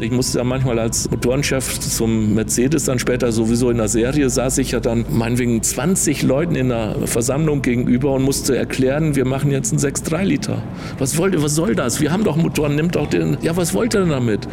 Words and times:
Ich 0.00 0.10
musste 0.10 0.38
ja 0.38 0.44
manchmal 0.44 0.78
als 0.78 1.10
Motorenchef 1.10 1.78
zum 1.78 2.34
Mercedes 2.34 2.84
dann 2.84 2.98
später 2.98 3.32
sowieso 3.32 3.68
in 3.68 3.76
der 3.76 3.88
Serie 3.88 4.30
saß 4.30 4.56
ich 4.58 4.70
ja 4.70 4.80
dann 4.80 5.04
meinetwegen 5.10 5.62
20 5.62 6.22
Leuten 6.22 6.54
in 6.54 6.70
der 6.70 6.96
Versammlung 7.04 7.60
gegenüber 7.60 8.12
und 8.12 8.22
musste 8.22 8.56
erklären, 8.56 9.14
wir 9.14 9.26
machen 9.26 9.50
jetzt 9.50 9.72
einen 9.72 9.80
6,3 9.80 10.24
Liter. 10.24 10.62
Was 10.98 11.18
wollt 11.18 11.40
was 11.42 11.54
soll 11.54 11.74
das? 11.74 12.00
Wir 12.00 12.12
haben 12.12 12.24
doch 12.24 12.36
Motoren, 12.36 12.76
nimmt 12.76 12.96
doch 12.96 13.08
den. 13.08 13.36
Ja, 13.42 13.56
was 13.56 13.74
wollt 13.74 13.94
ihr 13.94 14.00
denn 14.00 14.08
damit? 14.08 14.48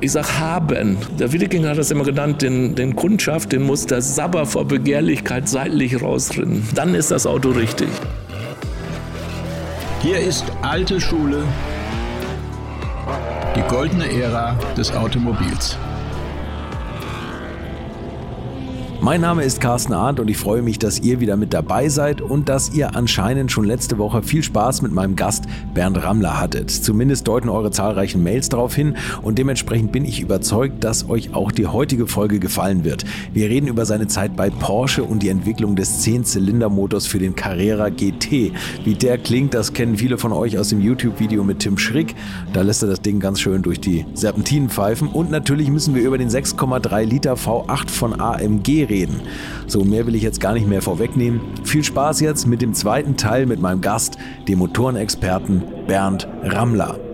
Ich 0.00 0.12
sag 0.12 0.38
haben. 0.38 0.98
Der 1.18 1.32
Wiedeking 1.32 1.66
hat 1.66 1.78
das 1.78 1.90
immer 1.90 2.04
genannt, 2.04 2.42
den, 2.42 2.76
den 2.76 2.94
Kundschaft, 2.94 3.50
den 3.52 3.62
muss 3.62 3.86
der 3.86 4.02
Sabber 4.02 4.46
vor 4.46 4.66
Begehrlichkeit 4.66 5.48
seitlich 5.48 6.00
rausrinnen. 6.00 6.62
Dann 6.74 6.94
ist 6.94 7.10
das 7.10 7.26
Auto 7.26 7.50
richtig. 7.50 7.88
Hier 10.00 10.20
ist 10.20 10.44
alte 10.62 11.00
Schule, 11.00 11.42
goldene 13.68 14.06
Ära 14.06 14.56
des 14.76 14.90
Automobils. 14.92 15.78
Mein 19.06 19.20
Name 19.20 19.44
ist 19.44 19.60
Carsten 19.60 19.92
Arndt 19.92 20.18
und 20.18 20.28
ich 20.28 20.36
freue 20.36 20.62
mich, 20.62 20.80
dass 20.80 20.98
ihr 20.98 21.20
wieder 21.20 21.36
mit 21.36 21.54
dabei 21.54 21.88
seid 21.88 22.20
und 22.20 22.48
dass 22.48 22.74
ihr 22.74 22.96
anscheinend 22.96 23.52
schon 23.52 23.64
letzte 23.64 23.98
Woche 23.98 24.20
viel 24.20 24.42
Spaß 24.42 24.82
mit 24.82 24.90
meinem 24.90 25.14
Gast 25.14 25.44
Bernd 25.74 26.02
Rammler 26.02 26.40
hattet. 26.40 26.72
Zumindest 26.72 27.28
deuten 27.28 27.48
eure 27.48 27.70
zahlreichen 27.70 28.24
Mails 28.24 28.48
darauf 28.48 28.74
hin 28.74 28.96
und 29.22 29.38
dementsprechend 29.38 29.92
bin 29.92 30.04
ich 30.04 30.20
überzeugt, 30.20 30.82
dass 30.82 31.08
euch 31.08 31.34
auch 31.34 31.52
die 31.52 31.68
heutige 31.68 32.08
Folge 32.08 32.40
gefallen 32.40 32.82
wird. 32.82 33.04
Wir 33.32 33.48
reden 33.48 33.68
über 33.68 33.86
seine 33.86 34.08
Zeit 34.08 34.34
bei 34.34 34.50
Porsche 34.50 35.04
und 35.04 35.22
die 35.22 35.28
Entwicklung 35.28 35.76
des 35.76 36.04
10-Zylinder-Motors 36.04 37.06
für 37.06 37.20
den 37.20 37.36
Carrera 37.36 37.90
GT. 37.90 38.50
Wie 38.82 38.94
der 38.94 39.18
klingt, 39.18 39.54
das 39.54 39.72
kennen 39.72 39.98
viele 39.98 40.18
von 40.18 40.32
euch 40.32 40.58
aus 40.58 40.70
dem 40.70 40.80
YouTube-Video 40.80 41.44
mit 41.44 41.60
Tim 41.60 41.78
Schrick. 41.78 42.16
Da 42.52 42.62
lässt 42.62 42.82
er 42.82 42.88
das 42.88 43.02
Ding 43.02 43.20
ganz 43.20 43.38
schön 43.38 43.62
durch 43.62 43.78
die 43.78 44.04
Serpentinen 44.14 44.68
pfeifen. 44.68 45.06
Und 45.06 45.30
natürlich 45.30 45.70
müssen 45.70 45.94
wir 45.94 46.02
über 46.02 46.18
den 46.18 46.28
6,3 46.28 47.04
Liter 47.04 47.34
V8 47.34 47.88
von 47.88 48.20
AMG 48.20 48.86
reden. 48.86 48.95
So, 49.66 49.84
mehr 49.84 50.06
will 50.06 50.14
ich 50.14 50.22
jetzt 50.22 50.40
gar 50.40 50.54
nicht 50.54 50.66
mehr 50.66 50.82
vorwegnehmen. 50.82 51.40
Viel 51.64 51.84
Spaß 51.84 52.20
jetzt 52.20 52.46
mit 52.46 52.62
dem 52.62 52.74
zweiten 52.74 53.16
Teil 53.16 53.46
mit 53.46 53.60
meinem 53.60 53.80
Gast, 53.80 54.16
dem 54.48 54.58
Motorenexperten 54.58 55.62
Bernd 55.86 56.28
Rammler. 56.42 57.05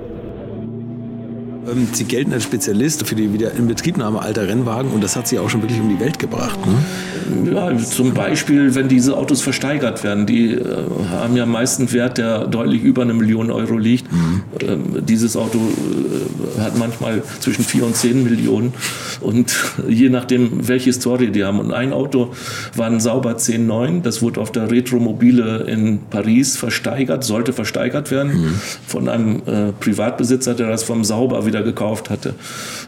Ähm, 1.71 1.89
sie 1.93 2.05
gelten 2.05 2.33
als 2.33 2.45
Spezialist 2.45 3.07
für 3.07 3.15
die 3.15 3.33
Wiederinbetriebnahme 3.33 4.21
alter 4.21 4.49
Rennwagen 4.49 4.91
und 4.91 5.03
das 5.03 5.17
hat 5.17 5.29
Sie 5.29 5.39
auch 5.39 5.49
schon 5.49 5.63
wirklich 5.63 5.81
um 5.81 5.89
die 5.89 6.01
Welt 6.01 6.19
gebracht. 6.19 6.59
Ne? 6.67 7.53
Ja, 7.53 7.77
zum 7.77 8.15
Beispiel, 8.15 8.75
wenn 8.75 8.89
diese 8.89 9.17
Autos 9.17 9.43
versteigert 9.43 10.03
werden, 10.03 10.27
die 10.27 10.53
äh, 10.53 10.65
haben 11.11 11.37
ja 11.37 11.47
meisten 11.47 11.93
Wert, 11.93 12.19
der 12.19 12.47
deutlich 12.47 12.83
über 12.83 13.03
eine 13.03 13.15
Million 13.15 13.51
Euro 13.51 13.79
liegt. 13.79 14.11
Mhm. 14.13 14.43
Ähm, 14.61 15.07
dieses 15.07 15.37
Auto 15.37 15.59
äh, 15.59 16.61
hat 16.61 16.77
manchmal 16.79 17.23
zwischen 17.41 17.65
4 17.65 17.87
und 17.87 17.97
10 17.97 18.25
Millionen 18.25 18.75
und 19.21 19.55
je 19.89 20.09
nachdem, 20.09 20.67
welche 20.69 20.93
Story 20.93 21.31
die 21.31 21.45
haben. 21.45 21.61
Und 21.61 21.73
ein 21.73 21.93
Auto 21.93 22.33
war 22.75 22.87
ein 22.87 23.01
sauber 23.01 23.37
10.9, 23.37 24.03
das 24.03 24.21
wurde 24.21 24.41
auf 24.41 24.51
der 24.51 24.71
Retromobile 24.71 25.65
in 25.69 26.01
Paris 26.11 26.57
versteigert, 26.57 27.23
sollte 27.25 27.53
versteigert 27.53 28.11
werden 28.11 28.33
mhm. 28.33 28.61
von 28.87 29.09
einem 29.09 29.43
äh, 29.47 29.73
Privatbesitzer, 29.79 30.55
der 30.55 30.69
das 30.69 30.83
vom 30.83 31.05
Sauber 31.05 31.47
wieder 31.47 31.52
wieder 31.53 31.63
gekauft 31.63 32.11
hatte. 32.11 32.35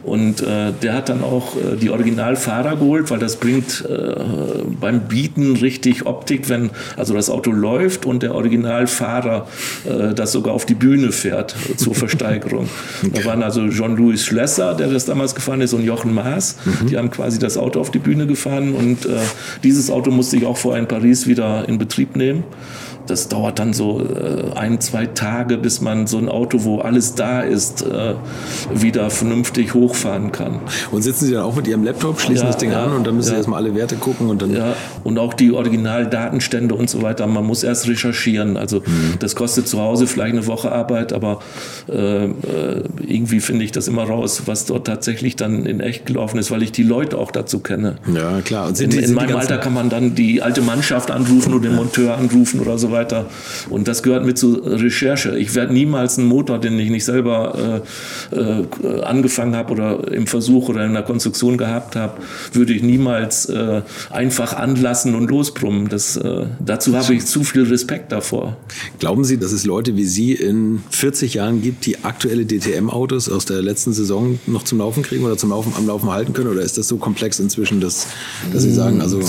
Und 0.03 0.41
äh, 0.41 0.73
der 0.81 0.93
hat 0.93 1.09
dann 1.09 1.23
auch 1.23 1.55
äh, 1.55 1.75
die 1.79 1.89
Originalfahrer 1.89 2.75
geholt, 2.77 3.09
weil 3.11 3.19
das 3.19 3.37
bringt 3.37 3.85
äh, 3.87 4.15
beim 4.79 5.01
Bieten 5.01 5.55
richtig 5.55 6.05
Optik, 6.05 6.49
wenn 6.49 6.71
also 6.97 7.13
das 7.13 7.29
Auto 7.29 7.51
läuft 7.51 8.05
und 8.05 8.23
der 8.23 8.33
Originalfahrer 8.33 9.47
äh, 9.85 10.13
das 10.13 10.31
sogar 10.31 10.53
auf 10.53 10.65
die 10.65 10.73
Bühne 10.73 11.11
fährt 11.11 11.55
zur 11.77 11.95
Versteigerung. 12.05 12.67
Da 13.13 13.23
waren 13.25 13.43
also 13.43 13.69
Jean-Louis 13.69 14.23
Schlesser, 14.25 14.73
der 14.73 14.87
das 14.87 15.05
damals 15.05 15.35
gefahren 15.35 15.61
ist, 15.61 15.73
und 15.73 15.83
Jochen 15.83 16.13
Maas. 16.13 16.57
Mhm. 16.65 16.87
Die 16.87 16.97
haben 16.97 17.11
quasi 17.11 17.39
das 17.39 17.57
Auto 17.57 17.79
auf 17.79 17.91
die 17.91 17.99
Bühne 17.99 18.27
gefahren 18.27 18.73
und 18.73 19.05
äh, 19.05 19.17
dieses 19.63 19.89
Auto 19.89 20.11
musste 20.11 20.37
ich 20.37 20.45
auch 20.45 20.57
vorher 20.57 20.81
in 20.81 20.87
Paris 20.87 21.27
wieder 21.27 21.67
in 21.67 21.77
Betrieb 21.77 22.15
nehmen 22.15 22.43
das 23.07 23.27
dauert 23.27 23.59
dann 23.59 23.73
so 23.73 24.01
äh, 24.01 24.55
ein, 24.55 24.79
zwei 24.81 25.05
Tage, 25.05 25.57
bis 25.57 25.81
man 25.81 26.07
so 26.07 26.17
ein 26.17 26.29
Auto, 26.29 26.63
wo 26.63 26.79
alles 26.79 27.15
da 27.15 27.41
ist, 27.41 27.83
äh, 27.83 28.15
wieder 28.73 29.09
vernünftig 29.09 29.73
hochfahren 29.73 30.31
kann. 30.31 30.59
Und 30.91 31.01
sitzen 31.01 31.25
Sie 31.25 31.33
dann 31.33 31.43
auch 31.43 31.55
mit 31.55 31.67
Ihrem 31.67 31.83
Laptop, 31.83 32.19
schließen 32.19 32.45
ja, 32.45 32.51
das 32.51 32.57
Ding 32.57 32.71
ja, 32.71 32.83
an 32.83 32.93
und 32.93 33.07
dann 33.07 33.15
müssen 33.15 33.29
ja. 33.29 33.33
Sie 33.33 33.37
erstmal 33.37 33.63
alle 33.63 33.75
Werte 33.75 33.95
gucken 33.95 34.29
und 34.29 34.41
dann. 34.41 34.53
Ja, 34.53 34.75
und 35.03 35.17
auch 35.17 35.33
die 35.33 35.51
Originaldatenstände 35.51 36.75
und 36.75 36.89
so 36.89 37.01
weiter. 37.01 37.27
Man 37.27 37.45
muss 37.45 37.63
erst 37.63 37.87
recherchieren. 37.87 38.57
Also 38.57 38.79
mhm. 38.79 39.15
das 39.19 39.35
kostet 39.35 39.67
zu 39.67 39.79
Hause 39.79 40.07
vielleicht 40.07 40.33
eine 40.33 40.47
Woche 40.47 40.71
Arbeit, 40.71 41.13
aber 41.13 41.39
äh, 41.89 42.25
äh, 42.25 42.83
irgendwie 43.05 43.39
finde 43.39 43.63
ich 43.63 43.71
das 43.71 43.87
immer 43.87 44.03
raus, 44.03 44.43
was 44.45 44.65
dort 44.65 44.87
tatsächlich 44.87 45.35
dann 45.35 45.65
in 45.65 45.79
echt 45.79 46.05
gelaufen 46.05 46.37
ist, 46.37 46.51
weil 46.51 46.63
ich 46.63 46.71
die 46.71 46.83
Leute 46.83 47.17
auch 47.17 47.31
dazu 47.31 47.59
kenne. 47.59 47.95
Ja, 48.13 48.41
klar. 48.41 48.67
Und 48.67 48.79
in, 48.79 48.89
die, 48.89 48.97
in 48.97 49.13
meinem 49.13 49.35
Alter 49.35 49.57
kann 49.57 49.73
man 49.73 49.89
dann 49.89 50.15
die 50.15 50.41
alte 50.41 50.61
Mannschaft 50.61 51.11
anrufen 51.11 51.53
oder 51.53 51.69
den 51.69 51.75
Monteur 51.75 52.17
anrufen 52.17 52.59
oder 52.59 52.77
so 52.77 52.91
weiter. 52.95 53.25
Und 53.69 53.87
das 53.87 54.01
gehört 54.01 54.25
mit 54.25 54.37
zur 54.37 54.65
Recherche. 54.65 55.37
Ich 55.37 55.53
werde 55.53 55.73
niemals 55.73 56.17
einen 56.17 56.27
Motor, 56.27 56.59
den 56.59 56.79
ich 56.79 56.89
nicht 56.89 57.05
selber 57.05 57.81
äh, 58.31 58.35
äh, 58.35 59.01
angefangen 59.01 59.55
habe 59.55 59.73
oder 59.73 60.11
im 60.11 60.27
Versuch 60.27 60.69
oder 60.69 60.85
in 60.85 60.93
der 60.93 61.03
Konstruktion 61.03 61.57
gehabt 61.57 61.95
habe, 61.95 62.21
würde 62.53 62.73
ich 62.73 62.81
niemals 62.81 63.45
äh, 63.45 63.81
einfach 64.09 64.53
anlassen 64.53 65.15
und 65.15 65.29
losbrummen. 65.29 65.89
Das, 65.89 66.17
äh, 66.17 66.45
dazu 66.59 66.95
habe 66.95 67.13
ich 67.13 67.25
zu 67.25 67.43
viel 67.43 67.63
Respekt 67.63 68.11
davor. 68.11 68.57
Glauben 68.99 69.23
Sie, 69.23 69.37
dass 69.37 69.51
es 69.51 69.65
Leute 69.65 69.95
wie 69.95 70.05
Sie 70.05 70.33
in 70.33 70.81
40 70.89 71.35
Jahren 71.35 71.61
gibt, 71.61 71.85
die 71.85 72.03
aktuelle 72.03 72.45
DTM-Autos 72.45 73.29
aus 73.29 73.45
der 73.45 73.61
letzten 73.61 73.93
Saison 73.93 74.39
noch 74.47 74.63
zum 74.63 74.79
Laufen 74.79 75.03
kriegen 75.03 75.25
oder 75.25 75.37
zum 75.37 75.49
Laufen 75.49 75.73
am 75.77 75.87
Laufen 75.87 76.11
halten 76.11 76.33
können? 76.33 76.49
Oder 76.49 76.61
ist 76.61 76.77
das 76.77 76.87
so 76.87 76.97
komplex 76.97 77.39
inzwischen, 77.39 77.81
dass, 77.81 78.07
dass 78.53 78.63
Sie 78.63 78.71
sagen, 78.71 79.01
also. 79.01 79.19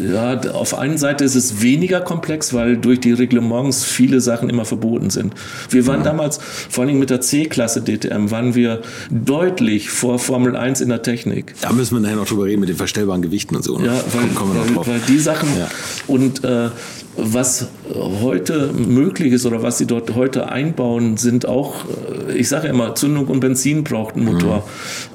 Ja, 0.00 0.40
auf 0.52 0.74
einen 0.78 0.98
Seite 0.98 1.24
ist 1.24 1.34
es 1.34 1.62
weniger 1.62 2.00
komplex, 2.00 2.52
weil 2.52 2.76
durch 2.76 3.00
die 3.04 3.12
Reglements 3.12 3.84
viele 3.84 4.20
Sachen 4.20 4.48
immer 4.48 4.64
verboten 4.64 5.10
sind. 5.10 5.34
Wir 5.70 5.86
waren 5.86 6.00
ja. 6.00 6.04
damals, 6.04 6.38
vor 6.38 6.84
allem 6.84 6.98
mit 6.98 7.10
der 7.10 7.20
C-Klasse 7.20 7.82
DTM, 7.82 8.30
waren 8.30 8.54
wir 8.54 8.82
deutlich 9.10 9.90
vor 9.90 10.18
Formel 10.18 10.56
1 10.56 10.80
in 10.80 10.88
der 10.88 11.02
Technik. 11.02 11.54
Da 11.60 11.72
müssen 11.72 11.96
wir 11.96 12.00
nachher 12.00 12.16
noch 12.16 12.26
drüber 12.26 12.44
reden 12.44 12.60
mit 12.60 12.68
den 12.68 12.76
verstellbaren 12.76 13.22
Gewichten 13.22 13.56
und 13.56 13.64
so. 13.64 13.78
Ne? 13.78 13.86
Ja, 13.86 13.92
weil, 13.92 14.28
kommen, 14.34 14.56
kommen 14.56 14.76
weil, 14.76 14.86
weil 14.86 15.00
die 15.08 15.18
Sachen 15.18 15.48
ja. 15.58 15.68
und 16.06 16.44
äh, 16.44 16.70
was 17.16 17.68
heute 17.94 18.72
möglich 18.72 19.32
ist 19.32 19.46
oder 19.46 19.62
was 19.62 19.78
sie 19.78 19.86
dort 19.86 20.14
heute 20.14 20.48
einbauen, 20.50 21.16
sind 21.16 21.46
auch, 21.46 21.84
äh, 22.28 22.36
ich 22.36 22.48
sage 22.48 22.68
immer, 22.68 22.94
Zündung 22.94 23.26
und 23.26 23.40
Benzin 23.40 23.84
braucht 23.84 24.16
einen 24.16 24.26
Motor. 24.26 24.64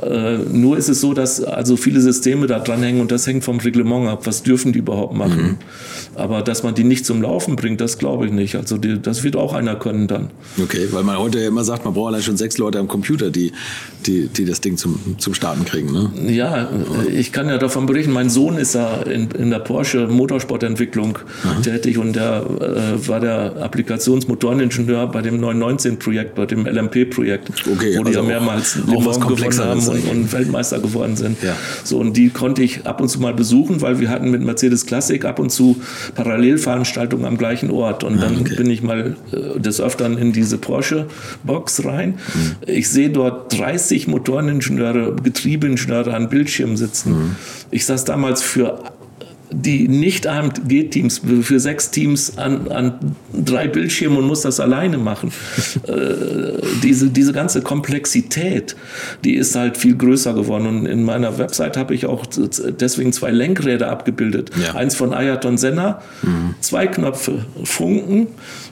Mhm. 0.01 0.07
Äh, 0.11 0.37
nur 0.51 0.77
ist 0.77 0.89
es 0.89 1.01
so, 1.01 1.13
dass 1.13 1.43
also 1.43 1.77
viele 1.77 2.01
Systeme 2.01 2.47
da 2.47 2.59
dranhängen 2.59 3.01
und 3.01 3.11
das 3.11 3.27
hängt 3.27 3.43
vom 3.43 3.59
Reglement 3.59 4.07
ab. 4.07 4.25
Was 4.25 4.43
dürfen 4.43 4.73
die 4.73 4.79
überhaupt 4.79 5.15
machen? 5.15 5.41
Mhm. 5.41 5.57
Aber 6.15 6.41
dass 6.41 6.63
man 6.63 6.75
die 6.75 6.83
nicht 6.83 7.05
zum 7.05 7.21
Laufen 7.21 7.55
bringt, 7.55 7.81
das 7.81 7.97
glaube 7.97 8.25
ich 8.25 8.31
nicht. 8.31 8.55
Also 8.55 8.77
die, 8.77 9.01
das 9.01 9.23
wird 9.23 9.35
auch 9.35 9.53
einer 9.53 9.75
können 9.75 10.07
dann. 10.07 10.29
Okay, 10.61 10.87
weil 10.91 11.03
man 11.03 11.17
heute 11.17 11.39
ja 11.39 11.47
immer 11.47 11.63
sagt, 11.63 11.85
man 11.85 11.93
braucht 11.93 12.09
allein 12.09 12.23
schon 12.23 12.37
sechs 12.37 12.57
Leute 12.57 12.79
am 12.79 12.87
Computer, 12.87 13.29
die, 13.29 13.51
die, 14.05 14.27
die 14.27 14.45
das 14.45 14.61
Ding 14.61 14.77
zum, 14.77 15.15
zum 15.17 15.33
Starten 15.33 15.65
kriegen. 15.65 15.91
Ne? 15.91 16.11
Ja, 16.27 16.69
ich 17.11 17.31
kann 17.31 17.47
ja 17.49 17.57
davon 17.57 17.85
berichten, 17.85 18.11
mein 18.11 18.29
Sohn 18.29 18.57
ist 18.57 18.75
ja 18.75 19.01
in, 19.03 19.29
in 19.31 19.49
der 19.49 19.59
Porsche 19.59 20.07
Motorsportentwicklung 20.07 21.19
tätig 21.63 21.97
und 21.97 22.15
der 22.15 22.45
äh, 22.67 23.07
war 23.07 23.19
der 23.19 23.55
Applikationsmotoreningenieur 23.61 25.07
bei 25.07 25.21
dem 25.21 25.41
919-Projekt, 25.43 26.35
bei 26.35 26.45
dem 26.45 26.65
LMP-Projekt, 26.65 27.49
okay, 27.67 27.95
wo 27.95 27.99
also 27.99 28.03
die 28.03 28.15
ja 28.15 28.21
mehrmals 28.21 28.75
Le 28.75 28.99
Mans 28.99 29.19
gewonnen 29.19 29.59
haben 29.59 29.87
und, 29.87 30.09
und, 30.09 30.33
Weltmeister 30.33 30.79
geworden 30.79 31.15
sind. 31.15 31.41
Ja. 31.41 31.55
So, 31.83 31.97
und 31.99 32.17
die 32.17 32.29
konnte 32.29 32.63
ich 32.63 32.85
ab 32.85 33.01
und 33.01 33.09
zu 33.09 33.19
mal 33.19 33.33
besuchen, 33.33 33.81
weil 33.81 33.99
wir 33.99 34.09
hatten 34.09 34.31
mit 34.31 34.41
Mercedes 34.41 34.85
Classic 34.85 35.23
ab 35.25 35.39
und 35.39 35.51
zu 35.51 35.77
Parallelveranstaltungen 36.15 37.25
am 37.25 37.37
gleichen 37.37 37.71
Ort. 37.71 38.03
Und 38.03 38.21
dann 38.21 38.41
okay. 38.41 38.55
bin 38.55 38.69
ich 38.69 38.83
mal 38.83 39.15
äh, 39.31 39.59
des 39.59 39.79
Öfteren 39.81 40.17
in 40.17 40.33
diese 40.33 40.57
Porsche-Box 40.57 41.85
rein. 41.85 42.15
Mhm. 42.33 42.55
Ich 42.67 42.89
sehe 42.89 43.09
dort 43.09 43.57
30 43.57 44.07
Motoreningenieure, 44.07 45.15
Getriebeingenieure 45.15 46.13
an 46.13 46.29
Bildschirmen 46.29 46.77
sitzen. 46.77 47.11
Mhm. 47.11 47.35
Ich 47.71 47.85
saß 47.85 48.05
damals 48.05 48.41
für 48.41 48.79
die 49.49 49.87
Nicht-AMG-Teams 49.87 51.21
für 51.41 51.59
sechs 51.59 51.91
Teams 51.91 52.37
an, 52.37 52.69
an 52.69 53.15
drei 53.33 53.67
Bildschirmen 53.67 54.17
und 54.17 54.25
muss 54.25 54.41
das 54.41 54.59
alleine 54.59 54.97
machen. 54.97 55.31
äh, 55.87 56.61
diese, 56.83 57.09
diese 57.09 57.33
ganze 57.33 57.61
Komplexität, 57.61 58.75
die 59.23 59.35
ist 59.35 59.55
halt 59.55 59.77
viel 59.77 59.95
größer 59.95 60.33
geworden. 60.33 60.67
Und 60.67 60.85
in 60.85 61.03
meiner 61.03 61.37
Website 61.37 61.77
habe 61.77 61.95
ich 61.95 62.05
auch 62.05 62.25
deswegen 62.25 63.13
zwei 63.13 63.31
Lenkräder 63.31 63.89
abgebildet. 63.89 64.51
Ja. 64.61 64.75
Eins 64.75 64.95
von 64.95 65.13
Ayaton 65.13 65.57
Senna, 65.57 66.01
mhm. 66.21 66.55
zwei 66.59 66.87
Knöpfe, 66.87 67.45
Funken 67.63 68.27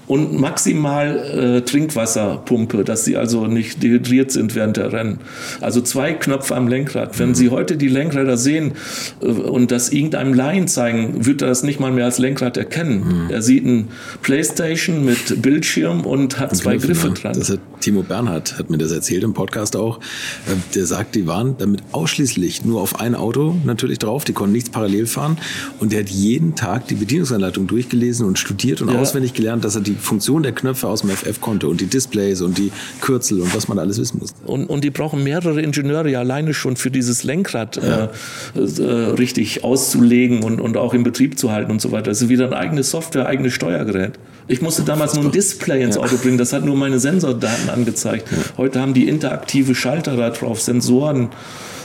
und 0.07 0.39
maximal 0.39 1.17
äh, 1.17 1.61
Trinkwasserpumpe, 1.61 2.83
dass 2.83 3.05
sie 3.05 3.17
also 3.17 3.47
nicht 3.47 3.81
dehydriert 3.81 4.31
sind 4.31 4.55
während 4.55 4.77
der 4.77 4.91
Rennen. 4.91 5.19
Also 5.61 5.81
zwei 5.81 6.13
Knöpfe 6.13 6.55
am 6.55 6.67
Lenkrad. 6.67 7.17
Wenn 7.19 7.29
mhm. 7.29 7.35
Sie 7.35 7.49
heute 7.49 7.77
die 7.77 7.87
Lenkräder 7.87 8.37
sehen 8.37 8.73
äh, 9.21 9.25
und 9.25 9.71
das 9.71 9.89
irgendeinem 9.89 10.33
Laien 10.33 10.67
zeigen, 10.67 11.25
wird 11.25 11.41
er 11.41 11.47
das 11.47 11.63
nicht 11.63 11.79
mal 11.79 11.91
mehr 11.91 12.05
als 12.05 12.19
Lenkrad 12.19 12.57
erkennen. 12.57 13.25
Mhm. 13.25 13.29
Er 13.29 13.41
sieht 13.41 13.65
ein 13.65 13.87
Playstation 14.21 15.05
mit 15.05 15.41
Bildschirm 15.41 16.01
und 16.01 16.39
hat 16.39 16.51
und 16.51 16.57
zwei 16.57 16.77
Griffe 16.77 17.09
dran. 17.09 17.33
Das 17.33 17.49
hat 17.49 17.59
Timo 17.81 18.03
Bernhard 18.03 18.57
hat 18.57 18.69
mir 18.69 18.77
das 18.77 18.91
erzählt 18.91 19.23
im 19.23 19.33
Podcast 19.33 19.75
auch. 19.75 19.99
Ähm, 20.47 20.61
der 20.73 20.85
sagt, 20.85 21.15
die 21.15 21.27
waren 21.27 21.55
damit 21.57 21.81
ausschließlich 21.91 22.65
nur 22.65 22.81
auf 22.81 22.99
ein 22.99 23.15
Auto 23.15 23.55
natürlich 23.63 23.99
drauf. 23.99 24.23
Die 24.23 24.33
konnten 24.33 24.53
nichts 24.53 24.69
parallel 24.69 25.07
fahren 25.07 25.37
und 25.79 25.91
der 25.91 26.01
hat 26.01 26.09
jeden 26.09 26.55
Tag 26.55 26.87
die 26.87 26.95
Bedienungsanleitung 26.95 27.67
durchgelesen 27.67 28.25
und 28.25 28.39
studiert 28.39 28.81
und 28.81 28.91
ja. 28.91 28.99
auswendig 28.99 29.33
gelernt, 29.33 29.63
dass 29.65 29.75
er 29.75 29.81
die 29.81 29.94
Funktion 29.99 30.43
der 30.43 30.51
Knöpfe 30.51 30.87
aus 30.87 31.01
dem 31.01 31.09
FF 31.09 31.41
konnte 31.41 31.67
und 31.67 31.81
die 31.81 31.87
Displays 31.87 32.41
und 32.41 32.57
die 32.57 32.71
Kürzel 33.01 33.41
und 33.41 33.55
was 33.55 33.67
man 33.67 33.79
alles 33.79 33.99
wissen 33.99 34.19
musste. 34.19 34.37
Und, 34.45 34.67
und 34.67 34.83
die 34.83 34.89
brauchen 34.89 35.23
mehrere 35.23 35.61
Ingenieure 35.61 36.09
ja 36.09 36.19
alleine 36.19 36.53
schon 36.53 36.75
für 36.75 36.91
dieses 36.91 37.23
Lenkrad 37.23 37.77
ja. 37.77 38.09
äh, 38.55 38.59
äh, 38.59 38.91
richtig 39.13 39.63
auszulegen 39.63 40.43
und, 40.43 40.59
und 40.59 40.77
auch 40.77 40.93
in 40.93 41.03
Betrieb 41.03 41.37
zu 41.39 41.51
halten 41.51 41.71
und 41.71 41.81
so 41.81 41.91
weiter. 41.91 42.11
Das 42.11 42.21
ist 42.21 42.29
wieder 42.29 42.45
eine 42.45 42.57
eigene 42.57 42.83
Software, 42.83 43.27
eigenes 43.27 43.53
Steuergerät. 43.53 44.13
Ich 44.47 44.61
musste 44.61 44.83
damals 44.83 45.15
nur 45.15 45.25
ein 45.25 45.31
Display 45.31 45.83
ins 45.83 45.97
Auto 45.97 46.17
bringen, 46.17 46.37
das 46.37 46.53
hat 46.53 46.63
nur 46.65 46.75
meine 46.75 46.99
Sensordaten 46.99 47.69
angezeigt. 47.69 48.27
Heute 48.57 48.79
haben 48.79 48.93
die 48.93 49.07
interaktive 49.07 49.73
Schalter 49.73 50.15
da 50.17 50.29
drauf, 50.29 50.61
Sensoren 50.61 51.29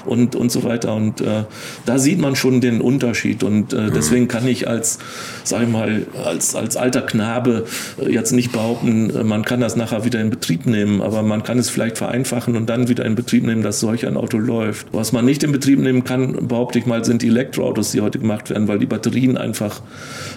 und, 0.05 0.37
und 0.37 0.50
so 0.50 0.64
weiter. 0.64 0.94
Und 0.94 1.20
äh, 1.20 1.44
da 1.87 1.99
sieht 1.99 2.20
man 2.20 2.37
schon 2.37 2.61
den 2.61 2.81
Unterschied. 2.81 3.43
Und 3.43 3.73
äh, 3.73 3.91
deswegen 3.91 4.29
kann 4.29 4.47
ich 4.47 4.69
als, 4.69 4.99
sag 5.44 5.62
ich 5.62 5.69
mal, 5.69 6.06
als, 6.25 6.55
als 6.55 6.76
alter 6.76 7.02
Knabe 7.02 7.67
äh, 8.00 8.12
jetzt 8.12 8.32
nicht 8.32 8.52
behaupten, 8.52 9.11
äh, 9.11 9.25
man 9.25 9.44
kann 9.44 9.61
das 9.61 9.76
nachher 9.76 10.05
wieder 10.05 10.20
in 10.20 10.31
Betrieb 10.31 10.67
nehmen, 10.67 11.00
aber 11.00 11.23
man 11.23 11.43
kann 11.43 11.58
es 11.58 11.70
vielleicht 11.70 11.99
vereinfachen 11.99 12.56
und 12.56 12.69
dann 12.69 12.88
wieder 12.88 13.05
in 13.05 13.14
Betrieb 13.14 13.44
nehmen, 13.44 13.62
dass 13.62 13.81
solch 13.81 14.06
ein 14.06 14.17
Auto 14.17 14.38
läuft. 14.38 14.87
Was 14.93 15.12
man 15.12 15.25
nicht 15.25 15.43
in 15.43 15.52
Betrieb 15.52 15.79
nehmen 15.79 16.05
kann, 16.05 16.49
behaupte 16.49 16.79
ich 16.79 16.87
mal, 16.87 17.05
sind 17.05 17.23
die 17.23 17.29
Elektroautos, 17.29 17.93
die 17.93 18.00
heute 18.00 18.19
gemacht 18.19 18.50
werden, 18.50 18.69
weil 18.69 18.79
die 18.79 18.87
Batterien 18.87 19.37
einfach 19.37 19.82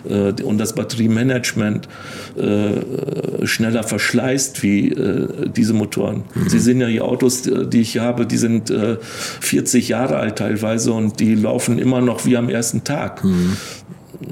äh, 0.09 0.33
und 0.41 0.57
das 0.57 0.73
Batteriemanagement 0.73 1.87
äh, 2.37 3.45
schneller 3.45 3.83
verschleißt 3.83 4.63
wie 4.63 4.89
äh, 4.89 5.49
diese 5.49 5.73
Motoren. 5.73 6.23
Mhm. 6.33 6.49
Sie 6.49 6.59
sehen 6.59 6.81
ja 6.81 6.87
die 6.87 7.01
Autos, 7.01 7.43
die 7.43 7.81
ich 7.81 7.99
habe, 7.99 8.25
die 8.25 8.37
sind 8.37 8.69
äh, 8.69 8.97
40 9.53 9.89
Jahre 9.89 10.17
alt 10.17 10.39
teilweise 10.39 10.93
und 10.93 11.19
die 11.19 11.35
laufen 11.35 11.77
immer 11.77 12.01
noch 12.01 12.25
wie 12.25 12.37
am 12.37 12.49
ersten 12.49 12.83
Tag. 12.83 13.23
Mhm 13.23 13.55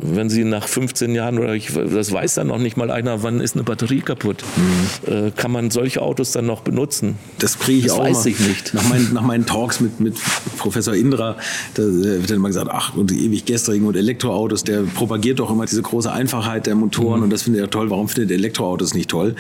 wenn 0.02 0.30
sie 0.30 0.44
nach 0.44 0.68
15 0.68 1.14
Jahren 1.16 1.40
oder 1.40 1.54
ich, 1.54 1.72
das 1.74 2.12
weiß 2.12 2.36
dann 2.36 2.48
noch 2.48 2.58
nicht 2.58 2.78
mal 2.78 2.92
einer, 2.92 3.24
wann 3.24 3.40
ist 3.40 3.56
eine 3.56 3.64
Batterie 3.64 4.02
kaputt, 4.02 4.44
mhm. 4.56 5.14
äh, 5.14 5.32
kann 5.32 5.52
man 5.52 5.72
solche 5.72 6.02
Autos 6.02 6.32
dann 6.32 6.46
noch 6.46 6.62
benutzen? 6.62 7.16
Das 7.40 7.60
kriege 7.60 7.80
ich 7.80 7.86
das 7.86 7.94
auch 7.94 8.04
weiß 8.04 8.26
mal. 8.26 8.28
ich 8.32 8.40
nicht. 8.40 8.74
Nach 8.74 8.88
meinen, 8.90 9.14
nach 9.14 9.22
meinen 9.22 9.46
Talks 9.46 9.80
mit, 9.80 10.00
mit 10.00 10.16
Professor 10.58 10.94
Indra, 10.94 11.36
da 11.76 11.84
wird 11.84 12.30
dann 12.30 12.38
immer 12.38 12.50
gesagt, 12.50 12.70
ach, 12.72 12.96
und 12.96 13.12
die 13.12 13.26
ewig 13.26 13.46
gestrigen 13.46 13.86
und 13.86 13.96
Elektroautos, 13.96 14.64
der 14.64 14.82
propagiert 14.82 15.40
doch 15.40 15.52
immer 15.52 15.66
diese 15.66 15.82
große 15.82 16.12
Einfachheit 16.12 16.68
der 16.68 16.76
Motoren 16.76 17.18
mhm. 17.18 17.24
und 17.26 17.30
das 17.32 17.44
findet 17.44 17.62
er 17.62 17.70
toll. 17.70 17.90
Warum 17.90 18.08
findet 18.08 18.32
Elektroautos 18.32 18.94
nicht 18.94 19.10
toll? 19.10 19.36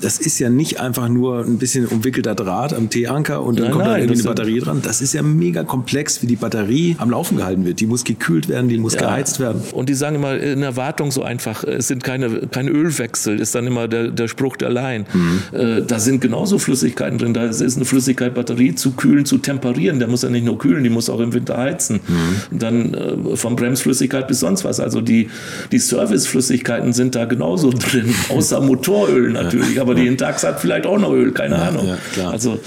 Das 0.00 0.18
ist 0.18 0.38
ja 0.38 0.50
nicht 0.50 0.80
einfach 0.80 1.08
nur 1.08 1.40
ein 1.40 1.58
bisschen 1.58 1.86
umwickelter 1.86 2.34
Draht 2.34 2.74
am 2.74 2.90
T-Anker 2.90 3.42
und 3.42 3.58
dann 3.58 3.66
nein, 3.66 3.72
kommt 3.72 3.86
da 3.86 3.98
irgendwie 3.98 4.20
eine 4.20 4.28
Batterie 4.28 4.60
dran. 4.60 4.82
Das 4.82 5.00
ist 5.00 5.14
ja 5.14 5.22
mega 5.22 5.64
komplex, 5.64 6.22
wie 6.22 6.26
die 6.26 6.36
Batterie 6.36 6.96
am 6.98 7.10
Laufen 7.10 7.38
gehalten 7.38 7.64
wird. 7.64 7.80
Die 7.80 7.86
muss 7.86 8.04
gekühlt 8.04 8.48
werden, 8.48 8.68
die 8.68 8.78
muss 8.78 8.94
ja. 8.94 9.00
geheizt 9.00 9.40
werden. 9.40 9.62
Und 9.72 9.88
die 9.88 9.94
sagen 9.96 10.16
immer 10.16 10.36
in 10.36 10.60
der 10.60 10.76
Wartung 10.76 11.10
so 11.10 11.22
einfach, 11.22 11.64
es 11.64 11.88
sind 11.88 12.04
keine, 12.04 12.46
kein 12.50 12.68
Ölwechsel, 12.68 13.40
ist 13.40 13.54
dann 13.54 13.66
immer 13.66 13.88
der, 13.88 14.08
der 14.08 14.28
Spruch 14.28 14.56
der 14.56 14.70
Laien. 14.70 15.06
Mhm. 15.12 15.42
Äh, 15.52 15.82
da 15.82 15.98
sind 15.98 16.20
genauso 16.20 16.58
Flüssigkeiten 16.58 17.18
drin. 17.18 17.34
Da 17.34 17.44
ist 17.44 17.76
eine 17.76 17.84
Flüssigkeit, 17.84 18.34
Batterie 18.34 18.74
zu 18.74 18.92
kühlen, 18.92 19.24
zu 19.24 19.38
temperieren. 19.38 19.98
Der 19.98 20.08
muss 20.08 20.22
ja 20.22 20.28
nicht 20.28 20.44
nur 20.44 20.58
kühlen, 20.58 20.84
die 20.84 20.90
muss 20.90 21.10
auch 21.10 21.20
im 21.20 21.32
Winter 21.32 21.56
heizen. 21.56 22.00
Mhm. 22.06 22.58
Dann 22.58 22.94
äh, 22.94 23.36
von 23.36 23.56
Bremsflüssigkeit 23.56 24.28
bis 24.28 24.40
sonst 24.40 24.64
was. 24.64 24.80
Also 24.80 25.00
die, 25.00 25.28
die 25.72 25.78
Serviceflüssigkeiten 25.78 26.92
sind 26.92 27.14
da 27.14 27.24
genauso 27.24 27.70
drin, 27.70 28.14
außer 28.28 28.60
Motoröl 28.60 29.30
natürlich. 29.32 29.80
Aber 29.80 29.94
die 29.94 30.02
Hintax 30.02 30.44
hat 30.44 30.60
vielleicht 30.60 30.86
auch 30.86 30.98
noch 30.98 31.12
Öl, 31.12 31.32
keine 31.32 31.56
ja, 31.56 31.68
Ahnung. 31.68 31.96
Ja, 32.16 32.30
also 32.30 32.58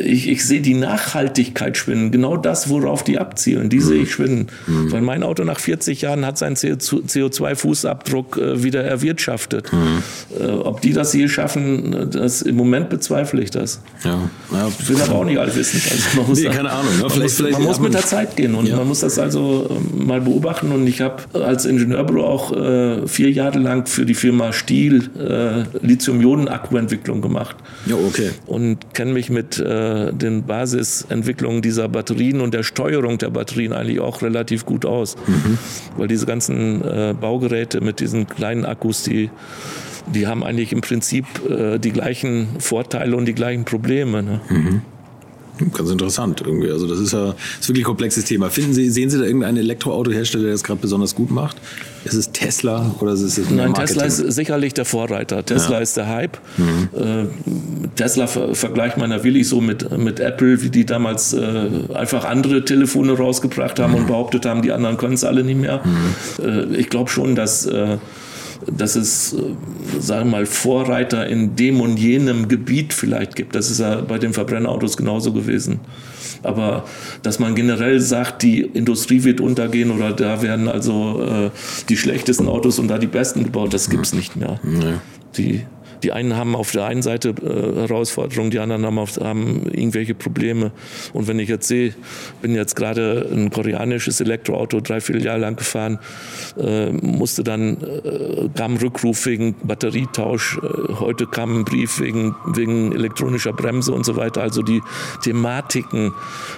ich, 0.00 0.28
ich 0.28 0.44
sehe 0.44 0.60
die 0.60 0.74
Nachhaltigkeit 0.74 1.76
schwinden, 1.76 2.10
genau 2.10 2.36
das, 2.36 2.68
worauf 2.68 3.04
die 3.04 3.18
abzielen, 3.18 3.68
die 3.68 3.78
mhm. 3.78 3.82
sehe 3.82 4.02
ich 4.02 4.12
schwinden. 4.12 4.46
Mhm. 4.66 4.92
Weil 4.92 5.00
mein 5.02 5.22
Auto 5.22 5.44
nach 5.44 5.60
40 5.60 6.02
Jahren 6.02 6.26
hat 6.26 6.38
seinen 6.38 6.56
CO2-Fußabdruck 6.56 8.40
äh, 8.40 8.62
wieder 8.62 8.84
erwirtschaftet. 8.84 9.72
Mhm. 9.72 10.02
Äh, 10.38 10.46
ob 10.46 10.80
die 10.80 10.92
das 10.92 11.12
je 11.12 11.28
schaffen, 11.28 12.10
das, 12.10 12.42
im 12.42 12.56
Moment 12.56 12.88
bezweifle 12.88 13.42
ich 13.42 13.50
das. 13.50 13.80
Ja. 14.04 14.28
Ja. 14.52 14.68
Ich 14.78 14.88
will 14.88 15.00
aber 15.00 15.14
auch 15.14 15.24
nicht 15.24 15.38
alles 15.38 15.56
wissen. 15.56 15.80
Also 15.90 16.18
man 16.18 16.28
muss, 16.28 16.40
nee, 16.40 16.48
keine 16.48 16.70
Ahnung. 16.70 16.94
Ne? 16.96 17.02
Man 17.02 17.10
vielleicht, 17.10 17.22
muss, 17.22 17.36
vielleicht, 17.36 17.58
man 17.58 17.62
muss 17.68 17.80
mit 17.80 17.94
der 17.94 18.04
Zeit 18.04 18.36
gehen 18.36 18.54
und 18.54 18.66
ja. 18.66 18.76
man 18.76 18.88
muss 18.88 19.00
das 19.00 19.18
also 19.18 19.68
ähm, 19.70 20.06
mal 20.06 20.20
beobachten. 20.20 20.72
Und 20.72 20.86
ich 20.86 21.00
habe 21.00 21.22
als 21.34 21.64
Ingenieurbüro 21.64 22.24
auch 22.24 22.52
äh, 22.52 23.06
vier 23.06 23.30
Jahre 23.30 23.58
lang 23.58 23.86
für 23.86 24.06
die 24.06 24.14
Firma 24.14 24.52
Stiel 24.52 25.10
äh, 25.18 25.64
Lithium-Ionen-Akkuentwicklung 25.84 27.20
gemacht. 27.20 27.56
Ja, 27.86 27.96
okay. 27.96 28.30
Und 28.46 28.94
kenne 28.94 29.12
mich 29.12 29.30
mit 29.30 29.58
äh, 29.58 29.85
äh, 29.86 30.12
den 30.12 30.44
Basisentwicklungen 30.44 31.62
dieser 31.62 31.88
Batterien 31.88 32.40
und 32.40 32.54
der 32.54 32.62
Steuerung 32.62 33.18
der 33.18 33.30
Batterien 33.30 33.72
eigentlich 33.72 34.00
auch 34.00 34.22
relativ 34.22 34.66
gut 34.66 34.84
aus. 34.84 35.16
Mhm. 35.26 35.58
Weil 35.96 36.08
diese 36.08 36.26
ganzen 36.26 36.82
äh, 36.82 37.14
Baugeräte 37.18 37.80
mit 37.80 38.00
diesen 38.00 38.26
kleinen 38.26 38.64
Akkus, 38.64 39.02
die 39.02 39.30
die 40.08 40.28
haben 40.28 40.44
eigentlich 40.44 40.72
im 40.72 40.82
Prinzip 40.82 41.24
äh, 41.48 41.78
die 41.78 41.90
gleichen 41.90 42.46
Vorteile 42.60 43.16
und 43.16 43.24
die 43.24 43.34
gleichen 43.34 43.64
Probleme. 43.64 44.22
Ne? 44.22 44.40
Mhm. 44.48 44.82
Ganz 45.72 45.90
interessant 45.90 46.42
irgendwie. 46.44 46.70
Also 46.70 46.86
das 46.86 46.98
ist 46.98 47.12
ja 47.12 47.34
ist 47.60 47.68
wirklich 47.68 47.84
ein 47.84 47.86
komplexes 47.86 48.24
Thema. 48.24 48.50
Finden 48.50 48.74
Sie, 48.74 48.90
sehen 48.90 49.10
Sie 49.10 49.18
da 49.18 49.24
irgendeinen 49.24 49.56
Elektroautohersteller, 49.56 50.44
der 50.44 50.52
das 50.52 50.64
gerade 50.64 50.80
besonders 50.80 51.14
gut 51.14 51.30
macht? 51.30 51.56
Ist 52.04 52.14
es 52.14 52.30
Tesla 52.30 52.94
oder 53.00 53.12
ist 53.12 53.22
es 53.22 53.50
Nein, 53.50 53.74
Tesla 53.74 54.04
ist 54.04 54.18
sicherlich 54.18 54.74
der 54.74 54.84
Vorreiter. 54.84 55.44
Tesla 55.44 55.76
ja. 55.76 55.80
ist 55.80 55.96
der 55.96 56.08
Hype. 56.08 56.38
Mhm. 56.56 56.88
Äh, 56.94 57.26
Tesla 57.96 58.26
ver 58.26 58.54
vergleicht 58.54 58.96
man 58.98 59.10
natürlich 59.10 59.48
so 59.48 59.60
mit, 59.60 59.96
mit 59.96 60.20
Apple, 60.20 60.62
wie 60.62 60.70
die 60.70 60.84
damals 60.84 61.32
äh, 61.32 61.68
einfach 61.94 62.24
andere 62.24 62.64
Telefone 62.64 63.12
rausgebracht 63.14 63.80
haben 63.80 63.92
mhm. 63.92 63.98
und 64.00 64.06
behauptet 64.06 64.46
haben, 64.46 64.62
die 64.62 64.72
anderen 64.72 64.98
können 64.98 65.14
es 65.14 65.24
alle 65.24 65.42
nicht 65.42 65.60
mehr. 65.60 65.82
Mhm. 65.84 66.44
Äh, 66.44 66.76
ich 66.76 66.90
glaube 66.90 67.10
schon, 67.10 67.34
dass 67.34 67.68
dass 68.70 68.96
es, 68.96 69.32
äh, 69.32 70.00
sagen 70.00 70.30
wir 70.30 70.38
mal, 70.38 70.46
Vorreiter 70.46 71.26
in 71.26 71.56
dem 71.56 71.80
und 71.80 71.98
jenem 71.98 72.48
Gebiet 72.48 72.92
vielleicht 72.92 73.36
gibt. 73.36 73.54
Das 73.54 73.70
ist 73.70 73.80
ja 73.80 74.00
bei 74.00 74.18
den 74.18 74.32
Verbrennerautos 74.32 74.96
genauso 74.96 75.32
gewesen. 75.32 75.80
Aber 76.42 76.84
dass 77.22 77.38
man 77.38 77.54
generell 77.54 78.00
sagt, 78.00 78.42
die 78.42 78.60
Industrie 78.60 79.24
wird 79.24 79.40
untergehen 79.40 79.90
oder 79.90 80.12
da 80.12 80.42
werden 80.42 80.68
also 80.68 81.22
äh, 81.22 81.50
die 81.88 81.96
schlechtesten 81.96 82.48
Autos 82.48 82.78
und 82.78 82.88
da 82.88 82.98
die 82.98 83.06
besten 83.06 83.44
gebaut, 83.44 83.72
das 83.74 83.90
gibt 83.90 84.06
es 84.06 84.12
nicht 84.12 84.36
mehr. 84.36 84.60
Nee. 84.62 84.94
Die 85.36 85.62
die 86.02 86.12
einen 86.12 86.36
haben 86.36 86.54
auf 86.54 86.72
der 86.72 86.84
einen 86.84 87.02
Seite 87.02 87.30
äh, 87.30 87.80
Herausforderungen, 87.80 88.50
die 88.50 88.58
anderen 88.58 88.84
haben, 88.84 88.98
auf, 88.98 89.16
haben 89.18 89.66
irgendwelche 89.66 90.14
Probleme. 90.14 90.72
Und 91.12 91.28
wenn 91.28 91.38
ich 91.38 91.48
jetzt 91.48 91.68
sehe, 91.68 91.94
bin 92.42 92.54
jetzt 92.54 92.76
gerade 92.76 93.28
ein 93.32 93.50
koreanisches 93.50 94.20
Elektroauto 94.20 94.80
drei, 94.80 95.00
vier 95.00 95.18
Jahre 95.18 95.40
lang 95.40 95.56
gefahren, 95.56 95.98
äh, 96.58 96.90
musste 96.92 97.44
dann, 97.44 97.76
äh, 97.82 98.48
kam 98.54 98.76
Rückruf 98.76 99.26
wegen 99.26 99.54
Batterietausch, 99.62 100.58
äh, 100.58 100.94
heute 101.00 101.26
kam 101.26 101.58
ein 101.58 101.64
Brief 101.64 102.00
wegen, 102.00 102.34
wegen 102.46 102.92
elektronischer 102.92 103.52
Bremse 103.52 103.92
und 103.92 104.04
so 104.04 104.16
weiter. 104.16 104.42
Also 104.42 104.62
die 104.62 104.82
Thematiken 105.22 106.12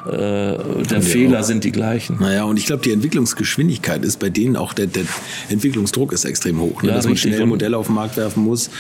äh, 0.06 0.12
der 0.12 1.02
Fehler 1.02 1.42
sind 1.42 1.64
die 1.64 1.72
gleichen. 1.72 2.18
Naja, 2.20 2.44
und 2.44 2.58
ich 2.58 2.66
glaube, 2.66 2.82
die 2.82 2.92
Entwicklungsgeschwindigkeit 2.92 4.04
ist 4.04 4.18
bei 4.18 4.30
denen 4.30 4.56
auch, 4.56 4.72
der, 4.72 4.86
der 4.86 5.04
Entwicklungsdruck 5.48 6.12
ist 6.12 6.24
extrem 6.24 6.60
hoch. 6.60 6.82
Ne? 6.82 6.90
Ja, 6.90 6.94
dass 6.96 7.06
man 7.06 7.16
schnell 7.16 7.42
ein 7.42 7.48
Modell 7.48 7.74
auf 7.74 7.86
den 7.86 7.94
Markt 7.94 8.16
werfen 8.16 8.44
muss. 8.44 8.70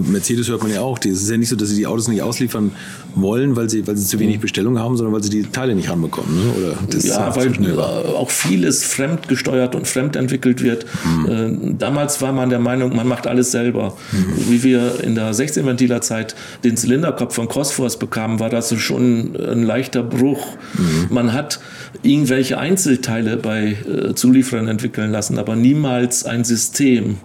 Mercedes 0.00 0.48
hört 0.48 0.62
man 0.62 0.72
ja 0.72 0.80
auch, 0.80 0.98
es 0.98 1.22
ist 1.22 1.30
ja 1.30 1.36
nicht 1.36 1.48
so, 1.48 1.56
dass 1.56 1.68
sie 1.68 1.76
die 1.76 1.86
Autos 1.86 2.08
nicht 2.08 2.22
ausliefern 2.22 2.72
wollen, 3.14 3.56
weil 3.56 3.68
sie, 3.68 3.86
weil 3.86 3.96
sie 3.96 4.06
zu 4.06 4.18
wenig 4.18 4.36
mhm. 4.36 4.42
Bestellungen 4.42 4.82
haben, 4.82 4.96
sondern 4.96 5.14
weil 5.14 5.22
sie 5.22 5.30
die 5.30 5.42
Teile 5.42 5.74
nicht 5.74 5.90
ranbekommen. 5.90 6.34
Ne? 6.34 6.52
Oder 6.58 6.78
das 6.90 7.04
ja, 7.04 7.34
weil 7.34 7.78
auch 7.78 8.30
vieles 8.30 8.84
fremdgesteuert 8.84 9.74
und 9.74 9.86
fremdentwickelt 9.86 10.62
wird. 10.62 10.86
Mhm. 11.04 11.78
damals 11.78 12.20
war 12.20 12.32
man 12.32 12.50
der 12.50 12.58
Meinung, 12.58 12.94
man 12.94 13.06
macht 13.06 13.26
alles 13.26 13.50
selber. 13.50 13.96
Mhm. 14.12 14.50
Wie 14.50 14.62
wir 14.62 15.02
in 15.02 15.14
der 15.14 15.32
16-Ventiler-Zeit 15.32 16.34
den 16.64 16.76
Zylinderkopf 16.76 17.34
von 17.34 17.48
Crossforce 17.48 17.98
bekamen, 17.98 18.40
war 18.40 18.50
das 18.50 18.74
schon 18.80 19.36
ein 19.36 19.62
leichter 19.62 20.02
Bruch. 20.02 20.56
Mhm. 20.74 21.06
Man 21.10 21.32
hat 21.32 21.60
irgendwelche 22.02 22.58
Einzelteile 22.58 23.36
bei 23.36 23.76
äh, 23.86 24.14
Zulieferern 24.14 24.68
entwickeln 24.68 25.10
lassen, 25.10 25.38
aber 25.38 25.56
niemals 25.56 26.24
ein 26.24 26.44
System. 26.44 27.18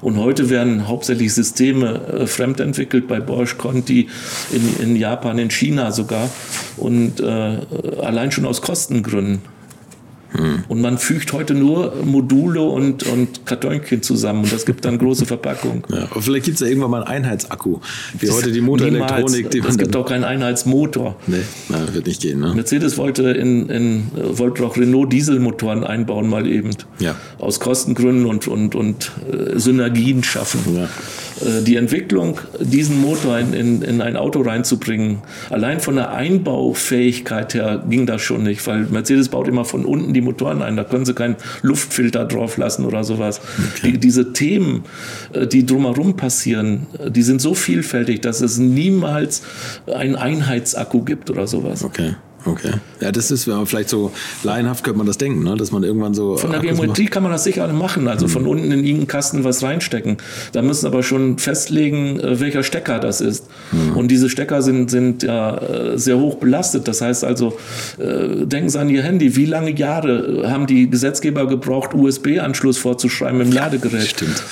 Und 0.00 0.18
heute 0.18 0.50
werden 0.50 0.88
hauptsächlich 0.88 1.34
Systeme 1.34 2.00
äh, 2.06 2.26
fremdentwickelt 2.26 3.08
bei 3.08 3.20
Bosch, 3.20 3.56
Conti, 3.58 4.08
in, 4.52 4.76
in, 4.80 4.96
Japan, 4.96 5.38
in 5.38 5.50
China 5.50 5.92
sogar. 5.92 6.28
Und 6.76 7.20
äh, 7.20 7.58
allein 8.02 8.32
schon 8.32 8.46
aus 8.46 8.62
Kostengründen. 8.62 9.55
Hm. 10.32 10.64
Und 10.68 10.80
man 10.80 10.98
fügt 10.98 11.32
heute 11.32 11.54
nur 11.54 11.94
Module 12.04 12.62
und, 12.62 13.04
und 13.04 13.46
Kartonchen 13.46 14.02
zusammen 14.02 14.44
und 14.44 14.52
das 14.52 14.66
gibt 14.66 14.84
dann 14.84 14.98
große 14.98 15.26
Verpackungen. 15.26 15.82
Ja, 15.88 16.08
vielleicht 16.18 16.44
gibt 16.44 16.56
es 16.56 16.60
ja 16.60 16.66
irgendwann 16.66 16.90
mal 16.90 17.04
einen 17.04 17.24
Einheitsakku, 17.24 17.78
wie 18.18 18.30
heute 18.30 18.52
die 18.52 18.60
Motorelektronik. 18.60 19.50
Die 19.50 19.58
es 19.60 19.78
gibt 19.78 19.94
auch 19.96 20.06
keinen 20.06 20.24
Einheitsmotor. 20.24 21.16
Nee, 21.26 21.42
na, 21.68 21.94
wird 21.94 22.06
nicht 22.06 22.22
gehen. 22.22 22.40
Ne? 22.40 22.54
Mercedes 22.54 22.98
wollte, 22.98 23.30
in, 23.30 23.68
in, 23.68 24.10
wollte 24.14 24.64
auch 24.64 24.76
Renault 24.76 25.12
Dieselmotoren 25.12 25.84
einbauen, 25.84 26.28
mal 26.28 26.46
eben. 26.46 26.70
Ja. 26.98 27.14
Aus 27.38 27.60
Kostengründen 27.60 28.26
und, 28.26 28.48
und, 28.48 28.74
und 28.74 29.12
äh, 29.30 29.58
Synergien 29.58 30.24
schaffen. 30.24 30.60
Ja. 30.74 30.88
Äh, 31.44 31.62
die 31.62 31.76
Entwicklung, 31.76 32.40
diesen 32.60 33.00
Motor 33.00 33.38
in, 33.38 33.52
in, 33.52 33.82
in 33.82 34.00
ein 34.00 34.16
Auto 34.16 34.40
reinzubringen, 34.40 35.18
allein 35.50 35.80
von 35.80 35.96
der 35.96 36.12
Einbaufähigkeit 36.12 37.54
her 37.54 37.84
ging 37.88 38.06
das 38.06 38.22
schon 38.22 38.42
nicht, 38.42 38.66
weil 38.66 38.84
Mercedes 38.84 39.28
baut 39.28 39.48
immer 39.48 39.64
von 39.64 39.84
unten 39.84 40.14
die 40.14 40.20
Motoren 40.20 40.62
ein. 40.62 40.76
Da 40.76 40.84
können 40.84 41.04
sie 41.04 41.14
keinen 41.14 41.36
Luftfilter 41.62 42.24
drauf 42.24 42.56
lassen 42.56 42.84
oder 42.84 43.04
sowas. 43.04 43.40
Okay. 43.76 43.92
Die, 43.92 43.98
diese 43.98 44.32
Themen, 44.32 44.84
äh, 45.32 45.46
die 45.46 45.66
drumherum 45.66 46.16
passieren, 46.16 46.86
äh, 46.98 47.10
die 47.10 47.22
sind 47.22 47.40
so 47.40 47.54
vielfältig, 47.54 48.20
dass 48.20 48.40
es 48.40 48.58
niemals 48.58 49.42
einen 49.92 50.16
Einheitsakku 50.16 51.02
gibt 51.02 51.30
oder 51.30 51.46
sowas. 51.46 51.84
Okay. 51.84 52.14
Okay. 52.46 52.74
Ja, 53.00 53.12
das 53.12 53.30
ist 53.30 53.50
vielleicht 53.64 53.88
so 53.88 54.12
laienhaft 54.44 54.84
könnte 54.84 54.98
man 54.98 55.06
das 55.06 55.18
denken, 55.18 55.42
ne? 55.42 55.56
dass 55.56 55.72
man 55.72 55.82
irgendwann 55.82 56.14
so. 56.14 56.36
Von 56.36 56.52
der 56.52 56.60
Geometrie 56.60 57.06
kann 57.06 57.22
man 57.22 57.32
das 57.32 57.44
sicher 57.44 57.64
alle 57.64 57.72
machen, 57.72 58.06
also 58.08 58.26
mhm. 58.26 58.30
von 58.30 58.46
unten 58.46 58.64
in 58.66 58.80
irgendeinen 58.80 59.06
Kasten 59.08 59.44
was 59.44 59.62
reinstecken. 59.62 60.18
Da 60.52 60.62
müssen 60.62 60.86
aber 60.86 61.02
schon 61.02 61.38
festlegen, 61.38 62.20
äh, 62.20 62.40
welcher 62.40 62.62
Stecker 62.62 62.98
das 63.00 63.20
ist. 63.20 63.46
Mhm. 63.72 63.96
Und 63.96 64.08
diese 64.08 64.30
Stecker 64.30 64.62
sind, 64.62 64.90
sind 64.90 65.24
ja 65.24 65.56
äh, 65.58 65.98
sehr 65.98 66.18
hoch 66.18 66.36
belastet. 66.36 66.86
Das 66.88 67.00
heißt 67.00 67.24
also, 67.24 67.58
äh, 67.98 68.46
denken 68.46 68.68
Sie 68.68 68.78
an 68.78 68.88
Ihr 68.88 69.02
Handy. 69.02 69.36
Wie 69.36 69.46
lange 69.46 69.74
Jahre 69.74 70.44
haben 70.50 70.66
die 70.66 70.88
Gesetzgeber 70.88 71.46
gebraucht, 71.48 71.94
USB-Anschluss 71.94 72.78
vorzuschreiben 72.78 73.40
im 73.40 73.52
Ladegerät? 73.52 74.06
Stimmt. 74.06 74.42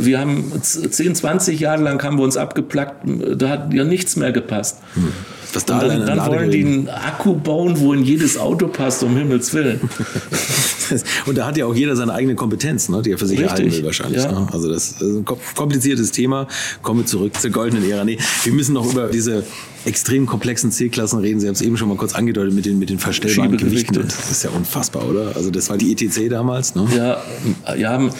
Wir 0.00 0.20
haben 0.20 0.52
10, 0.60 1.14
20 1.14 1.60
Jahre 1.60 1.82
lang 1.82 2.02
haben 2.02 2.18
wir 2.18 2.24
uns 2.24 2.36
abgeplackt, 2.36 3.06
da 3.36 3.48
hat 3.48 3.72
ja 3.72 3.84
nichts 3.84 4.16
mehr 4.16 4.32
gepasst. 4.32 4.78
Mhm. 4.94 5.12
Was 5.52 5.64
da 5.64 5.78
und 5.78 5.88
dann, 5.88 6.06
dann 6.06 6.26
wollen 6.26 6.50
die 6.50 6.64
einen 6.64 6.88
Akku 6.88 7.34
bauen, 7.34 7.78
wo 7.78 7.92
in 7.92 8.04
jedes 8.04 8.36
Auto 8.36 8.68
passt, 8.68 9.02
um 9.02 9.16
Himmels 9.16 9.52
Willen. 9.54 9.80
und 11.26 11.38
da 11.38 11.46
hat 11.46 11.56
ja 11.56 11.66
auch 11.66 11.74
jeder 11.74 11.96
seine 11.96 12.12
eigene 12.12 12.34
Kompetenz, 12.34 12.88
ne, 12.88 13.02
die 13.02 13.12
er 13.12 13.18
für 13.18 13.26
sich 13.26 13.40
erhalten 13.40 13.70
will 13.70 13.84
wahrscheinlich. 13.84 14.22
Ja. 14.22 14.32
Ne? 14.32 14.46
Also 14.52 14.68
das 14.68 14.92
ist 14.92 15.00
ein 15.00 15.24
kompliziertes 15.24 16.12
Thema. 16.12 16.46
Kommen 16.82 17.00
wir 17.00 17.06
zurück 17.06 17.38
zur 17.40 17.50
goldenen 17.50 17.88
Ära. 17.88 18.04
Nee, 18.04 18.18
wir 18.44 18.52
müssen 18.52 18.74
noch 18.74 18.90
über 18.90 19.08
diese 19.08 19.44
extrem 19.84 20.26
komplexen 20.26 20.70
C-Klassen 20.70 21.20
reden. 21.20 21.40
Sie 21.40 21.46
haben 21.46 21.54
es 21.54 21.62
eben 21.62 21.76
schon 21.76 21.88
mal 21.88 21.96
kurz 21.96 22.14
angedeutet 22.14 22.54
mit 22.54 22.66
den, 22.66 22.78
mit 22.78 22.90
den 22.90 22.98
verstellbaren 22.98 23.56
Gewichten. 23.56 23.94
Das 23.94 24.30
ist 24.30 24.44
ja 24.44 24.50
unfassbar, 24.50 25.08
oder? 25.08 25.34
Also 25.34 25.50
das 25.50 25.70
war 25.70 25.78
die 25.78 25.92
ETC 25.92 26.28
damals, 26.28 26.74
ne? 26.74 26.86
Ja, 26.94 27.74
ja 27.74 28.04
äh, 28.04 28.10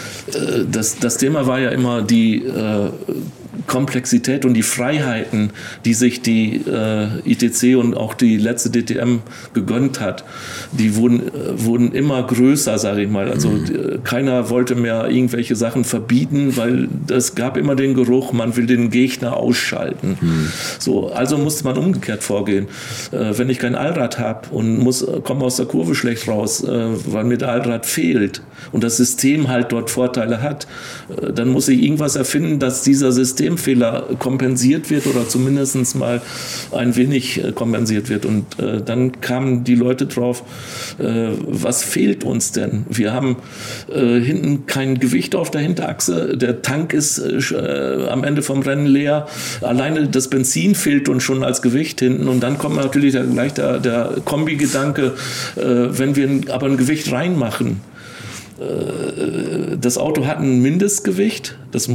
das, 0.70 0.98
das 0.98 1.18
Thema 1.18 1.46
war 1.46 1.58
ja 1.58 1.70
immer 1.70 2.02
die 2.02 2.44
äh, 2.44 2.90
Komplexität 3.68 4.44
und 4.44 4.54
die 4.54 4.62
Freiheiten, 4.62 5.50
die 5.84 5.94
sich 5.94 6.22
die 6.22 6.62
äh, 6.66 7.06
ITC 7.24 7.76
und 7.76 7.96
auch 7.96 8.14
die 8.14 8.36
letzte 8.36 8.70
DTM 8.70 9.18
gegönnt 9.54 10.00
hat, 10.00 10.24
die 10.72 10.96
wurden, 10.96 11.28
äh, 11.28 11.64
wurden 11.64 11.92
immer 11.92 12.22
größer, 12.24 12.78
sage 12.78 13.02
ich 13.02 13.08
mal. 13.08 13.30
Also 13.30 13.50
mhm. 13.50 14.02
keiner 14.02 14.50
wollte 14.50 14.74
mehr 14.74 15.08
irgendwelche 15.08 15.54
Sachen 15.54 15.84
verbieten, 15.84 16.56
weil 16.56 16.88
es 17.08 17.36
gab 17.36 17.56
immer 17.56 17.76
den 17.76 17.94
Geruch, 17.94 18.32
man 18.32 18.56
will 18.56 18.66
den 18.66 18.90
Gegner 18.90 19.36
ausschalten. 19.36 20.18
Mhm. 20.20 20.48
So, 20.78 21.12
also 21.12 21.38
musste 21.38 21.64
man 21.64 21.76
umgekehrt 21.76 22.24
vorgehen. 22.24 22.66
Äh, 23.12 23.38
wenn 23.38 23.50
ich 23.50 23.58
kein 23.58 23.74
Allrad 23.74 24.18
habe 24.18 24.48
und 24.50 24.78
muss, 24.78 25.06
komme 25.24 25.44
aus 25.44 25.56
der 25.56 25.66
Kurve 25.66 25.94
schlecht 25.94 26.26
raus, 26.26 26.64
äh, 26.64 26.88
weil 27.06 27.24
mir 27.24 27.36
der 27.36 27.50
Allrad 27.50 27.86
fehlt 27.86 28.42
und 28.72 28.82
das 28.82 28.96
System 28.96 29.48
halt 29.48 29.72
dort 29.72 29.90
Vorteile 29.90 30.42
hat, 30.42 30.66
äh, 31.20 31.32
dann 31.32 31.48
muss 31.48 31.68
ich 31.68 31.82
irgendwas 31.82 32.16
erfinden, 32.16 32.58
dass 32.58 32.82
dieser 32.82 33.12
System 33.12 33.57
Systemfehler 33.58 34.16
kompensiert 34.18 34.90
wird 34.90 35.06
oder 35.06 35.28
zumindest 35.28 35.96
mal 35.96 36.22
ein 36.72 36.96
wenig 36.96 37.42
äh, 37.42 37.52
kompensiert 37.52 38.08
wird. 38.08 38.24
Und 38.24 38.58
äh, 38.58 38.80
dann 38.82 39.20
kamen 39.20 39.64
die 39.64 39.74
Leute 39.74 40.06
drauf, 40.06 40.42
äh, 40.98 41.28
was 41.46 41.82
fehlt 41.82 42.24
uns 42.24 42.52
denn? 42.52 42.84
Wir 42.88 43.12
haben 43.12 43.36
äh, 43.92 44.20
hinten 44.20 44.66
kein 44.66 44.98
Gewicht 44.98 45.34
auf 45.34 45.50
der 45.50 45.60
Hinterachse, 45.60 46.36
der 46.36 46.62
Tank 46.62 46.92
ist 46.92 47.18
äh, 47.18 48.06
am 48.08 48.24
Ende 48.24 48.42
vom 48.42 48.62
Rennen 48.62 48.86
leer, 48.86 49.26
alleine 49.60 50.08
das 50.08 50.30
Benzin 50.30 50.74
fehlt 50.74 51.08
uns 51.08 51.22
schon 51.22 51.42
als 51.42 51.62
Gewicht 51.62 52.00
hinten 52.00 52.28
und 52.28 52.40
dann 52.40 52.58
kommt 52.58 52.76
natürlich 52.76 53.16
gleich 53.32 53.54
der, 53.54 53.78
der 53.78 54.14
Kombi-Gedanke, 54.24 55.14
äh, 55.56 55.60
wenn 55.62 56.16
wir 56.16 56.28
aber 56.52 56.66
ein 56.66 56.76
Gewicht 56.76 57.10
reinmachen, 57.12 57.80
das 59.80 59.98
Auto 59.98 60.26
hat 60.26 60.40
ein 60.40 60.60
Mindestgewicht, 60.60 61.56
das 61.70 61.88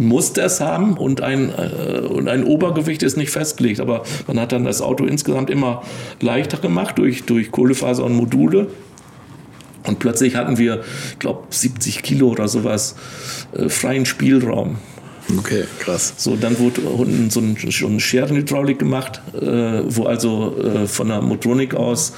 muss 0.00 0.32
das 0.32 0.60
haben 0.60 0.96
und 0.96 1.20
ein, 1.20 1.50
äh, 1.50 2.00
und 2.00 2.28
ein 2.28 2.44
Obergewicht 2.44 3.02
ist 3.02 3.16
nicht 3.16 3.30
festgelegt. 3.30 3.80
Aber 3.80 4.02
man 4.26 4.40
hat 4.40 4.52
dann 4.52 4.64
das 4.64 4.82
Auto 4.82 5.04
insgesamt 5.04 5.50
immer 5.50 5.82
leichter 6.20 6.58
gemacht 6.58 6.98
durch, 6.98 7.24
durch 7.24 7.50
Kohlefaser 7.50 8.04
und 8.04 8.14
Module. 8.14 8.68
Und 9.86 9.98
plötzlich 9.98 10.36
hatten 10.36 10.58
wir, 10.58 10.82
ich 11.12 11.18
glaube, 11.18 11.44
70 11.50 12.02
Kilo 12.02 12.28
oder 12.28 12.48
sowas 12.48 12.96
äh, 13.56 13.68
freien 13.68 14.06
Spielraum. 14.06 14.78
Okay, 15.38 15.64
krass. 15.78 16.14
So, 16.16 16.34
dann 16.36 16.58
wurde 16.58 16.80
unten 16.80 17.30
so, 17.30 17.40
ein, 17.40 17.56
so 17.56 17.86
eine 17.86 18.00
Scherenhydraulik 18.00 18.78
gemacht, 18.78 19.20
äh, 19.34 19.82
wo 19.86 20.04
also 20.04 20.56
äh, 20.58 20.86
von 20.86 21.08
der 21.08 21.22
Motronik 21.22 21.74
aus 21.74 22.14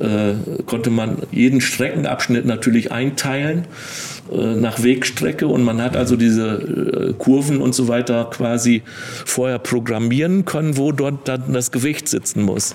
äh, 0.00 0.34
konnte 0.64 0.90
man 0.90 1.18
jeden 1.30 1.60
Streckenabschnitt 1.60 2.44
natürlich 2.44 2.90
einteilen 2.90 3.66
nach 4.32 4.82
Wegstrecke 4.82 5.46
und 5.46 5.62
man 5.64 5.80
hat 5.82 5.96
also 5.96 6.16
diese 6.16 7.10
äh, 7.10 7.12
Kurven 7.14 7.60
und 7.60 7.74
so 7.74 7.88
weiter 7.88 8.28
quasi 8.30 8.82
vorher 9.24 9.58
programmieren 9.58 10.44
können, 10.44 10.76
wo 10.76 10.92
dort 10.92 11.28
dann 11.28 11.52
das 11.52 11.70
Gewicht 11.70 12.08
sitzen 12.08 12.42
muss. 12.42 12.74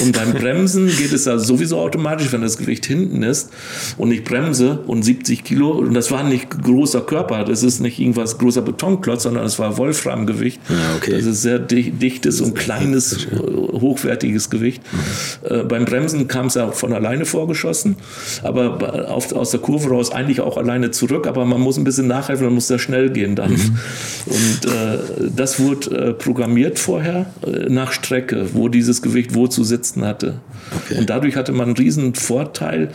Und 0.00 0.16
beim 0.16 0.32
Bremsen 0.32 0.88
geht 0.88 1.12
es 1.12 1.24
ja 1.24 1.38
sowieso 1.38 1.78
automatisch, 1.78 2.32
wenn 2.32 2.42
das 2.42 2.56
Gewicht 2.58 2.86
hinten 2.86 3.22
ist 3.22 3.50
und 3.96 4.10
ich 4.10 4.24
bremse 4.24 4.80
und 4.86 5.04
70 5.04 5.44
Kilo, 5.44 5.70
und 5.72 5.94
das 5.94 6.10
war 6.10 6.24
nicht 6.24 6.50
großer 6.62 7.02
Körper, 7.02 7.44
das 7.44 7.62
ist 7.62 7.80
nicht 7.80 7.98
irgendwas 8.00 8.38
großer 8.38 8.62
Betonklotz, 8.62 9.24
sondern 9.24 9.44
es 9.44 9.58
war 9.58 9.76
Wolframgewicht. 9.78 10.60
Ja, 10.68 10.96
okay. 10.96 11.12
Das 11.12 11.24
ist 11.24 11.42
sehr 11.42 11.58
dichtes 11.58 12.40
und 12.40 12.54
kleines, 12.54 13.26
hochwertiges 13.72 14.50
Gewicht. 14.50 14.82
Mhm. 14.92 15.54
Äh, 15.54 15.62
beim 15.64 15.84
Bremsen 15.84 16.28
kam 16.28 16.46
es 16.46 16.54
ja 16.54 16.72
von 16.72 16.92
alleine 16.92 17.24
vorgeschossen, 17.24 17.96
aber 18.42 19.08
auf, 19.10 19.32
aus 19.32 19.50
der 19.50 19.60
Kurve 19.60 19.90
raus 19.90 20.10
eigentlich 20.10 20.40
auch 20.40 20.56
alleine 20.56 20.90
zurück, 20.90 21.26
aber 21.26 21.44
man 21.44 21.60
muss 21.60 21.76
ein 21.76 21.84
bisschen 21.84 22.06
nachhelfen, 22.06 22.46
man 22.46 22.54
muss 22.54 22.68
sehr 22.68 22.78
schnell 22.78 23.10
gehen 23.10 23.36
dann. 23.36 23.52
Mhm. 23.52 23.78
Und 24.26 24.70
äh, 24.70 25.30
das 25.34 25.60
wurde 25.60 25.90
äh, 25.90 26.12
programmiert 26.12 26.78
vorher 26.78 27.26
äh, 27.46 27.68
nach 27.68 27.92
Strecke, 27.92 28.48
wo 28.54 28.68
dieses 28.68 29.02
Gewicht 29.02 29.34
wo 29.34 29.46
zu 29.46 29.64
sitzen 29.64 29.83
sitzen 29.84 30.04
hatte. 30.04 30.40
Okay. 30.84 30.98
Und 30.98 31.10
dadurch 31.10 31.36
hatte 31.36 31.52
man 31.52 31.68
einen 31.68 31.76
riesen 31.76 32.14
Vorteil, 32.14 32.90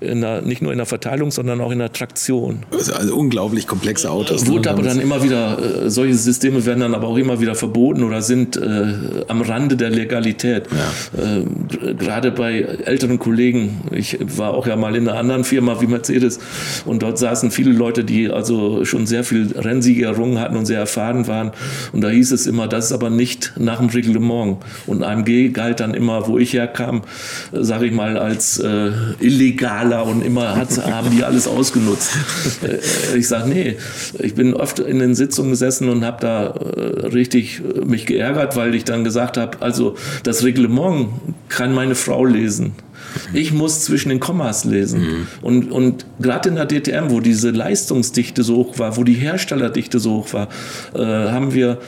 der, 0.00 0.42
nicht 0.42 0.62
nur 0.62 0.72
in 0.72 0.78
der 0.78 0.86
Verteilung, 0.86 1.30
sondern 1.30 1.60
auch 1.60 1.72
in 1.72 1.78
der 1.78 1.92
Traktion. 1.92 2.64
Also, 2.72 2.92
also 2.92 3.16
unglaublich 3.16 3.66
komplexe 3.66 4.10
Autos. 4.10 4.44
Ne? 4.44 4.50
Wurde 4.50 4.70
aber 4.70 4.82
dann 4.82 5.00
immer 5.00 5.22
wieder, 5.22 5.84
äh, 5.86 5.90
solche 5.90 6.14
Systeme 6.14 6.64
werden 6.66 6.80
dann 6.80 6.94
aber 6.94 7.08
auch 7.08 7.16
immer 7.16 7.40
wieder 7.40 7.54
verboten 7.54 8.02
oder 8.02 8.22
sind 8.22 8.56
äh, 8.56 8.94
am 9.28 9.42
Rande 9.42 9.76
der 9.76 9.90
Legalität. 9.90 10.64
Ja. 10.70 11.22
Äh, 11.22 11.94
gerade 11.94 12.30
bei 12.30 12.60
älteren 12.60 13.18
Kollegen, 13.18 13.80
ich 13.90 14.18
war 14.36 14.54
auch 14.54 14.66
ja 14.66 14.76
mal 14.76 14.94
in 14.94 15.08
einer 15.08 15.18
anderen 15.18 15.44
Firma 15.44 15.80
wie 15.80 15.86
Mercedes 15.86 16.38
und 16.84 17.02
dort 17.02 17.18
saßen 17.18 17.50
viele 17.50 17.72
Leute, 17.72 18.04
die 18.04 18.30
also 18.30 18.84
schon 18.84 19.06
sehr 19.06 19.24
viel 19.24 19.52
Rennsiege 19.56 20.04
errungen 20.04 20.38
hatten 20.40 20.56
und 20.56 20.66
sehr 20.66 20.78
erfahren 20.78 21.26
waren. 21.26 21.52
Und 21.92 22.02
da 22.02 22.08
hieß 22.08 22.32
es 22.32 22.46
immer, 22.46 22.68
das 22.68 22.86
ist 22.86 22.92
aber 22.92 23.10
nicht 23.10 23.54
nach 23.56 23.78
dem 23.78 23.88
Reglement. 23.88 24.58
Und 24.86 25.02
AMG 25.02 25.52
galt 25.52 25.80
dann 25.80 25.94
immer, 25.94 26.28
wo 26.28 26.34
wo 26.34 26.38
ich 26.40 26.52
herkam, 26.52 27.02
sage 27.52 27.86
ich 27.86 27.92
mal, 27.92 28.16
als 28.16 28.58
äh, 28.58 28.92
illegaler 29.20 30.06
und 30.06 30.24
immer 30.24 30.56
hat, 30.56 30.84
haben 30.90 31.10
die 31.10 31.24
alles 31.24 31.46
ausgenutzt. 31.46 32.12
Äh, 32.62 33.18
ich 33.18 33.28
sage, 33.28 33.48
nee, 33.48 33.76
ich 34.18 34.34
bin 34.34 34.54
oft 34.54 34.78
in 34.78 34.98
den 34.98 35.14
Sitzungen 35.14 35.50
gesessen 35.50 35.88
und 35.88 36.04
habe 36.04 36.18
da 36.20 36.46
äh, 36.46 37.06
richtig 37.06 37.62
mich 37.84 38.06
geärgert, 38.06 38.56
weil 38.56 38.74
ich 38.74 38.84
dann 38.84 39.04
gesagt 39.04 39.36
habe, 39.36 39.60
also 39.60 39.96
das 40.22 40.44
Reglement 40.44 41.08
kann 41.48 41.74
meine 41.74 41.94
Frau 41.94 42.24
lesen. 42.24 42.74
Ich 43.32 43.52
muss 43.52 43.80
zwischen 43.80 44.08
den 44.08 44.20
Kommas 44.20 44.64
lesen. 44.64 45.00
Mhm. 45.00 45.26
Und, 45.42 45.72
und 45.72 46.06
gerade 46.20 46.48
in 46.48 46.56
der 46.56 46.66
DTM, 46.66 47.10
wo 47.10 47.20
diese 47.20 47.50
Leistungsdichte 47.50 48.42
so 48.42 48.56
hoch 48.56 48.78
war, 48.78 48.96
wo 48.96 49.04
die 49.04 49.14
Herstellerdichte 49.14 49.98
so 49.98 50.12
hoch 50.12 50.32
war, 50.32 50.48
äh, 50.94 50.98
haben 50.98 51.54
wir 51.54 51.78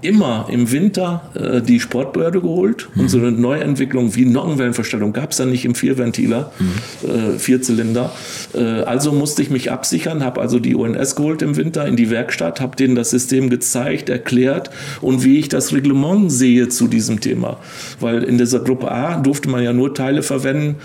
immer 0.00 0.46
im 0.50 0.70
Winter 0.70 1.30
äh, 1.34 1.60
die 1.60 1.80
Sportbehörde 1.80 2.40
geholt. 2.40 2.88
Mhm. 2.94 3.00
Unsere 3.02 3.32
Neuentwicklung 3.32 4.14
wie 4.14 4.24
Nockenwellenverstellung 4.24 5.12
gab 5.12 5.32
es 5.32 5.38
dann 5.38 5.50
nicht 5.50 5.64
im 5.64 5.74
Vierventiler, 5.74 6.52
mhm. 6.58 7.08
äh, 7.08 7.38
Vierzylinder. 7.38 8.12
Äh, 8.54 8.60
also 8.60 9.12
musste 9.12 9.42
ich 9.42 9.50
mich 9.50 9.70
absichern, 9.70 10.24
habe 10.24 10.40
also 10.40 10.58
die 10.58 10.74
ONS 10.74 11.16
geholt 11.16 11.42
im 11.42 11.56
Winter 11.56 11.86
in 11.86 11.96
die 11.96 12.10
Werkstatt, 12.10 12.60
habe 12.60 12.76
denen 12.76 12.94
das 12.94 13.10
System 13.10 13.50
gezeigt, 13.50 14.08
erklärt 14.08 14.70
und 15.00 15.24
wie 15.24 15.38
ich 15.38 15.48
das 15.48 15.72
Reglement 15.72 16.30
sehe 16.30 16.68
zu 16.68 16.88
diesem 16.88 17.20
Thema. 17.20 17.58
Weil 18.00 18.22
in 18.22 18.38
dieser 18.38 18.60
Gruppe 18.60 18.90
A 18.90 19.20
durfte 19.20 19.48
man 19.48 19.62
ja 19.62 19.72
nur 19.72 19.94
Teile 19.94 20.22
verwenden, 20.22 20.76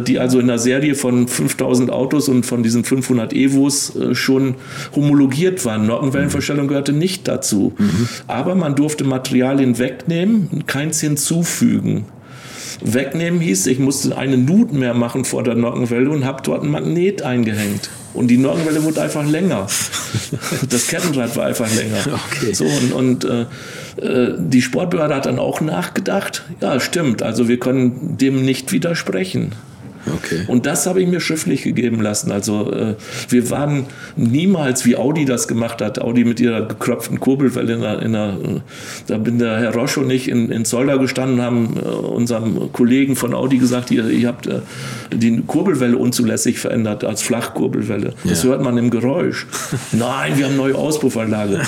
die 0.00 0.18
also 0.18 0.38
in 0.38 0.48
einer 0.48 0.58
Serie 0.58 0.94
von 0.94 1.28
5000 1.28 1.90
Autos 1.90 2.28
und 2.28 2.44
von 2.44 2.62
diesen 2.62 2.84
500 2.84 3.32
Evos 3.32 3.94
äh, 3.96 4.14
schon 4.14 4.56
homologiert 4.94 5.64
waren. 5.64 5.86
Nockenwellenverstellung 5.86 6.68
gehörte 6.68 6.92
nicht 6.92 7.28
dazu. 7.28 7.74
Mhm. 7.78 8.08
Aber 8.26 8.54
man 8.54 8.74
durfte 8.74 9.04
Materialien 9.04 9.78
wegnehmen, 9.78 10.64
keins 10.66 11.00
hinzufügen. 11.00 12.06
Wegnehmen 12.80 13.40
hieß, 13.40 13.66
ich 13.66 13.78
musste 13.78 14.16
eine 14.16 14.38
Nut 14.38 14.72
mehr 14.72 14.94
machen 14.94 15.24
vor 15.24 15.42
der 15.42 15.54
Nockenwelle 15.54 16.10
und 16.10 16.24
habe 16.24 16.42
dort 16.44 16.62
ein 16.62 16.70
Magnet 16.70 17.22
eingehängt. 17.22 17.90
Und 18.14 18.28
die 18.28 18.38
Nockenwelle 18.38 18.82
wurde 18.84 19.02
einfach 19.02 19.26
länger. 19.26 19.66
Das 20.70 20.88
Kettenrad 20.88 21.36
war 21.36 21.46
einfach 21.46 21.68
länger. 21.74 21.98
Okay. 22.30 22.52
So, 22.52 22.64
und, 22.64 22.92
und 22.92 23.24
äh, 23.24 23.42
äh, 23.42 23.46
die 24.00 24.62
Sportbehörde 24.62 25.14
hat 25.14 25.26
dann 25.26 25.38
auch 25.38 25.60
nachgedacht, 25.60 26.44
ja, 26.60 26.78
stimmt, 26.80 27.22
also 27.22 27.48
wir 27.48 27.58
können 27.58 28.16
dem 28.18 28.44
nicht 28.44 28.72
widersprechen. 28.72 29.52
Okay. 30.14 30.44
Und 30.46 30.66
das 30.66 30.86
habe 30.86 31.02
ich 31.02 31.08
mir 31.08 31.20
schriftlich 31.20 31.62
gegeben 31.62 32.00
lassen. 32.00 32.32
Also 32.32 32.72
äh, 32.72 32.94
wir 33.28 33.50
waren 33.50 33.86
niemals, 34.16 34.84
wie 34.84 34.96
Audi 34.96 35.24
das 35.24 35.48
gemacht 35.48 35.80
hat, 35.80 36.00
Audi 36.00 36.24
mit 36.24 36.40
ihrer 36.40 36.62
gekröpften 36.62 37.20
Kurbelwelle 37.20 37.74
in 37.74 37.80
der, 37.80 38.02
in 38.02 38.12
der 38.12 38.38
da 39.06 39.18
bin 39.18 39.38
der 39.38 39.58
Herr 39.58 39.74
Roche 39.74 40.00
und 40.00 40.10
ich 40.10 40.28
in, 40.28 40.50
in 40.50 40.64
Zolder 40.64 40.98
gestanden, 40.98 41.42
haben 41.42 41.76
äh, 41.76 41.88
unserem 41.88 42.72
Kollegen 42.72 43.16
von 43.16 43.34
Audi 43.34 43.58
gesagt, 43.58 43.90
ihr, 43.90 44.08
ihr 44.08 44.28
habt 44.28 44.46
äh, 44.46 44.60
die 45.12 45.42
Kurbelwelle 45.46 45.96
unzulässig 45.96 46.58
verändert 46.58 47.04
als 47.04 47.22
Flachkurbelwelle. 47.22 48.14
Ja. 48.24 48.30
Das 48.30 48.44
hört 48.44 48.62
man 48.62 48.76
im 48.78 48.90
Geräusch. 48.90 49.46
Nein, 49.92 50.36
wir 50.36 50.46
haben 50.46 50.56
neue 50.56 50.74
Auspuffanlage. 50.74 51.60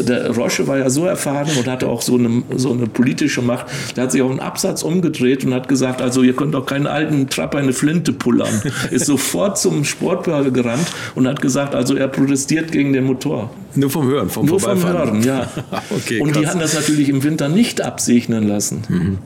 der 0.00 0.30
Roche 0.30 0.66
war 0.66 0.78
ja 0.78 0.90
so 0.90 1.06
erfahren 1.06 1.48
und 1.58 1.66
hatte 1.66 1.88
auch 1.88 2.02
so 2.02 2.16
eine, 2.16 2.42
so 2.56 2.72
eine 2.72 2.86
politische 2.86 3.42
Macht. 3.42 3.66
Der 3.96 4.04
hat 4.04 4.12
sich 4.12 4.22
auf 4.22 4.30
einen 4.30 4.40
Absatz 4.40 4.82
umgedreht 4.82 5.44
und 5.44 5.54
hat 5.54 5.68
gesagt, 5.68 6.02
also 6.02 6.22
ihr 6.22 6.34
könnt 6.34 6.54
doch 6.54 6.66
keinen 6.66 6.86
alten 6.86 7.28
Trapper 7.28 7.58
in 7.58 7.64
eine 7.64 7.72
Flinte 7.74 8.12
pullern. 8.12 8.62
Ist 8.90 9.06
sofort 9.06 9.58
zum 9.58 9.84
Sportbehörde 9.84 10.52
gerannt 10.52 10.86
und 11.14 11.26
hat 11.26 11.40
gesagt, 11.40 11.74
also 11.74 11.94
er 11.96 12.08
protestiert 12.08 12.72
gegen 12.72 12.92
den 12.92 13.04
Motor. 13.04 13.50
Nur 13.74 13.90
vom 13.90 14.06
Hören, 14.06 14.30
vom 14.30 14.46
Nur 14.46 14.60
vom 14.60 14.82
Hören, 14.82 15.22
ja. 15.22 15.48
okay, 15.90 16.20
und 16.20 16.36
die 16.36 16.46
haben 16.46 16.60
das 16.60 16.74
natürlich 16.74 17.08
im 17.08 17.22
Winter 17.22 17.48
nicht 17.48 17.80
absegnen 17.80 18.46
lassen. 18.46 18.82
Mhm. 18.88 19.18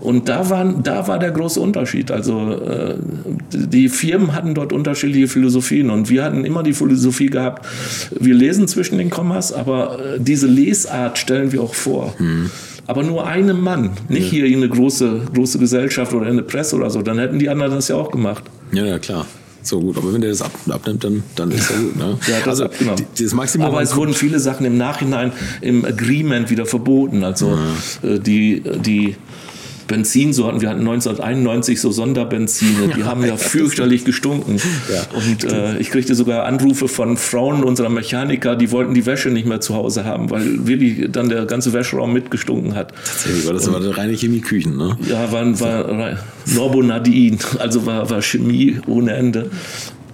Und 0.00 0.28
da, 0.28 0.48
waren, 0.48 0.82
da 0.84 1.08
war 1.08 1.18
der 1.18 1.32
große 1.32 1.60
Unterschied. 1.60 2.12
Also 2.12 2.52
äh, 2.52 2.94
die 3.52 3.88
Firmen 3.88 4.32
hatten 4.32 4.54
dort 4.54 4.72
unterschiedliche 4.72 5.26
Philosophien 5.26 5.90
und 5.90 6.08
wir 6.08 6.22
hatten 6.22 6.44
immer 6.44 6.62
die 6.62 6.72
Philosophie 6.72 7.26
gehabt, 7.26 7.66
wir 8.18 8.34
lesen 8.34 8.68
zwischen 8.68 8.98
den 8.98 9.10
Kommas, 9.10 9.52
aber 9.52 10.14
äh, 10.14 10.20
diese 10.20 10.46
Lesart 10.46 11.18
stellen 11.18 11.50
wir 11.50 11.62
auch 11.62 11.74
vor. 11.74 12.14
Mhm 12.18 12.50
aber 12.88 13.02
nur 13.02 13.26
einem 13.26 13.60
Mann, 13.60 13.90
nicht 14.08 14.32
ja. 14.32 14.46
hier 14.46 14.56
eine 14.56 14.68
große, 14.68 15.26
große 15.34 15.58
Gesellschaft 15.58 16.14
oder 16.14 16.26
eine 16.26 16.42
Presse 16.42 16.74
oder 16.74 16.88
so, 16.88 17.02
dann 17.02 17.18
hätten 17.18 17.38
die 17.38 17.50
anderen 17.50 17.74
das 17.74 17.88
ja 17.88 17.96
auch 17.96 18.10
gemacht. 18.10 18.44
Ja, 18.72 18.84
ja, 18.84 18.98
klar. 18.98 19.26
So 19.62 19.78
gut, 19.78 19.98
aber 19.98 20.14
wenn 20.14 20.22
der 20.22 20.30
das 20.30 20.40
ab, 20.40 20.52
abnimmt, 20.70 21.04
dann, 21.04 21.22
dann 21.36 21.50
ist 21.50 21.70
er 21.70 21.76
gut. 21.76 21.96
Ne? 21.96 22.18
ja, 22.26 22.38
das 22.42 22.60
also 22.62 22.68
die, 22.96 23.22
das 23.22 23.34
Maximum 23.34 23.66
aber 23.66 23.82
es 23.82 23.94
wurden 23.94 24.14
viele 24.14 24.40
Sachen 24.40 24.64
im 24.64 24.78
Nachhinein 24.78 25.32
im 25.60 25.84
Agreement 25.84 26.48
wieder 26.48 26.64
verboten. 26.64 27.24
Also 27.24 27.58
ja. 28.02 28.08
Äh, 28.08 28.20
die, 28.20 28.62
die 28.80 29.16
Benzinsorten. 29.88 30.60
Wir 30.60 30.68
hatten 30.68 30.80
1991 30.80 31.80
so 31.80 31.90
Sonderbenzine, 31.90 32.94
die 32.96 33.02
haben 33.02 33.24
ja 33.24 33.36
fürchterlich 33.36 34.04
gestunken. 34.04 34.60
Ja, 34.92 35.02
und 35.16 35.50
äh, 35.50 35.78
ich 35.78 35.90
kriegte 35.90 36.14
sogar 36.14 36.44
Anrufe 36.44 36.86
von 36.86 37.16
Frauen 37.16 37.64
unserer 37.64 37.88
Mechaniker, 37.88 38.54
die 38.54 38.70
wollten 38.70 38.94
die 38.94 39.06
Wäsche 39.06 39.30
nicht 39.30 39.46
mehr 39.46 39.60
zu 39.60 39.74
Hause 39.74 40.04
haben, 40.04 40.30
weil 40.30 40.68
wirklich 40.68 41.10
dann 41.10 41.28
der 41.28 41.46
ganze 41.46 41.72
Wäscheraum 41.72 42.12
mitgestunken 42.12 42.76
hat. 42.76 42.92
Tatsächlich, 43.04 43.46
war 43.46 43.54
das 43.54 43.66
und, 43.66 43.74
war 43.74 43.98
reine 43.98 44.12
Chemieküchen, 44.12 44.76
ne? 44.76 44.96
Ja, 45.08 45.32
war, 45.32 45.60
war 45.60 46.18
Norbonadin, 46.54 47.38
also 47.58 47.84
war, 47.84 48.08
war 48.08 48.22
Chemie 48.22 48.80
ohne 48.86 49.14
Ende 49.14 49.50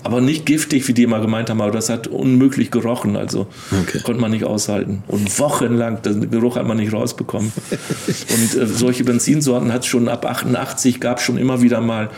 aber 0.04 0.20
nicht 0.20 0.44
giftig, 0.44 0.86
wie 0.86 0.92
die 0.92 1.02
immer 1.02 1.20
gemeint 1.20 1.48
haben, 1.48 1.62
aber 1.62 1.72
das 1.72 1.88
hat 1.88 2.06
unmöglich 2.06 2.70
gerochen, 2.70 3.16
also 3.16 3.46
okay. 3.72 4.00
konnte 4.04 4.20
man 4.20 4.30
nicht 4.30 4.44
aushalten. 4.44 5.02
Und 5.08 5.38
wochenlang, 5.38 6.02
den 6.02 6.30
Geruch 6.30 6.56
hat 6.56 6.66
man 6.66 6.76
nicht 6.76 6.92
rausbekommen. 6.92 7.50
und 7.70 8.60
äh, 8.60 8.66
solche 8.66 9.02
Benzinsorten 9.02 9.72
hat 9.72 9.80
es 9.80 9.86
schon 9.86 10.08
ab 10.08 10.26
88, 10.26 11.00
gab 11.00 11.18
es 11.18 11.24
schon 11.24 11.38
immer 11.38 11.62
wieder 11.62 11.80
mal. 11.80 12.10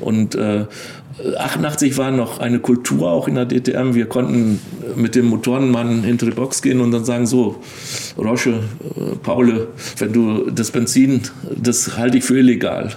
Und 0.00 0.34
äh, 0.34 0.64
88 1.38 1.98
war 1.98 2.10
noch 2.10 2.38
eine 2.38 2.60
Kultur 2.60 3.10
auch 3.10 3.28
in 3.28 3.34
der 3.34 3.46
DTM. 3.46 3.94
Wir 3.94 4.06
konnten 4.06 4.60
mit 4.96 5.14
dem 5.14 5.26
Motorenmann 5.26 6.02
hinter 6.02 6.26
die 6.26 6.32
Box 6.32 6.62
gehen 6.62 6.80
und 6.80 6.92
dann 6.92 7.04
sagen, 7.04 7.26
so, 7.26 7.62
Roche, 8.16 8.50
äh, 8.50 9.16
Paule, 9.22 9.68
wenn 9.98 10.12
du 10.14 10.50
das 10.50 10.70
Benzin, 10.70 11.20
das 11.54 11.98
halte 11.98 12.16
ich 12.16 12.24
für 12.24 12.38
illegal 12.38 12.96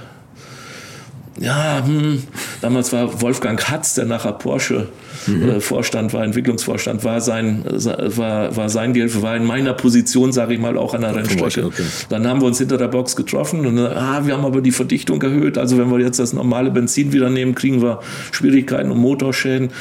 ja, 1.39 1.83
hm, 1.85 2.23
damals 2.61 2.91
war 2.93 3.21
Wolfgang 3.21 3.63
Hatz, 3.69 3.95
der 3.95 4.05
nachher 4.05 4.33
Porsche 4.33 4.87
mhm. 5.27 5.49
äh, 5.49 5.59
Vorstand 5.59 6.13
war, 6.13 6.23
Entwicklungsvorstand, 6.23 7.03
war 7.03 7.21
sein, 7.21 7.63
war, 7.65 8.55
war 8.55 8.69
sein 8.69 8.93
Gehilfe, 8.93 9.21
war 9.21 9.35
in 9.35 9.45
meiner 9.45 9.73
Position, 9.73 10.31
sage 10.31 10.53
ich 10.53 10.59
mal, 10.59 10.77
auch 10.77 10.93
an 10.93 11.01
der 11.01 11.15
Rennstrecke. 11.15 11.65
Okay. 11.65 11.83
Dann 12.09 12.27
haben 12.27 12.41
wir 12.41 12.47
uns 12.47 12.57
hinter 12.57 12.77
der 12.77 12.87
Box 12.87 13.15
getroffen 13.15 13.65
und 13.65 13.75
dann, 13.75 13.97
ah, 13.97 14.25
wir 14.25 14.35
haben 14.35 14.45
aber 14.45 14.61
die 14.61 14.71
Verdichtung 14.71 15.21
erhöht. 15.21 15.57
Also 15.57 15.77
wenn 15.77 15.91
wir 15.91 15.99
jetzt 15.99 16.19
das 16.19 16.33
normale 16.33 16.71
Benzin 16.71 17.13
wieder 17.13 17.29
nehmen, 17.29 17.55
kriegen 17.55 17.81
wir 17.81 17.99
Schwierigkeiten 18.31 18.91
und 18.91 18.97
Motorschäden. 18.97 19.67
Äh, 19.67 19.71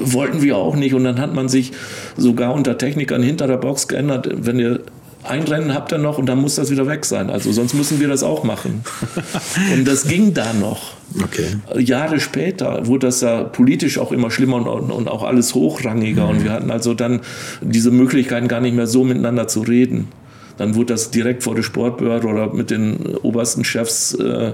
wollten 0.00 0.42
wir 0.42 0.56
auch 0.56 0.76
nicht. 0.76 0.94
Und 0.94 1.04
dann 1.04 1.20
hat 1.20 1.34
man 1.34 1.48
sich 1.48 1.72
sogar 2.16 2.54
unter 2.54 2.78
Technikern 2.78 3.22
hinter 3.22 3.46
der 3.46 3.56
Box 3.56 3.88
geändert. 3.88 4.28
Wenn 4.32 4.58
ihr 4.58 4.80
ein 5.22 5.42
Rennen 5.42 5.74
habt 5.74 5.92
ihr 5.92 5.98
noch 5.98 6.18
und 6.18 6.26
dann 6.26 6.40
muss 6.40 6.54
das 6.54 6.70
wieder 6.70 6.86
weg 6.86 7.04
sein. 7.04 7.30
Also 7.30 7.52
sonst 7.52 7.74
müssen 7.74 8.00
wir 8.00 8.08
das 8.08 8.22
auch 8.22 8.44
machen. 8.44 8.82
und 9.74 9.86
das 9.86 10.04
ging 10.04 10.32
da 10.34 10.52
noch. 10.52 10.94
Okay. 11.22 11.46
Jahre 11.78 12.20
später 12.20 12.86
wurde 12.86 13.08
das 13.08 13.20
ja 13.20 13.44
politisch 13.44 13.98
auch 13.98 14.12
immer 14.12 14.30
schlimmer 14.30 14.56
und, 14.56 14.90
und 14.90 15.08
auch 15.08 15.22
alles 15.22 15.54
hochrangiger. 15.54 16.24
Mhm. 16.24 16.30
Und 16.30 16.44
wir 16.44 16.52
hatten 16.52 16.70
also 16.70 16.94
dann 16.94 17.20
diese 17.60 17.90
Möglichkeiten 17.90 18.48
gar 18.48 18.60
nicht 18.60 18.74
mehr 18.74 18.86
so 18.86 19.04
miteinander 19.04 19.48
zu 19.48 19.60
reden. 19.60 20.08
Dann 20.60 20.74
wurde 20.74 20.92
das 20.92 21.10
direkt 21.10 21.42
vor 21.42 21.54
der 21.54 21.62
Sportbehörde 21.62 22.26
oder 22.26 22.52
mit 22.52 22.70
den 22.70 23.16
obersten 23.22 23.64
Chefs 23.64 24.12
äh, 24.12 24.52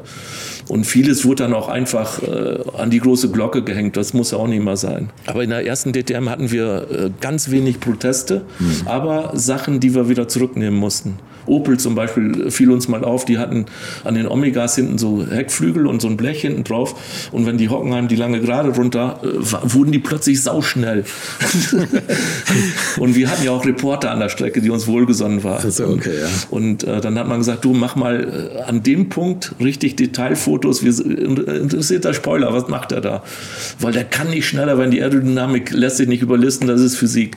und 0.69 0.85
vieles 0.85 1.25
wurde 1.25 1.43
dann 1.43 1.53
auch 1.53 1.69
einfach 1.69 2.23
äh, 2.23 2.61
an 2.79 2.91
die 2.91 3.01
große 3.01 3.33
Glocke 3.33 3.65
gehängt. 3.65 3.97
Das 3.97 4.15
muss 4.15 4.31
ja 4.31 4.39
auch 4.39 4.47
nicht 4.47 4.63
mal 4.63 4.77
sein. 4.77 5.11
Aber 5.27 5.43
in 5.43 5.51
der 5.51 5.67
ersten 5.67 5.93
DTM 5.93 6.29
hatten 6.29 6.53
wir 6.53 6.87
äh, 6.93 7.11
ganz 7.21 7.51
wenig 7.51 7.81
Proteste, 7.81 8.45
mhm. 8.61 8.87
aber 8.87 9.33
Sachen, 9.35 9.81
die 9.81 9.97
wir 9.97 10.09
wieder 10.09 10.29
zurücknehmen 10.29 10.79
mussten. 10.79 11.19
Opel 11.47 11.79
zum 11.79 11.95
Beispiel 11.95 12.51
fiel 12.51 12.71
uns 12.71 12.89
mal 12.89 13.05
auf, 13.05 13.25
die 13.25 13.39
hatten 13.39 13.67
an 14.05 14.15
den 14.15 14.27
Omegas 14.29 14.77
hinten 14.77 14.99
so 14.99 15.27
Heckflügel 15.27 15.87
und 15.87 16.03
so 16.03 16.09
ein 16.09 16.17
Blech 16.17 16.41
hinten 16.41 16.65
drauf. 16.65 17.31
Und 17.33 17.47
wenn 17.47 17.59
die 17.59 17.69
Hockenheim 17.69 18.09
die 18.09 18.17
lange 18.17 18.41
Gerade 18.41 18.71
runter, 18.71 19.21
äh, 19.23 19.73
wurden 19.73 19.93
die 19.93 19.99
plötzlich 19.99 20.43
sauschnell. 20.43 21.05
und 22.99 23.15
wir 23.15 23.31
hatten 23.31 23.45
ja 23.45 23.51
auch 23.53 23.65
Reporter 23.65 24.11
an 24.11 24.21
der 24.21 24.29
Strecke, 24.29 24.61
die 24.61 24.71
uns 24.71 24.87
wohlgesonnen 24.87 25.43
waren. 25.45 25.67
Ist 25.67 25.81
okay, 25.81 26.21
ja. 26.21 26.29
Und 26.51 26.85
äh, 26.85 27.01
dann 27.01 27.19
hat 27.19 27.29
man 27.29 27.39
gesagt, 27.39 27.65
du 27.65 27.73
mach 27.73 27.97
mal 27.97 28.53
äh, 28.57 28.63
an 28.63 28.83
dem 28.83 29.09
Punkt 29.09 29.55
richtig 29.61 29.97
Detailfotos. 29.97 30.85
Wir, 30.85 30.93
äh, 30.93 31.59
interessiert 31.59 32.05
der 32.05 32.15
Spoiler, 32.15 32.53
was 32.53 32.69
macht 32.69 32.93
er 32.93 33.01
da? 33.01 33.23
Weil 33.81 33.93
der 33.93 34.05
kann 34.05 34.31
nicht 34.31 34.47
schneller, 34.47 34.79
wenn 34.79 34.91
die 34.91 35.03
Aerodynamik 35.03 35.73
lässt 35.73 35.97
sich 35.97 36.09
nicht 36.09 36.23
überlisten, 36.23 36.67
das 36.67 36.81
ist 36.81 36.97
Physik. 36.97 37.37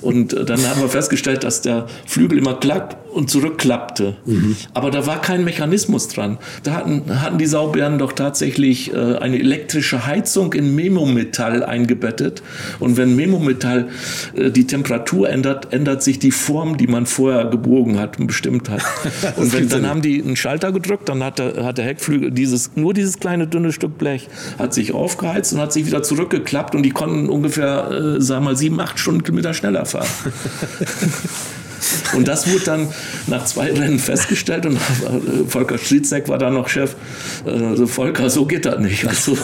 Und 0.00 0.32
äh, 0.32 0.44
dann 0.44 0.60
haben 0.68 0.80
wir 0.80 0.88
festgestellt, 0.88 1.44
dass 1.44 1.62
der 1.62 1.86
Flügel 2.06 2.38
immer 2.38 2.54
klappt 2.54 2.96
und 3.12 3.30
zurückklappte. 3.42 4.16
Mhm. 4.24 4.56
Aber 4.72 4.90
da 4.90 5.06
war 5.06 5.20
kein 5.20 5.44
Mechanismus 5.44 6.08
dran. 6.08 6.38
Da 6.62 6.74
hatten, 6.74 7.02
hatten 7.20 7.38
die 7.38 7.46
Saubären 7.46 7.98
doch 7.98 8.12
tatsächlich 8.12 8.92
äh, 8.92 9.16
eine 9.16 9.38
elektrische 9.38 10.06
Heizung 10.06 10.52
in 10.52 10.74
Memometall 10.74 11.64
eingebettet. 11.64 12.42
Und 12.78 12.96
wenn 12.96 13.16
Memometall 13.16 13.88
äh, 14.34 14.50
die 14.50 14.66
Temperatur 14.66 15.28
ändert, 15.28 15.72
ändert 15.72 16.02
sich 16.02 16.18
die 16.18 16.30
Form, 16.30 16.76
die 16.76 16.86
man 16.86 17.06
vorher 17.06 17.46
gebogen 17.46 17.98
hat 17.98 18.18
und 18.18 18.28
bestimmt 18.28 18.70
hat. 18.70 18.82
und 19.36 19.52
wenn, 19.52 19.68
dann 19.68 19.88
haben 19.88 20.02
die 20.02 20.22
einen 20.22 20.36
Schalter 20.36 20.72
gedrückt, 20.72 21.08
dann 21.08 21.22
hat 21.24 21.38
der, 21.38 21.64
hat 21.64 21.78
der 21.78 21.84
Heckflügel 21.84 22.30
dieses, 22.30 22.76
nur 22.76 22.94
dieses 22.94 23.18
kleine 23.18 23.46
dünne 23.46 23.72
Stück 23.72 23.98
Blech 23.98 24.28
hat 24.58 24.72
sich 24.72 24.92
aufgeheizt 24.92 25.52
und 25.52 25.60
hat 25.60 25.72
sich 25.72 25.86
wieder 25.86 26.02
zurückgeklappt 26.02 26.74
und 26.74 26.82
die 26.82 26.90
konnten 26.90 27.28
ungefähr, 27.28 27.90
äh, 27.90 28.20
sagen 28.20 28.44
wir 28.44 28.50
mal, 28.50 28.56
sieben, 28.56 28.80
acht 28.80 28.98
Stundenkilometer 28.98 29.54
schneller 29.54 29.84
fahren. 29.84 30.06
Und 32.16 32.28
das 32.28 32.50
wurde 32.50 32.64
dann 32.64 32.88
nach 33.26 33.44
zwei 33.44 33.72
Rennen 33.72 33.98
festgestellt 33.98 34.66
und 34.66 34.78
Volker 35.48 35.78
Striezek 35.78 36.28
war 36.28 36.38
da 36.38 36.50
noch 36.50 36.68
Chef. 36.68 36.94
Also 37.44 37.86
Volker, 37.86 38.30
so 38.30 38.46
geht 38.46 38.66
das 38.66 38.78
nicht. 38.78 39.06
Also, 39.06 39.36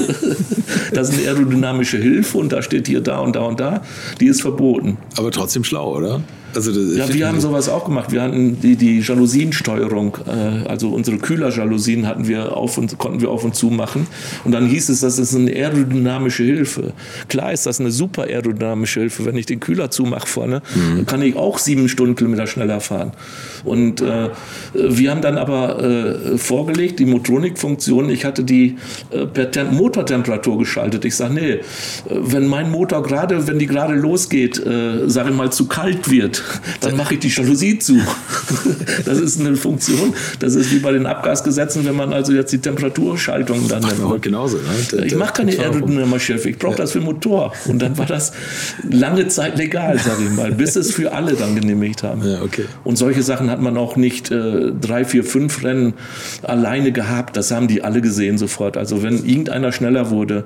das 0.93 1.11
ist 1.11 1.19
eine 1.19 1.29
aerodynamische 1.29 1.99
Hilfe 1.99 2.39
und 2.39 2.53
da 2.53 2.63
steht 2.63 2.87
hier 2.87 3.01
da 3.01 3.19
und 3.19 3.37
da 3.37 3.41
und 3.41 3.61
da. 3.61 3.83
Die 4.21 4.27
ist 4.27 4.43
verboten. 4.43 4.99
Aber 5.17 5.31
trotzdem 5.31 5.65
schlau, 5.65 5.97
oder? 5.97 6.21
Also 6.55 6.73
ja, 6.73 7.13
wir 7.13 7.29
haben 7.29 7.41
sowas 7.41 7.69
auch 7.69 7.85
gemacht. 7.85 8.13
Wir 8.13 8.23
hatten 8.23 8.61
die, 8.61 8.77
die 8.77 9.01
Jalousiensteuerung, 9.01 10.17
äh, 10.27 10.69
also 10.69 10.91
unsere 10.91 11.19
Kühlerjalousien 11.19 12.07
hatten 12.07 12.27
wir 12.27 12.57
auf 12.57 12.79
und 12.79 12.99
konnten 12.99 13.21
wir 13.21 13.31
auf 13.31 13.45
und 13.45 13.55
zu 13.55 13.69
machen. 13.69 14.07
Und 14.45 14.53
dann 14.53 14.67
hieß 14.67 14.89
es, 14.89 15.01
das 15.01 15.19
ist 15.19 15.35
eine 15.35 15.51
aerodynamische 15.51 16.43
Hilfe. 16.43 16.93
Klar 17.29 17.53
ist 17.53 17.67
das 17.67 17.81
eine 17.81 17.91
super 17.91 18.25
aerodynamische 18.25 19.01
Hilfe. 19.01 19.25
Wenn 19.25 19.37
ich 19.37 19.47
den 19.47 19.61
Kühler 19.61 19.91
zumache 19.91 20.27
vorne, 20.27 20.63
mhm. 20.75 21.07
kann 21.07 21.23
ich 21.23 21.37
auch 21.37 21.59
sieben 21.59 21.89
Stundenkilometer 21.89 22.47
schneller 22.47 22.81
fahren. 22.81 23.13
Und 23.65 24.01
äh, 24.01 24.31
wir 24.75 25.11
haben 25.11 25.21
dann 25.21 25.37
aber 25.39 25.83
äh, 25.83 26.39
vorgelegt, 26.39 26.99
die 26.99 27.07
Motronik-Funktion, 27.07 28.11
ich 28.11 28.25
hatte 28.25 28.45
die 28.45 28.77
äh, 29.11 29.27
per 29.27 29.51
Tem 29.51 29.75
Motortemperatur 29.75 30.59
geschaltet. 30.59 31.05
Ich 31.05 31.17
sage, 31.17 31.35
nee, 31.35 31.51
äh, 31.51 31.61
wenn 32.09 32.47
mein 32.47 32.71
Motor 32.71 33.03
gerade, 33.03 33.47
wenn 33.47 33.59
die 33.59 33.67
gerade 33.67 33.95
losgeht, 33.95 34.59
äh, 34.65 35.09
sage 35.09 35.31
ich 35.31 35.37
mal, 35.37 35.51
zu 35.51 35.67
kalt 35.67 36.11
wird, 36.11 36.38
dann 36.81 36.97
mache 36.97 37.15
ich 37.15 37.21
die 37.21 37.29
Jalousie 37.29 37.79
zu. 37.79 38.01
das 39.05 39.19
ist 39.19 39.41
eine 39.41 39.57
Funktion. 39.57 40.15
Das 40.39 40.55
ist 40.55 40.73
wie 40.73 40.79
bei 40.79 40.93
den 40.93 41.07
Abgasgesetzen, 41.07 41.85
wenn 41.85 41.97
man 41.97 42.13
also 42.13 42.33
jetzt 42.33 42.53
die 42.53 42.59
Temperaturschaltung 42.59 43.69
dann 43.69 43.83
nimmt. 43.83 44.03
Heute 44.03 44.21
genauso. 44.21 44.59
Ne? 44.59 45.05
Ich 45.05 45.15
mache 45.15 45.35
keine 45.35 45.59
Aerodynamik-Chef, 45.59 46.47
ich 46.47 46.59
brauche 46.59 46.73
ja. 46.73 46.79
das 46.79 46.93
für 46.93 47.01
Motor. 47.01 47.53
Und 47.67 47.81
dann 47.81 47.97
war 47.99 48.07
das 48.07 48.33
lange 48.89 49.29
Zeit 49.29 49.59
legal, 49.59 49.99
sage 49.99 50.25
ich 50.25 50.31
mal, 50.31 50.53
bis 50.53 50.77
es 50.77 50.93
für 50.93 51.13
alle 51.13 51.35
dann 51.35 51.55
genehmigt 51.55 52.03
haben. 52.03 52.27
Ja, 52.27 52.43
okay. 52.43 52.65
Und 52.85 52.97
solche 52.97 53.23
Sachen 53.23 53.51
hat 53.51 53.61
man 53.61 53.77
auch 53.77 53.97
nicht 53.97 54.31
äh, 54.31 54.73
drei, 54.81 55.05
vier, 55.05 55.25
fünf 55.25 55.65
Rennen 55.65 55.95
alleine 56.43 56.93
gehabt. 56.93 57.37
Das 57.37 57.51
haben 57.51 57.69
die 57.69 57.83
alle 57.83 58.01
gesehen 58.01 58.39
sofort. 58.39 58.77
Also 58.77 59.03
wenn 59.03 59.25
irgendeiner 59.25 59.73
schneller 59.73 60.11
wurde, 60.11 60.45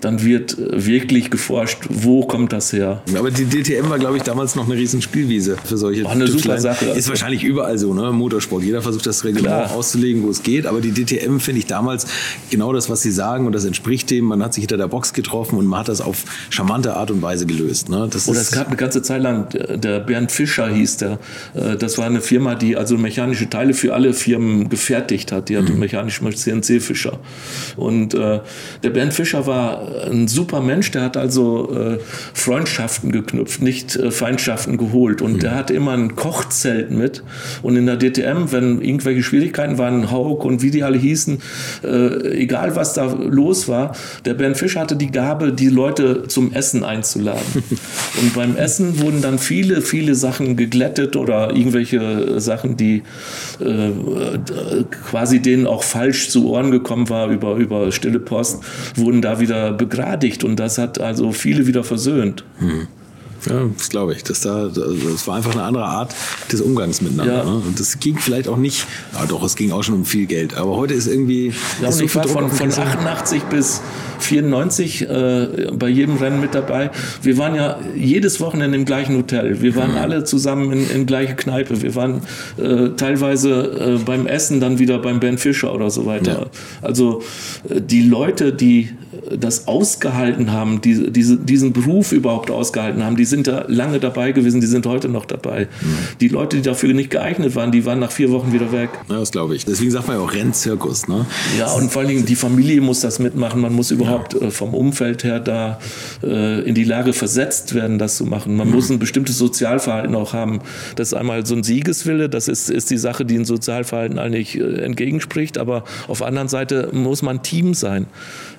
dann 0.00 0.22
wird 0.24 0.58
äh, 0.58 0.86
wirklich 0.86 1.30
geforscht, 1.30 1.78
wo 1.88 2.26
kommt 2.26 2.52
das 2.52 2.72
her. 2.72 3.02
Aber 3.16 3.30
die 3.30 3.44
DTM 3.44 3.88
war, 3.88 3.98
glaube 3.98 4.16
ich, 4.16 4.22
damals 4.22 4.54
noch 4.54 4.66
eine 4.66 4.74
riesen 4.74 5.02
Spielwiese 5.30 5.56
für 5.64 5.76
solche 5.76 6.04
War 6.04 6.12
eine 6.12 6.26
super 6.26 6.58
Sache. 6.58 6.86
Ist 6.86 7.08
wahrscheinlich 7.08 7.44
überall 7.44 7.78
so, 7.78 7.94
ne? 7.94 8.12
Motorsport. 8.12 8.62
Jeder 8.62 8.82
versucht 8.82 9.06
das 9.06 9.24
Reglement 9.24 9.70
auszulegen, 9.70 10.22
wo 10.22 10.30
es 10.30 10.42
geht. 10.42 10.66
Aber 10.66 10.80
die 10.80 10.92
DTM 10.92 11.38
finde 11.38 11.60
ich 11.60 11.66
damals 11.66 12.06
genau 12.50 12.72
das, 12.72 12.90
was 12.90 13.02
sie 13.02 13.12
sagen 13.12 13.46
und 13.46 13.52
das 13.52 13.64
entspricht 13.64 14.10
dem. 14.10 14.24
Man 14.24 14.42
hat 14.42 14.54
sich 14.54 14.62
hinter 14.62 14.76
der 14.76 14.88
Box 14.88 15.12
getroffen 15.12 15.56
und 15.58 15.66
man 15.66 15.80
hat 15.80 15.88
das 15.88 16.00
auf 16.00 16.24
charmante 16.50 16.94
Art 16.94 17.10
und 17.10 17.22
Weise 17.22 17.46
gelöst. 17.46 17.88
Ne? 17.88 18.08
Das 18.10 18.28
Oder 18.28 18.40
es 18.40 18.50
gab 18.50 18.66
eine 18.66 18.76
ganze 18.76 19.02
Zeit 19.02 19.22
lang, 19.22 19.48
der 19.50 20.00
Bernd 20.00 20.32
Fischer 20.32 20.68
hieß 20.68 20.98
der. 20.98 21.18
Äh, 21.54 21.76
das 21.76 21.98
war 21.98 22.06
eine 22.06 22.20
Firma, 22.20 22.54
die 22.54 22.76
also 22.76 22.98
mechanische 22.98 23.48
Teile 23.48 23.74
für 23.74 23.94
alle 23.94 24.12
Firmen 24.12 24.68
gefertigt 24.68 25.32
hat. 25.32 25.48
Die 25.48 25.56
hatte 25.56 25.72
mhm. 25.72 25.78
mechanische 25.78 26.28
CNC-Fischer. 26.28 27.18
Und 27.76 28.14
äh, 28.14 28.40
der 28.82 28.90
Bernd 28.90 29.14
Fischer 29.14 29.46
war 29.46 30.06
ein 30.10 30.28
super 30.28 30.60
Mensch, 30.60 30.90
der 30.90 31.02
hat 31.02 31.16
also 31.16 31.72
äh, 31.72 31.98
Freundschaften 32.34 33.12
geknüpft, 33.12 33.62
nicht 33.62 33.96
äh, 33.96 34.10
Feindschaften 34.10 34.76
geholt. 34.76 35.19
Und 35.22 35.34
mhm. 35.34 35.38
der 35.40 35.54
hatte 35.54 35.74
immer 35.74 35.92
ein 35.92 36.16
Kochzelt 36.16 36.90
mit. 36.90 37.22
Und 37.62 37.76
in 37.76 37.86
der 37.86 37.96
DTM, 37.96 38.50
wenn 38.50 38.80
irgendwelche 38.80 39.22
Schwierigkeiten 39.22 39.78
waren, 39.78 40.10
Haug 40.10 40.44
und 40.44 40.62
wie 40.62 40.70
die 40.70 40.82
alle 40.82 40.98
hießen, 40.98 41.38
äh, 41.84 42.40
egal 42.40 42.76
was 42.76 42.94
da 42.94 43.04
los 43.12 43.68
war, 43.68 43.94
der 44.24 44.34
Bernd 44.34 44.56
Fischer 44.56 44.80
hatte 44.80 44.96
die 44.96 45.10
Gabe, 45.10 45.52
die 45.52 45.68
Leute 45.68 46.24
zum 46.28 46.52
Essen 46.52 46.84
einzuladen. 46.84 47.40
und 48.20 48.34
beim 48.34 48.56
Essen 48.56 49.00
wurden 49.00 49.22
dann 49.22 49.38
viele, 49.38 49.82
viele 49.82 50.14
Sachen 50.14 50.56
geglättet 50.56 51.16
oder 51.16 51.54
irgendwelche 51.54 52.40
Sachen, 52.40 52.76
die 52.76 53.02
äh, 53.60 53.90
quasi 54.90 55.40
denen 55.40 55.66
auch 55.66 55.82
falsch 55.82 56.30
zu 56.30 56.48
Ohren 56.48 56.70
gekommen 56.70 57.08
war 57.08 57.28
über, 57.28 57.56
über 57.56 57.92
stille 57.92 58.20
Post, 58.20 58.62
wurden 58.96 59.22
da 59.22 59.40
wieder 59.40 59.72
begradigt 59.72 60.44
und 60.44 60.56
das 60.56 60.78
hat 60.78 61.00
also 61.00 61.32
viele 61.32 61.66
wieder 61.66 61.84
versöhnt. 61.84 62.44
Hm. 62.58 62.88
Ja, 63.48 63.68
das 63.76 63.88
glaube 63.88 64.14
ich. 64.14 64.22
Das, 64.24 64.40
da, 64.40 64.68
das 64.68 65.26
war 65.26 65.36
einfach 65.36 65.52
eine 65.52 65.62
andere 65.62 65.84
Art 65.84 66.14
des 66.50 66.60
Umgangs 66.60 67.00
miteinander. 67.00 67.38
Ja. 67.38 67.44
Ne? 67.44 67.62
Und 67.66 67.80
das 67.80 67.98
ging 68.00 68.18
vielleicht 68.18 68.48
auch 68.48 68.56
nicht, 68.56 68.86
ja 69.12 69.26
doch, 69.26 69.42
es 69.42 69.56
ging 69.56 69.72
auch 69.72 69.82
schon 69.82 69.94
um 69.94 70.04
viel 70.04 70.26
Geld. 70.26 70.56
Aber 70.56 70.76
heute 70.76 70.94
ist 70.94 71.06
irgendwie. 71.06 71.52
Ja, 71.80 71.88
ist 71.88 71.98
so 71.98 72.04
ich 72.04 72.14
war 72.14 72.26
von, 72.28 72.50
von 72.50 72.70
88 72.70 73.42
bis 73.44 73.80
94 74.20 75.08
äh, 75.08 75.46
bei 75.72 75.88
jedem 75.88 76.16
Rennen 76.16 76.40
mit 76.40 76.54
dabei. 76.54 76.90
Wir 77.22 77.38
waren 77.38 77.54
ja 77.54 77.78
jedes 77.96 78.40
Wochenende 78.40 78.76
im 78.76 78.84
gleichen 78.84 79.16
Hotel. 79.16 79.62
Wir 79.62 79.74
waren 79.76 79.92
mhm. 79.92 79.98
alle 79.98 80.24
zusammen 80.24 80.72
in, 80.72 80.90
in 80.90 81.06
gleiche 81.06 81.34
Kneipe. 81.34 81.82
Wir 81.82 81.94
waren 81.94 82.22
äh, 82.58 82.90
teilweise 82.96 83.98
äh, 83.98 84.04
beim 84.04 84.26
Essen 84.26 84.60
dann 84.60 84.78
wieder 84.78 84.98
beim 84.98 85.20
Ben 85.20 85.38
Fischer 85.38 85.74
oder 85.74 85.90
so 85.90 86.06
weiter. 86.06 86.32
Ja. 86.32 86.46
Also 86.82 87.22
äh, 87.68 87.80
die 87.80 88.02
Leute, 88.02 88.52
die 88.52 88.90
das 89.38 89.68
ausgehalten 89.68 90.52
haben, 90.52 90.80
diese, 90.80 91.10
diese, 91.10 91.36
diesen 91.36 91.72
Beruf 91.72 92.12
überhaupt 92.12 92.50
ausgehalten 92.50 93.04
haben, 93.04 93.16
die 93.16 93.24
sind 93.30 93.46
da 93.46 93.64
lange 93.68 94.00
dabei 94.00 94.32
gewesen, 94.32 94.60
die 94.60 94.66
sind 94.66 94.86
heute 94.86 95.08
noch 95.08 95.24
dabei. 95.24 95.68
Mhm. 95.80 95.96
Die 96.20 96.28
Leute, 96.28 96.56
die 96.56 96.62
dafür 96.62 96.92
nicht 96.92 97.10
geeignet 97.10 97.54
waren, 97.54 97.72
die 97.72 97.86
waren 97.86 97.98
nach 97.98 98.10
vier 98.10 98.30
Wochen 98.30 98.52
wieder 98.52 98.72
weg. 98.72 98.90
Ja, 99.08 99.18
das 99.18 99.30
glaube 99.30 99.54
ich. 99.56 99.64
Deswegen 99.64 99.90
sagt 99.90 100.08
man 100.08 100.16
ja 100.16 100.22
auch 100.22 100.32
Rennzirkus. 100.32 101.08
Ne? 101.08 101.26
Ja, 101.58 101.72
und 101.72 101.90
vor 101.90 102.00
allen 102.00 102.08
Dingen 102.08 102.26
die 102.26 102.36
Familie 102.36 102.80
muss 102.80 103.00
das 103.00 103.18
mitmachen. 103.18 103.60
Man 103.60 103.72
muss 103.72 103.90
überhaupt 103.90 104.34
ja. 104.34 104.48
Äh, 104.48 104.50
vom 104.50 104.74
Umfeld 104.74 105.24
her 105.24 105.40
da 105.40 105.78
äh, 106.22 106.60
in 106.62 106.74
die 106.74 106.84
Lage 106.84 107.12
versetzt 107.12 107.74
werden, 107.74 107.98
das 107.98 108.16
zu 108.16 108.24
machen. 108.24 108.56
Man 108.56 108.68
mhm. 108.68 108.74
muss 108.74 108.90
ein 108.90 108.98
bestimmtes 108.98 109.38
Sozialverhalten 109.38 110.14
auch 110.14 110.32
haben. 110.32 110.60
Das 110.96 111.08
ist 111.08 111.14
einmal 111.14 111.46
so 111.46 111.54
ein 111.54 111.62
Siegeswille, 111.62 112.28
das 112.28 112.48
ist, 112.48 112.70
ist 112.70 112.90
die 112.90 112.98
Sache, 112.98 113.24
die 113.24 113.36
ein 113.36 113.44
Sozialverhalten 113.44 114.18
eigentlich 114.18 114.58
äh, 114.58 114.82
entgegenspricht. 114.82 115.58
Aber 115.58 115.84
auf 116.08 116.18
der 116.18 116.26
anderen 116.26 116.48
Seite 116.48 116.90
muss 116.92 117.22
man 117.22 117.42
Team 117.42 117.74
sein. 117.74 118.06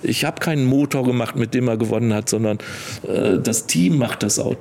Ich 0.03 0.25
habe 0.25 0.39
keinen 0.39 0.65
Motor 0.65 1.03
gemacht, 1.03 1.36
mit 1.36 1.53
dem 1.53 1.67
er 1.67 1.77
gewonnen 1.77 2.13
hat, 2.13 2.29
sondern 2.29 2.57
äh, 3.07 3.38
das 3.38 3.67
Team 3.67 3.97
macht 3.97 4.23
das 4.23 4.39
Auto. 4.39 4.61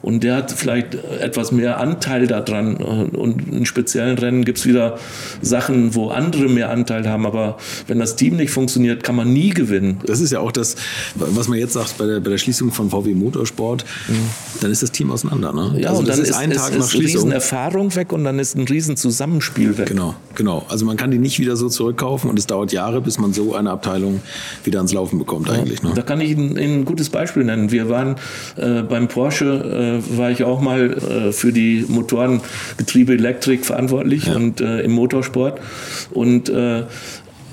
und 0.00 0.22
der 0.22 0.36
hat 0.36 0.52
vielleicht 0.52 0.94
etwas 0.94 1.52
mehr 1.52 1.78
Anteil 1.80 2.26
daran. 2.26 2.76
Und 2.76 3.52
in 3.52 3.66
speziellen 3.66 4.16
Rennen 4.16 4.44
gibt 4.44 4.58
es 4.58 4.64
wieder 4.64 4.98
Sachen, 5.42 5.94
wo 5.94 6.08
andere 6.08 6.48
mehr 6.48 6.70
Anteil 6.70 7.08
haben. 7.08 7.26
Aber 7.26 7.58
wenn 7.86 7.98
das 7.98 8.16
Team 8.16 8.36
nicht 8.36 8.50
funktioniert, 8.50 9.02
kann 9.02 9.16
man 9.16 9.32
nie 9.32 9.50
gewinnen. 9.50 9.98
Das 10.06 10.20
ist 10.20 10.30
ja 10.32 10.40
auch 10.40 10.52
das, 10.52 10.76
was 11.16 11.48
man 11.48 11.58
jetzt 11.58 11.74
sagt 11.74 11.98
bei 11.98 12.06
der, 12.06 12.20
bei 12.20 12.30
der 12.30 12.38
Schließung 12.38 12.70
von 12.70 12.88
VW 12.88 13.14
Motorsport. 13.14 13.84
Mhm. 14.08 14.14
Dann 14.60 14.70
ist 14.70 14.82
das 14.82 14.92
Team 14.92 15.10
auseinander. 15.10 15.52
Ne? 15.52 15.80
Ja, 15.80 15.88
also 15.88 16.00
und 16.00 16.08
dann 16.08 16.20
ist, 16.20 16.30
ist 16.30 16.36
ein 16.36 16.52
Tag 16.52 16.70
ist 16.70 16.78
nach 16.78 16.88
Schließung. 16.88 17.22
riesen 17.22 17.32
Erfahrung 17.32 17.94
weg 17.96 18.12
und 18.12 18.24
dann 18.24 18.38
ist 18.38 18.56
ein 18.56 18.64
riesen 18.64 18.96
Zusammenspiel 18.96 19.76
weg. 19.76 19.88
Genau, 19.88 20.14
genau. 20.34 20.64
Also 20.68 20.86
man 20.86 20.96
kann 20.96 21.10
die 21.10 21.18
nicht 21.18 21.38
wieder 21.38 21.56
so 21.56 21.68
zurückkaufen 21.68 22.30
und 22.30 22.38
es 22.38 22.46
dauert 22.46 22.72
Jahre, 22.72 23.02
bis 23.02 23.18
man 23.18 23.34
so 23.34 23.54
eine 23.54 23.70
Abteilung 23.72 24.20
wieder 24.64 24.78
ans 24.78 24.94
Laufen 24.94 25.18
bekommt 25.18 25.50
eigentlich. 25.50 25.82
Ne? 25.82 25.92
Da 25.94 26.02
kann 26.02 26.20
ich 26.20 26.30
Ihnen 26.30 26.56
ein 26.56 26.84
gutes 26.84 27.10
Beispiel 27.10 27.44
nennen. 27.44 27.72
Wir 27.72 27.90
waren 27.90 28.16
äh, 28.56 28.82
beim 28.82 29.08
Porsche 29.08 29.65
äh, 29.66 30.16
war 30.16 30.30
ich 30.30 30.44
auch 30.44 30.60
mal 30.60 30.92
äh, 30.92 31.32
für 31.32 31.52
die 31.52 31.84
Motorengetriebe 31.88 33.14
Elektrik 33.14 33.64
verantwortlich 33.64 34.26
ja. 34.26 34.36
und 34.36 34.60
äh, 34.60 34.80
im 34.80 34.92
Motorsport. 34.92 35.60
Und 36.12 36.48
äh, 36.48 36.84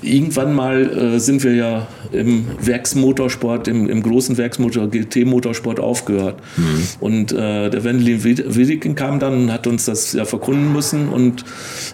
irgendwann 0.04 0.54
mal 0.54 1.14
äh, 1.14 1.18
sind 1.18 1.42
wir 1.42 1.54
ja 1.54 1.86
im 2.12 2.46
Werksmotorsport, 2.60 3.68
im, 3.68 3.88
im 3.88 4.02
großen 4.02 4.36
Werksmotor, 4.36 4.88
GT-Motorsport 4.88 5.80
aufgehört. 5.80 6.40
Mhm. 6.56 6.82
Und 7.00 7.32
äh, 7.32 7.70
der 7.70 7.84
Wendelin 7.84 8.22
Wiedeking 8.22 8.94
kam 8.94 9.18
dann 9.18 9.34
und 9.34 9.52
hat 9.52 9.66
uns 9.66 9.86
das 9.86 10.12
ja 10.12 10.24
verkunden 10.24 10.72
müssen 10.72 11.08
und 11.08 11.44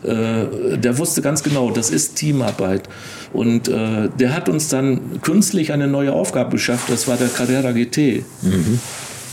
äh, 0.02 0.76
der 0.76 0.98
wusste 0.98 1.22
ganz 1.22 1.42
genau, 1.42 1.70
das 1.70 1.90
ist 1.90 2.16
Teamarbeit. 2.16 2.88
Und 3.32 3.68
äh, 3.68 4.08
der 4.18 4.34
hat 4.34 4.48
uns 4.48 4.68
dann 4.68 5.22
künstlich 5.22 5.72
eine 5.72 5.86
neue 5.86 6.12
Aufgabe 6.12 6.50
beschafft, 6.50 6.90
das 6.90 7.06
war 7.08 7.16
der 7.16 7.28
Carrera 7.28 7.72
GT. 7.72 8.24
Mhm. 8.42 8.80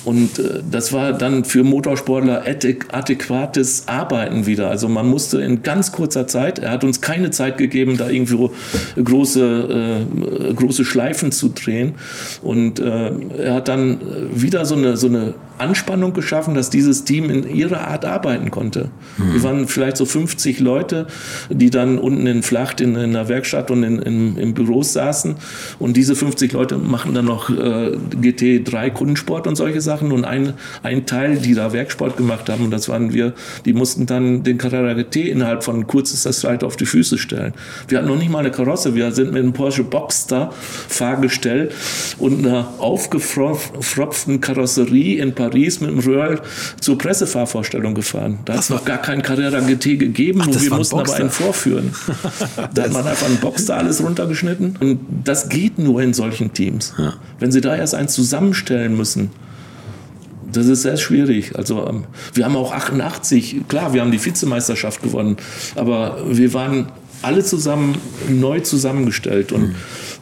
Und 0.07 0.39
äh, 0.39 0.61
das 0.71 0.93
war 0.93 1.11
dann 1.11 1.43
für 1.43 1.65
Motorsportler 1.65 2.45
adäquates 2.45 3.89
Arbeiten 3.89 4.45
wieder. 4.45 4.69
Also 4.69 4.87
man 4.87 5.05
musste 5.05 5.41
in 5.41 5.63
ganz 5.63 5.91
kurzer 5.91 6.27
Zeit, 6.27 6.59
er 6.59 6.71
hat 6.71 6.85
uns 6.85 7.01
keine 7.01 7.29
Zeit 7.29 7.57
gegeben, 7.57 7.97
da 7.97 8.07
irgendwo 8.07 8.53
große, 8.95 10.05
äh, 10.49 10.53
große 10.53 10.85
Schleifen 10.85 11.33
zu 11.33 11.49
drehen. 11.49 11.95
Und 12.41 12.79
äh, 12.79 13.11
er 13.37 13.55
hat 13.55 13.67
dann 13.67 13.99
wieder 14.33 14.65
so 14.65 14.75
eine, 14.75 14.95
so 14.95 15.07
eine 15.07 15.33
Anspannung 15.57 16.13
geschaffen, 16.13 16.53
dass 16.53 16.69
dieses 16.69 17.03
Team 17.03 17.29
in 17.29 17.47
ihrer 17.49 17.87
Art 17.87 18.05
arbeiten 18.05 18.51
konnte. 18.51 18.89
Mhm. 19.17 19.33
Wir 19.33 19.43
waren 19.43 19.67
vielleicht 19.67 19.97
so 19.97 20.05
50 20.05 20.59
Leute, 20.59 21.07
die 21.49 21.69
dann 21.69 21.97
unten 21.97 22.27
in 22.27 22.43
Flacht 22.43 22.79
in, 22.79 22.95
in 22.95 23.13
der 23.13 23.27
Werkstatt 23.27 23.71
und 23.71 23.83
in, 23.83 23.99
in, 23.99 24.37
in 24.37 24.53
Büros 24.53 24.93
saßen. 24.93 25.35
Und 25.79 25.97
diese 25.97 26.15
50 26.15 26.53
Leute 26.53 26.77
machen 26.77 27.13
dann 27.13 27.25
noch 27.25 27.49
äh, 27.49 27.97
GT3 28.21 28.91
Kundensport 28.91 29.47
und 29.47 29.55
solche 29.55 29.81
Sachen. 29.81 30.11
Und 30.11 30.25
ein, 30.25 30.53
ein 30.83 31.05
Teil, 31.05 31.37
die 31.37 31.53
da 31.53 31.73
Werksport 31.73 32.17
gemacht 32.17 32.49
haben, 32.49 32.65
und 32.65 32.71
das 32.71 32.87
waren 32.87 33.13
wir, 33.13 33.33
die 33.65 33.73
mussten 33.73 34.05
dann 34.05 34.43
den 34.43 34.57
Carrera 34.57 34.93
GT 34.93 35.27
innerhalb 35.27 35.63
von 35.63 35.87
kürzester 35.87 36.31
Zeit 36.31 36.63
auf 36.63 36.77
die 36.77 36.85
Füße 36.85 37.17
stellen. 37.17 37.53
Wir 37.87 37.97
hatten 37.97 38.07
noch 38.07 38.17
nicht 38.17 38.31
mal 38.31 38.39
eine 38.39 38.51
Karosse. 38.51 38.95
Wir 38.95 39.11
sind 39.11 39.33
mit 39.33 39.41
einem 39.41 39.53
Porsche 39.53 39.83
Boxster 39.83 40.51
Fahrgestell 40.87 41.71
und 42.19 42.45
einer 42.45 42.73
aufgefropften 42.77 44.39
Karosserie 44.39 45.21
in 45.21 45.33
Paris 45.33 45.46
Paris 45.49 45.81
mit 45.81 45.89
dem 45.89 45.99
Röhrl 45.99 46.41
zur 46.79 46.97
Pressefahrvorstellung 46.97 47.93
gefahren. 47.95 48.39
Da 48.45 48.53
hat 48.53 48.61
es 48.61 48.69
noch 48.69 48.85
gar 48.85 48.97
keinen 48.97 49.21
Carrera 49.21 49.59
GT 49.59 49.99
gegeben, 49.99 50.41
Ach, 50.43 50.47
wir 50.47 50.73
mussten 50.73 50.99
aber 50.99 51.13
einen 51.13 51.29
vorführen. 51.29 51.93
da 52.73 52.83
hat 52.83 52.93
man 52.93 53.07
einfach 53.07 53.27
einen 53.27 53.37
Boxster 53.37 53.77
alles 53.77 54.03
runtergeschnitten. 54.03 54.77
Und 54.79 54.99
das 55.23 55.49
geht 55.49 55.79
nur 55.79 56.01
in 56.01 56.13
solchen 56.13 56.53
Teams. 56.53 56.93
Ja. 56.97 57.13
Wenn 57.39 57.51
sie 57.51 57.61
da 57.61 57.75
erst 57.75 57.95
eins 57.95 58.13
zusammenstellen 58.13 58.95
müssen, 58.95 59.31
das 60.51 60.67
ist 60.67 60.81
sehr 60.81 60.97
schwierig. 60.97 61.55
Also 61.55 61.87
ähm, 61.87 62.05
wir 62.33 62.45
haben 62.45 62.55
auch 62.55 62.71
88, 62.71 63.67
klar, 63.67 63.93
wir 63.93 64.01
haben 64.01 64.11
die 64.11 64.23
Vizemeisterschaft 64.23 65.01
gewonnen, 65.01 65.37
aber 65.75 66.17
wir 66.29 66.53
waren 66.53 66.87
alle 67.21 67.43
zusammen 67.43 67.97
neu 68.29 68.59
zusammengestellt 68.59 69.51
und 69.51 69.69
mhm. 69.69 69.75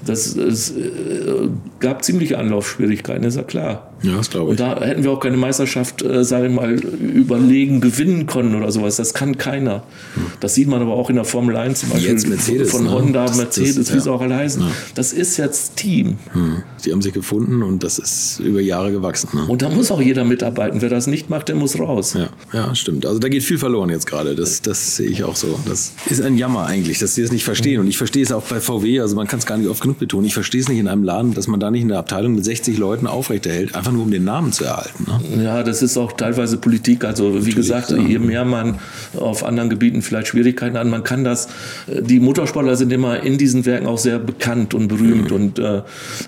das, 0.06 0.36
es 0.36 0.72
äh, 0.72 1.50
gab 1.80 2.04
ziemliche 2.04 2.38
Anlaufschwierigkeiten, 2.38 3.24
ist 3.26 3.36
ja 3.36 3.44
klar. 3.44 3.92
Ja, 4.06 4.18
das 4.18 4.30
glaube 4.30 4.46
ich. 4.46 4.52
Und 4.52 4.60
da 4.60 4.80
hätten 4.82 5.04
wir 5.04 5.12
auch 5.12 5.20
keine 5.20 5.38
Meisterschaft, 5.38 6.02
äh, 6.04 6.24
sage 6.24 6.48
ich 6.48 6.54
mal, 6.54 6.74
überlegen 6.74 7.82
gewinnen 7.82 8.28
können 8.28 8.56
oder 8.56 8.72
sowas. 8.72 8.98
Das 8.98 9.14
kann 9.14 9.38
keiner. 9.38 9.84
Hm. 10.14 10.24
Das 10.40 10.56
sieht 10.56 10.68
man 10.68 10.82
aber 10.82 10.94
auch 10.94 11.10
in 11.10 11.16
der 11.16 11.26
Formel 11.26 11.56
1 11.56 11.82
zum 11.82 11.90
Beispiel. 11.90 12.12
Jetzt 12.12 12.28
Mercedes, 12.28 12.72
von 12.72 12.86
ne? 12.86 12.92
Honda, 12.92 13.26
das, 13.26 13.38
Mercedes, 13.38 13.76
das, 13.76 13.92
wie 13.92 13.96
ja. 13.96 14.02
sie 14.02 14.12
auch 14.12 14.22
alle 14.22 14.36
heißen. 14.36 14.62
Ja. 14.62 14.72
Das 14.94 15.14
ist 15.14 15.38
jetzt 15.38 15.76
Team. 15.76 16.18
Hm. 16.34 16.64
Die 16.86 16.92
haben 16.92 17.02
sich 17.02 17.14
gefunden 17.14 17.64
und 17.64 17.84
das 17.84 17.98
ist 17.98 18.40
über 18.40 18.62
Jahre 18.62 18.92
gewachsen. 18.92 19.30
Ne? 19.34 19.46
Und 19.48 19.62
da 19.62 19.70
muss 19.70 19.90
auch 19.92 20.02
jeder 20.02 20.24
mitarbeiten. 20.24 20.82
Wer 20.82 20.90
das 20.90 21.08
nicht 21.08 21.30
macht, 21.30 21.48
der 21.48 21.56
muss 21.56 21.80
raus. 21.80 22.14
Ja, 22.14 22.30
ja 22.54 22.76
stimmt. 22.76 23.06
Also 23.06 23.20
da 23.20 23.28
geht 23.28 23.44
viel 23.44 23.58
verloren 23.58 23.90
jetzt 23.90 24.06
gerade. 24.06 24.36
Das, 24.36 24.62
das 24.62 24.98
sehe 24.98 25.10
ich 25.10 25.24
auch 25.24 25.36
so. 25.36 25.60
Das 25.66 25.94
ist 26.10 26.22
ein 26.22 26.38
Jammer 26.38 26.66
eigentlich, 26.66 27.00
dass 27.00 27.16
sie 27.16 27.24
das 27.24 27.32
nicht 27.32 27.44
verstehen. 27.44 27.80
Und 27.80 27.88
ich 27.88 27.98
verstehe 27.98 28.24
es 28.24 28.32
auch 28.32 28.44
bei 28.44 28.60
VW. 28.60 29.00
Also 29.00 29.16
man 29.16 29.28
kann 29.28 29.40
es 29.40 29.46
gar 29.46 29.58
nicht 29.58 29.70
oft 29.70 29.82
genug 29.82 29.98
betonen. 29.98 30.26
Ich 30.26 30.34
verstehe 30.34 30.62
es 30.62 30.68
nicht 30.68 30.80
in 30.80 30.88
einem 30.88 31.04
Laden, 31.04 31.34
dass 31.34 31.48
man 31.48 31.60
da 31.60 31.72
nicht 31.72 31.84
eine 31.84 31.98
Abteilung 31.98 32.36
mit 32.36 32.46
60 32.46 32.78
Leuten 32.78 33.08
aufrechterhält. 33.08 33.74
Einfach 33.74 33.92
nur 33.96 34.04
um 34.04 34.12
den 34.12 34.26
Namen 34.26 34.52
zu 34.52 34.66
erhalten. 34.66 35.06
Ne? 35.08 35.44
Ja, 35.44 35.64
das 35.64 35.82
ist 35.82 35.98
auch 35.98 36.12
teilweise 36.12 36.58
Politik. 36.58 37.04
Also 37.04 37.24
wie 37.24 37.36
Natürlich, 37.36 37.56
gesagt, 37.56 37.92
ja. 37.92 37.98
je 37.98 38.20
mehr 38.20 38.46
man 38.46 38.80
auf 39.18 39.44
anderen 39.44 39.70
Gebieten 39.70 40.02
vielleicht 40.02 40.28
Schwierigkeiten 40.28 40.78
hat, 40.78 40.86
man 40.88 41.04
kann 41.04 41.24
das. 41.24 41.48
Die 41.88 42.20
Motorsportler 42.20 42.76
sind 42.76 42.92
immer 42.92 43.24
in 43.24 43.38
diesen 43.38 43.66
Werken 43.66 43.88
auch 43.88 43.98
sehr 43.98 44.20
bekannt 44.20 44.74
und 44.74 44.88
berühmt. 44.88 45.32
Mhm. 45.32 45.36
Und 45.36 45.60
äh, 45.60 45.82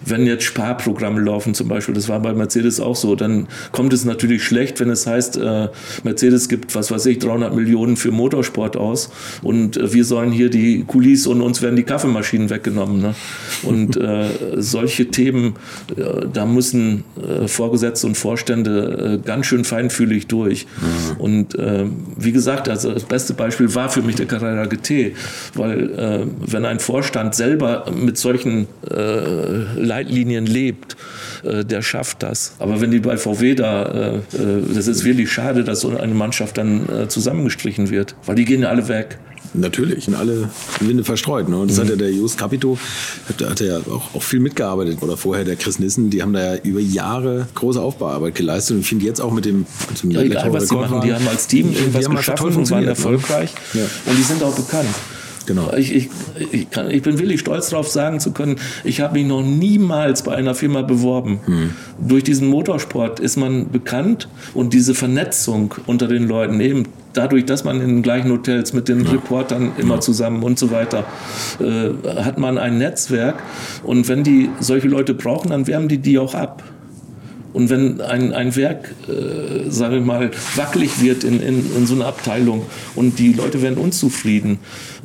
wenn 0.06 0.25
jetzt 0.25 0.45
Sparprogramme 0.45 1.21
laufen 1.21 1.53
zum 1.53 1.67
Beispiel, 1.67 1.93
das 1.93 2.10
war 2.10 2.19
bei 2.21 2.34
Mercedes 2.34 2.80
auch 2.80 2.95
so, 2.95 3.15
dann 3.15 3.47
kommt 3.71 3.93
es 3.93 4.06
natürlich 4.06 4.43
schlecht, 4.43 4.80
wenn 4.80 4.89
es 4.89 5.06
heißt, 5.06 5.38
äh, 5.38 5.67
Mercedes 6.03 6.49
gibt, 6.49 6.73
was 6.75 6.91
weiß 6.91 7.06
ich, 7.08 7.19
300 7.19 7.53
Millionen 7.53 7.97
für 7.97 8.12
Motorsport 8.12 8.77
aus 8.77 9.10
und 9.41 9.77
äh, 9.77 9.93
wir 9.93 10.06
sollen 10.06 10.32
hier 10.32 10.49
die 10.49 10.84
Kulis 10.86 11.27
und 11.27 11.41
uns 11.41 11.62
werden 11.62 11.75
die 11.75 11.84
Kaffeemaschinen 11.84 12.49
weggenommen. 12.49 13.01
Ne? 13.01 13.15
Und 13.63 13.97
äh, 13.97 14.30
solche 14.58 15.08
Themen, 15.08 15.56
äh, 15.95 16.25
da 16.32 16.45
müssen 16.45 17.03
äh, 17.17 17.47
Vorgesetzte 17.57 18.05
und 18.05 18.15
Vorstände 18.15 19.19
äh, 19.23 19.27
ganz 19.27 19.47
schön 19.47 19.63
feinfühlig 19.63 20.27
durch. 20.27 20.67
Mhm. 20.79 21.17
Und 21.17 21.55
äh, 21.55 21.85
wie 22.15 22.31
gesagt, 22.31 22.69
also 22.69 22.91
das 22.91 23.03
beste 23.03 23.33
Beispiel 23.33 23.73
war 23.73 23.89
für 23.89 24.03
mich 24.03 24.15
der 24.15 24.27
Carrera 24.27 24.65
GT, 24.65 25.15
weil 25.55 25.89
äh, 25.89 26.19
wenn 26.45 26.65
ein 26.65 26.79
Vorstand 26.79 27.33
selber 27.35 27.85
mit 27.91 28.17
solchen 28.17 28.67
Leitlinien 29.75 30.45
lebt, 30.45 30.95
der 31.43 31.81
schafft 31.81 32.23
das. 32.23 32.55
Aber 32.59 32.79
wenn 32.81 32.91
die 32.91 32.99
bei 32.99 33.17
VW 33.17 33.55
da, 33.55 34.21
das 34.73 34.87
ist 34.87 35.03
wirklich 35.03 35.31
schade, 35.31 35.63
dass 35.63 35.81
so 35.81 35.95
eine 35.97 36.13
Mannschaft 36.13 36.57
dann 36.57 36.87
zusammengestrichen 37.07 37.89
wird, 37.89 38.15
weil 38.25 38.35
die 38.35 38.45
gehen 38.45 38.61
ja 38.61 38.69
alle 38.69 38.87
weg. 38.87 39.17
Natürlich, 39.59 40.07
in 40.07 40.15
alle 40.15 40.49
Winde 40.79 41.03
verstreut. 41.03 41.49
Ne? 41.49 41.57
Und 41.57 41.69
das 41.69 41.77
mhm. 41.77 41.81
hat 41.81 41.89
ja 41.89 41.95
der 41.95 42.11
Just 42.11 42.37
Capito, 42.37 42.77
hat, 43.27 43.49
hat 43.49 43.59
ja 43.59 43.79
auch, 43.79 44.15
auch, 44.15 44.23
viel 44.23 44.39
mitgearbeitet. 44.39 45.01
Oder 45.01 45.17
vorher 45.17 45.45
der 45.45 45.55
Chris 45.55 45.79
Nissen, 45.79 46.09
die 46.09 46.21
haben 46.21 46.33
da 46.33 46.55
ja 46.55 46.61
über 46.61 46.79
Jahre 46.79 47.47
große 47.55 47.81
Aufbauarbeit 47.81 48.35
geleistet. 48.35 48.75
Und 48.75 48.81
ich 48.81 48.87
finde 48.87 49.05
jetzt 49.05 49.19
auch 49.19 49.31
mit 49.31 49.45
dem, 49.45 49.65
mit 49.89 50.03
dem 50.03 50.11
ja, 50.11 50.21
egal, 50.21 50.53
was 50.53 50.69
sie 50.69 50.75
machen, 50.75 51.01
die 51.01 51.13
haben 51.13 51.27
als 51.27 51.47
Team 51.47 51.73
irgendwas 51.73 52.05
die 52.05 52.15
geschaffen 52.15 52.55
und 52.55 52.71
waren 52.71 52.83
ne? 52.83 52.89
erfolgreich. 52.89 53.51
Ja. 53.73 53.83
Und 54.05 54.17
die 54.17 54.23
sind 54.23 54.43
auch 54.43 54.55
bekannt. 54.55 54.89
Genau. 55.47 55.73
Ich, 55.75 55.95
ich, 55.95 56.10
ich, 56.51 56.69
kann, 56.69 56.91
ich 56.91 57.01
bin 57.01 57.17
wirklich 57.17 57.39
stolz 57.39 57.69
darauf 57.69 57.88
sagen 57.88 58.19
zu 58.19 58.33
können, 58.33 58.57
ich 58.83 58.99
habe 58.99 59.13
mich 59.13 59.25
noch 59.25 59.41
niemals 59.41 60.21
bei 60.21 60.36
einer 60.36 60.53
Firma 60.53 60.81
beworben. 60.81 61.39
Hm. 61.45 61.69
Durch 62.05 62.23
diesen 62.23 62.49
Motorsport 62.49 63.21
ist 63.21 63.38
man 63.38 63.71
bekannt 63.71 64.27
und 64.53 64.73
diese 64.73 64.93
Vernetzung 64.93 65.73
unter 65.88 66.07
den 66.07 66.27
Leuten, 66.27 66.60
eben 66.60 66.83
dadurch, 67.13 67.45
dass 67.45 67.63
man 67.63 67.79
in 67.79 67.88
den 67.88 68.01
gleichen 68.03 68.29
Hotels 68.29 68.73
mit 68.73 68.89
den 68.89 69.05
ja. 69.05 69.12
Reportern 69.12 69.71
immer 69.77 69.95
ja. 69.95 70.01
zusammen 70.01 70.43
und 70.43 70.60
so 70.60 70.69
weiter, 70.69 71.05
äh, 71.60 71.91
hat 72.21 72.38
man 72.38 72.57
ein 72.57 72.77
Netzwerk. 72.77 73.41
Und 73.83 74.10
wenn 74.10 74.23
die 74.23 74.49
solche 74.60 74.89
Leute 74.89 75.13
brauchen, 75.13 75.49
dann 75.49 75.65
wärmen 75.65 75.88
die 75.88 75.97
die 75.97 76.19
auch 76.19 76.36
ab. 76.36 76.62
Und 77.53 77.69
wenn 77.69 78.01
ein, 78.01 78.33
ein 78.33 78.55
Werk, 78.55 78.93
äh, 79.07 79.69
sage 79.69 79.97
ich 79.97 80.05
mal, 80.05 80.31
wackelig 80.55 81.01
wird 81.01 81.23
in, 81.23 81.41
in, 81.41 81.75
in 81.75 81.88
so 81.88 81.95
einer 81.95 82.05
Abteilung 82.05 82.65
und 82.95 83.19
die 83.19 83.33
Leute 83.33 83.62
werden 83.62 83.77
unzufrieden, 83.77 84.60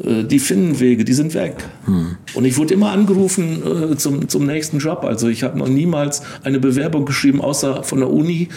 äh, 0.05 0.24
die 0.24 0.38
finden 0.38 0.81
Wege, 0.81 1.05
die 1.05 1.12
sind 1.12 1.35
weg. 1.35 1.57
Hm. 1.85 2.16
Und 2.35 2.44
ich 2.44 2.57
wurde 2.59 2.74
immer 2.74 2.90
angerufen 2.90 3.92
äh, 3.92 3.96
zum, 3.96 4.28
zum 4.28 4.46
nächsten 4.46 4.78
Job. 4.78 5.05
Also 5.05 5.28
ich 5.28 5.42
habe 5.42 5.59
noch 5.59 5.68
niemals 5.68 6.22
eine 6.42 6.59
Bewerbung 6.59 7.05
geschrieben, 7.05 7.40
außer 7.40 7.85
von 7.85 7.98
der 7.98 8.11
Uni 8.11 8.48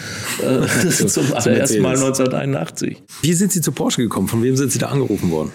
äh, 0.42 0.88
zum 1.06 1.32
allerersten 1.32 1.82
Mal 1.82 1.96
1981. 1.96 3.02
Wie 3.22 3.32
sind 3.32 3.52
Sie 3.52 3.60
zu 3.60 3.72
Porsche 3.72 4.02
gekommen? 4.02 4.28
Von 4.28 4.42
wem 4.42 4.56
sind 4.56 4.72
Sie 4.72 4.78
da 4.78 4.86
angerufen 4.86 5.30
worden? 5.30 5.52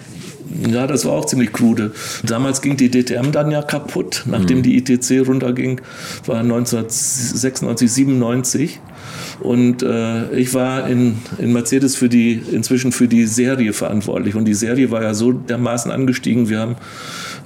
Ja, 0.68 0.86
das 0.86 1.04
war 1.04 1.12
auch 1.12 1.24
ziemlich 1.24 1.52
krude. 1.52 1.92
Damals 2.24 2.60
ging 2.60 2.76
die 2.76 2.90
DTM 2.90 3.32
dann 3.32 3.50
ja 3.50 3.62
kaputt, 3.62 4.24
nachdem 4.26 4.58
mhm. 4.58 4.62
die 4.62 4.78
ITC 4.78 5.26
runterging, 5.26 5.80
war 6.26 6.40
1996, 6.40 7.92
97. 7.92 8.80
Und 9.40 9.82
äh, 9.82 10.30
ich 10.34 10.54
war 10.54 10.88
in, 10.88 11.16
in 11.38 11.52
Mercedes 11.52 11.96
für 11.96 12.08
die, 12.08 12.40
inzwischen 12.50 12.92
für 12.92 13.08
die 13.08 13.26
Serie 13.26 13.72
verantwortlich. 13.72 14.34
Und 14.34 14.44
die 14.44 14.54
Serie 14.54 14.90
war 14.90 15.02
ja 15.02 15.14
so 15.14 15.32
dermaßen 15.32 15.90
angestiegen. 15.90 16.48
Wir 16.48 16.60
haben 16.60 16.76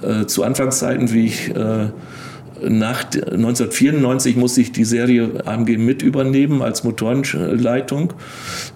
äh, 0.01 0.25
zu 0.25 0.43
Anfangszeiten, 0.43 1.11
wie 1.11 1.25
ich 1.25 1.49
äh, 1.55 1.89
nach 2.61 3.03
1994 3.05 4.35
musste 4.35 4.61
ich 4.61 4.71
die 4.71 4.85
Serie 4.85 5.45
AMG 5.45 5.77
mit 5.77 6.01
übernehmen 6.01 6.61
als 6.61 6.83
Motorenleitung 6.83 8.13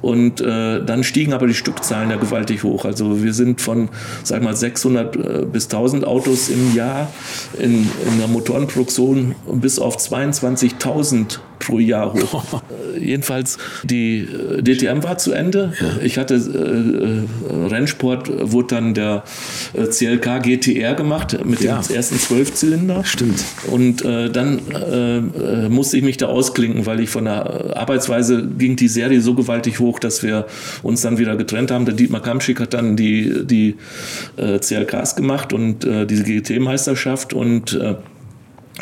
und 0.01 0.41
äh, 0.41 0.83
dann 0.83 1.03
stiegen 1.03 1.33
aber 1.33 1.47
die 1.47 1.53
Stückzahlen 1.53 2.09
ja 2.09 2.17
gewaltig 2.17 2.63
hoch. 2.63 2.85
Also 2.85 3.23
wir 3.23 3.33
sind 3.33 3.61
von, 3.61 3.89
sag 4.23 4.43
mal, 4.43 4.55
600 4.55 5.15
äh, 5.15 5.45
bis 5.51 5.65
1000 5.65 6.05
Autos 6.05 6.49
im 6.49 6.75
Jahr 6.75 7.11
in, 7.59 7.89
in 8.11 8.17
der 8.19 8.27
Motorenproduktion 8.27 9.35
bis 9.53 9.79
auf 9.79 9.97
22.000 9.97 11.39
pro 11.61 11.79
Jahr 11.79 12.13
hoch. 12.13 12.61
Äh, 12.71 12.99
jedenfalls, 12.99 13.57
die 13.83 14.19
äh, 14.19 14.61
DTM 14.61 15.03
war 15.03 15.17
zu 15.17 15.31
Ende. 15.31 15.73
Ich 16.03 16.17
hatte 16.17 16.35
äh, 16.35 17.53
äh 17.53 17.67
Rennsport, 17.67 18.51
wurde 18.51 18.75
dann 18.75 18.93
der 18.93 19.23
CLK 19.73 20.43
GTR 20.43 20.93
gemacht 20.95 21.37
mit 21.45 21.61
ja. 21.61 21.79
dem 21.79 21.95
ersten 21.95 22.17
Zwölfzylinder. 22.17 23.03
Stimmt. 23.03 23.43
Und 23.69 24.03
äh, 24.03 24.29
dann 24.29 24.59
äh, 24.69 25.69
musste 25.69 25.97
ich 25.97 26.03
mich 26.03 26.17
da 26.17 26.27
ausklinken, 26.27 26.85
weil 26.85 26.99
ich 26.99 27.09
von 27.09 27.25
der 27.25 27.77
Arbeitsweise 27.77 28.47
ging 28.57 28.75
die 28.75 28.87
Serie 28.87 29.21
so 29.21 29.33
gewaltig 29.33 29.79
hoch, 29.79 29.99
dass 29.99 30.23
wir 30.23 30.45
uns 30.83 31.01
dann 31.01 31.17
wieder 31.17 31.35
getrennt 31.35 31.71
haben. 31.71 31.85
Der 31.85 31.95
Dietmar 31.95 32.21
Kamschick 32.21 32.59
hat 32.59 32.73
dann 32.73 32.95
die, 32.95 33.45
die 33.45 33.75
CLKs 34.37 35.15
gemacht 35.15 35.53
und 35.53 35.85
diese 36.09 36.23
GT-Meisterschaft 36.23 37.33
und 37.33 37.79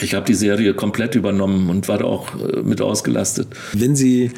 ich 0.01 0.13
habe 0.13 0.25
die 0.25 0.33
Serie 0.33 0.73
komplett 0.73 1.15
übernommen 1.15 1.69
und 1.69 1.87
war 1.87 1.97
da 1.97 2.05
auch 2.05 2.27
äh, 2.35 2.61
mit 2.61 2.81
ausgelastet. 2.81 3.47
Wenn 3.73 3.95
Sie 3.95 4.31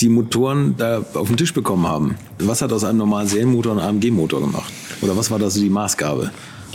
die 0.00 0.08
Motoren 0.08 0.74
da 0.78 1.04
auf 1.14 1.28
den 1.28 1.36
Tisch 1.36 1.52
bekommen 1.52 1.86
haben, 1.86 2.16
was 2.38 2.62
hat 2.62 2.72
aus 2.72 2.84
einem 2.84 2.98
normalen 2.98 3.28
Serienmotor 3.28 3.72
einen 3.72 3.80
AMG-Motor 3.80 4.40
gemacht? 4.40 4.72
Oder 5.02 5.16
was 5.16 5.30
war 5.30 5.38
da 5.38 5.50
so 5.50 5.60
die 5.60 5.70
Maßgabe? 5.70 6.30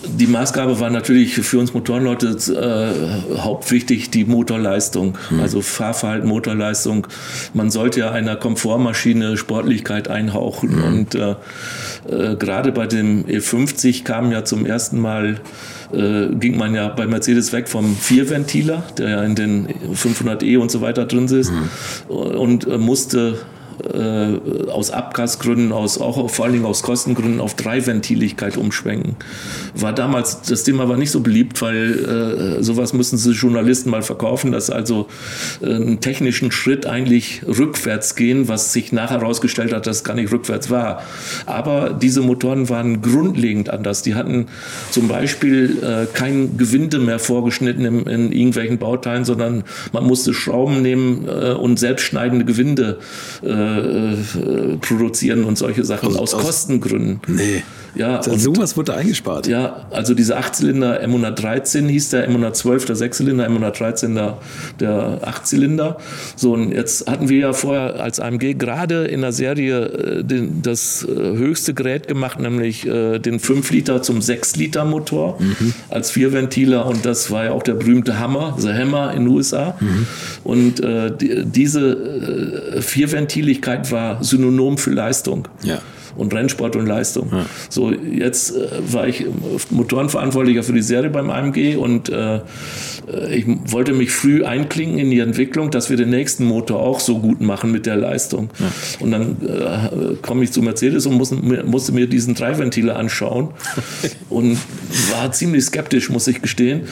Die 0.07 0.27
Maßgabe 0.27 0.79
war 0.79 0.89
natürlich 0.89 1.35
für 1.35 1.57
uns 1.57 1.73
Motorenleute 1.73 2.27
äh, 2.53 3.37
hauptwichtig 3.39 4.11
die 4.11 4.25
Motorleistung, 4.25 5.17
mhm. 5.29 5.39
also 5.39 5.61
Fahrverhalten, 5.61 6.27
Motorleistung. 6.27 7.07
Man 7.53 7.71
sollte 7.71 8.01
ja 8.01 8.11
einer 8.11 8.35
Komfortmaschine 8.35 9.37
Sportlichkeit 9.37 10.07
einhauchen 10.07 10.75
mhm. 10.75 10.83
und 10.83 11.15
äh, 11.15 11.35
äh, 12.09 12.35
gerade 12.35 12.71
bei 12.71 12.87
dem 12.87 13.25
E50 13.25 14.03
kam 14.03 14.31
ja 14.31 14.43
zum 14.43 14.65
ersten 14.65 14.99
Mal 14.99 15.39
äh, 15.93 16.27
ging 16.35 16.57
man 16.57 16.73
ja 16.73 16.87
bei 16.89 17.07
Mercedes 17.07 17.53
weg 17.53 17.67
vom 17.67 17.95
Vierventiler, 17.95 18.83
der 18.97 19.09
ja 19.09 19.23
in 19.23 19.35
den 19.35 19.67
500e 19.93 20.57
und 20.57 20.71
so 20.71 20.81
weiter 20.81 21.05
drin 21.05 21.25
ist, 21.25 21.51
mhm. 21.51 22.15
und 22.15 22.67
äh, 22.67 22.77
musste 22.77 23.39
äh, 23.93 24.69
aus 24.69 24.91
Abgasgründen, 24.91 25.71
aus, 25.71 25.99
auch 25.99 26.29
vor 26.29 26.45
allen 26.45 26.53
Dingen 26.53 26.65
aus 26.65 26.83
Kostengründen 26.83 27.39
auf 27.39 27.55
Dreiventiligkeit 27.55 28.57
umschwenken. 28.57 29.15
War 29.73 29.93
damals, 29.93 30.41
das 30.41 30.63
Thema 30.63 30.87
war 30.89 30.97
nicht 30.97 31.11
so 31.11 31.21
beliebt, 31.21 31.61
weil 31.61 32.57
äh, 32.59 32.63
sowas 32.63 32.93
müssen 32.93 33.17
sie 33.17 33.31
Journalisten 33.31 33.89
mal 33.89 34.01
verkaufen, 34.01 34.51
dass 34.51 34.69
also 34.69 35.07
äh, 35.61 35.73
einen 35.73 35.99
technischen 35.99 36.51
Schritt 36.51 36.85
eigentlich 36.85 37.41
rückwärts 37.47 38.15
gehen, 38.15 38.47
was 38.47 38.73
sich 38.73 38.91
nachher 38.91 39.15
herausgestellt 39.19 39.73
hat, 39.73 39.87
dass 39.87 39.97
es 39.97 40.03
gar 40.03 40.15
nicht 40.15 40.31
rückwärts 40.31 40.69
war. 40.69 41.01
Aber 41.45 41.89
diese 41.89 42.21
Motoren 42.21 42.69
waren 42.69 43.01
grundlegend 43.01 43.69
anders. 43.69 44.01
Die 44.01 44.15
hatten 44.15 44.47
zum 44.91 45.07
Beispiel 45.07 45.77
äh, 45.83 46.05
kein 46.13 46.57
Gewinde 46.57 46.99
mehr 46.99 47.19
vorgeschnitten 47.19 47.85
in, 47.85 48.05
in, 48.05 48.31
irgendwelchen 48.31 48.77
Bauteilen, 48.77 49.25
sondern 49.25 49.63
man 49.91 50.05
musste 50.05 50.33
Schrauben 50.33 50.81
nehmen 50.81 51.27
äh, 51.27 51.51
und 51.51 51.79
selbstschneidende 51.79 52.45
Gewinde 52.45 52.99
äh, 53.43 53.64
äh, 53.65 54.77
produzieren 54.77 55.43
und 55.43 55.57
solche 55.57 55.83
Sachen 55.83 56.15
aus, 56.17 56.33
aus 56.33 56.43
Kostengründen. 56.43 57.21
Nee. 57.27 57.63
Ja, 57.95 58.19
und, 58.19 58.39
sowas 58.39 58.75
wurde 58.75 58.93
eingespart. 58.93 59.47
Ja, 59.47 59.87
also 59.91 60.13
diese 60.13 60.37
Achtzylinder 60.37 61.01
M113 61.01 61.87
hieß 61.87 62.09
der, 62.09 62.29
M112 62.29 62.87
der 62.87 62.95
Sechszylinder, 62.95 63.47
M113 63.47 64.13
der, 64.13 64.37
der 64.79 65.19
Achtzylinder. 65.23 65.97
So, 66.35 66.53
und 66.53 66.71
jetzt 66.71 67.09
hatten 67.09 67.29
wir 67.29 67.39
ja 67.39 67.53
vorher 67.53 68.01
als 68.01 68.19
AMG 68.19 68.55
gerade 68.57 69.05
in 69.05 69.21
der 69.21 69.31
Serie 69.31 69.85
äh, 69.85 70.23
den, 70.23 70.61
das 70.61 71.07
äh, 71.07 71.15
höchste 71.15 71.73
Gerät 71.73 72.07
gemacht, 72.07 72.39
nämlich 72.39 72.85
äh, 72.85 73.19
den 73.19 73.39
5 73.39 73.71
Liter 73.71 74.01
zum 74.01 74.21
6 74.21 74.57
Liter 74.57 74.83
Motor 74.83 75.37
mhm. 75.39 75.73
als 75.89 76.11
Vierventiler 76.11 76.85
und 76.85 77.05
das 77.05 77.31
war 77.31 77.45
ja 77.45 77.51
auch 77.51 77.63
der 77.63 77.75
berühmte 77.75 78.19
Hammer, 78.19 78.55
The 78.57 78.73
Hammer 78.73 79.13
in 79.13 79.25
den 79.25 79.33
USA. 79.33 79.77
Mhm. 79.79 80.07
Und 80.43 80.79
äh, 80.81 81.15
die, 81.15 81.45
diese 81.45 82.75
äh, 82.75 82.81
Vierventiligkeit 83.55 83.91
war 83.91 84.23
synonym 84.23 84.77
für 84.77 84.91
Leistung. 84.91 85.47
Ja 85.63 85.79
und 86.17 86.33
Rennsport 86.33 86.77
und 86.77 86.85
Leistung. 86.85 87.29
Ja. 87.29 87.45
So, 87.67 87.91
jetzt 87.91 88.55
äh, 88.55 88.69
war 88.93 89.05
ich 89.05 89.25
Motorenverantwortlicher 89.69 90.63
für 90.63 90.71
die 90.71 90.81
Serie 90.81 91.09
beim 91.09 91.29
AMG 91.29 91.75
und 91.75 92.07
äh, 92.07 92.39
ich 93.29 93.45
wollte 93.71 93.93
mich 93.93 94.11
früh 94.11 94.43
einklinken 94.43 94.97
in 94.97 95.11
die 95.11 95.19
Entwicklung, 95.19 95.69
dass 95.69 95.89
wir 95.89 95.97
den 95.97 96.09
nächsten 96.09 96.45
Motor 96.45 96.79
auch 96.79 96.99
so 96.99 97.19
gut 97.19 97.41
machen 97.41 97.71
mit 97.71 97.85
der 97.85 97.95
Leistung. 97.97 98.49
Ja. 98.59 98.71
Und 98.99 99.11
dann 99.11 99.37
äh, 99.41 100.15
komme 100.21 100.43
ich 100.43 100.51
zu 100.51 100.61
Mercedes 100.61 101.05
und 101.05 101.15
muss, 101.15 101.31
musste 101.31 101.91
mir 101.91 102.07
diesen 102.07 102.35
Dreiventiler 102.35 102.95
anschauen 102.95 103.49
und 104.29 104.57
war 105.11 105.31
ziemlich 105.31 105.65
skeptisch, 105.65 106.09
muss 106.09 106.27
ich 106.27 106.41
gestehen. 106.41 106.83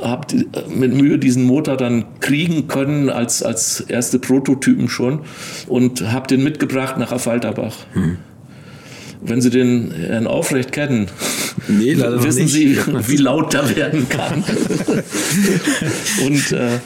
Ja. 0.00 0.08
Habe 0.08 0.44
mit 0.68 0.94
Mühe 0.94 1.18
diesen 1.18 1.44
Motor 1.44 1.76
dann 1.76 2.04
kriegen 2.20 2.68
können 2.68 3.10
als, 3.10 3.42
als 3.42 3.80
erste 3.80 4.18
Prototypen 4.18 4.88
schon 4.88 5.20
und 5.66 6.12
habe 6.12 6.26
den 6.26 6.44
mitgebracht 6.44 6.98
nach 6.98 7.12
Affalterbach. 7.12 7.74
Hm. 7.92 8.18
Wenn 9.28 9.40
Sie 9.40 9.50
den 9.50 9.92
Herrn 9.92 10.26
Aufrecht 10.26 10.72
kennen, 10.72 11.08
nee, 11.68 11.96
wissen 11.96 12.48
Sie, 12.48 12.78
wie 13.06 13.16
laut 13.16 13.52
der 13.52 13.74
werden 13.74 14.08
kann. 14.08 14.44
Und 16.26 16.52
äh, 16.52 16.78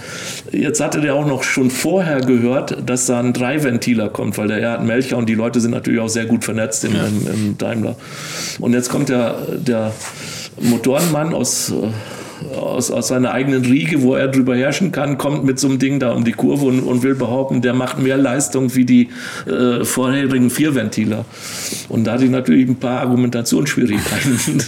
jetzt 0.53 0.81
hatte 0.81 1.01
der 1.01 1.15
auch 1.15 1.27
noch 1.27 1.43
schon 1.43 1.71
vorher 1.71 2.21
gehört, 2.21 2.79
dass 2.89 3.07
da 3.07 3.21
ein 3.21 3.33
Dreiventiler 3.33 4.09
kommt, 4.09 4.39
weil 4.39 4.49
der 4.49 4.59
Erhard 4.59 4.85
Melcher 4.85 5.17
und 5.17 5.29
die 5.29 5.35
Leute 5.35 5.61
sind 5.61 5.73
natürlich 5.73 6.01
auch 6.01 6.09
sehr 6.09 6.27
gut 6.27 6.45
vernetzt 6.45 6.85
im, 6.85 6.95
ja. 6.95 7.07
im, 7.07 7.27
im 7.27 7.59
Daimler. 7.59 7.97
Und 8.59 8.73
jetzt 8.73 8.89
kommt 8.89 9.09
der, 9.09 9.37
der 9.57 9.93
Motorenmann 10.61 11.35
aus 11.35 11.71
äh, 11.71 11.75
aus, 12.55 12.91
aus 12.91 13.09
seiner 13.09 13.33
eigenen 13.33 13.65
Riege, 13.65 14.03
wo 14.03 14.15
er 14.15 14.29
drüber 14.29 14.57
herrschen 14.57 14.93
kann, 14.93 15.19
kommt 15.19 15.45
mit 15.45 15.59
so 15.59 15.69
einem 15.69 15.79
Ding 15.79 16.01
da 16.01 16.13
um 16.13 16.25
die 16.25 16.33
Kurve 16.33 16.67
und, 16.67 16.81
und 16.81 17.03
will 17.03 17.15
behaupten, 17.15 17.63
der 17.63 17.75
macht 17.75 17.99
mehr 17.99 18.17
Leistung 18.17 18.75
wie 18.75 18.85
die 18.85 19.09
äh, 19.47 19.85
vorherigen 19.85 20.51
Vierventiler. 20.51 21.25
Und 21.89 22.05
da 22.05 22.13
hatte 22.13 22.25
ich 22.25 22.31
natürlich 22.31 22.69
ein 22.69 22.77
paar 22.77 23.01
Argumentationsschwierigkeiten. 23.01 24.63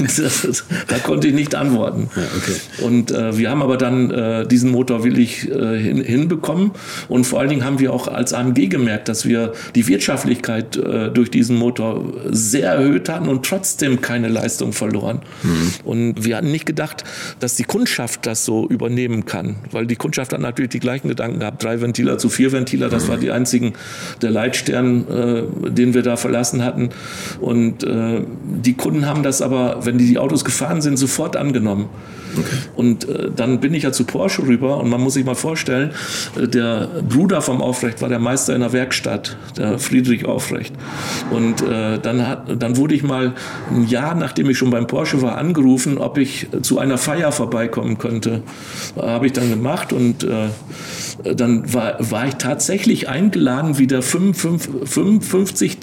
das, 0.00 0.64
da 0.88 0.98
konnte 0.98 1.28
ich 1.28 1.34
nicht 1.34 1.54
antworten. 1.54 2.10
Ja, 2.14 2.22
okay. 2.36 2.84
Und 2.84 3.10
äh, 3.10 3.36
wir 3.36 3.50
haben 3.50 3.62
aber 3.62 3.76
dann 3.76 4.10
äh, 4.10 4.46
diesen 4.46 4.70
Motor 4.70 5.04
willig 5.04 5.48
äh, 5.50 5.78
hin, 5.78 6.02
hinbekommen. 6.02 6.72
Und 7.08 7.24
vor 7.24 7.40
allen 7.40 7.48
Dingen 7.48 7.64
haben 7.64 7.78
wir 7.78 7.92
auch 7.92 8.08
als 8.08 8.32
AMG 8.32 8.68
gemerkt, 8.68 9.08
dass 9.08 9.26
wir 9.26 9.52
die 9.74 9.86
Wirtschaftlichkeit 9.86 10.76
äh, 10.76 11.10
durch 11.10 11.30
diesen 11.30 11.56
Motor 11.56 12.12
sehr 12.30 12.72
erhöht 12.72 13.08
hatten 13.08 13.28
und 13.28 13.44
trotzdem 13.44 14.00
keine 14.00 14.28
Leistung 14.28 14.72
verloren. 14.72 15.20
Mhm. 15.42 15.70
Und 15.84 16.24
wir 16.24 16.36
hatten 16.36 16.49
nicht 16.50 16.66
gedacht, 16.66 17.04
dass 17.40 17.56
die 17.56 17.64
Kundschaft 17.64 18.26
das 18.26 18.44
so 18.44 18.66
übernehmen 18.68 19.24
kann, 19.24 19.56
weil 19.70 19.86
die 19.86 19.96
Kundschaft 19.96 20.32
hat 20.32 20.40
natürlich 20.40 20.70
die 20.70 20.80
gleichen 20.80 21.08
Gedanken 21.08 21.40
gehabt, 21.40 21.62
drei 21.62 21.80
Ventiler 21.80 22.18
zu 22.18 22.28
vier 22.28 22.52
Ventiler, 22.52 22.88
das 22.88 23.08
war 23.08 23.16
die 23.16 23.30
einzigen 23.30 23.74
der 24.22 24.30
Leitstern, 24.30 25.06
äh, 25.08 25.70
den 25.70 25.94
wir 25.94 26.02
da 26.02 26.16
verlassen 26.16 26.64
hatten 26.64 26.90
und 27.40 27.84
äh, 27.84 28.22
die 28.62 28.74
Kunden 28.74 29.06
haben 29.06 29.22
das 29.22 29.42
aber, 29.42 29.84
wenn 29.84 29.98
die, 29.98 30.06
die 30.06 30.18
Autos 30.18 30.44
gefahren 30.44 30.80
sind, 30.80 30.96
sofort 30.96 31.36
angenommen. 31.36 31.88
Okay. 32.38 32.56
Und 32.76 33.08
äh, 33.08 33.30
dann 33.34 33.60
bin 33.60 33.74
ich 33.74 33.82
ja 33.82 33.92
zu 33.92 34.04
Porsche 34.04 34.46
rüber 34.46 34.78
und 34.78 34.88
man 34.88 35.00
muss 35.00 35.14
sich 35.14 35.24
mal 35.24 35.34
vorstellen, 35.34 35.90
äh, 36.40 36.46
der 36.46 36.88
Bruder 37.08 37.42
vom 37.42 37.60
Aufrecht 37.60 38.02
war 38.02 38.08
der 38.08 38.18
Meister 38.18 38.54
in 38.54 38.60
der 38.60 38.72
Werkstatt, 38.72 39.36
der 39.56 39.78
Friedrich 39.78 40.26
Aufrecht. 40.26 40.74
Und 41.30 41.62
äh, 41.62 41.98
dann, 41.98 42.26
hat, 42.26 42.62
dann 42.62 42.76
wurde 42.76 42.94
ich 42.94 43.02
mal 43.02 43.34
ein 43.70 43.86
Jahr, 43.86 44.14
nachdem 44.14 44.48
ich 44.50 44.58
schon 44.58 44.70
beim 44.70 44.86
Porsche 44.86 45.22
war, 45.22 45.38
angerufen, 45.38 45.98
ob 45.98 46.18
ich 46.18 46.39
zu 46.62 46.78
einer 46.78 46.98
Feier 46.98 47.32
vorbeikommen 47.32 47.98
könnte. 47.98 48.42
Habe 48.96 49.26
ich 49.26 49.32
dann 49.32 49.50
gemacht 49.50 49.92
und 49.92 50.24
äh, 50.24 50.48
dann 51.34 51.72
war, 51.72 51.96
war 52.10 52.26
ich 52.26 52.34
tatsächlich 52.34 53.08
eingeladen, 53.08 53.78
wie 53.78 53.86
der 53.86 54.02
55, 54.02 54.88
55 54.88 55.78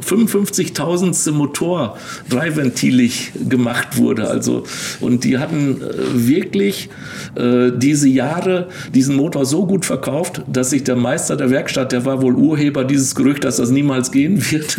äh, 0.00 0.04
55.000. 0.04 1.30
Motor 1.32 1.96
dreiventilig 2.28 3.32
gemacht 3.48 3.96
wurde. 3.96 4.28
Also, 4.28 4.64
und 5.00 5.24
die 5.24 5.38
hatten 5.38 5.80
äh, 5.80 6.28
wirklich 6.28 6.88
äh, 7.34 7.70
diese 7.74 8.08
Jahre 8.08 8.68
diesen 8.94 9.16
Motor 9.16 9.46
so 9.46 9.66
gut 9.66 9.84
verkauft, 9.84 10.42
dass 10.46 10.70
sich 10.70 10.84
der 10.84 10.96
Meister 10.96 11.36
der 11.36 11.50
Werkstatt, 11.50 11.92
der 11.92 12.04
war 12.04 12.22
wohl 12.22 12.34
Urheber 12.34 12.84
dieses 12.84 13.14
Gerücht, 13.14 13.44
dass 13.44 13.56
das 13.56 13.70
niemals 13.70 14.12
gehen 14.12 14.42
wird, 14.50 14.78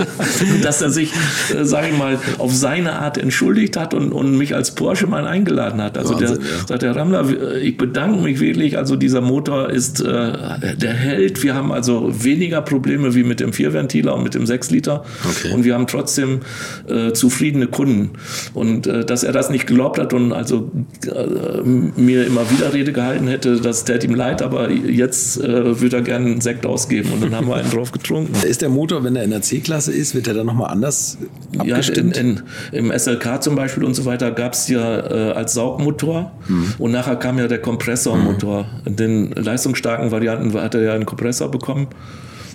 dass 0.62 0.82
er 0.82 0.90
sich, 0.90 1.12
äh, 1.54 1.64
sage 1.64 1.88
ich 1.90 1.98
mal, 1.98 2.18
auf 2.38 2.54
seine 2.54 2.98
Art 2.98 3.18
entschuldigt 3.18 3.76
hat 3.76 3.94
und, 3.94 4.12
und 4.12 4.36
mich 4.36 4.54
als 4.54 4.74
Porsche 4.74 5.06
mal 5.06 5.26
eingeladen 5.26 5.80
hat. 5.80 5.98
Also 5.98 6.14
Wahnsinn, 6.14 6.38
der 6.40 6.46
ja. 6.46 6.66
sagt 6.66 6.82
der 6.82 6.96
Rammler, 6.96 7.56
ich 7.60 7.76
bedanke 7.76 8.22
mich 8.22 8.40
wirklich. 8.40 8.76
Also 8.78 8.96
dieser 8.96 9.20
Motor 9.20 9.70
ist 9.70 10.00
äh, 10.00 10.76
der 10.76 10.92
Held. 10.92 11.42
Wir 11.42 11.54
haben 11.54 11.72
also 11.72 12.12
weniger 12.12 12.62
Probleme 12.62 13.14
wie 13.14 13.24
mit 13.24 13.40
dem 13.40 13.52
Vierventiler 13.52 14.14
und 14.14 14.22
mit 14.22 14.34
dem 14.34 14.46
6 14.54 14.70
Liter. 14.70 15.04
Okay. 15.28 15.52
Und 15.52 15.64
wir 15.64 15.74
haben 15.74 15.86
trotzdem 15.86 16.40
äh, 16.88 17.12
zufriedene 17.12 17.66
Kunden. 17.66 18.10
Und 18.54 18.86
äh, 18.86 19.04
dass 19.04 19.24
er 19.24 19.32
das 19.32 19.50
nicht 19.50 19.66
geglaubt 19.66 19.98
hat 19.98 20.12
und 20.12 20.32
also 20.32 20.70
äh, 21.06 21.60
mir 21.62 22.26
immer 22.26 22.48
wieder 22.50 22.72
Rede 22.72 22.92
gehalten 22.92 23.26
hätte, 23.26 23.60
das 23.60 23.84
täte 23.84 24.06
ihm 24.06 24.14
leid, 24.14 24.42
aber 24.42 24.70
jetzt 24.70 25.42
äh, 25.42 25.80
würde 25.80 25.96
er 25.96 26.02
gerne 26.02 26.26
einen 26.26 26.40
Sekt 26.40 26.66
ausgeben 26.66 27.10
und 27.12 27.22
dann 27.22 27.34
haben 27.34 27.48
wir 27.48 27.56
einen 27.56 27.70
drauf 27.70 27.90
getrunken. 27.90 28.34
Ist 28.46 28.62
der 28.62 28.68
Motor, 28.68 29.02
wenn 29.02 29.16
er 29.16 29.24
in 29.24 29.30
der 29.30 29.42
C-Klasse 29.42 29.92
ist, 29.92 30.14
wird 30.14 30.28
er 30.28 30.34
dann 30.34 30.46
nochmal 30.46 30.70
anders 30.70 31.18
abgestimmt? 31.58 32.16
Ja, 32.16 32.22
in, 32.22 32.42
in, 32.72 32.90
im 32.90 32.98
SLK 32.98 33.42
zum 33.42 33.56
Beispiel 33.56 33.84
und 33.84 33.94
so 33.94 34.04
weiter 34.04 34.30
gab 34.30 34.52
es 34.52 34.68
ja 34.68 35.30
äh, 35.30 35.32
als 35.32 35.54
Saugmotor 35.54 36.32
mhm. 36.46 36.74
und 36.78 36.92
nachher 36.92 37.16
kam 37.16 37.38
ja 37.38 37.48
der 37.48 37.60
Kompressormotor. 37.60 38.62
Mhm. 38.62 38.86
In 38.86 38.96
den 38.96 39.30
leistungsstarken 39.32 40.10
Varianten 40.10 40.54
hat 40.54 40.74
er 40.74 40.82
ja 40.82 40.94
einen 40.94 41.06
Kompressor 41.06 41.50
bekommen 41.50 41.88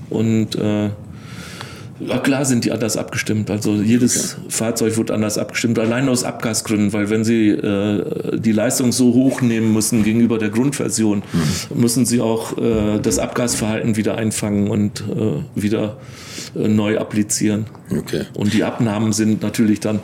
und 0.10 0.56
äh, 0.56 0.90
ja, 2.00 2.18
klar 2.20 2.46
sind 2.46 2.66
die 2.66 2.72
anders 2.72 2.98
abgestimmt. 2.98 3.50
Also 3.50 3.76
jedes 3.76 4.36
okay. 4.36 4.46
Fahrzeug 4.50 4.98
wird 4.98 5.12
anders 5.12 5.38
abgestimmt, 5.38 5.80
allein 5.80 6.08
aus 6.08 6.24
Abgasgründen, 6.24 6.94
weil 6.94 7.10
wenn 7.10 7.24
sie 7.24 7.50
äh, 7.50 8.40
die 8.40 8.52
Leistung 8.52 8.92
so 8.92 9.14
hoch 9.14 9.42
nehmen 9.42 9.74
müssen 9.74 10.04
gegenüber 10.04 10.38
der 10.38 10.50
Grundversion, 10.50 11.24
mhm. 11.32 11.82
müssen 11.82 12.06
sie 12.06 12.22
auch 12.22 12.58
äh, 12.58 13.00
das 13.02 13.20
Abgasverhalten 13.20 13.98
wieder 13.98 14.18
einfangen 14.18 14.70
und 14.70 15.02
äh, 15.02 15.62
wieder 15.62 15.98
äh, 16.56 16.68
neu 16.68 16.98
applizieren. 16.98 17.66
Okay. 17.92 18.24
Und 18.36 18.54
die 18.54 18.64
Abnahmen 18.64 19.14
sind 19.14 19.42
natürlich 19.42 19.80
dann 19.80 20.00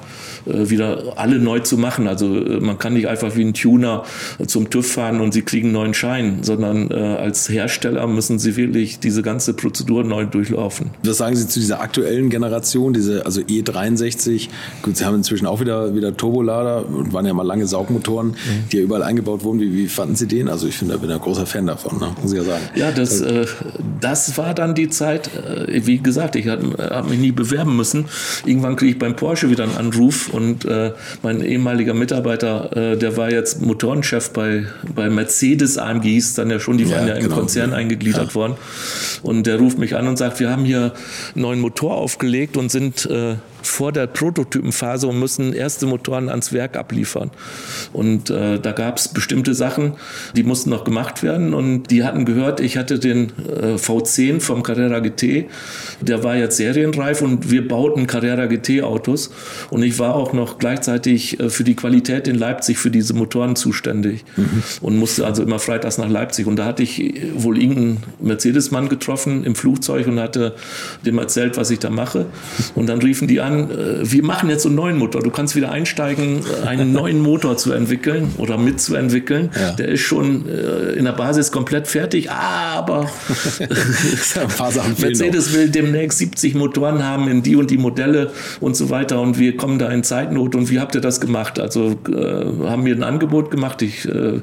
äh, 0.45 0.69
wieder 0.69 1.13
alle 1.17 1.39
neu 1.39 1.59
zu 1.59 1.77
machen. 1.77 2.07
Also 2.07 2.35
äh, 2.35 2.59
man 2.59 2.77
kann 2.77 2.93
nicht 2.93 3.07
einfach 3.07 3.35
wie 3.35 3.43
ein 3.43 3.53
Tuner 3.53 4.03
zum 4.47 4.69
TÜV 4.69 4.91
fahren 4.91 5.21
und 5.21 5.33
sie 5.33 5.41
kriegen 5.41 5.67
einen 5.67 5.73
neuen 5.73 5.93
Schein, 5.93 6.39
sondern 6.41 6.91
als 6.91 7.49
Hersteller 7.49 8.07
müssen 8.07 8.39
sie 8.39 8.55
wirklich 8.55 8.99
diese 8.99 9.21
ganze 9.21 9.53
Prozedur 9.53 10.03
neu 10.03 10.25
durchlaufen. 10.25 10.91
Was 11.03 11.17
sagen 11.17 11.35
Sie 11.35 11.47
zu 11.47 11.59
dieser 11.59 11.81
aktuellen 11.81 12.29
Generation, 12.29 12.93
diese 12.93 13.25
also 13.25 13.41
E63? 13.41 14.49
Gut, 14.81 14.97
Sie 14.97 15.05
haben 15.05 15.15
inzwischen 15.15 15.45
auch 15.45 15.59
wieder, 15.59 15.95
wieder 15.95 16.15
Turbolader 16.15 16.87
und 16.87 17.13
waren 17.13 17.25
ja 17.25 17.33
mal 17.33 17.45
lange 17.45 17.67
Saugmotoren, 17.67 18.29
mhm. 18.29 18.35
die 18.71 18.77
ja 18.77 18.83
überall 18.83 19.03
eingebaut 19.03 19.43
wurden. 19.43 19.59
Wie, 19.59 19.73
wie 19.73 19.87
fanden 19.87 20.15
Sie 20.15 20.27
den? 20.27 20.49
Also 20.49 20.67
ich 20.67 20.75
finde, 20.75 20.95
da 20.95 20.99
bin 20.99 21.11
ein 21.11 21.19
großer 21.19 21.45
Fan 21.45 21.67
davon, 21.67 21.99
ne? 21.99 22.15
muss 22.21 22.31
ich 22.31 22.37
ja 22.37 22.43
sagen. 22.43 22.63
Ja, 22.75 22.91
das, 22.91 23.21
äh, 23.21 23.45
das 24.01 24.37
war 24.37 24.53
dann 24.53 24.75
die 24.75 24.89
Zeit, 24.89 25.29
wie 25.67 25.97
gesagt, 25.97 26.35
ich 26.35 26.47
habe 26.47 26.75
hab 26.77 27.09
mich 27.09 27.19
nie 27.19 27.31
bewerben 27.31 27.74
müssen. 27.75 28.05
Irgendwann 28.45 28.75
kriege 28.75 28.91
ich 28.91 28.99
beim 28.99 29.15
Porsche 29.15 29.49
wieder 29.49 29.63
einen 29.63 29.77
Anruf 29.77 30.29
und 30.29 30.65
äh, 30.65 30.91
mein 31.21 31.41
ehemaliger 31.41 31.93
Mitarbeiter, 31.93 32.75
äh, 32.75 32.97
der 32.97 33.17
war 33.17 33.31
jetzt 33.31 33.61
Motorenchef 33.61 34.31
bei, 34.31 34.65
bei 34.93 35.09
Mercedes 35.09 35.77
AMG, 35.77 36.03
hieß 36.03 36.33
dann 36.35 36.49
ja 36.49 36.59
schon, 36.59 36.77
die 36.77 36.89
waren 36.89 37.07
ja, 37.07 37.13
ja 37.13 37.15
im 37.15 37.23
genau. 37.25 37.35
Konzern 37.35 37.73
eingegliedert 37.73 38.29
ja. 38.29 38.35
worden. 38.35 38.55
Und 39.21 39.47
der 39.47 39.57
ruft 39.57 39.77
mich 39.77 39.95
an 39.95 40.07
und 40.07 40.17
sagt, 40.17 40.39
wir 40.39 40.49
haben 40.49 40.65
hier 40.65 40.93
einen 41.33 41.41
neuen 41.41 41.59
Motor 41.59 41.95
aufgelegt 41.95 42.57
und 42.57 42.69
sind 42.69 43.05
äh, 43.05 43.35
vor 43.67 43.91
der 43.91 44.07
Prototypenphase 44.07 45.07
und 45.07 45.19
müssen 45.19 45.53
erste 45.53 45.85
Motoren 45.85 46.29
ans 46.29 46.53
Werk 46.53 46.77
abliefern. 46.77 47.31
Und 47.93 48.29
äh, 48.29 48.59
da 48.59 48.71
gab 48.71 48.97
es 48.97 49.07
bestimmte 49.07 49.53
Sachen, 49.53 49.93
die 50.35 50.43
mussten 50.43 50.69
noch 50.69 50.83
gemacht 50.83 51.23
werden. 51.23 51.53
Und 51.53 51.91
die 51.91 52.03
hatten 52.03 52.25
gehört, 52.25 52.59
ich 52.59 52.77
hatte 52.77 52.99
den 52.99 53.31
äh, 53.37 53.75
V10 53.75 54.39
vom 54.39 54.63
Carrera 54.63 54.99
GT, 54.99 55.45
der 56.01 56.23
war 56.23 56.35
jetzt 56.35 56.57
serienreif 56.57 57.21
und 57.21 57.51
wir 57.51 57.67
bauten 57.67 58.07
Carrera 58.07 58.45
GT 58.45 58.83
Autos. 58.83 59.31
Und 59.69 59.83
ich 59.83 59.99
war 59.99 60.15
auch 60.15 60.33
noch 60.33 60.57
gleichzeitig 60.57 61.39
äh, 61.39 61.49
für 61.49 61.63
die 61.63 61.75
Qualität 61.75 62.27
in 62.27 62.35
Leipzig 62.35 62.77
für 62.77 62.91
diese 62.91 63.13
Motoren 63.13 63.55
zuständig 63.55 64.25
mhm. 64.35 64.63
und 64.81 64.97
musste 64.97 65.25
also 65.25 65.43
immer 65.43 65.59
freitags 65.59 65.97
nach 65.97 66.09
Leipzig. 66.09 66.47
Und 66.47 66.57
da 66.57 66.65
hatte 66.65 66.83
ich 66.83 67.21
wohl 67.35 67.57
irgendeinen 67.57 68.03
Mercedes-Mann 68.19 68.89
getroffen 68.89 69.43
im 69.43 69.55
Flugzeug 69.55 70.07
und 70.07 70.19
hatte 70.19 70.55
dem 71.05 71.17
erzählt, 71.17 71.57
was 71.57 71.71
ich 71.71 71.79
da 71.79 71.89
mache. 71.89 72.25
Und 72.75 72.87
dann 72.87 72.99
riefen 72.99 73.27
die 73.27 73.41
an, 73.41 73.54
an, 73.55 73.71
äh, 73.71 74.11
wir 74.11 74.23
machen 74.23 74.49
jetzt 74.49 74.65
einen 74.65 74.75
neuen 74.75 74.97
Motor. 74.97 75.21
Du 75.21 75.29
kannst 75.29 75.55
wieder 75.55 75.71
einsteigen, 75.71 76.41
äh, 76.63 76.67
einen 76.67 76.93
neuen 76.93 77.21
Motor 77.21 77.57
zu 77.57 77.71
entwickeln 77.73 78.33
oder 78.37 78.57
mitzuentwickeln. 78.57 79.51
Ja. 79.59 79.71
Der 79.71 79.87
ist 79.89 80.01
schon 80.01 80.47
äh, 80.47 80.93
in 80.93 81.05
der 81.05 81.13
Basis 81.13 81.51
komplett 81.51 81.87
fertig, 81.87 82.31
aber 82.31 83.09
Mercedes 84.99 85.53
will 85.53 85.69
demnächst 85.69 86.19
70 86.19 86.55
Motoren 86.55 87.03
haben 87.03 87.27
in 87.27 87.43
die 87.43 87.55
und 87.55 87.71
die 87.71 87.77
Modelle 87.77 88.31
und 88.59 88.75
so 88.75 88.89
weiter 88.89 89.21
und 89.21 89.39
wir 89.39 89.57
kommen 89.57 89.79
da 89.79 89.89
in 89.89 90.03
Zeitnot 90.03 90.55
und 90.55 90.69
wie 90.69 90.79
habt 90.79 90.95
ihr 90.95 91.01
das 91.01 91.21
gemacht? 91.21 91.59
Also 91.59 91.97
äh, 92.07 92.67
haben 92.67 92.83
mir 92.83 92.95
ein 92.95 93.03
Angebot 93.03 93.51
gemacht. 93.51 93.81
Ich 93.81 94.05
äh, 94.05 94.41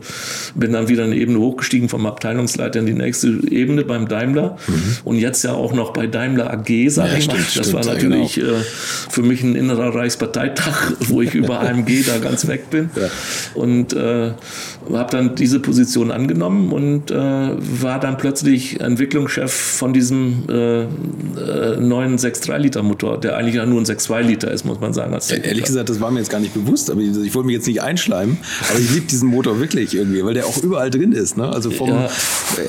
bin 0.54 0.72
dann 0.72 0.88
wieder 0.88 1.04
eine 1.04 1.16
Ebene 1.16 1.38
hochgestiegen 1.38 1.88
vom 1.88 2.06
Abteilungsleiter 2.06 2.80
in 2.80 2.86
die 2.86 2.94
nächste 2.94 3.28
Ebene 3.48 3.84
beim 3.84 4.08
Daimler 4.08 4.56
mhm. 4.66 4.96
und 5.04 5.16
jetzt 5.16 5.44
ja 5.44 5.52
auch 5.52 5.72
noch 5.72 5.92
bei 5.92 6.06
Daimler 6.06 6.52
AG, 6.52 6.88
sag 6.88 7.08
ja, 7.08 7.18
ich 7.18 7.26
mal. 7.26 7.36
Das 7.36 7.50
stimmt, 7.50 7.72
war 7.72 7.84
natürlich 7.84 8.34
genau. 8.34 8.52
äh, 8.52 8.62
für 9.10 9.22
mich 9.22 9.42
ein 9.42 9.54
innerer 9.54 9.94
Reichsparteitag, 9.94 10.92
wo 11.08 11.22
ich 11.22 11.34
über 11.34 11.60
AMG 11.60 12.04
da 12.06 12.18
ganz 12.18 12.46
weg 12.46 12.70
bin. 12.70 12.90
Ja. 12.96 13.08
Und 13.54 13.92
äh, 13.92 14.32
habe 14.92 15.10
dann 15.10 15.34
diese 15.34 15.60
Position 15.60 16.10
angenommen 16.10 16.72
und 16.72 17.10
äh, 17.10 17.14
war 17.14 18.00
dann 18.00 18.18
plötzlich 18.18 18.80
Entwicklungschef 18.80 19.52
von 19.52 19.92
diesem 19.92 20.44
äh, 20.48 20.82
äh, 20.82 20.86
neuen 21.80 22.18
6,3 22.18 22.58
Liter 22.58 22.82
Motor, 22.82 23.20
der 23.20 23.36
eigentlich 23.36 23.54
ja 23.54 23.66
nur 23.66 23.80
ein 23.80 23.84
6,2 23.84 24.22
Liter 24.22 24.50
ist, 24.50 24.64
muss 24.64 24.80
man 24.80 24.92
sagen. 24.92 25.12
Ja, 25.12 25.36
ehrlich 25.36 25.64
gesagt, 25.64 25.88
das 25.88 26.00
war 26.00 26.10
mir 26.10 26.18
jetzt 26.18 26.30
gar 26.30 26.40
nicht 26.40 26.54
bewusst, 26.54 26.90
aber 26.90 27.00
ich, 27.00 27.16
ich 27.16 27.34
wollte 27.34 27.46
mich 27.46 27.56
jetzt 27.56 27.66
nicht 27.66 27.82
einschleimen, 27.82 28.38
aber 28.70 28.78
ich 28.78 28.92
liebe 28.92 29.06
diesen 29.06 29.28
Motor 29.28 29.60
wirklich 29.60 29.94
irgendwie, 29.94 30.24
weil 30.24 30.34
der 30.34 30.46
auch 30.46 30.62
überall 30.62 30.90
drin 30.90 31.12
ist. 31.12 31.36
Ne? 31.36 31.48
Also 31.48 31.70
vom 31.70 31.88
ja. 31.88 32.08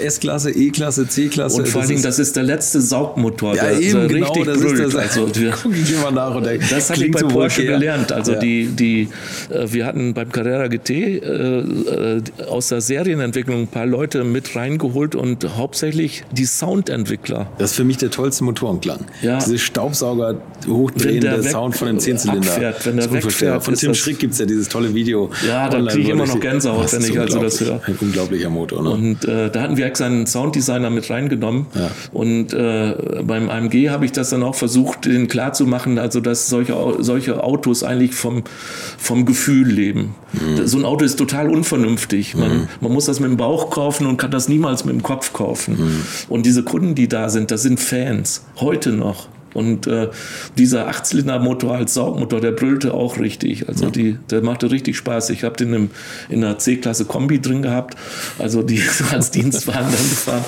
S-Klasse, 0.04 0.52
E-Klasse, 0.52 1.08
C-Klasse. 1.08 1.58
Und 1.58 1.68
vor 1.68 1.82
allen 1.82 1.90
Dingen, 1.90 2.04
das 2.04 2.20
ist 2.20 2.36
der 2.36 2.44
letzte 2.44 2.82
Saugmotor, 2.82 3.56
ja, 3.56 3.64
der 3.64 3.80
eben, 3.80 4.08
genau, 4.08 4.28
richtig 4.28 4.46
das 4.46 4.60
brüllt. 4.60 4.80
Ist 4.80 4.94
das, 4.94 5.18
also, 5.18 5.28
guck 5.64 5.76
ich 5.76 5.94
immer 5.94 6.12
nach 6.12 6.36
und 6.36 6.46
das 6.46 6.90
habe 6.90 7.06
ich 7.06 7.12
bei 7.12 7.20
so 7.20 7.28
Porsche 7.28 7.66
gelernt. 7.66 8.12
Also 8.12 8.36
die, 8.36 8.68
die, 8.68 9.10
äh, 9.50 9.66
wir 9.72 9.86
hatten 9.86 10.14
beim 10.14 10.32
Carrera 10.32 10.68
GT 10.68 10.90
äh, 10.90 11.14
äh, 11.24 12.03
aus 12.50 12.68
der 12.70 12.82
Serienentwicklung 12.82 13.62
ein 13.62 13.68
paar 13.68 13.86
Leute 13.86 14.24
mit 14.24 14.56
reingeholt 14.56 15.16
und 15.16 15.58
hauptsächlich 15.58 16.24
die 16.32 16.46
Soundentwickler. 16.46 17.48
Das 17.58 17.72
ist 17.72 17.78
für 17.78 17.84
mich 17.84 17.98
der 17.98 18.12
tollste 18.12 18.44
Motorenklang. 18.44 19.06
Ja. 19.22 19.40
Diese 19.40 19.58
Staubsauger 19.58 20.42
hochdrehende 20.68 21.44
Sound 21.44 21.76
von 21.76 21.88
dem 21.88 22.00
Zehnzylinder. 22.00 22.52
Abfährt, 22.52 22.86
wenn 22.86 22.98
der 22.98 23.12
wegfährt. 23.12 23.64
Von 23.64 23.76
Tim 23.76 23.94
Schrick 23.94 24.20
gibt 24.20 24.34
es 24.34 24.40
ja 24.40 24.46
dieses 24.46 24.70
tolle 24.70 24.94
Video. 24.94 25.30
Ja, 25.48 25.70
da 25.70 25.82
kriege 25.86 26.04
ich 26.04 26.10
immer 26.10 26.26
noch 26.26 26.40
Gänsehaut, 26.40 26.92
wenn 26.94 27.04
ich 27.04 27.20
also 27.20 27.40
das 27.40 27.60
höre. 27.62 27.82
Ein 27.86 27.98
unglaublicher 28.00 28.50
Motor. 28.50 28.84
Ne? 28.84 28.90
Und 28.90 29.26
äh, 29.26 29.50
da 29.50 29.62
hatten 29.62 29.78
wir 29.78 29.86
extra 29.86 30.06
einen 30.06 30.26
Sounddesigner 30.26 30.90
mit 30.90 31.10
reingenommen. 31.10 31.68
Ja. 31.76 31.92
Und 32.12 32.54
äh, 32.54 32.96
beim 33.24 33.50
AMG 33.50 33.90
habe 33.90 34.06
ich 34.06 34.12
das 34.12 34.30
dann 34.30 34.44
auch 34.44 34.56
versucht, 34.56 35.06
den 35.06 35.28
klarzumachen, 35.28 36.00
also 36.00 36.20
dass 36.20 36.50
solche, 36.50 36.76
solche 37.00 37.44
Autos 37.44 37.84
eigentlich 37.84 38.14
vom, 38.14 38.44
vom 38.98 39.26
Gefühl 39.26 39.68
leben. 39.68 40.16
Mhm. 40.34 40.68
So 40.68 40.78
ein 40.78 40.86
Auto 40.86 41.06
ist 41.06 41.18
total 41.18 41.50
unvernünftig. 41.50 41.93
Man, 42.36 42.62
mhm. 42.62 42.68
man 42.82 42.92
muss 42.92 43.06
das 43.06 43.20
mit 43.20 43.30
dem 43.30 43.38
Bauch 43.38 43.70
kaufen 43.70 44.08
und 44.08 44.18
kann 44.18 44.32
das 44.32 44.48
niemals 44.48 44.86
mit 44.86 44.94
dem 44.94 45.04
Kopf 45.04 45.34
kaufen. 45.34 45.78
Mhm. 45.78 46.02
Und 46.30 46.46
diese 46.46 46.64
Kunden, 46.64 46.96
die 46.96 47.08
da 47.08 47.30
sind, 47.30 47.52
das 47.52 47.62
sind 47.62 47.80
Fans. 47.80 48.46
Heute 48.60 48.92
noch. 48.92 49.28
Und 49.54 49.88
äh, 49.88 50.10
dieser 50.58 50.88
Achtzylindermotor 50.88 51.76
als 51.76 51.94
Saugmotor, 51.94 52.42
der 52.42 52.52
brüllte 52.52 52.94
auch 52.94 53.20
richtig. 53.20 53.68
Also 53.68 53.86
ja. 53.86 53.92
die, 53.92 54.18
der 54.30 54.42
machte 54.44 54.72
richtig 54.72 54.98
Spaß. 54.98 55.30
Ich 55.30 55.44
habe 55.44 55.56
den 55.56 55.74
im, 55.74 55.90
in 56.30 56.44
einer 56.44 56.58
C-Klasse 56.58 57.06
Kombi 57.06 57.42
drin 57.42 57.62
gehabt. 57.62 57.96
Also 58.40 58.62
die 58.64 58.82
als 59.12 59.32
Dienstwagen 59.32 59.92
dann 59.92 60.10
gefahren. 60.10 60.44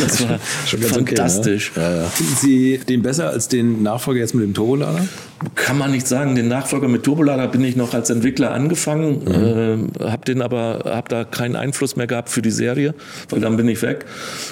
Das 0.00 0.28
war 0.28 0.38
Schon 0.66 0.80
fantastisch. 0.82 1.72
Okay, 1.72 1.80
ne? 1.80 1.86
ja, 1.86 2.02
ja. 2.02 2.08
Finden 2.08 2.36
Sie 2.36 2.78
den 2.78 3.02
besser 3.02 3.30
als 3.30 3.48
den 3.48 3.82
Nachfolger 3.82 4.20
jetzt 4.20 4.34
mit 4.34 4.44
dem 4.44 4.54
Turbolader? 4.54 5.06
Kann 5.54 5.78
man 5.78 5.90
nicht 5.90 6.06
sagen. 6.06 6.34
Den 6.34 6.48
Nachfolger 6.48 6.86
mit 6.86 7.02
Turbolader 7.02 7.48
bin 7.48 7.64
ich 7.64 7.74
noch 7.74 7.94
als 7.94 8.10
Entwickler 8.10 8.52
angefangen, 8.52 9.24
mhm. 9.24 9.90
äh, 10.00 10.10
habe 10.10 10.24
den 10.26 10.42
aber 10.42 10.82
hab 10.84 11.08
da 11.08 11.24
keinen 11.24 11.56
Einfluss 11.56 11.96
mehr 11.96 12.06
gehabt 12.06 12.28
für 12.28 12.42
die 12.42 12.50
Serie, 12.50 12.94
weil 13.30 13.40
dann 13.40 13.56
bin 13.56 13.66
ich 13.66 13.80
weg. 13.80 14.04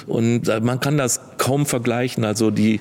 Und 0.07 0.49
äh, 0.49 0.59
man 0.61 0.79
kann 0.79 0.97
das 0.97 1.21
kaum 1.37 1.67
vergleichen. 1.67 2.25
Also 2.25 2.49
die, 2.49 2.79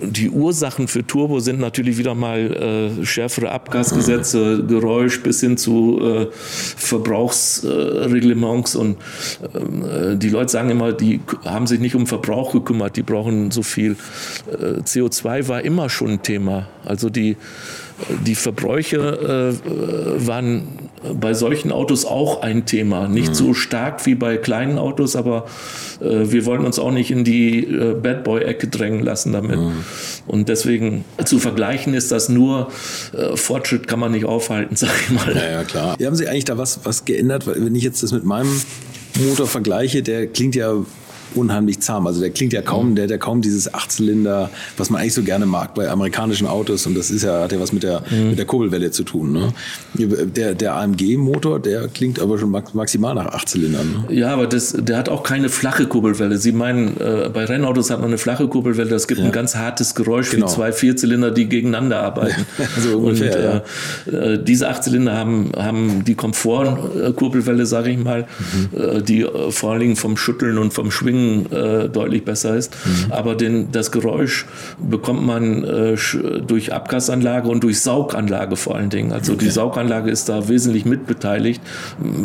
die 0.00 0.29
die 0.30 0.36
Ursachen 0.36 0.88
für 0.88 1.06
Turbo 1.06 1.38
sind 1.40 1.60
natürlich 1.60 1.98
wieder 1.98 2.14
mal 2.14 2.92
äh, 3.00 3.04
schärfere 3.04 3.50
Abgasgesetze, 3.50 4.64
Geräusch 4.66 5.22
bis 5.22 5.40
hin 5.40 5.56
zu 5.56 6.00
äh, 6.02 6.26
Verbrauchsreglements 6.32 8.76
und 8.76 8.98
äh, 9.42 10.16
die 10.16 10.28
Leute 10.28 10.52
sagen 10.52 10.68
immer, 10.70 10.92
die 10.92 11.20
haben 11.44 11.66
sich 11.66 11.80
nicht 11.80 11.94
um 11.94 12.06
Verbrauch 12.06 12.52
gekümmert, 12.52 12.96
die 12.96 13.02
brauchen 13.02 13.50
so 13.50 13.62
viel. 13.62 13.96
Äh, 14.50 14.80
CO2 14.80 15.48
war 15.48 15.62
immer 15.62 15.88
schon 15.88 16.10
ein 16.10 16.22
Thema. 16.22 16.68
Also 16.84 17.08
die 17.10 17.36
die 18.26 18.34
Verbräuche 18.34 19.58
äh, 19.62 20.26
waren 20.26 20.68
bei 21.18 21.32
solchen 21.32 21.72
Autos 21.72 22.04
auch 22.04 22.42
ein 22.42 22.66
Thema. 22.66 23.08
Nicht 23.08 23.30
mhm. 23.30 23.34
so 23.34 23.54
stark 23.54 24.04
wie 24.06 24.14
bei 24.14 24.36
kleinen 24.36 24.78
Autos, 24.78 25.16
aber 25.16 25.46
äh, 26.00 26.30
wir 26.30 26.44
wollen 26.44 26.64
uns 26.64 26.78
auch 26.78 26.90
nicht 26.90 27.10
in 27.10 27.24
die 27.24 27.64
äh, 27.64 27.94
Bad 27.94 28.24
Boy-Ecke 28.24 28.68
drängen 28.68 29.00
lassen 29.00 29.32
damit. 29.32 29.58
Mhm. 29.58 29.84
Und 30.26 30.48
deswegen 30.48 31.04
zu 31.24 31.38
vergleichen 31.38 31.94
ist 31.94 32.12
das 32.12 32.28
nur, 32.28 32.70
äh, 33.16 33.36
Fortschritt 33.36 33.88
kann 33.88 33.98
man 33.98 34.12
nicht 34.12 34.26
aufhalten, 34.26 34.76
sag 34.76 34.90
ich 35.00 35.10
mal. 35.10 35.34
Ja, 35.34 35.50
ja, 35.50 35.64
klar. 35.64 35.96
Haben 36.02 36.16
Sie 36.16 36.28
eigentlich 36.28 36.44
da 36.44 36.58
was, 36.58 36.80
was 36.84 37.04
geändert? 37.04 37.46
Wenn 37.46 37.74
ich 37.74 37.84
jetzt 37.84 38.02
das 38.02 38.12
mit 38.12 38.24
meinem 38.24 38.50
Motor 39.26 39.46
vergleiche, 39.46 40.02
der 40.02 40.26
klingt 40.26 40.54
ja 40.54 40.74
unheimlich 41.34 41.80
zahm. 41.80 42.06
Also 42.06 42.20
der 42.20 42.30
klingt 42.30 42.52
ja 42.52 42.62
kaum, 42.62 42.94
der 42.94 43.04
hat 43.04 43.10
ja 43.10 43.18
kaum 43.18 43.42
dieses 43.42 43.72
Achtzylinder, 43.72 44.50
was 44.76 44.90
man 44.90 45.00
eigentlich 45.00 45.14
so 45.14 45.22
gerne 45.22 45.46
mag 45.46 45.74
bei 45.74 45.88
amerikanischen 45.88 46.46
Autos. 46.46 46.86
Und 46.86 46.96
das 46.96 47.10
ist 47.10 47.22
ja, 47.22 47.42
hat 47.42 47.52
ja 47.52 47.60
was 47.60 47.72
mit 47.72 47.82
der, 47.82 48.02
mhm. 48.10 48.30
mit 48.30 48.38
der 48.38 48.46
Kurbelwelle 48.46 48.90
zu 48.90 49.04
tun. 49.04 49.32
Ne? 49.32 49.52
Der, 49.94 50.54
der 50.54 50.76
AMG-Motor, 50.76 51.60
der 51.60 51.88
klingt 51.88 52.20
aber 52.20 52.38
schon 52.38 52.50
maximal 52.50 53.14
nach 53.14 53.26
Achtzylindern. 53.26 54.06
Ne? 54.08 54.14
Ja, 54.14 54.32
aber 54.32 54.46
das, 54.46 54.72
der 54.78 54.96
hat 54.96 55.08
auch 55.08 55.22
keine 55.22 55.48
flache 55.48 55.86
Kurbelwelle. 55.86 56.38
Sie 56.38 56.52
meinen, 56.52 56.96
äh, 57.00 57.30
bei 57.32 57.44
Rennautos 57.44 57.90
hat 57.90 58.00
man 58.00 58.08
eine 58.08 58.18
flache 58.18 58.48
Kurbelwelle, 58.48 58.90
das 58.90 59.08
gibt 59.08 59.20
ja. 59.20 59.26
ein 59.26 59.32
ganz 59.32 59.56
hartes 59.56 59.94
Geräusch 59.94 60.30
genau. 60.30 60.46
wie 60.46 60.50
zwei 60.50 60.72
Vierzylinder, 60.72 61.30
die 61.30 61.48
gegeneinander 61.48 62.00
arbeiten. 62.00 62.46
also 62.76 62.96
ungefähr, 62.98 63.62
Und 64.06 64.12
äh, 64.12 64.18
ja. 64.18 64.32
äh, 64.32 64.42
diese 64.42 64.68
Achtzylinder 64.68 65.16
haben, 65.16 65.52
haben 65.56 66.04
die 66.04 66.14
Komfortkurbelwelle, 66.14 67.66
sage 67.66 67.90
ich 67.90 67.98
mal, 67.98 68.26
mhm. 68.38 68.80
Äh, 68.80 69.02
die 69.02 69.22
äh, 69.22 69.50
vor 69.50 69.72
allen 69.72 69.80
Dingen 69.80 69.96
vom 69.96 70.16
Schütteln 70.16 70.58
und 70.58 70.72
vom 70.72 70.90
Schwingen 70.90 71.19
Klingen 71.20 71.52
äh, 71.52 71.88
deutlich 71.88 72.24
besser 72.24 72.56
ist. 72.56 72.74
Mhm. 72.84 73.12
Aber 73.12 73.34
den, 73.34 73.72
das 73.72 73.90
Geräusch 73.90 74.46
bekommt 74.78 75.24
man 75.24 75.64
äh, 75.64 75.96
durch 76.46 76.72
Abgasanlage 76.72 77.48
und 77.48 77.62
durch 77.62 77.80
Sauganlage 77.80 78.56
vor 78.56 78.76
allen 78.76 78.90
Dingen. 78.90 79.12
Also 79.12 79.32
okay. 79.32 79.44
die 79.44 79.50
Sauganlage 79.50 80.10
ist 80.10 80.28
da 80.28 80.48
wesentlich 80.48 80.84
mitbeteiligt. 80.84 81.60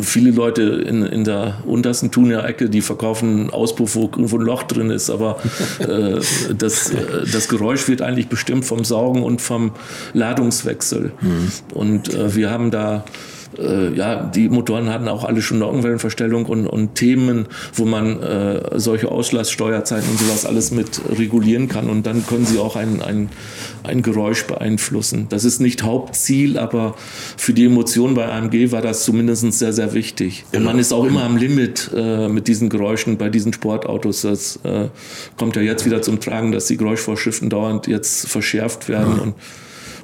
Viele 0.00 0.30
Leute 0.30 0.62
in, 0.62 1.02
in 1.02 1.24
der 1.24 1.58
untersten 1.66 2.10
Tuner-Ecke, 2.10 2.68
die 2.68 2.80
verkaufen 2.80 3.50
Auspuff, 3.50 3.94
wo 3.94 4.02
irgendwo 4.02 4.38
ein 4.38 4.42
Loch 4.42 4.62
drin 4.64 4.90
ist, 4.90 5.10
aber 5.10 5.38
äh, 5.78 6.20
das, 6.56 6.90
äh, 6.90 6.96
das 7.30 7.48
Geräusch 7.48 7.88
wird 7.88 8.02
eigentlich 8.02 8.28
bestimmt 8.28 8.64
vom 8.64 8.84
Saugen 8.84 9.22
und 9.22 9.40
vom 9.40 9.72
Ladungswechsel. 10.12 11.12
Mhm. 11.20 11.48
Und 11.74 12.14
äh, 12.14 12.34
wir 12.34 12.50
haben 12.50 12.70
da 12.70 13.04
äh, 13.58 13.94
ja, 13.94 14.22
die 14.22 14.48
Motoren 14.48 14.90
hatten 14.90 15.08
auch 15.08 15.24
alle 15.24 15.42
schon 15.42 15.58
Nockenwellenverstellung 15.58 16.46
und, 16.46 16.66
und 16.66 16.94
Themen, 16.94 17.46
wo 17.74 17.84
man 17.84 18.22
äh, 18.22 18.78
solche 18.78 19.10
Auslasssteuerzeiten 19.10 20.08
und 20.10 20.18
sowas 20.18 20.46
alles 20.46 20.70
mit 20.70 21.00
regulieren 21.18 21.68
kann 21.68 21.88
und 21.88 22.06
dann 22.06 22.26
können 22.26 22.46
sie 22.46 22.58
auch 22.58 22.76
ein, 22.76 23.02
ein, 23.02 23.28
ein 23.82 24.02
Geräusch 24.02 24.44
beeinflussen. 24.44 25.26
Das 25.28 25.44
ist 25.44 25.60
nicht 25.60 25.82
Hauptziel, 25.82 26.58
aber 26.58 26.94
für 27.36 27.52
die 27.52 27.66
Emotionen 27.66 28.14
bei 28.14 28.26
AMG 28.26 28.72
war 28.72 28.82
das 28.82 29.04
zumindest 29.04 29.52
sehr, 29.52 29.72
sehr 29.72 29.92
wichtig. 29.92 30.44
Und 30.52 30.64
man 30.64 30.78
ist 30.78 30.92
auch 30.92 31.04
immer 31.04 31.24
am 31.24 31.36
Limit 31.36 31.90
äh, 31.94 32.28
mit 32.28 32.48
diesen 32.48 32.68
Geräuschen 32.68 33.16
bei 33.16 33.28
diesen 33.28 33.52
Sportautos. 33.52 34.22
Das 34.22 34.58
äh, 34.64 34.88
kommt 35.36 35.56
ja 35.56 35.62
jetzt 35.62 35.84
wieder 35.84 36.02
zum 36.02 36.20
Tragen, 36.20 36.52
dass 36.52 36.66
die 36.66 36.76
Geräuschvorschriften 36.76 37.50
dauernd 37.50 37.86
jetzt 37.86 38.28
verschärft 38.28 38.88
werden 38.88 39.18
und 39.18 39.34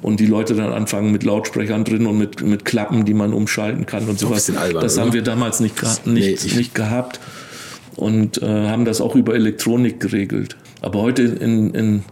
und 0.03 0.19
die 0.19 0.25
Leute 0.27 0.53
dann 0.53 0.71
anfangen 0.71 1.11
mit 1.11 1.23
Lautsprechern 1.23 1.83
drin 1.83 2.05
und 2.05 2.17
mit, 2.17 2.41
mit 2.41 2.65
Klappen, 2.65 3.05
die 3.05 3.13
man 3.13 3.33
umschalten 3.33 3.85
kann 3.85 4.07
und 4.07 4.19
sowas. 4.19 4.55
Albern, 4.55 4.83
das 4.83 4.97
haben 4.97 5.07
oder? 5.07 5.13
wir 5.13 5.21
damals 5.23 5.59
nicht, 5.59 5.75
nicht, 6.05 6.45
nee, 6.45 6.55
nicht 6.55 6.75
gehabt 6.75 7.19
und 7.95 8.41
äh, 8.41 8.45
haben 8.45 8.85
das 8.85 9.01
auch 9.01 9.15
über 9.15 9.33
Elektronik 9.33 9.99
geregelt. 9.99 10.57
Aber 10.81 11.01
heute 11.01 11.23
in, 11.23 11.73
in 11.73 12.03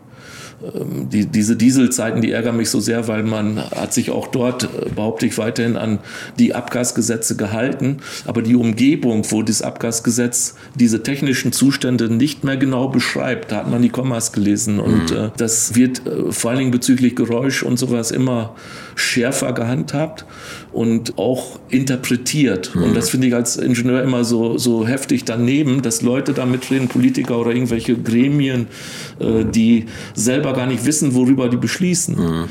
die, 0.63 1.25
diese 1.25 1.55
Dieselzeiten, 1.55 2.21
die 2.21 2.31
ärgern 2.31 2.55
mich 2.57 2.69
so 2.69 2.79
sehr, 2.79 3.07
weil 3.07 3.23
man 3.23 3.57
hat 3.57 3.93
sich 3.93 4.11
auch 4.11 4.27
dort, 4.27 4.63
äh, 4.63 4.89
behaupte 4.95 5.25
ich, 5.25 5.37
weiterhin 5.37 5.75
an 5.75 5.99
die 6.37 6.53
Abgasgesetze 6.53 7.35
gehalten. 7.35 7.97
Aber 8.25 8.41
die 8.41 8.55
Umgebung, 8.55 9.25
wo 9.31 9.41
das 9.41 9.61
Abgasgesetz 9.61 10.55
diese 10.75 11.03
technischen 11.03 11.51
Zustände 11.51 12.13
nicht 12.13 12.43
mehr 12.43 12.57
genau 12.57 12.89
beschreibt, 12.89 13.51
da 13.51 13.57
hat 13.57 13.71
man 13.71 13.81
die 13.81 13.89
Kommas 13.89 14.33
gelesen. 14.33 14.79
Und 14.79 15.11
mhm. 15.11 15.17
äh, 15.17 15.29
das 15.37 15.75
wird 15.75 16.05
äh, 16.05 16.31
vor 16.31 16.51
allen 16.51 16.59
Dingen 16.59 16.71
bezüglich 16.71 17.15
Geräusch 17.15 17.63
und 17.63 17.77
sowas 17.77 18.11
immer 18.11 18.55
schärfer 18.95 19.53
gehandhabt 19.53 20.25
und 20.71 21.17
auch 21.17 21.59
interpretiert. 21.69 22.73
Mhm. 22.75 22.83
Und 22.83 22.95
das 22.95 23.09
finde 23.09 23.27
ich 23.27 23.35
als 23.35 23.57
Ingenieur 23.57 24.03
immer 24.03 24.23
so, 24.23 24.57
so 24.57 24.87
heftig 24.87 25.25
daneben, 25.25 25.81
dass 25.81 26.01
Leute 26.01 26.33
da 26.33 26.45
mitreden, 26.45 26.87
Politiker 26.87 27.39
oder 27.39 27.51
irgendwelche 27.51 27.95
Gremien, 27.97 28.67
äh, 29.19 29.43
die 29.43 29.85
selber 30.13 30.53
gar 30.53 30.67
nicht 30.67 30.85
wissen, 30.85 31.13
worüber 31.13 31.49
die 31.49 31.57
beschließen. 31.57 32.15
Mhm. 32.15 32.43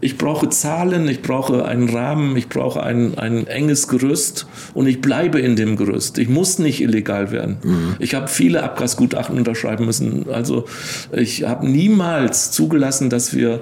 Ich 0.00 0.16
brauche 0.16 0.48
Zahlen, 0.48 1.08
ich 1.08 1.22
brauche 1.22 1.64
einen 1.64 1.88
Rahmen, 1.88 2.36
ich 2.36 2.48
brauche 2.48 2.82
ein, 2.82 3.18
ein 3.18 3.46
enges 3.46 3.88
Gerüst 3.88 4.46
und 4.74 4.86
ich 4.86 5.00
bleibe 5.00 5.40
in 5.40 5.56
dem 5.56 5.76
Gerüst. 5.76 6.18
Ich 6.18 6.28
muss 6.28 6.58
nicht 6.58 6.80
illegal 6.80 7.32
werden. 7.32 7.56
Mhm. 7.62 7.96
Ich 7.98 8.14
habe 8.14 8.28
viele 8.28 8.62
Abgasgutachten 8.62 9.36
unterschreiben 9.36 9.86
müssen. 9.86 10.26
Also 10.30 10.66
ich 11.12 11.44
habe 11.44 11.68
niemals 11.68 12.52
zugelassen, 12.52 13.10
dass 13.10 13.34
wir 13.34 13.60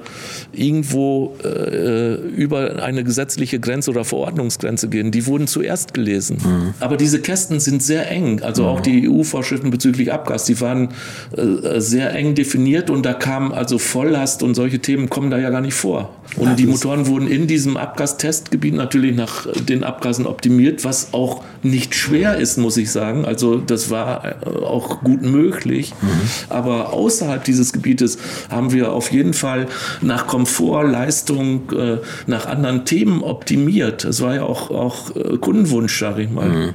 irgendwo 0.52 1.36
äh, 1.42 2.14
über 2.14 2.82
eine 2.82 3.02
gesetzliche 3.02 3.58
Grenze 3.58 3.90
oder 3.90 4.04
Verordnungsgrenze 4.04 4.88
gehen. 4.88 5.10
Die 5.10 5.26
wurden 5.26 5.46
zuerst 5.46 5.94
gelesen. 5.94 6.38
Mhm. 6.44 6.74
Aber 6.80 6.96
diese 6.98 7.20
Kästen 7.20 7.60
sind 7.60 7.82
sehr 7.82 8.10
eng. 8.10 8.42
Also 8.42 8.64
mhm. 8.64 8.68
auch 8.68 8.80
die 8.80 9.08
EU-Vorschriften 9.08 9.70
bezüglich 9.70 10.12
Abgas, 10.12 10.44
die 10.44 10.60
waren 10.60 10.90
äh, 11.36 11.80
sehr 11.80 12.14
eng 12.14 12.34
definiert 12.34 12.90
und 12.90 13.06
da 13.06 13.14
kam 13.14 13.52
also 13.52 13.78
Volllast 13.78 14.42
und 14.42 14.54
solche 14.54 14.80
Themen 14.80 15.08
kommen 15.08 15.30
da 15.30 15.38
ja 15.38 15.50
gar 15.50 15.60
nicht 15.60 15.74
vor. 15.74 16.10
Und 16.36 16.58
die 16.58 16.66
Motoren 16.66 17.06
wurden 17.06 17.28
in 17.28 17.46
diesem 17.46 17.76
Abgastestgebiet 17.76 18.74
natürlich 18.74 19.14
nach 19.14 19.46
den 19.54 19.84
Abgasen 19.84 20.26
optimiert, 20.26 20.84
was 20.84 21.14
auch 21.14 21.44
nicht 21.62 21.94
schwer 21.94 22.36
ist, 22.36 22.58
muss 22.58 22.76
ich 22.76 22.90
sagen. 22.90 23.24
Also 23.24 23.56
das 23.56 23.90
war 23.90 24.24
äh, 24.24 24.48
auch 24.48 25.02
gut 25.02 25.22
möglich. 25.22 25.94
Mhm. 26.00 26.08
Aber 26.48 26.92
außerhalb 26.92 27.44
dieses 27.44 27.72
Gebietes 27.72 28.18
haben 28.50 28.72
wir 28.72 28.92
auf 28.92 29.12
jeden 29.12 29.34
Fall 29.34 29.66
nach 30.02 30.26
Komfort, 30.26 30.84
Leistung, 30.84 31.70
äh, 31.72 31.98
nach 32.26 32.46
anderen 32.46 32.84
Themen 32.84 33.22
optimiert. 33.22 34.04
Das 34.04 34.20
war 34.20 34.34
ja 34.34 34.42
auch, 34.42 34.70
auch 34.70 35.14
äh, 35.16 35.38
Kundenwunsch, 35.38 35.98
sage 35.98 36.22
ich 36.22 36.30
mal. 36.30 36.48
Mhm. 36.48 36.74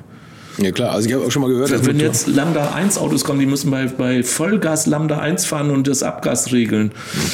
Ja 0.61 0.71
klar, 0.71 0.91
also 0.91 1.07
ich 1.07 1.13
habe 1.15 1.25
auch 1.25 1.31
schon 1.31 1.41
mal 1.41 1.49
gehört. 1.49 1.71
Wenn, 1.71 1.85
wenn 1.85 1.99
jetzt 1.99 2.27
Lambda 2.27 2.73
1 2.73 2.97
Autos 2.97 3.23
kommen, 3.23 3.39
die 3.39 3.45
müssen 3.45 3.71
bei, 3.71 3.85
bei 3.87 4.23
Vollgas 4.23 4.85
Lambda 4.85 5.17
1 5.17 5.45
fahren 5.45 5.71
und 5.71 5.87
das 5.87 6.03
Abgas 6.03 6.51
regeln. 6.51 6.91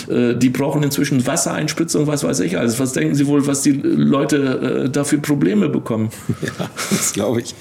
Äh, 0.09 0.35
die 0.35 0.49
brauchen 0.49 0.81
inzwischen 0.83 1.25
Wassereinspritzung, 1.27 2.07
was 2.07 2.23
weiß 2.23 2.39
ich 2.41 2.57
alles. 2.57 2.79
Was 2.79 2.93
denken 2.93 3.15
Sie 3.15 3.27
wohl, 3.27 3.45
was 3.45 3.63
die 3.63 3.71
Leute 3.71 4.85
äh, 4.85 4.89
dafür 4.89 5.19
Probleme 5.19 5.69
bekommen? 5.69 6.09
Ja, 6.47 6.69
das 6.91 7.13
glaube 7.13 7.41
ich. 7.41 7.55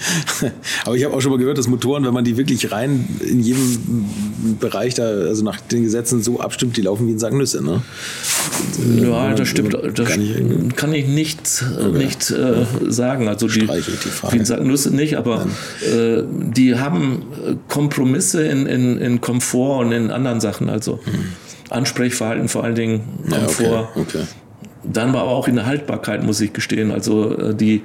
Aber 0.85 0.95
ich 0.97 1.05
habe 1.05 1.15
auch 1.15 1.21
schon 1.21 1.33
mal 1.33 1.39
gehört, 1.39 1.59
dass 1.59 1.67
Motoren, 1.67 2.05
wenn 2.05 2.13
man 2.13 2.25
die 2.25 2.37
wirklich 2.37 2.71
rein 2.71 3.09
in 3.21 3.41
jedem 3.41 4.07
Bereich 4.61 4.95
da, 4.95 5.05
also 5.05 5.43
nach 5.43 5.61
den 5.61 5.83
Gesetzen 5.83 6.23
so 6.23 6.41
abstimmt, 6.41 6.77
die 6.77 6.83
laufen 6.83 7.09
wie 7.09 7.13
ein 7.13 7.19
Sack 7.19 7.33
Nüsse, 7.33 7.65
ne? 7.65 7.83
Ja, 9.01 9.35
das 9.35 9.49
stimmt. 9.49 9.75
Das 9.95 10.09
kann 10.77 10.93
ich, 10.93 11.07
nicht, 11.09 11.65
okay. 11.79 11.99
nicht 11.99 12.31
äh, 12.31 12.67
sagen. 12.87 13.29
Also 13.29 13.49
die, 13.49 13.61
die 13.61 13.67
wie 13.67 14.39
ein 14.39 14.45
Sack 14.45 14.63
Nüsse 14.63 14.95
nicht, 14.95 15.17
aber 15.17 15.47
äh, 15.83 16.23
die 16.27 16.79
haben 16.79 17.61
Kompromisse 17.69 18.47
in, 18.47 18.67
in, 18.67 18.99
in 18.99 19.21
Komfort 19.21 19.81
und 19.81 19.93
in 19.93 20.11
anderen 20.11 20.41
Sachen, 20.41 20.69
also 20.69 21.01
hm. 21.05 21.33
Ansprechverhalten 21.71 22.49
vor 22.49 22.65
allen 22.65 22.75
Dingen, 22.77 23.01
Komfort. 23.29 23.65
Ja, 23.65 23.89
okay, 23.95 24.01
okay. 24.01 24.25
Dann 24.93 25.13
war 25.13 25.23
aber 25.23 25.33
auch 25.33 25.49
in 25.49 25.57
der 25.57 25.67
Haltbarkeit, 25.67 26.25
muss 26.25 26.41
ich 26.41 26.53
gestehen. 26.53 26.91
Also 26.91 27.37
äh, 27.37 27.55
die 27.55 27.83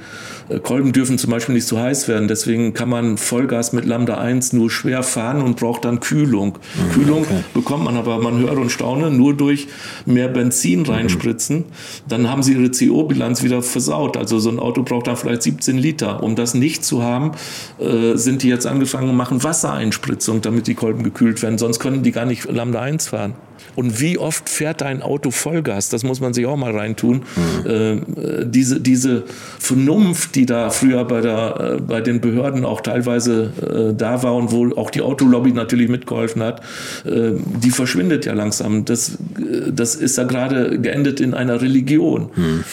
äh, 0.49 0.59
Kolben 0.59 0.91
dürfen 0.93 1.17
zum 1.17 1.31
Beispiel 1.31 1.55
nicht 1.55 1.67
zu 1.67 1.79
heiß 1.79 2.07
werden. 2.07 2.27
Deswegen 2.27 2.73
kann 2.73 2.89
man 2.89 3.17
Vollgas 3.17 3.73
mit 3.73 3.85
Lambda 3.85 4.17
1 4.17 4.53
nur 4.53 4.69
schwer 4.69 5.03
fahren 5.03 5.41
und 5.41 5.57
braucht 5.57 5.85
dann 5.85 5.99
Kühlung. 5.99 6.57
Mhm, 6.75 6.93
Kühlung 6.93 7.21
okay. 7.21 7.43
bekommt 7.53 7.83
man 7.83 7.97
aber, 7.97 8.19
man 8.19 8.39
hört 8.39 8.57
und 8.57 8.71
staune, 8.71 9.11
nur 9.11 9.35
durch 9.35 9.67
mehr 10.05 10.27
Benzin 10.27 10.85
reinspritzen. 10.85 11.57
Mhm. 11.57 11.63
Dann 12.07 12.29
haben 12.29 12.43
sie 12.43 12.53
ihre 12.53 12.71
CO-Bilanz 12.71 13.43
wieder 13.43 13.61
versaut. 13.61 14.17
Also 14.17 14.39
so 14.39 14.49
ein 14.49 14.59
Auto 14.59 14.83
braucht 14.83 15.07
dann 15.07 15.17
vielleicht 15.17 15.43
17 15.43 15.77
Liter. 15.77 16.23
Um 16.23 16.35
das 16.35 16.53
nicht 16.53 16.83
zu 16.83 17.03
haben, 17.03 17.31
äh, 17.79 18.15
sind 18.15 18.43
die 18.43 18.49
jetzt 18.49 18.67
angefangen 18.67 19.09
und 19.09 19.15
machen 19.15 19.43
Wassereinspritzung, 19.43 20.41
damit 20.41 20.67
die 20.67 20.75
Kolben 20.75 21.03
gekühlt 21.03 21.41
werden. 21.41 21.57
Sonst 21.57 21.79
können 21.79 22.03
die 22.03 22.11
gar 22.11 22.25
nicht 22.25 22.45
Lambda 22.51 22.81
1 22.81 23.07
fahren. 23.07 23.33
Und 23.75 23.99
wie 23.99 24.17
oft 24.17 24.49
fährt 24.49 24.81
ein 24.81 25.01
Auto 25.01 25.31
Vollgas? 25.31 25.89
Das 25.89 26.03
muss 26.03 26.19
man 26.19 26.33
sich 26.33 26.45
auch 26.45 26.57
mal 26.57 26.71
reintun 26.71 27.01
tun. 27.01 27.23
Mhm. 27.35 27.69
Äh, 27.69 28.45
diese, 28.45 28.79
diese 28.79 29.23
Vernunft, 29.59 30.35
die 30.35 30.45
da 30.45 30.69
früher 30.69 31.03
bei, 31.05 31.21
der, 31.21 31.77
äh, 31.77 31.81
bei 31.81 32.01
den 32.01 32.21
Behörden 32.21 32.63
auch 32.63 32.81
teilweise 32.81 33.51
äh, 33.61 33.93
da 33.97 34.23
war 34.23 34.35
und 34.35 34.51
wo 34.51 34.73
auch 34.75 34.91
die 34.91 35.01
Autolobby 35.01 35.51
natürlich 35.51 35.89
mitgeholfen 35.89 36.43
hat, 36.43 36.61
äh, 37.05 37.31
die 37.63 37.71
verschwindet 37.71 38.25
ja 38.25 38.33
langsam. 38.33 38.85
Das, 38.85 39.09
äh, 39.09 39.71
das 39.73 39.95
ist 39.95 40.17
ja 40.17 40.23
gerade 40.23 40.79
geendet 40.79 41.19
in 41.19 41.33
einer 41.33 41.61
Religion. 41.61 42.29
Mhm. 42.35 42.63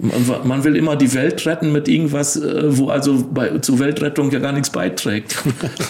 Man 0.00 0.62
will 0.62 0.76
immer 0.76 0.94
die 0.94 1.12
Welt 1.14 1.44
retten 1.44 1.72
mit 1.72 1.88
irgendwas, 1.88 2.36
äh, 2.36 2.76
wo 2.78 2.88
also 2.88 3.24
bei, 3.32 3.58
zur 3.58 3.80
Weltrettung 3.80 4.30
ja 4.30 4.38
gar 4.38 4.52
nichts 4.52 4.70
beiträgt. 4.70 5.36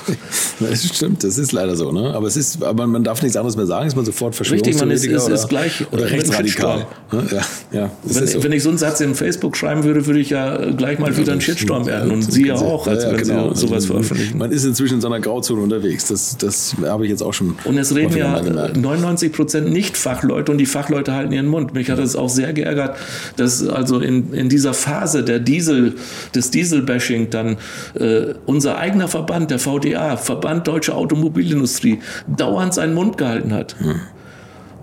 das 0.61 0.84
stimmt, 0.84 1.24
das 1.24 1.36
ist 1.36 1.52
leider 1.52 1.76
so. 1.76 1.92
Ne? 1.92 2.14
Aber, 2.14 2.26
es 2.26 2.36
ist, 2.36 2.62
aber 2.62 2.86
man 2.86 3.04
darf 3.04 3.20
nichts 3.20 3.36
anderes 3.36 3.56
mehr 3.56 3.66
sagen, 3.66 3.86
ist 3.86 3.96
man 3.96 4.06
sofort 4.06 4.34
Verschwörungstheoretiker 4.34 4.90
Richtig, 4.90 5.11
man 5.11 5.18
ist, 5.18 5.26
oder, 5.26 5.34
ist 5.34 5.48
gleich 5.48 5.92
oder 5.92 6.11
rechtsradikal. 6.11 6.86
Ne? 7.12 7.22
Ja, 7.30 7.42
ja, 7.70 7.90
wenn, 8.02 8.26
so. 8.26 8.42
wenn, 8.42 8.52
ich 8.52 8.62
so 8.62 8.70
einen 8.70 8.78
Satz 8.78 9.00
in 9.00 9.14
Facebook 9.14 9.59
schreiben 9.59 9.84
würde, 9.84 10.06
würde 10.06 10.20
ich 10.20 10.30
ja 10.30 10.56
gleich 10.70 10.98
mal 10.98 11.11
ja, 11.11 11.18
wieder 11.18 11.32
einen 11.32 11.42
Shitstorm 11.42 11.84
werden. 11.84 12.11
Und 12.11 12.22
Sie 12.22 12.46
ja 12.46 12.54
auch, 12.54 12.86
als 12.86 13.04
ja, 13.04 13.11
wenn 13.11 13.18
genau. 13.18 13.52
Sie 13.52 13.66
sowas 13.66 13.84
veröffentlichen. 13.84 14.38
Man 14.38 14.52
ist 14.52 14.64
inzwischen 14.64 14.94
in 14.94 15.00
so 15.02 15.09
einer 15.09 15.20
Grauzone 15.20 15.61
unterwegs. 15.61 16.06
Das, 16.09 16.38
das 16.38 16.76
habe 16.82 17.04
ich 17.04 17.11
jetzt 17.11 17.22
auch 17.22 17.34
schon. 17.34 17.56
Und 17.64 17.76
es 17.76 17.94
reden 17.94 18.16
ja 18.16 18.40
99 18.40 19.32
Prozent 19.32 19.70
Nicht-Fachleute 19.70 20.50
und 20.50 20.56
die 20.56 20.66
Fachleute 20.66 21.12
halten 21.12 21.32
ihren 21.32 21.48
Mund. 21.48 21.74
Mich 21.74 21.90
hat 21.90 21.98
es 21.98 22.16
auch 22.16 22.30
sehr 22.30 22.54
geärgert, 22.54 22.96
dass 23.36 23.66
also 23.66 23.97
in, 24.03 24.32
in 24.32 24.49
dieser 24.49 24.74
Phase 24.74 25.24
der 25.24 25.38
Diesel, 25.38 25.94
des 26.34 26.51
Dieselbashing 26.51 27.30
dann 27.30 27.57
äh, 27.99 28.34
unser 28.46 28.78
eigener 28.78 29.09
Verband, 29.09 29.51
der 29.51 29.59
VDA, 29.59 30.16
Verband 30.16 30.66
Deutsche 30.66 30.94
Automobilindustrie, 30.94 32.01
dauernd 32.26 32.74
seinen 32.74 32.94
Mund 32.94 33.18
gehalten 33.18 33.53
hat. 33.53 33.76
Hm 33.78 34.01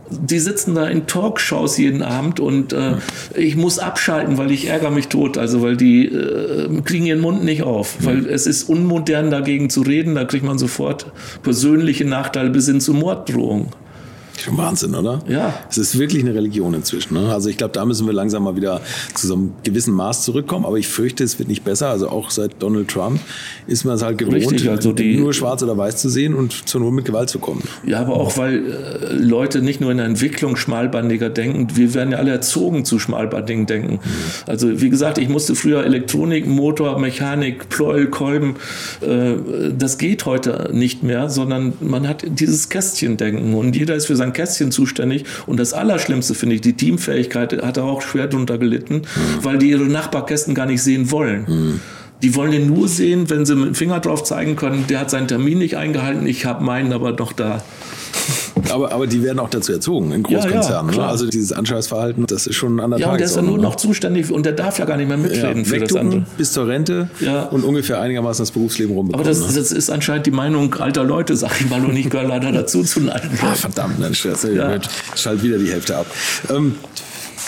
die 0.10 0.40
sitzen 0.40 0.76
da 0.76 0.88
in 0.88 1.08
Talkshows 1.08 1.78
jeden 1.78 2.04
Abend 2.04 2.40
und 2.40 2.74
äh, 2.74 2.96
ich 3.36 3.56
muss 3.56 3.80
abschalten, 3.80 4.38
weil 4.38 4.52
ich 4.52 4.68
ärgere 4.68 4.92
mich 4.92 5.08
tot. 5.08 5.38
Also 5.38 5.62
weil 5.62 5.78
die 5.78 6.06
äh, 6.06 6.82
kriegen 6.84 7.06
ihren 7.06 7.22
Mund 7.22 7.44
nicht 7.44 7.64
auf, 7.64 7.98
weil 8.02 8.18
mhm. 8.18 8.30
es 8.30 8.48
ist 8.48 8.70
unmodern 8.70 9.32
dagegen 9.32 9.70
zu 9.70 9.82
reden. 9.82 10.16
Da 10.16 10.26
kriegt 10.26 10.46
man 10.46 10.58
sofort 10.58 11.12
persönliche 11.42 12.06
Nachteile 12.06 12.50
bis 12.50 12.68
hin 12.68 12.82
zu 12.82 12.94
Morddrohungen. 12.94 13.68
Schon 14.38 14.58
Wahnsinn, 14.58 14.96
oder? 14.96 15.20
Ja. 15.28 15.54
Es 15.70 15.78
ist 15.78 15.98
wirklich 15.98 16.24
eine 16.24 16.36
Religion 16.36 16.74
inzwischen. 16.74 17.14
Ne? 17.14 17.32
Also 17.32 17.50
ich 17.50 17.58
glaube, 17.58 17.74
da 17.74 17.86
müssen 17.86 18.06
wir 18.06 18.14
langsam 18.14 18.44
mal 18.44 18.56
wieder 18.56 18.82
zu 19.14 19.28
so 19.28 19.36
einem 19.36 19.54
gewissen 19.64 19.94
Maß 19.94 20.24
zurückkommen. 20.24 20.66
Aber 20.66 20.78
ich 20.78 20.88
fürchte, 20.88 21.24
es 21.24 21.40
wird 21.40 21.50
nicht 21.50 21.64
besser. 21.64 21.90
Also 21.90 22.10
auch 22.10 22.30
seit 22.30 22.62
Donald 22.62 22.90
Trump 22.90 23.20
ist 23.68 23.86
man 23.86 23.96
es 23.96 24.04
halt 24.04 24.18
gewohnt, 24.18 24.36
Richtig, 24.36 24.70
also 24.70 24.92
die, 24.92 25.18
nur 25.18 25.34
schwarz 25.34 25.64
oder 25.64 25.78
weiß 25.78 25.98
zu 25.98 26.10
sehen 26.10 26.34
und 26.34 26.68
zur 26.68 26.82
Not 26.82 26.94
mit 26.94 27.06
Gewalt 27.06 27.30
zu 27.30 27.40
kommen. 27.40 27.64
Ja, 27.86 28.00
aber 28.02 28.16
auch 28.16 28.38
weil 28.38 28.56
äh, 28.56 29.14
Leute 29.14 29.62
nicht 29.62 29.82
nur 29.82 29.92
in 29.92 29.98
der 29.98 30.06
Entwicklung 30.06 30.56
schmalbandiger 30.58 31.30
denken. 31.30 31.68
Wir 31.76 31.94
werden 31.94 32.12
ja 32.12 32.18
alle 32.18 32.32
erzogen 32.32 32.86
zu 32.86 33.00
schmalbandigen 33.00 33.66
Denken. 33.66 33.94
Mhm. 33.94 34.00
Also 34.46 34.82
wie 34.82 34.90
gesagt, 34.90 35.18
ich 35.18 35.30
musste 35.30 35.56
früher 35.56 35.84
Elektronik, 35.84 36.46
Motor, 36.46 37.00
Mechanik, 37.00 37.70
Pleuel, 37.70 38.08
Kolben. 38.08 38.56
Äh, 39.02 39.36
das 39.78 39.98
geht 39.98 40.26
heute 40.26 40.70
nicht 40.74 41.04
mehr, 41.04 41.30
sondern 41.30 41.74
man 41.80 42.08
hat 42.08 42.24
dieses 42.28 42.70
Kästchendenken 42.70 43.54
und 43.54 43.76
jeder 43.76 43.96
ist 43.96 44.08
für 44.08 44.16
sein 44.16 44.25
sein 44.26 44.34
Kästchen 44.34 44.72
zuständig. 44.72 45.26
Und 45.46 45.60
das 45.60 45.74
Allerschlimmste 45.74 46.34
finde 46.34 46.56
ich, 46.56 46.62
die 46.62 46.74
Teamfähigkeit 46.74 47.62
hat 47.62 47.78
er 47.78 47.84
auch 47.84 48.02
schwer 48.02 48.28
drunter 48.28 48.58
gelitten, 48.58 48.96
mhm. 48.96 49.44
weil 49.44 49.58
die 49.58 49.70
ihre 49.70 49.84
Nachbarkästen 49.86 50.56
gar 50.56 50.66
nicht 50.66 50.82
sehen 50.82 51.12
wollen. 51.12 51.46
Mhm. 51.48 51.80
Die 52.22 52.34
wollen 52.34 52.52
den 52.52 52.68
nur 52.68 52.88
sehen, 52.88 53.30
wenn 53.30 53.46
sie 53.46 53.56
mit 53.56 53.68
dem 53.68 53.76
Finger 53.76 54.00
drauf 54.00 54.24
zeigen 54.24 54.56
können, 54.56 54.86
der 54.88 55.02
hat 55.02 55.10
seinen 55.10 55.28
Termin 55.28 55.60
nicht 55.60 55.78
eingehalten, 55.78 56.26
ich 56.26 56.46
habe 56.46 56.64
meinen 56.64 56.94
aber 56.94 57.12
noch 57.12 57.34
da. 57.34 57.64
Aber, 58.72 58.92
aber 58.92 59.08
die 59.08 59.24
werden 59.24 59.40
auch 59.40 59.50
dazu 59.50 59.72
erzogen 59.72 60.12
in 60.12 60.24
Großkonzernen. 60.24 60.92
Ja, 60.92 60.98
ja, 60.98 61.06
ne? 61.06 61.08
Also 61.08 61.28
dieses 61.28 61.54
Anscheißverhalten, 61.54 62.26
das 62.26 62.48
ist 62.48 62.56
schon 62.56 62.80
an 62.80 62.92
der 62.92 63.00
Ja, 63.00 63.12
und 63.12 63.20
der 63.20 63.26
ist 63.26 63.36
ja 63.36 63.42
nur 63.42 63.58
noch 63.58 63.76
zuständig 63.76 64.32
und 64.32 64.46
der 64.46 64.54
darf 64.54 64.80
ja 64.80 64.86
gar 64.86 64.98
nicht 64.98 65.08
mehr 65.08 65.18
mitreden 65.18 65.64
ja, 65.64 65.70
für 65.70 65.80
das 65.80 65.96
andere. 65.96 66.26
Bis 66.38 66.52
zur 66.52 66.68
Rente 66.68 67.10
ja. 67.20 67.44
und 67.44 67.64
ungefähr 67.64 68.02
einigermaßen 68.02 68.44
das 68.44 68.52
Berufsleben 68.52 68.96
rumbekommen. 68.96 69.26
Aber 69.26 69.30
das, 69.30 69.48
ne? 69.48 69.60
das, 69.60 69.72
ist 69.72 69.90
anscheinend 69.90 70.26
die 70.26 70.32
Meinung 70.32 70.74
alter 70.76 71.04
Leute, 71.04 71.36
sag 71.36 71.62
ich 71.62 71.70
mal, 71.70 71.84
und 71.84 71.96
ich 71.96 72.10
gehöre 72.10 72.28
leider 72.28 72.52
dazu 72.54 72.84
zu 72.84 73.02
neigen. 73.02 73.38
Ah, 73.42 73.56
verdammt, 73.56 73.96
dann 74.02 74.14
ja. 74.14 74.80
schalt 75.16 75.44
wieder 75.44 75.58
die 75.58 75.72
Hälfte 75.72 75.98
ab. 75.98 76.08
Ähm, 76.50 76.76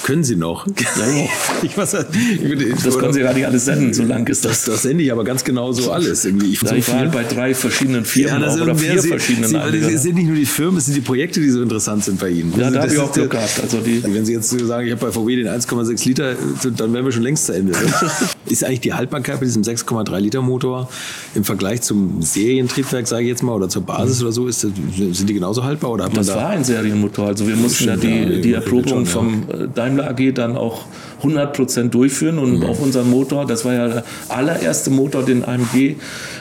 können 0.03 0.23
Sie 0.23 0.35
noch? 0.35 0.65
Ja, 0.67 0.73
ich 1.63 1.77
weiß, 1.77 1.95
ich, 2.41 2.83
das 2.83 2.97
können 2.97 3.13
Sie 3.13 3.21
gar 3.21 3.33
nicht 3.33 3.45
alles 3.45 3.65
senden, 3.65 3.93
so 3.93 4.03
lang 4.03 4.27
ist 4.27 4.45
das. 4.45 4.65
Das, 4.65 4.81
sende 4.83 5.03
ich 5.03 5.11
aber 5.11 5.23
ganz 5.23 5.43
genau 5.43 5.71
so 5.71 5.91
alles. 5.91 6.25
Irgendwie. 6.25 6.53
Ich, 6.53 6.61
ja, 6.61 6.73
ich 6.73 6.87
war 6.89 6.99
halt 6.99 7.11
bei 7.11 7.23
drei 7.23 7.53
verschiedenen 7.53 8.05
Firmen 8.05 8.41
ja, 8.41 8.61
oder 8.61 8.75
vier 8.75 9.01
Sie, 9.01 9.09
verschiedenen 9.09 9.49
Sie, 9.49 9.57
Es 9.57 10.03
sind 10.03 10.15
nicht 10.15 10.27
nur 10.27 10.35
die 10.35 10.45
Firmen, 10.45 10.77
es 10.77 10.85
sind 10.85 10.95
die 10.95 11.01
Projekte, 11.01 11.39
die 11.39 11.49
so 11.49 11.61
interessant 11.61 12.03
sind 12.03 12.19
bei 12.19 12.29
Ihnen. 12.29 12.53
Ja, 12.57 12.69
da 12.69 12.81
habe 12.81 12.93
ich 12.93 12.99
auch 12.99 13.11
Glück 13.11 13.31
gehabt. 13.31 13.59
Also 13.61 13.79
die 13.79 14.03
wenn 14.03 14.25
Sie 14.25 14.33
jetzt 14.33 14.49
sagen, 14.49 14.87
ich 14.87 14.91
habe 14.91 15.05
bei 15.05 15.11
VW 15.11 15.35
den 15.35 15.47
1,6 15.47 16.07
Liter, 16.07 16.35
dann 16.77 16.93
wären 16.93 17.05
wir 17.05 17.11
schon 17.11 17.23
längst 17.23 17.45
zu 17.45 17.53
Ende. 17.53 17.73
ist 18.45 18.63
eigentlich 18.63 18.81
die 18.81 18.93
Haltbarkeit 18.93 19.39
bei 19.39 19.45
diesem 19.45 19.63
6,3 19.63 20.19
Liter 20.19 20.41
Motor 20.41 20.89
im 21.35 21.43
Vergleich 21.43 21.81
zum 21.81 22.21
Serientriebwerk, 22.21 23.07
sage 23.07 23.23
ich 23.23 23.29
jetzt 23.29 23.43
mal, 23.43 23.53
oder 23.53 23.69
zur 23.69 23.83
Basis 23.83 24.19
mhm. 24.19 24.23
oder 24.23 24.31
so, 24.31 24.47
ist, 24.47 24.61
sind 24.61 25.29
die 25.29 25.33
genauso 25.33 25.63
haltbar? 25.63 25.91
Oder 25.91 26.05
hat 26.05 26.17
das 26.17 26.27
da 26.27 26.35
war 26.35 26.49
ein 26.49 26.63
Serienmotor. 26.63 27.27
Also 27.27 27.47
wir 27.47 27.55
mussten 27.55 27.85
ja 27.85 27.95
die, 27.95 28.41
die 28.41 28.53
Erprobung 28.53 29.05
vom 29.05 29.43
Daimler 29.87 30.09
AG 30.09 30.33
dann 30.33 30.55
auch 30.55 30.85
100 31.17 31.93
durchführen 31.93 32.37
und 32.37 32.59
mhm. 32.59 32.63
auf 32.65 32.81
unserem 32.81 33.09
Motor, 33.09 33.45
das 33.45 33.65
war 33.65 33.73
ja 33.73 33.87
der 33.87 34.03
allererste 34.29 34.89
Motor, 34.89 35.23
den 35.23 35.43
AMG 35.43 35.95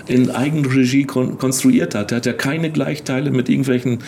in 0.07 0.31
Eigenregie 0.31 1.05
kon 1.05 1.39
konstruiert 1.39 1.95
hat. 1.95 2.11
Der 2.11 2.19
hat 2.19 2.27
ja 2.27 2.33
keine 2.33 2.71
Gleichteile 2.71 3.31
mit 3.31 3.49
irgendwelchen 3.49 4.01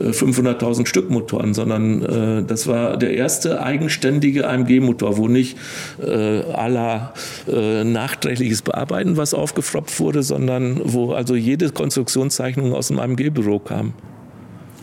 äh, 0.00 0.10
500.000 0.10 0.86
Stück 0.86 1.10
Motoren, 1.10 1.54
sondern 1.54 2.02
äh, 2.02 2.44
das 2.44 2.66
war 2.66 2.96
der 2.96 3.14
erste 3.14 3.62
eigenständige 3.62 4.48
AMG-Motor, 4.48 5.16
wo 5.16 5.28
nicht 5.28 5.58
äh, 6.02 6.40
aller 6.52 7.12
äh, 7.50 7.84
nachträgliches 7.84 8.62
Bearbeiten 8.62 9.16
was 9.16 9.34
aufgefropft 9.34 10.00
wurde, 10.00 10.22
sondern 10.22 10.80
wo 10.84 11.12
also 11.12 11.34
jede 11.34 11.70
Konstruktionszeichnung 11.70 12.72
aus 12.72 12.88
dem 12.88 12.98
AMG-Büro 12.98 13.58
kam. 13.58 13.92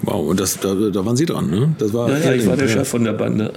Wow, 0.04 0.30
und 0.30 0.39
das, 0.39 0.60
da, 0.60 0.74
da 0.74 1.06
waren 1.06 1.16
Sie 1.16 1.26
dran, 1.26 1.49
ne? 1.49 1.76
Das 1.78 1.93
war 1.93 2.10
ja, 2.10 2.18
ja 2.18 2.34
ich 2.34 2.45
war 2.47 2.58
der 2.58 2.68
Chef 2.68 2.88
von 2.88 3.04
der 3.04 3.14
Bande. 3.14 3.52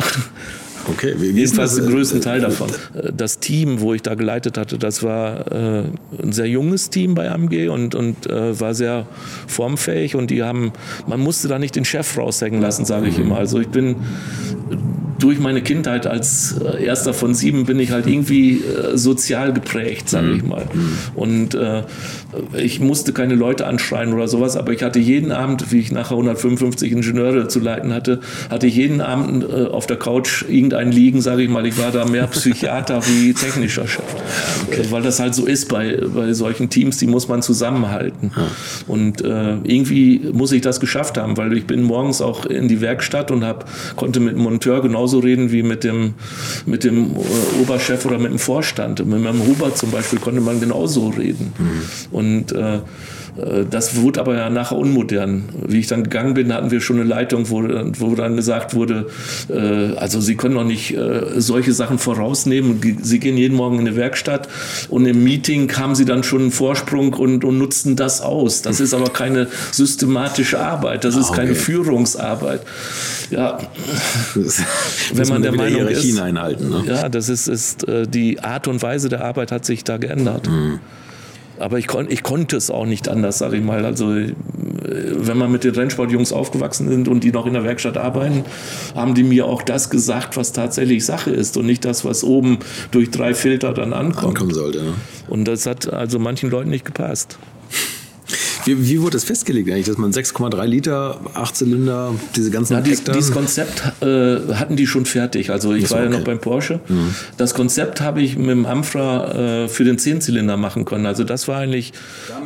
Okay, 0.87 1.15
wie, 1.19 1.31
Jedenfalls 1.31 1.77
den 1.77 1.87
größten 1.87 2.21
Teil 2.21 2.41
davon. 2.41 2.69
Das 3.17 3.39
Team, 3.39 3.81
wo 3.81 3.95
ich 3.95 4.03
da 4.03 4.15
geleitet 4.15 4.59
hatte, 4.59 4.79
das 4.79 5.03
war 5.03 5.51
äh, 5.51 5.85
ein 6.23 6.33
sehr 6.33 6.47
junges 6.47 6.91
Team 6.91 7.15
bei 7.15 7.31
AMG 7.31 7.69
und, 7.69 7.95
und 7.95 8.27
äh, 8.27 8.59
war 8.61 8.75
sehr 8.75 9.07
formfähig 9.47 10.15
und 10.15 10.31
die 10.31 10.43
haben, 10.43 10.73
man 11.07 11.21
musste 11.21 11.49
da 11.49 11.59
nicht 11.59 11.77
den 11.77 11.85
Chef 11.85 12.19
raushängen 12.19 12.61
lassen, 12.61 12.85
sage 12.85 13.09
ich 13.09 13.19
immer. 13.19 13.39
Also 13.39 13.61
ich 13.61 13.69
bin 13.69 13.97
durch 15.19 15.39
meine 15.39 15.63
Kindheit 15.63 16.07
als 16.07 16.57
äh, 16.61 16.85
erster 16.85 17.15
von 17.15 17.35
sieben 17.35 17.65
bin 17.65 17.79
ich 17.79 17.91
halt 17.91 18.07
irgendwie 18.07 18.63
äh, 18.63 18.97
sozial 18.97 19.53
geprägt, 19.53 20.09
sage 20.09 20.33
ich 20.33 20.43
mhm. 20.43 20.49
mal. 20.49 20.67
Und 21.15 21.55
äh, 21.55 21.83
ich 22.57 22.81
musste 22.81 23.13
keine 23.13 23.35
Leute 23.35 23.67
anschreien 23.67 24.13
oder 24.13 24.29
sowas, 24.29 24.57
aber 24.57 24.73
ich 24.73 24.83
hatte 24.83 24.99
jeden 24.99 25.33
Abend, 25.33 25.73
wie 25.73 25.79
ich 25.79 25.93
nachher 25.93 26.13
155 26.13 26.93
Ingenieure 26.93 27.49
zu 27.49 27.61
leiten 27.61 27.93
hatte, 27.93 28.21
hatte 28.51 28.67
ich 28.67 28.77
jeden 28.77 29.01
Abend 29.01 29.45
äh, 29.45 29.67
auf 29.67 29.87
der 29.87 29.97
Couch 29.97 30.45
irgendeinen 30.49 30.93
liegen, 30.93 31.21
sage 31.21 31.43
ich 31.43 31.49
mal. 31.49 31.67
Ich 31.67 31.79
war 31.79 31.91
da 31.91 32.05
mehr 32.05 32.27
Psychiater 32.27 33.01
wie 33.07 33.35
technischer 33.35 33.87
Chef. 33.87 34.05
Okay. 34.67 34.87
Weil 34.91 35.03
das 35.03 35.21
halt 35.21 35.35
so 35.35 35.47
ist 35.47 35.69
bei, 35.69 36.01
bei 36.15 36.33
solchen 36.33 36.71
Teams, 36.71 36.99
die 36.99 37.07
muss 37.07 37.29
man 37.29 37.43
zusammenhalten. 37.43 38.33
Ja. 38.37 38.47
Und 38.87 39.23
äh, 39.23 39.57
irgendwie 39.65 40.21
muss 40.33 40.53
ich 40.53 40.63
das 40.63 40.81
geschafft 40.81 41.19
haben, 41.19 41.37
weil 41.37 41.57
ich 41.57 41.67
bin 41.67 41.83
morgens 41.83 42.21
auch 42.21 42.47
in 42.47 42.69
die 42.69 42.81
Werkstatt 42.81 43.31
und 43.31 43.45
hab, 43.45 43.69
konnte 43.97 44.21
mit 44.21 44.35
dem 44.35 44.43
Monteur 44.43 44.83
genauso 44.83 45.19
reden 45.19 45.53
wie 45.53 45.63
mit 45.63 45.85
dem, 45.85 46.15
mit 46.67 46.85
dem 46.85 47.13
äh, 47.13 47.63
Oberchef 47.63 48.05
oder 48.07 48.19
mit 48.19 48.31
dem 48.31 48.39
Vorstand. 48.39 49.05
Mit 49.05 49.23
meinem 49.23 49.47
Huber 49.47 49.75
zum 49.75 49.91
Beispiel 49.91 50.19
konnte 50.19 50.41
man 50.41 50.61
genauso 50.61 51.09
reden. 51.09 51.53
Mhm. 51.59 51.83
Und 52.11 52.24
äh, 52.53 52.81
äh, 53.37 53.65
das 53.69 53.97
wurde 53.97 54.21
aber 54.21 54.37
ja 54.37 54.51
nachher 54.51 54.77
unmodern. 54.77 55.45
Wie 55.67 55.81
ich 55.81 55.87
dann 55.87 56.05
gegangen 56.05 56.35
bin, 56.35 56.53
hatten 56.53 56.71
wir 56.71 56.81
schon 56.81 56.97
eine 56.97 57.09
Leitung, 57.09 57.51
wo, 57.51 57.63
wo 57.63 58.15
dann 58.15 58.37
gesagt 58.37 58.75
wurde, 58.75 59.07
äh, 59.49 59.97
also 59.97 60.21
Sie 60.21 60.37
können 60.37 60.55
doch 60.55 60.65
nicht 60.65 60.97
äh, 60.97 61.41
solche 61.41 61.73
Sachen 61.73 61.99
vorausnehmen. 61.99 62.81
Sie 63.03 63.19
gehen 63.19 63.37
jeden 63.37 63.57
Morgen 63.57 63.79
in 63.79 63.87
eine 63.87 63.97
Werkstatt 63.97 64.49
und 64.89 65.07
im 65.07 65.25
Meeting 65.25 65.73
haben 65.77 65.95
Sie 65.95 66.05
dann 66.05 66.23
schon 66.23 66.43
einen 66.43 66.51
Vorsprung 66.51 67.15
und, 67.15 67.45
und 67.45 67.59
nutzen 67.59 67.97
das 67.97 68.21
aus. 68.21 68.63
Das 68.63 68.81
ist 68.81 68.95
aber 68.95 69.11
keine 69.11 69.49
systematische 69.73 70.59
Arbeit, 70.61 71.05
das 71.05 71.17
ist 71.17 71.31
okay. 71.31 71.41
keine 71.41 71.55
Führungsarbeit. 71.55 72.61
Ja, 73.31 73.59
wenn 75.15 75.29
man 75.29 75.43
der 75.43 75.53
Meinung 75.53 75.89
ist, 75.89 76.19
einhalten, 76.19 76.69
ne? 76.69 76.85
ja, 76.87 77.09
das 77.09 77.29
ist, 77.29 77.49
ist 77.49 77.87
die 78.09 78.41
Art 78.41 78.69
und 78.69 78.83
Weise 78.83 79.09
der 79.09 79.25
Arbeit 79.25 79.51
hat 79.51 79.65
sich 79.65 79.83
da 79.83 79.97
geändert. 79.97 80.49
Mhm. 80.49 80.81
Aber 81.59 81.79
ich, 81.79 81.87
kon, 81.87 82.11
ich 82.11 82.23
konnte 82.23 82.57
es 82.57 82.71
auch 82.71 82.87
nicht 82.87 83.09
anders, 83.09 83.39
sage 83.39 83.57
ich 83.57 83.63
mal. 83.63 83.85
Also 83.85 84.13
äh, 84.13 84.35
wenn 84.83 85.39
man 85.39 85.53
mit 85.53 85.65
den 85.65 85.75
Rennsportjungs 85.75 86.33
aufgewachsen 86.33 86.89
sind 86.89 87.09
und 87.09 87.25
die 87.25 87.33
noch 87.33 87.47
in 87.47 87.55
der 87.55 87.65
Werkstatt 87.65 87.97
arbeiten, 87.97 88.45
haben 88.95 89.15
die 89.15 89.23
mir 89.23 89.47
auch 89.47 89.63
das 89.63 89.91
gesagt, 89.91 90.37
was 90.37 90.53
tatsächlich 90.53 91.05
Sache 91.05 91.31
ist 91.31 91.57
und 91.57 91.67
nicht 91.67 91.85
das, 91.85 92.05
was 92.05 92.25
oben 92.25 92.59
durch 92.91 93.11
drei 93.11 93.35
Filter 93.35 93.73
dann 93.73 93.93
ankommt. 93.93 94.37
Ankommen 94.37 94.55
sollte, 94.55 94.79
ja. 94.79 94.95
Und 95.29 95.47
das 95.47 95.67
hat 95.67 95.93
also 95.93 96.19
manchen 96.19 96.51
Leuten 96.51 96.71
nicht 96.71 96.85
gepasst. 96.85 97.39
Wie, 98.65 98.89
wie, 98.89 99.01
wurde 99.03 99.13
das 99.13 99.25
festgelegt 99.25 99.69
eigentlich, 99.71 99.87
dass 99.87 99.99
man 99.99 100.13
6,3 100.13 100.65
Liter, 100.67 101.21
8 101.35 101.57
Zylinder, 101.57 102.15
diese 102.35 102.51
ganzen 102.51 102.75
ja, 102.75 102.81
dies, 102.81 103.05
Dieses 103.05 103.33
Konzept 103.33 103.83
äh, 104.03 104.55
hatten 104.55 104.77
die 104.77 104.87
schon 104.87 105.05
fertig. 105.05 105.51
Also 105.51 105.75
ich 105.75 105.91
war 105.91 105.99
okay. 105.99 106.11
ja 106.11 106.19
noch 106.19 106.25
beim 106.25 106.39
Porsche. 106.39 106.81
Mhm. 106.89 107.15
Das 107.37 107.55
Konzept 107.55 108.01
habe 108.01 108.23
ich 108.23 108.37
mit 108.37 108.51
dem 108.51 108.67
Amfra 108.67 109.65
äh, 109.65 109.69
für 109.69 109.85
den 109.85 109.99
10-Zylinder 109.99 110.57
machen 110.57 110.85
können. 110.85 111.07
Also 111.07 111.25
das 111.25 111.49
war 111.49 111.59
eigentlich 111.59 111.93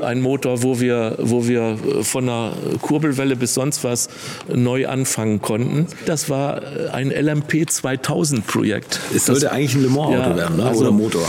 ein 0.00 0.20
Motor, 0.20 0.62
wo 0.62 0.80
wir, 0.80 1.16
wo 1.18 1.46
wir 1.46 1.78
von 2.02 2.24
einer 2.24 2.52
Kurbelwelle 2.82 3.36
bis 3.36 3.54
sonst 3.54 3.84
was 3.84 4.08
neu 4.52 4.88
anfangen 4.88 5.40
konnten. 5.40 5.86
Das 6.06 6.28
war 6.28 6.62
äh, 6.62 6.88
ein 6.88 7.10
LMP 7.10 7.68
2000 7.70 8.46
Projekt. 8.46 9.00
Es 9.14 9.26
sollte 9.26 9.42
das, 9.42 9.52
eigentlich 9.52 9.74
ein 9.74 9.82
Le 9.82 9.88
Mans 9.88 10.08
Auto 10.08 10.30
ja, 10.30 10.36
werden, 10.36 10.56
ne? 10.56 10.64
also, 10.64 10.80
oder 10.80 10.90
Motor? 10.90 11.26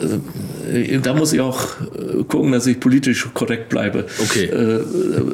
Äh, 0.00 0.98
da 0.98 1.14
muss 1.14 1.32
ich 1.32 1.40
auch 1.40 1.66
äh, 1.80 2.24
gucken, 2.24 2.52
dass 2.52 2.66
ich 2.66 2.80
politisch 2.80 3.28
korrekt 3.32 3.68
bleibe. 3.68 4.06
Okay. 4.22 4.46
Äh, 4.46 4.80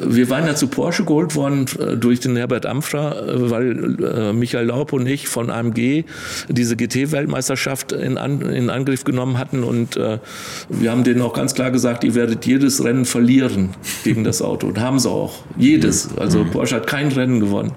wir 0.05 0.29
waren 0.29 0.45
ja 0.45 0.55
zu 0.55 0.67
Porsche 0.67 1.03
geholt 1.03 1.35
worden 1.35 1.65
durch 1.99 2.19
den 2.19 2.35
Herbert 2.35 2.65
Amfra, 2.65 3.15
weil 3.27 4.33
Michael 4.33 4.67
Laub 4.67 4.93
und 4.93 5.07
ich 5.07 5.27
von 5.27 5.49
AMG 5.49 6.03
diese 6.49 6.75
GT-Weltmeisterschaft 6.75 7.91
in, 7.91 8.17
in, 8.17 8.69
Angriff 8.69 9.03
genommen 9.03 9.37
hatten 9.37 9.63
und 9.63 9.97
wir 10.69 10.91
haben 10.91 11.03
denen 11.03 11.21
auch 11.21 11.33
ganz 11.33 11.53
klar 11.53 11.71
gesagt, 11.71 12.03
ihr 12.03 12.15
werdet 12.15 12.45
jedes 12.45 12.83
Rennen 12.83 13.05
verlieren 13.05 13.69
gegen 14.03 14.23
das 14.23 14.41
Auto. 14.41 14.67
Und 14.67 14.79
haben 14.79 14.99
sie 14.99 15.09
auch. 15.09 15.39
Jedes. 15.57 16.09
Also 16.17 16.43
mhm. 16.43 16.51
Porsche 16.51 16.75
hat 16.75 16.87
kein 16.87 17.09
Rennen 17.09 17.39
gewonnen. 17.39 17.71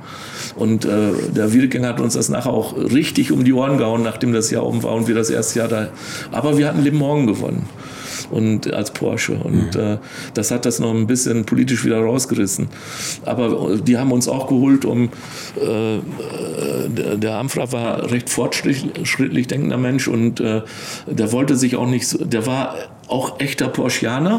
Und 0.56 0.84
der 0.84 1.52
Wiedeking 1.52 1.84
hat 1.86 2.00
uns 2.00 2.14
das 2.14 2.28
nachher 2.28 2.52
auch 2.52 2.76
richtig 2.76 3.32
um 3.32 3.44
die 3.44 3.52
Ohren 3.52 3.78
gehauen, 3.78 4.02
nachdem 4.02 4.32
das 4.32 4.50
Jahr 4.50 4.66
um 4.66 4.82
war 4.82 4.94
und 4.94 5.08
wir 5.08 5.14
das 5.14 5.30
erste 5.30 5.60
Jahr 5.60 5.68
da. 5.68 5.88
Aber 6.30 6.58
wir 6.58 6.68
hatten 6.68 6.73
Le 6.82 6.92
Mans 6.92 7.26
gewonnen 7.26 7.68
und 8.30 8.72
als 8.72 8.92
Porsche. 8.92 9.34
Und 9.34 9.74
mhm. 9.74 9.80
äh, 9.80 9.98
das 10.34 10.50
hat 10.50 10.66
das 10.66 10.78
noch 10.78 10.94
ein 10.94 11.06
bisschen 11.06 11.44
politisch 11.44 11.84
wieder 11.84 11.98
rausgerissen. 11.98 12.68
Aber 13.24 13.76
die 13.76 13.98
haben 13.98 14.12
uns 14.12 14.28
auch 14.28 14.46
geholt, 14.48 14.84
um 14.84 15.04
äh, 15.56 15.98
der, 16.88 17.16
der 17.16 17.36
Amfra 17.36 17.70
war 17.72 18.10
recht 18.10 18.30
fortschrittlich 18.30 19.46
denkender 19.46 19.78
Mensch 19.78 20.08
und 20.08 20.40
äh, 20.40 20.62
der 21.06 21.32
wollte 21.32 21.56
sich 21.56 21.76
auch 21.76 21.88
nicht, 21.88 22.08
so, 22.08 22.24
der 22.24 22.46
war 22.46 22.74
auch 23.06 23.38
echter 23.40 23.68
Porschianer, 23.68 24.38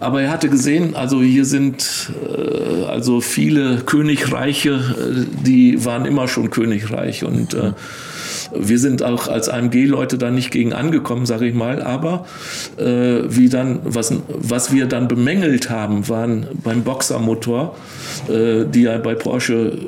aber 0.00 0.22
er 0.22 0.30
hatte 0.30 0.48
gesehen, 0.48 0.96
also 0.96 1.22
hier 1.22 1.44
sind 1.44 2.10
äh, 2.26 2.84
also 2.84 3.20
viele 3.20 3.78
Königreiche, 3.86 4.70
äh, 4.70 5.44
die 5.44 5.84
waren 5.84 6.04
immer 6.04 6.26
schon 6.26 6.50
Königreich 6.50 7.24
und 7.24 7.54
äh, 7.54 7.72
wir 8.54 8.78
sind 8.78 9.02
auch 9.02 9.28
als 9.28 9.48
AMG-Leute 9.48 10.18
da 10.18 10.30
nicht 10.30 10.50
gegen 10.50 10.72
angekommen, 10.72 11.26
sage 11.26 11.46
ich 11.46 11.54
mal. 11.54 11.82
Aber 11.82 12.26
äh, 12.76 12.84
wie 13.28 13.48
dann, 13.48 13.80
was, 13.84 14.12
was 14.28 14.72
wir 14.72 14.86
dann 14.86 15.08
bemängelt 15.08 15.70
haben, 15.70 16.08
waren 16.08 16.46
beim 16.62 16.82
Boxermotor, 16.82 17.76
äh, 18.28 18.64
die 18.64 18.82
ja 18.82 18.98
bei 18.98 19.14
Porsche 19.14 19.78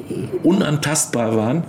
unantastbar 0.43 1.37
waren. 1.37 1.65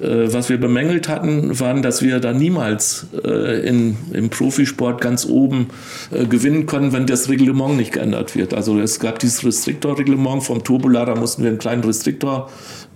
Mhm. 0.00 0.04
Äh, 0.04 0.32
was 0.32 0.48
wir 0.48 0.58
bemängelt 0.58 1.08
hatten, 1.08 1.58
waren, 1.58 1.82
dass 1.82 2.02
wir 2.02 2.20
da 2.20 2.32
niemals 2.32 3.06
äh, 3.24 3.66
in, 3.66 3.96
im 4.12 4.30
Profisport 4.30 5.00
ganz 5.00 5.26
oben 5.26 5.68
äh, 6.10 6.26
gewinnen 6.26 6.66
können, 6.66 6.92
wenn 6.92 7.06
das 7.06 7.28
Reglement 7.28 7.76
nicht 7.76 7.92
geändert 7.92 8.36
wird. 8.36 8.54
Also 8.54 8.78
es 8.80 9.00
gab 9.00 9.18
dieses 9.18 9.44
Restriktorreglement 9.44 10.42
vom 10.42 10.64
Turbolader, 10.64 11.16
mussten 11.16 11.42
wir 11.42 11.50
einen 11.50 11.58
kleinen 11.58 11.84
Restriktor 11.84 12.50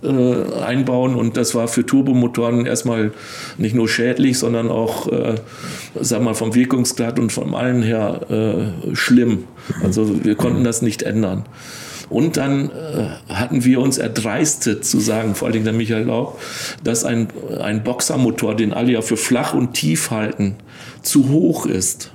äh, 0.05 0.63
einbauen 0.63 1.15
und 1.15 1.37
das 1.37 1.55
war 1.55 1.67
für 1.67 1.85
Turbomotoren 1.85 2.65
erstmal 2.65 3.11
nicht 3.57 3.75
nur 3.75 3.89
schädlich, 3.89 4.37
sondern 4.39 4.69
auch, 4.69 5.11
äh, 5.11 5.35
sag 5.99 6.21
mal, 6.21 6.35
vom 6.35 6.55
Wirkungsgrad 6.55 7.19
und 7.19 7.31
von 7.31 7.53
allen 7.55 7.81
her 7.81 8.21
äh, 8.29 8.95
schlimm. 8.95 9.45
Also 9.83 10.23
wir 10.23 10.35
konnten 10.35 10.63
das 10.63 10.81
nicht 10.81 11.03
ändern. 11.03 11.45
Und 12.09 12.37
dann 12.37 12.69
äh, 12.69 13.33
hatten 13.33 13.65
wir 13.65 13.79
uns 13.79 13.97
erdreistet 13.97 14.85
zu 14.85 14.99
sagen, 14.99 15.35
vor 15.35 15.47
allem 15.47 15.63
der 15.63 15.73
Michael 15.73 16.05
Laub, 16.05 16.39
dass 16.83 17.03
ein, 17.03 17.27
ein 17.59 17.83
Boxermotor, 17.83 18.55
den 18.55 18.73
alle 18.73 18.91
ja 18.91 19.01
für 19.01 19.17
flach 19.17 19.53
und 19.53 19.73
tief 19.73 20.11
halten, 20.11 20.55
zu 21.01 21.29
hoch 21.29 21.65
ist. 21.65 22.14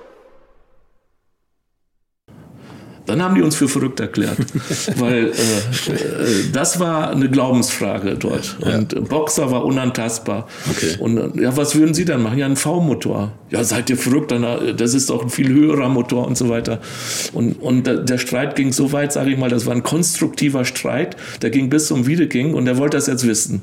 Dann 3.11 3.21
haben 3.21 3.35
die 3.35 3.41
uns 3.41 3.57
für 3.57 3.67
verrückt 3.67 3.99
erklärt, 3.99 4.37
weil 4.95 5.25
äh, 5.25 5.27
äh, 5.27 5.31
das 6.53 6.79
war 6.79 7.11
eine 7.11 7.29
Glaubensfrage 7.29 8.15
dort. 8.15 8.57
Ja. 8.65 8.77
Und 8.77 9.09
Boxer 9.09 9.51
war 9.51 9.65
unantastbar. 9.65 10.47
Okay. 10.69 10.95
Und 10.97 11.35
ja, 11.39 11.57
was 11.57 11.75
würden 11.75 11.93
Sie 11.93 12.05
dann 12.05 12.23
machen? 12.23 12.37
Ja, 12.37 12.45
ein 12.45 12.55
V-Motor. 12.55 13.33
Ja, 13.49 13.65
seid 13.65 13.89
ihr 13.89 13.97
verrückt? 13.97 14.31
Dann, 14.31 14.43
äh, 14.43 14.73
das 14.73 14.93
ist 14.93 15.09
doch 15.09 15.23
ein 15.23 15.29
viel 15.29 15.49
höherer 15.49 15.89
Motor 15.89 16.25
und 16.25 16.37
so 16.37 16.47
weiter. 16.47 16.79
Und, 17.33 17.61
und 17.61 17.83
der 17.85 18.17
Streit 18.17 18.55
ging 18.55 18.71
so 18.71 18.93
weit, 18.93 19.11
sage 19.11 19.31
ich 19.31 19.37
mal, 19.37 19.49
das 19.49 19.65
war 19.65 19.75
ein 19.75 19.83
konstruktiver 19.83 20.63
Streit. 20.63 21.17
Der 21.41 21.49
ging 21.49 21.69
bis 21.69 21.87
zum 21.87 22.07
Wiedeking 22.07 22.53
und 22.53 22.63
der 22.63 22.77
wollte 22.77 22.95
das 22.95 23.07
jetzt 23.07 23.27
wissen. 23.27 23.61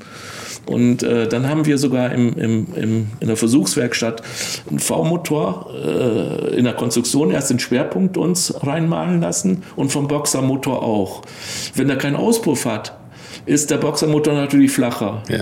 Und 0.69 1.01
äh, 1.01 1.27
dann 1.27 1.49
haben 1.49 1.65
wir 1.65 1.79
sogar 1.79 2.11
im, 2.11 2.37
im, 2.37 2.67
im, 2.75 3.07
in 3.19 3.27
der 3.27 3.37
Versuchswerkstatt 3.37 4.21
einen 4.69 4.77
V-Motor 4.77 5.71
äh, 5.73 6.55
in 6.57 6.65
der 6.65 6.73
Konstruktion 6.73 7.31
erst 7.31 7.49
den 7.49 7.57
Schwerpunkt 7.57 8.17
uns 8.17 8.53
reinmalen 8.63 9.19
lassen 9.19 9.63
und 9.75 9.91
vom 9.91 10.07
Boxermotor 10.07 10.83
auch. 10.83 11.23
Wenn 11.73 11.89
er 11.89 11.95
keinen 11.95 12.15
Auspuff 12.15 12.65
hat, 12.65 12.95
ist 13.47 13.71
der 13.71 13.77
Boxermotor 13.77 14.35
natürlich 14.35 14.71
flacher. 14.71 15.23
Ja. 15.27 15.39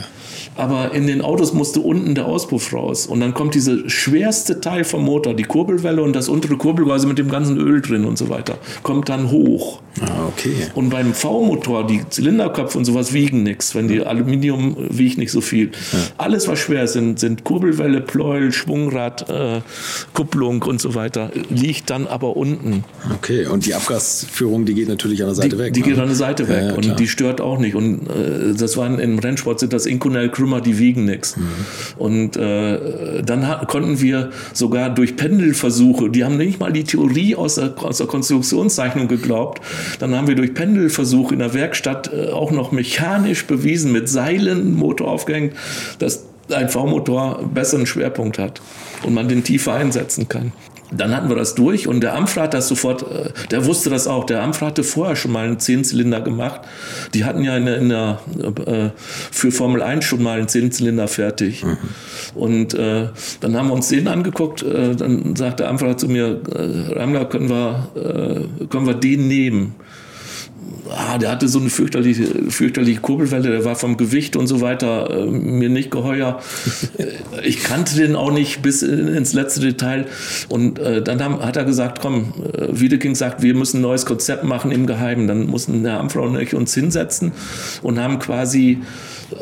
Aber 0.57 0.93
in 0.93 1.07
den 1.07 1.21
Autos 1.21 1.53
musste 1.53 1.79
unten 1.79 2.15
der 2.15 2.25
Auspuff 2.25 2.73
raus. 2.73 3.07
Und 3.07 3.19
dann 3.19 3.33
kommt 3.33 3.55
diese 3.55 3.89
schwerste 3.89 4.59
Teil 4.59 4.83
vom 4.83 5.03
Motor, 5.03 5.33
die 5.33 5.43
Kurbelwelle 5.43 6.01
und 6.01 6.15
das 6.15 6.29
untere 6.29 6.57
Kurbelgehäuse 6.57 7.07
mit 7.07 7.17
dem 7.17 7.29
ganzen 7.29 7.57
Öl 7.57 7.81
drin 7.81 8.05
und 8.05 8.17
so 8.17 8.29
weiter, 8.29 8.57
kommt 8.83 9.09
dann 9.09 9.31
hoch. 9.31 9.81
Ah, 10.01 10.27
okay. 10.27 10.53
Und 10.75 10.89
beim 10.89 11.13
V-Motor, 11.13 11.87
die 11.87 12.01
Zylinderköpfe 12.09 12.77
und 12.77 12.85
sowas 12.85 13.13
wiegen 13.13 13.43
nichts, 13.43 13.73
wenn 13.73 13.87
die 13.87 14.05
Aluminium 14.05 14.75
wiegt 14.89 15.17
nicht 15.17 15.31
so 15.31 15.41
viel. 15.41 15.71
Ja. 15.91 15.99
Alles, 16.17 16.47
was 16.47 16.59
schwer 16.59 16.83
ist, 16.83 16.93
sind, 16.93 17.19
sind 17.19 17.43
Kurbelwelle, 17.43 18.01
Pleuel, 18.01 18.51
Schwungrad, 18.51 19.29
äh, 19.29 19.61
Kupplung 20.13 20.61
und 20.63 20.81
so 20.81 20.95
weiter, 20.95 21.31
liegt 21.49 21.89
dann 21.89 22.07
aber 22.07 22.37
unten. 22.37 22.83
Okay, 23.15 23.47
und 23.47 23.65
die 23.65 23.73
Abgasführung, 23.73 24.65
die 24.65 24.73
geht 24.73 24.87
natürlich 24.87 25.21
an 25.21 25.27
der 25.27 25.35
Seite 25.35 25.49
die, 25.49 25.57
weg. 25.57 25.73
Die 25.73 25.81
ne? 25.81 25.87
geht 25.87 25.99
an 25.99 26.07
der 26.07 26.15
Seite 26.15 26.47
weg 26.47 26.61
ja, 26.61 26.67
ja, 26.69 26.75
und 26.75 26.99
die 26.99 27.07
stört 27.07 27.41
auch 27.41 27.57
nicht. 27.57 27.75
Und 27.75 28.07
äh, 28.07 28.53
das 28.57 28.77
waren 28.77 28.99
im 28.99 29.19
Rennsport 29.19 29.59
sind 29.59 29.73
das 29.73 29.85
Inconel 29.85 30.29
Krümmer, 30.47 30.61
die 30.61 30.79
wiegen 30.79 31.05
nichts. 31.05 31.35
Mhm. 31.35 31.43
Und 31.97 32.37
äh, 32.37 33.21
dann 33.23 33.47
hat, 33.47 33.67
konnten 33.67 33.99
wir 33.99 34.31
sogar 34.53 34.89
durch 34.89 35.17
Pendelversuche, 35.17 36.09
die 36.09 36.23
haben 36.23 36.37
nicht 36.37 36.59
mal 36.59 36.71
die 36.71 36.83
Theorie 36.83 37.35
aus 37.35 37.55
der, 37.55 37.73
aus 37.77 37.97
der 37.97 38.07
Konstruktionszeichnung 38.07 39.07
geglaubt, 39.07 39.61
dann 39.99 40.15
haben 40.15 40.27
wir 40.27 40.35
durch 40.35 40.53
Pendelversuche 40.53 41.33
in 41.33 41.39
der 41.39 41.53
Werkstatt 41.53 42.11
äh, 42.13 42.29
auch 42.29 42.51
noch 42.51 42.71
mechanisch 42.71 43.45
bewiesen, 43.45 43.91
mit 43.91 44.07
Seilen 44.07 44.75
Motor 44.75 45.09
aufgehängt, 45.09 45.53
dass 45.99 46.23
ein 46.49 46.69
V-Motor 46.69 47.43
besseren 47.53 47.85
Schwerpunkt 47.85 48.39
hat 48.39 48.61
und 49.03 49.13
man 49.13 49.27
den 49.27 49.43
tiefer 49.43 49.73
einsetzen 49.73 50.29
kann. 50.29 50.53
Dann 50.91 51.15
hatten 51.15 51.27
wir 51.27 51.35
das 51.35 51.55
durch 51.55 51.87
und 51.87 52.01
der 52.01 52.15
Amfra 52.15 52.43
hat 52.43 52.53
das 52.53 52.67
sofort, 52.67 53.03
äh, 53.03 53.31
der 53.51 53.65
wusste 53.65 53.89
das 53.89 54.07
auch. 54.07 54.25
Der 54.25 54.41
Amfra 54.41 54.67
hatte 54.67 54.83
vorher 54.83 55.15
schon 55.15 55.31
mal 55.31 55.45
einen 55.45 55.59
Zehnzylinder 55.59 56.21
gemacht. 56.21 56.61
Die 57.13 57.25
hatten 57.25 57.43
ja 57.43 57.57
in 57.57 57.65
der, 57.65 57.77
in 57.77 57.89
der, 57.89 58.19
äh, 58.65 58.89
für 59.31 59.51
Formel 59.51 59.81
1 59.81 60.05
schon 60.05 60.23
mal 60.23 60.39
einen 60.39 60.47
Zehnzylinder 60.47 61.07
fertig. 61.07 61.63
Mhm. 61.63 61.77
Und 62.35 62.73
äh, 62.73 63.09
dann 63.41 63.57
haben 63.57 63.67
wir 63.67 63.73
uns 63.73 63.89
den 63.89 64.07
angeguckt. 64.07 64.63
Äh, 64.63 64.95
dann 64.95 65.35
sagte 65.35 65.63
der 65.63 65.69
Amfra 65.69 65.97
zu 65.97 66.07
mir, 66.07 66.41
äh, 66.55 66.93
Ramler, 66.93 67.25
können 67.25 67.49
wir, 67.49 67.89
können 68.69 68.85
wir 68.85 68.93
den 68.93 69.27
nehmen? 69.27 69.75
Ah, 70.89 71.17
der 71.17 71.31
hatte 71.31 71.47
so 71.47 71.59
eine 71.59 71.69
fürchterliche, 71.69 72.25
fürchterliche 72.49 73.01
Kurbelwelle, 73.01 73.49
der 73.49 73.65
war 73.65 73.75
vom 73.75 73.97
Gewicht 73.97 74.35
und 74.35 74.47
so 74.47 74.61
weiter 74.61 75.09
äh, 75.09 75.25
mir 75.25 75.69
nicht 75.69 75.91
geheuer. 75.91 76.41
ich 77.43 77.63
kannte 77.63 77.95
den 77.95 78.15
auch 78.15 78.31
nicht 78.31 78.61
bis 78.61 78.81
ins 78.81 79.33
letzte 79.33 79.61
Detail. 79.61 80.05
Und 80.49 80.79
äh, 80.79 81.01
dann 81.01 81.23
haben, 81.23 81.39
hat 81.39 81.57
er 81.57 81.65
gesagt, 81.65 81.99
komm, 82.01 82.33
äh, 82.53 82.67
Wiedeking 82.71 83.15
sagt, 83.15 83.41
wir 83.41 83.53
müssen 83.53 83.77
ein 83.77 83.81
neues 83.81 84.05
Konzept 84.05 84.43
machen 84.43 84.71
im 84.71 84.87
Geheimen. 84.87 85.27
Dann 85.27 85.47
mussten 85.47 85.85
Herr 85.85 85.99
Amfrau 85.99 86.23
und 86.23 86.39
ich 86.39 86.53
uns 86.53 86.73
hinsetzen 86.73 87.31
und 87.81 87.99
haben 87.99 88.19
quasi 88.19 88.79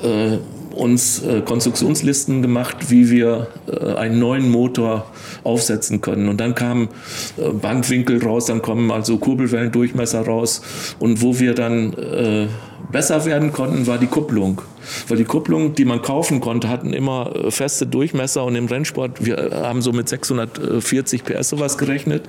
äh, 0.03 0.38
uns 0.76 1.23
äh, 1.23 1.41
Konstruktionslisten 1.41 2.41
gemacht, 2.41 2.89
wie 2.89 3.09
wir 3.09 3.47
äh, 3.67 3.93
einen 3.95 4.19
neuen 4.19 4.49
Motor 4.49 5.07
aufsetzen 5.43 6.01
können. 6.01 6.28
Und 6.28 6.39
dann 6.39 6.55
kamen 6.55 6.89
äh, 7.38 7.49
Bankwinkel 7.49 8.23
raus, 8.23 8.45
dann 8.45 8.61
kommen 8.61 8.91
also 8.91 9.17
Kurbelwellendurchmesser 9.17 10.26
raus. 10.26 10.61
Und 10.99 11.21
wo 11.21 11.39
wir 11.39 11.53
dann 11.53 11.93
äh, 11.93 12.47
besser 12.91 13.26
werden 13.26 13.51
konnten, 13.51 13.88
war 13.88 13.97
die 13.97 14.07
Kupplung. 14.07 14.61
Weil 15.07 15.17
die 15.17 15.25
Kupplung, 15.25 15.75
die 15.75 15.86
man 15.86 16.01
kaufen 16.01 16.41
konnte, 16.41 16.69
hatten 16.69 16.93
immer 16.93 17.31
äh, 17.36 17.51
feste 17.51 17.86
Durchmesser 17.88 18.43
und 18.43 18.55
im 18.55 18.65
Rennsport, 18.65 19.25
wir 19.25 19.51
haben 19.53 19.81
so 19.81 19.91
mit 19.91 20.09
640 20.09 21.23
PS 21.23 21.49
sowas 21.49 21.77
gerechnet. 21.77 22.27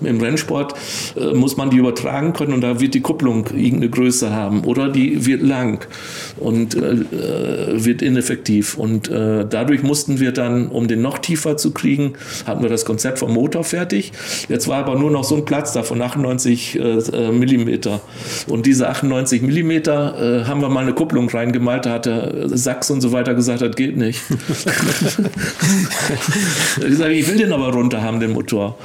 Mhm. 0.00 0.06
Im 0.06 0.20
Rennsport 0.20 0.74
äh, 1.16 1.34
muss 1.34 1.56
man 1.56 1.70
die 1.70 1.78
übertragen 1.78 2.32
können 2.32 2.52
und 2.52 2.60
da 2.60 2.80
wird 2.80 2.94
die 2.94 3.00
Kupplung 3.00 3.46
irgendeine 3.46 3.90
Größe 3.90 4.32
haben 4.32 4.64
oder 4.64 4.88
die 4.88 5.26
wird 5.26 5.42
lang 5.42 5.86
und 6.36 6.74
äh, 6.74 6.92
äh 6.92 7.84
wird 7.84 8.02
ineffektiv. 8.02 8.76
Und 8.76 9.08
äh, 9.08 9.46
dadurch 9.48 9.82
mussten 9.82 10.20
wir 10.20 10.32
dann, 10.32 10.68
um 10.68 10.88
den 10.88 11.00
noch 11.00 11.18
tiefer 11.18 11.56
zu 11.56 11.72
kriegen, 11.72 12.14
hatten 12.46 12.62
wir 12.62 12.68
das 12.68 12.84
Konzept 12.84 13.18
vom 13.18 13.32
Motor 13.32 13.64
fertig. 13.64 14.12
Jetzt 14.48 14.68
war 14.68 14.78
aber 14.78 14.98
nur 14.98 15.10
noch 15.10 15.24
so 15.24 15.36
ein 15.36 15.44
Platz 15.44 15.72
da 15.72 15.82
von 15.82 16.00
98 16.00 16.78
äh, 16.78 17.30
Millimeter. 17.30 18.00
Und 18.48 18.66
diese 18.66 18.88
98 18.88 19.42
Millimeter 19.42 20.44
haben 20.46 20.60
wir 20.60 20.68
mal 20.68 20.82
eine 20.82 20.92
Kupplung 20.92 21.28
reingemalt, 21.28 21.86
da 21.86 21.97
hat 21.98 22.06
der 22.06 22.48
Sachs 22.56 22.90
und 22.90 23.00
so 23.00 23.12
weiter 23.12 23.34
gesagt 23.34 23.62
hat, 23.62 23.76
geht 23.76 23.96
nicht. 23.96 24.20
ich 26.88 26.96
sage, 26.96 27.14
ich 27.14 27.28
will 27.28 27.36
den 27.36 27.52
aber 27.52 27.72
runter 27.72 28.02
haben, 28.02 28.20
den 28.20 28.32
Motor. 28.32 28.78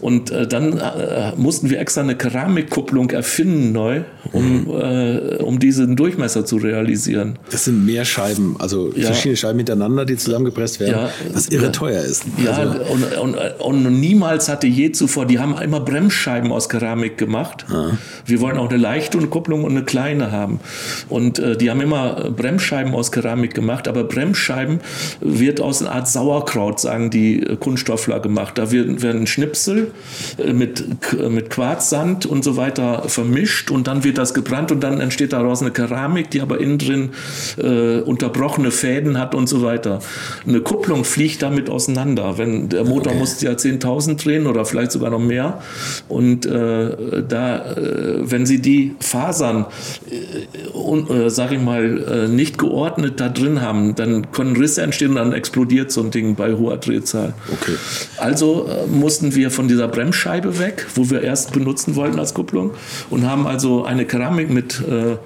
Und 0.00 0.30
äh, 0.30 0.46
dann 0.46 0.78
äh, 0.78 1.32
mussten 1.36 1.70
wir 1.70 1.80
extra 1.80 2.02
eine 2.02 2.16
Keramikkupplung 2.16 3.10
erfinden 3.10 3.72
neu, 3.72 4.02
um, 4.32 4.64
mhm. 4.64 4.70
äh, 4.70 5.36
um 5.36 5.58
diesen 5.58 5.96
Durchmesser 5.96 6.44
zu 6.44 6.56
realisieren. 6.56 7.38
Das 7.50 7.64
sind 7.64 7.84
mehr 7.84 8.04
Scheiben, 8.04 8.56
also 8.58 8.92
ja. 8.94 9.06
verschiedene 9.06 9.36
Scheiben 9.36 9.58
hintereinander, 9.58 10.04
die 10.04 10.16
zusammengepresst 10.16 10.80
werden, 10.80 10.92
ja. 10.92 11.10
was 11.32 11.48
irre 11.48 11.72
teuer 11.72 12.02
ist. 12.02 12.24
Ja, 12.42 12.52
also. 12.52 12.80
und, 12.92 13.36
und, 13.36 13.36
und, 13.60 14.00
niemals 14.00 14.48
hatte 14.48 14.66
je 14.66 14.92
zuvor, 14.92 15.26
die 15.26 15.38
haben 15.38 15.56
immer 15.58 15.80
Bremsscheiben 15.80 16.52
aus 16.52 16.68
Keramik 16.68 17.18
gemacht. 17.18 17.66
Ah. 17.70 17.92
Wir 18.24 18.40
wollen 18.40 18.58
auch 18.58 18.68
eine 18.68 18.78
leichte 18.78 19.16
Kupplung 19.26 19.64
und 19.64 19.70
eine 19.70 19.84
kleine 19.84 20.32
haben. 20.32 20.60
Und 21.08 21.38
äh, 21.38 21.56
die 21.56 21.70
haben 21.70 21.80
immer 21.80 22.30
Bremsscheiben 22.30 22.55
Bremsscheiben 22.56 22.94
aus 22.94 23.12
Keramik 23.12 23.54
gemacht, 23.54 23.86
aber 23.86 24.04
Bremsscheiben 24.04 24.80
wird 25.20 25.60
aus 25.60 25.82
einer 25.82 25.92
Art 25.92 26.08
Sauerkraut, 26.08 26.80
sagen 26.80 27.10
die 27.10 27.42
äh, 27.42 27.56
Kunststoffler, 27.56 28.20
gemacht. 28.20 28.56
Da 28.56 28.70
werden 28.72 29.26
Schnipsel 29.26 29.90
äh, 30.38 30.52
mit, 30.52 30.84
äh, 31.20 31.28
mit 31.28 31.50
Quarzsand 31.50 32.24
und 32.24 32.42
so 32.42 32.56
weiter 32.56 33.08
vermischt 33.08 33.70
und 33.70 33.86
dann 33.86 34.04
wird 34.04 34.16
das 34.16 34.32
gebrannt 34.32 34.72
und 34.72 34.80
dann 34.80 35.00
entsteht 35.00 35.34
daraus 35.34 35.60
eine 35.60 35.70
Keramik, 35.70 36.30
die 36.30 36.40
aber 36.40 36.60
innen 36.60 36.78
drin 36.78 37.10
äh, 37.58 38.00
unterbrochene 38.00 38.70
Fäden 38.70 39.18
hat 39.18 39.34
und 39.34 39.48
so 39.48 39.62
weiter. 39.62 39.98
Eine 40.46 40.60
Kupplung 40.60 41.04
fliegt 41.04 41.42
damit 41.42 41.68
auseinander. 41.68 42.38
Wenn 42.38 42.70
der 42.70 42.84
Motor 42.84 43.12
okay. 43.12 43.18
muss 43.18 43.40
ja 43.42 43.52
10.000 43.52 44.22
drehen 44.22 44.46
oder 44.46 44.64
vielleicht 44.64 44.92
sogar 44.92 45.10
noch 45.10 45.18
mehr 45.18 45.60
und 46.08 46.46
äh, 46.46 47.22
da, 47.28 47.72
äh, 47.72 48.30
wenn 48.30 48.46
sie 48.46 48.60
die 48.60 48.94
Fasern, 49.00 49.66
äh, 50.10 51.28
sag 51.28 51.52
ich 51.52 51.60
mal, 51.60 52.28
nicht 52.28 52.45
nicht 52.46 52.58
geordnet 52.58 53.18
da 53.18 53.28
drin 53.28 53.60
haben, 53.60 53.94
dann 53.96 54.30
können 54.30 54.56
Risse 54.56 54.82
entstehen 54.82 55.10
und 55.10 55.16
dann 55.16 55.32
explodiert 55.32 55.90
so 55.90 56.00
ein 56.02 56.10
Ding 56.12 56.36
bei 56.36 56.54
hoher 56.54 56.76
Drehzahl. 56.76 57.34
Okay. 57.52 57.72
Also 58.18 58.68
äh, 58.68 58.86
mussten 58.86 59.34
wir 59.34 59.50
von 59.50 59.66
dieser 59.66 59.88
Bremsscheibe 59.88 60.58
weg, 60.58 60.86
wo 60.94 61.10
wir 61.10 61.22
erst 61.22 61.52
benutzen 61.52 61.96
wollten 61.96 62.18
als 62.18 62.34
Kupplung 62.34 62.70
und 63.10 63.28
haben 63.28 63.46
also 63.46 63.84
eine 63.84 64.04
Keramik 64.04 64.50
mit 64.50 64.80
äh, 64.80 65.16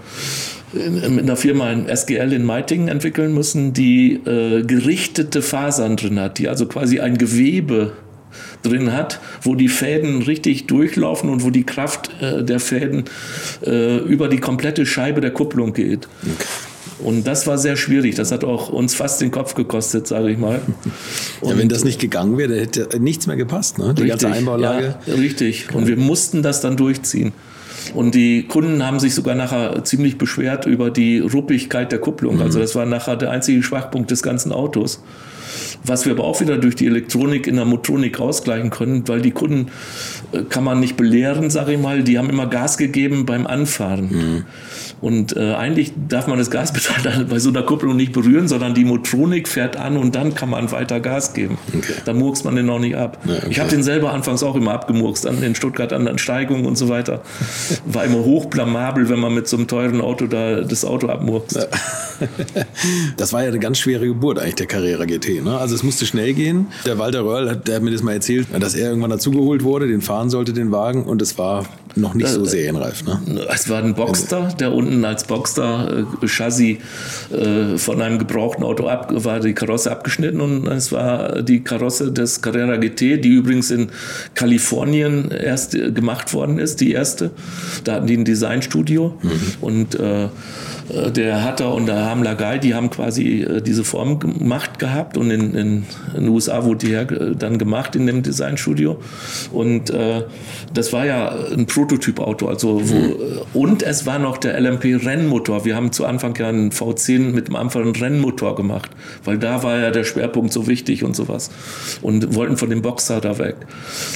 mit 0.73 1.25
einer 1.25 1.37
Firma 1.37 1.73
in 1.73 1.89
SGL 1.89 2.33
in 2.33 2.45
Meitingen 2.45 2.87
entwickeln 2.87 3.35
müssen, 3.35 3.73
die 3.73 4.13
äh, 4.25 4.63
gerichtete 4.63 5.43
Fasern 5.43 5.97
drin 5.97 6.21
hat, 6.21 6.39
die 6.39 6.49
also 6.49 6.67
quasi 6.67 7.01
ein 7.01 7.19
Gewebe 7.19 7.93
drin 8.63 8.93
hat, 8.93 9.19
wo 9.43 9.57
die 9.57 9.67
Fäden 9.67 10.23
richtig 10.23 10.69
durchlaufen 10.69 11.29
und 11.29 11.43
wo 11.43 11.51
die 11.51 11.65
Kraft 11.65 12.11
äh, 12.23 12.45
der 12.45 12.61
Fäden 12.61 13.05
äh, 13.67 13.99
über 13.99 14.29
die 14.29 14.39
komplette 14.39 14.87
Scheibe 14.87 15.21
der 15.21 15.33
Kupplung 15.33 15.73
geht. 15.73 16.07
Okay. 16.23 16.70
Und 17.03 17.27
das 17.27 17.47
war 17.47 17.59
sehr 17.59 17.77
schwierig. 17.77 18.15
Das 18.15 18.33
hat 18.33 18.45
auch 18.45 18.69
uns 18.69 18.95
fast 18.95 19.21
den 19.21 19.31
Kopf 19.31 19.55
gekostet, 19.55 20.07
sage 20.07 20.31
ich 20.31 20.39
mal. 20.39 20.61
Und 21.41 21.51
ja, 21.51 21.59
wenn 21.59 21.69
das 21.69 21.85
nicht 21.85 22.01
gegangen 22.01 22.39
wäre, 22.39 22.61
hätte 22.61 22.89
nichts 23.01 23.27
mehr 23.27 23.37
gepasst, 23.37 23.79
ne? 23.79 23.95
Die 23.95 24.03
richtig, 24.03 24.09
ganze 24.09 24.39
Einbaulage. 24.39 24.97
Ja, 25.07 25.15
richtig. 25.15 25.75
Und 25.75 25.87
wir 25.87 25.97
mussten 25.97 26.43
das 26.43 26.61
dann 26.61 26.77
durchziehen. 26.77 27.33
Und 27.95 28.15
die 28.15 28.45
Kunden 28.45 28.85
haben 28.85 29.01
sich 29.01 29.15
sogar 29.15 29.35
nachher 29.35 29.83
ziemlich 29.85 30.19
beschwert 30.19 30.67
über 30.67 30.91
die 30.91 31.19
Ruppigkeit 31.19 31.91
der 31.93 31.99
Kupplung. 31.99 32.37
Mhm. 32.37 32.43
Also 32.43 32.59
das 32.59 32.75
war 32.75 32.87
nachher 32.87 33.17
der 33.17 33.31
einzige 33.31 33.63
Schwachpunkt 33.63 34.11
des 34.11 34.23
ganzen 34.23 34.53
Autos. 34.53 35.03
Was 35.85 36.05
wir 36.05 36.13
aber 36.13 36.25
auch 36.25 36.41
wieder 36.41 36.59
durch 36.59 36.77
die 36.77 36.87
Elektronik 36.87 37.47
in 37.47 37.57
der 37.57 37.65
Motronik 37.65 38.21
ausgleichen 38.21 38.71
können, 38.71 39.09
weil 39.09 39.23
die 39.23 39.31
Kunden 39.31 39.69
äh, 40.33 40.43
kann 40.43 40.63
man 40.63 40.79
nicht 40.79 40.97
belehren, 40.97 41.51
sage 41.51 41.73
ich 41.73 41.79
mal, 41.79 42.03
die 42.03 42.19
haben 42.19 42.29
immer 42.29 42.47
Gas 42.47 42.77
gegeben 42.77 43.27
beim 43.27 43.47
Anfahren. 43.47 44.09
Mhm. 44.11 44.45
Und 45.01 45.37
äh, 45.37 45.55
eigentlich 45.55 45.93
darf 46.09 46.27
man 46.27 46.39
das 46.39 46.51
Gaspedal 46.51 47.25
bei 47.25 47.39
so 47.39 47.49
einer 47.49 47.63
Kupplung 47.63 47.97
nicht 47.97 48.13
berühren, 48.13 48.49
sondern 48.49 48.75
die 48.75 48.85
Motronik 48.85 49.49
fährt 49.49 49.77
an 49.77 49.97
und 49.97 50.15
dann 50.15 50.35
kann 50.35 50.51
man 50.51 50.71
weiter 50.73 51.01
Gas 51.01 51.33
geben. 51.33 51.59
Okay. 51.77 51.95
Da 52.05 52.13
murkst 52.13 52.45
man 52.45 52.57
den 52.57 52.67
noch 52.67 52.79
nicht 52.79 52.97
ab. 52.97 53.19
Ja, 53.25 53.37
okay. 53.37 53.47
Ich 53.51 53.61
habe 53.61 53.71
den 53.71 53.83
selber 53.83 54.13
anfangs 54.13 54.43
auch 54.43 54.57
immer 54.57 54.73
abgemurkst, 54.73 55.27
an 55.27 55.41
den 55.41 55.55
Stuttgart 55.55 55.93
an 55.93 56.05
den 56.05 56.19
Steigungen 56.19 56.67
und 56.67 56.77
so 56.77 56.89
weiter. 56.89 57.23
War 57.87 58.05
immer 58.05 58.25
hochblamabel, 58.25 59.09
wenn 59.09 59.21
man 59.21 59.35
mit 59.35 59.49
so 59.49 59.57
einem 59.57 59.69
teuren 59.69 60.01
Auto 60.01 60.27
da 60.27 60.61
das 60.61 60.85
Auto 60.85 61.09
abmurkst. 61.09 61.57
Ja. 61.57 61.67
Das 63.17 63.33
war 63.33 63.43
ja 63.43 63.49
eine 63.49 63.59
ganz 63.59 63.79
schwere 63.79 64.07
Geburt 64.07 64.39
eigentlich 64.39 64.57
der 64.57 64.67
Carrera 64.67 65.05
GT. 65.05 65.43
Ne? 65.43 65.57
Also 65.57 65.75
es 65.75 65.83
musste 65.83 66.05
schnell 66.07 66.35
gehen. 66.35 66.67
Der 66.85 66.99
Walter 66.99 67.25
Röhrl 67.25 67.49
hat, 67.49 67.69
der 67.69 67.77
hat 67.77 67.83
mir 67.83 67.91
das 67.91 68.03
mal 68.03 68.13
erzählt, 68.13 68.49
dass 68.59 68.75
er 68.75 68.89
irgendwann 68.89 69.11
dazugeholt 69.11 69.65
wurde, 69.65 69.89
den 69.89 70.03
fahren 70.03 70.31
sollte, 70.31 70.53
den 70.53 70.71
Wagen 70.71 71.05
und 71.05 71.23
es 71.23 71.39
war 71.39 71.65
noch 71.97 72.15
nicht 72.15 72.29
so 72.29 72.45
serienreif. 72.45 73.05
Ne? 73.05 73.21
Es 73.53 73.69
war 73.69 73.83
ein 73.83 73.95
Boxster, 73.95 74.49
der 74.59 74.73
unten 74.73 75.05
als 75.05 75.25
Boxster 75.25 76.07
äh, 76.23 76.27
Chassis 76.27 76.79
äh, 77.33 77.79
von 77.79 78.01
einem 78.01 78.19
gebrauchten 78.19 78.65
Auto 78.65 78.87
ab, 78.87 79.11
war 79.13 79.41
die 79.41 79.55
Karosse 79.55 79.91
abgeschnitten 79.91 80.41
und 80.41 80.67
es 80.69 80.93
war 80.93 81.43
die 81.43 81.63
Karosse 81.63 82.13
des 82.13 82.43
Carrera 82.43 82.77
GT, 82.77 83.25
die 83.25 83.35
übrigens 83.35 83.71
in 83.71 83.91
Kalifornien 84.35 85.31
erst 85.31 85.73
gemacht 85.73 86.33
worden 86.35 86.59
ist, 86.59 86.81
die 86.81 86.93
erste. 86.93 87.31
Da 87.85 87.95
hatten 87.95 88.07
die 88.07 88.17
ein 88.17 88.25
Designstudio 88.25 89.19
mhm. 89.23 89.31
und 89.61 89.95
äh, 89.95 90.25
äh, 90.25 90.29
der 91.11 91.45
Hatter 91.45 91.75
und 91.75 91.87
der 91.87 92.07
Hamler 92.07 92.35
Guy, 92.35 92.59
die 92.59 92.75
haben 92.75 92.91
quasi 92.91 93.43
äh, 93.43 93.61
diese 93.61 93.85
Form 93.85 94.19
gemacht 94.19 94.79
gehabt 94.79 95.17
und 95.17 95.31
in, 95.31 95.55
in, 95.55 95.87
in 96.15 96.25
den 96.25 96.29
USA 96.29 96.65
wurde 96.65 96.87
die 96.87 96.93
äh, 96.93 97.35
dann 97.37 97.59
gemacht 97.59 97.97
in 97.97 98.07
dem 98.07 98.23
Designstudio. 98.23 98.99
Und 99.53 99.91
äh, 99.91 100.23
das 100.73 100.93
war 100.93 101.07
ja 101.07 101.35
ein 101.53 101.67
Prototypauto. 101.67 102.49
Also 102.49 102.81
wo, 102.89 102.95
mhm. 102.95 103.15
Und 103.53 103.83
es 103.83 104.07
war 104.07 104.19
noch 104.19 104.39
der 104.39 104.61
LMP 104.61 105.05
Rennmotor. 105.05 105.65
Wir 105.65 105.77
haben 105.77 105.93
zu 105.93 106.05
Anfang 106.05 106.35
ja 106.37 106.49
einen 106.49 106.71
V10 106.71 107.33
mit 107.33 107.49
dem 107.49 107.57
einfachen 107.57 107.95
Rennmotor 107.95 108.57
gemacht, 108.57 108.91
weil 109.25 109.39
da 109.39 109.63
war 109.63 109.79
ja 109.79 109.91
der 109.91 110.05
Schwerpunkt 110.05 110.53
so 110.53 110.67
wichtig 110.67 111.05
und 111.05 111.15
sowas. 111.15 111.51
Und 112.03 112.35
wollten 112.35 112.57
von 112.57 112.71
dem 112.71 112.83
Boxer 112.83 113.21
da 113.21 113.39
weg. 113.39 113.57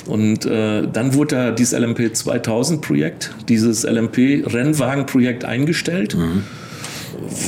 Und 0.07 0.47
äh, 0.47 0.87
dann 0.91 1.14
wurde 1.14 1.37
da 1.37 1.51
dieses 1.51 1.79
LMP 1.79 2.14
2000 2.14 2.81
Projekt, 2.81 3.33
dieses 3.49 3.85
LMP 3.85 4.45
Rennwagen-Projekt 4.47 5.45
eingestellt. 5.45 6.16
Mhm. 6.16 6.43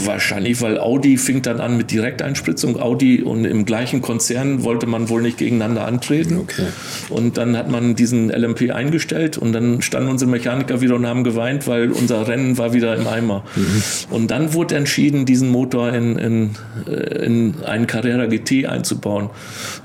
Wahrscheinlich, 0.04 0.60
weil 0.60 0.78
Audi 0.78 1.16
fing 1.16 1.42
dann 1.42 1.60
an 1.60 1.76
mit 1.76 1.90
Direkteinspritzung. 1.90 2.80
Audi 2.80 3.22
und 3.22 3.44
im 3.44 3.64
gleichen 3.64 4.02
Konzern 4.02 4.64
wollte 4.64 4.86
man 4.86 5.08
wohl 5.08 5.22
nicht 5.22 5.38
gegeneinander 5.38 5.86
antreten. 5.86 6.38
Okay. 6.38 6.66
Und 7.08 7.36
dann 7.36 7.56
hat 7.56 7.70
man 7.70 7.94
diesen 7.94 8.30
LMP 8.30 8.70
eingestellt 8.70 9.38
und 9.38 9.52
dann 9.52 9.82
standen 9.82 10.10
unsere 10.10 10.30
Mechaniker 10.30 10.80
wieder 10.80 10.96
und 10.96 11.06
haben 11.06 11.24
geweint, 11.24 11.66
weil 11.66 11.90
unser 11.90 12.26
Rennen 12.28 12.58
war 12.58 12.72
wieder 12.72 12.96
im 12.96 13.06
Eimer. 13.06 13.44
Mhm. 13.54 13.82
Und 14.10 14.30
dann 14.30 14.54
wurde 14.54 14.76
entschieden, 14.76 15.26
diesen 15.26 15.50
Motor 15.50 15.92
in, 15.92 16.16
in, 16.18 16.50
äh, 16.88 17.24
in 17.24 17.54
einen 17.64 17.86
Carrera 17.86 18.26
GT 18.26 18.66
einzubauen. 18.66 19.30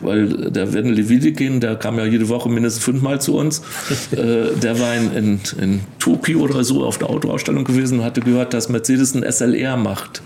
Weil 0.02 0.52
der 0.52 0.74
Werner 0.74 0.92
Levidikin, 0.92 1.60
der 1.60 1.76
kam 1.76 1.98
ja 1.98 2.06
jede 2.06 2.30
Woche 2.30 2.50
mindestens 2.50 2.84
fünfmal 2.84 3.22
zu 3.22 3.38
uns, 3.38 3.62
äh, 4.12 4.56
der 4.62 4.80
war 4.80 4.96
in, 4.96 5.12
in, 5.14 5.40
in 5.60 5.80
Tokio 6.00 6.40
oder 6.40 6.64
so 6.64 6.84
auf 6.84 6.98
der 6.98 7.10
Autoausstellung 7.10 7.64
gewesen 7.64 8.00
und 8.00 8.06
hatte 8.06 8.22
gehört, 8.22 8.54
dass 8.54 8.70
Mercedes 8.70 9.14
ein 9.16 9.30
SLR 9.30 9.71
macht. 9.78 10.22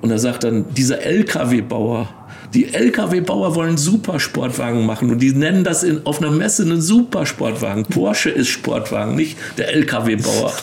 Und 0.00 0.10
er 0.10 0.18
sagt 0.18 0.44
dann, 0.44 0.66
dieser 0.74 1.02
LKW-Bauer, 1.02 2.08
die 2.54 2.72
LKW-Bauer 2.72 3.54
wollen 3.54 3.76
Supersportwagen 3.76 4.86
machen 4.86 5.10
und 5.10 5.18
die 5.18 5.32
nennen 5.32 5.64
das 5.64 5.82
in, 5.82 6.06
auf 6.06 6.22
einer 6.22 6.30
Messe 6.30 6.62
einen 6.62 6.80
Supersportwagen. 6.80 7.84
Porsche 7.84 8.30
ist 8.30 8.48
Sportwagen, 8.48 9.16
nicht 9.16 9.36
der 9.58 9.74
LKW-Bauer. 9.74 10.52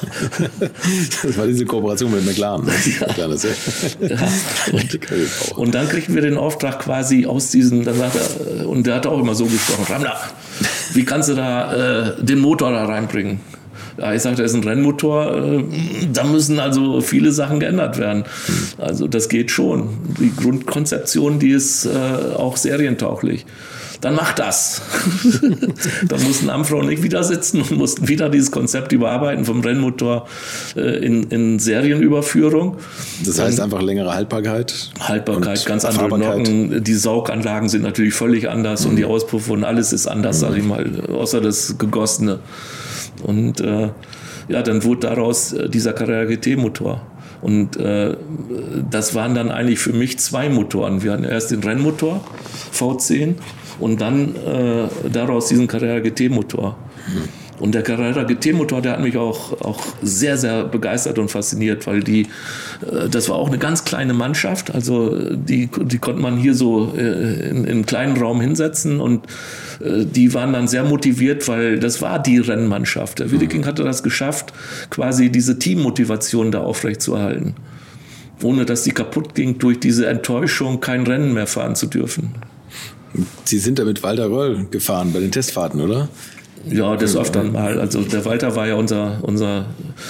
Das 1.23 1.37
war 1.37 1.47
diese 1.47 1.65
Kooperation 1.65 2.11
mit 2.11 2.25
McLaren. 2.25 2.65
Ne? 2.65 2.71
Ja. 2.99 3.07
ja. 3.17 3.25
Und, 4.71 5.57
und, 5.57 5.75
dann 5.75 5.87
kriegen 5.89 6.13
wir 6.13 6.21
den 6.21 6.37
Auftrag 6.37 6.79
quasi 6.79 7.25
aus 7.25 7.51
diesen, 7.51 7.83
dann 7.83 7.97
sagt 7.97 8.15
er, 8.15 8.67
und 8.67 8.85
der 8.85 8.95
hat 8.95 9.07
auch 9.07 9.19
immer 9.19 9.35
so 9.35 9.45
gesprochen, 9.45 9.85
Ramler, 9.91 10.17
wie 10.93 11.05
kannst 11.05 11.29
du 11.29 11.33
da 11.33 12.13
äh, 12.17 12.23
den 12.23 12.39
Motor 12.39 12.71
da 12.71 12.85
reinbringen? 12.85 13.39
Ja, 13.97 14.13
ich 14.13 14.21
sagte, 14.21 14.41
das 14.41 14.51
ist 14.51 14.57
ein 14.57 14.63
Rennmotor, 14.63 15.35
äh, 15.35 15.63
da 16.11 16.23
müssen 16.23 16.59
also 16.59 17.01
viele 17.01 17.31
Sachen 17.31 17.59
geändert 17.59 17.97
werden. 17.97 18.23
Also 18.77 19.07
das 19.07 19.29
geht 19.29 19.51
schon. 19.51 19.89
Die 20.19 20.35
Grundkonzeption, 20.35 21.39
die 21.39 21.51
ist 21.51 21.85
äh, 21.85 21.89
auch 22.35 22.57
serientauglich 22.57 23.45
dann 24.05 24.15
mach 24.15 24.33
das. 24.33 24.81
da 26.07 26.17
mussten 26.17 26.49
Amfrau 26.49 26.77
und 26.77 26.89
ich 26.91 27.01
wieder 27.01 27.23
sitzen 27.23 27.61
und 27.61 27.71
mussten 27.71 28.07
wieder 28.07 28.29
dieses 28.29 28.51
Konzept 28.51 28.91
überarbeiten 28.91 29.45
vom 29.45 29.61
Rennmotor 29.61 30.27
äh, 30.75 31.03
in, 31.03 31.23
in, 31.23 31.57
Serienüberführung. 31.57 32.77
Das 33.25 33.39
heißt 33.39 33.59
einfach 33.59 33.81
längere 33.81 34.13
Haltbarkeit? 34.13 34.91
Haltbarkeit, 34.99 35.65
ganz 35.65 35.85
andere 35.85 36.19
Nocken. 36.19 36.83
Die 36.83 36.93
Sauganlagen 36.93 37.67
sind 37.67 37.81
natürlich 37.81 38.13
völlig 38.13 38.47
anders 38.47 38.83
mhm. 38.83 38.91
und 38.91 38.95
die 38.97 39.05
Auspuffe 39.05 39.53
und 39.53 39.63
alles 39.63 39.91
ist 39.91 40.05
anders, 40.05 40.37
mhm. 40.37 40.41
sage 40.41 40.57
ich 40.59 40.63
mal, 40.63 41.01
außer 41.09 41.41
das 41.41 41.77
Gegossene. 41.79 42.39
Und 43.25 43.59
äh, 43.59 43.89
ja, 44.47 44.61
dann 44.61 44.83
wurde 44.83 45.07
daraus 45.07 45.53
äh, 45.53 45.67
dieser 45.67 45.93
Carrera 45.93 46.25
GT-Motor. 46.25 47.01
Und 47.41 47.77
äh, 47.77 48.15
das 48.89 49.13
waren 49.15 49.35
dann 49.35 49.51
eigentlich 49.51 49.79
für 49.79 49.93
mich 49.93 50.19
zwei 50.19 50.49
Motoren. 50.49 51.03
Wir 51.03 51.11
hatten 51.11 51.23
erst 51.23 51.51
den 51.51 51.63
Rennmotor 51.63 52.23
V10 52.73 53.35
und 53.79 53.99
dann 54.01 54.35
äh, 54.35 55.09
daraus 55.11 55.47
diesen 55.47 55.67
Carrera 55.67 55.99
GT-Motor. 55.99 56.77
Mhm. 57.07 57.45
Und 57.59 57.73
der 57.73 57.83
Carrera 57.83 58.23
GT-Motor, 58.23 58.81
der 58.81 58.93
hat 58.93 59.01
mich 59.01 59.15
auch, 59.17 59.61
auch 59.61 59.81
sehr, 60.01 60.37
sehr 60.37 60.65
begeistert 60.65 61.17
und 61.19 61.31
fasziniert, 61.31 61.87
weil 61.87 62.03
die, 62.03 62.27
das 63.09 63.29
war 63.29 63.35
auch 63.35 63.47
eine 63.47 63.57
ganz 63.57 63.85
kleine 63.85 64.13
Mannschaft. 64.13 64.73
Also 64.73 65.35
die, 65.35 65.67
die 65.67 65.97
konnte 65.97 66.21
man 66.21 66.37
hier 66.37 66.53
so 66.53 66.93
äh, 66.97 67.49
in, 67.49 67.63
in 67.63 67.69
einen 67.69 67.85
kleinen 67.85 68.17
Raum 68.17 68.41
hinsetzen 68.41 68.99
und 68.99 69.25
äh, 69.79 70.05
die 70.05 70.33
waren 70.33 70.53
dann 70.53 70.67
sehr 70.67 70.83
motiviert, 70.83 71.47
weil 71.47 71.79
das 71.79 72.01
war 72.01 72.21
die 72.21 72.39
Rennmannschaft. 72.39 73.19
Der 73.19 73.31
Wiedeking 73.31 73.65
hatte 73.65 73.83
das 73.83 74.03
geschafft, 74.03 74.53
quasi 74.89 75.29
diese 75.29 75.59
Teammotivation 75.59 76.51
da 76.51 76.61
aufrechtzuerhalten. 76.61 77.55
Ohne 78.43 78.65
dass 78.65 78.83
die 78.83 78.91
kaputt 78.91 79.33
ging 79.33 79.57
durch 79.57 79.79
diese 79.79 80.07
Enttäuschung, 80.07 80.81
kein 80.81 81.07
Rennen 81.07 81.33
mehr 81.33 81.47
fahren 81.47 81.75
zu 81.75 81.87
dürfen. 81.87 82.35
Sie 83.45 83.59
sind 83.59 83.79
da 83.79 83.85
mit 83.85 84.03
Walter 84.03 84.29
Röll 84.29 84.65
gefahren 84.69 85.13
bei 85.13 85.19
den 85.19 85.31
Testfahrten, 85.31 85.79
oder? 85.79 86.09
Ja, 86.69 86.95
das 86.95 87.15
öfter 87.15 87.43
mal. 87.43 87.79
Also 87.79 88.01
der 88.01 88.25
Walter 88.25 88.55
war 88.55 88.67
ja 88.67 88.75
unser, 88.75 89.19
unser 89.21 89.65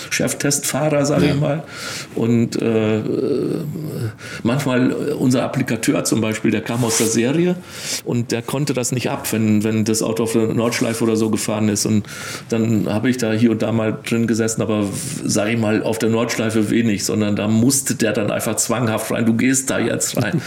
Cheftestfahrer, 0.09 1.05
sage 1.05 1.27
ja. 1.27 1.33
ich 1.33 1.39
mal. 1.39 1.63
Und 2.15 2.61
äh, 2.61 3.01
manchmal 4.43 4.91
unser 4.91 5.43
Applikateur 5.43 6.03
zum 6.03 6.21
Beispiel, 6.21 6.51
der 6.51 6.61
kam 6.61 6.83
aus 6.83 6.97
der 6.97 7.07
Serie 7.07 7.55
und 8.05 8.31
der 8.31 8.41
konnte 8.41 8.73
das 8.73 8.91
nicht 8.91 9.09
ab, 9.09 9.27
wenn, 9.31 9.63
wenn 9.63 9.85
das 9.85 10.01
Auto 10.01 10.23
auf 10.23 10.33
der 10.33 10.53
Nordschleife 10.53 11.03
oder 11.03 11.15
so 11.15 11.29
gefahren 11.29 11.69
ist. 11.69 11.85
Und 11.85 12.07
dann 12.49 12.87
habe 12.87 13.09
ich 13.09 13.17
da 13.17 13.31
hier 13.33 13.51
und 13.51 13.61
da 13.61 13.71
mal 13.71 13.97
drin 14.07 14.27
gesessen, 14.27 14.61
aber 14.61 14.85
sage 15.23 15.51
ich 15.51 15.59
mal, 15.59 15.83
auf 15.83 15.99
der 15.99 16.09
Nordschleife 16.09 16.69
wenig, 16.69 17.03
sondern 17.05 17.35
da 17.35 17.47
musste 17.47 17.95
der 17.95 18.13
dann 18.13 18.31
einfach 18.31 18.55
zwanghaft 18.55 19.11
rein. 19.11 19.25
Du 19.25 19.33
gehst 19.33 19.69
da 19.69 19.79
jetzt 19.79 20.21
rein. 20.21 20.41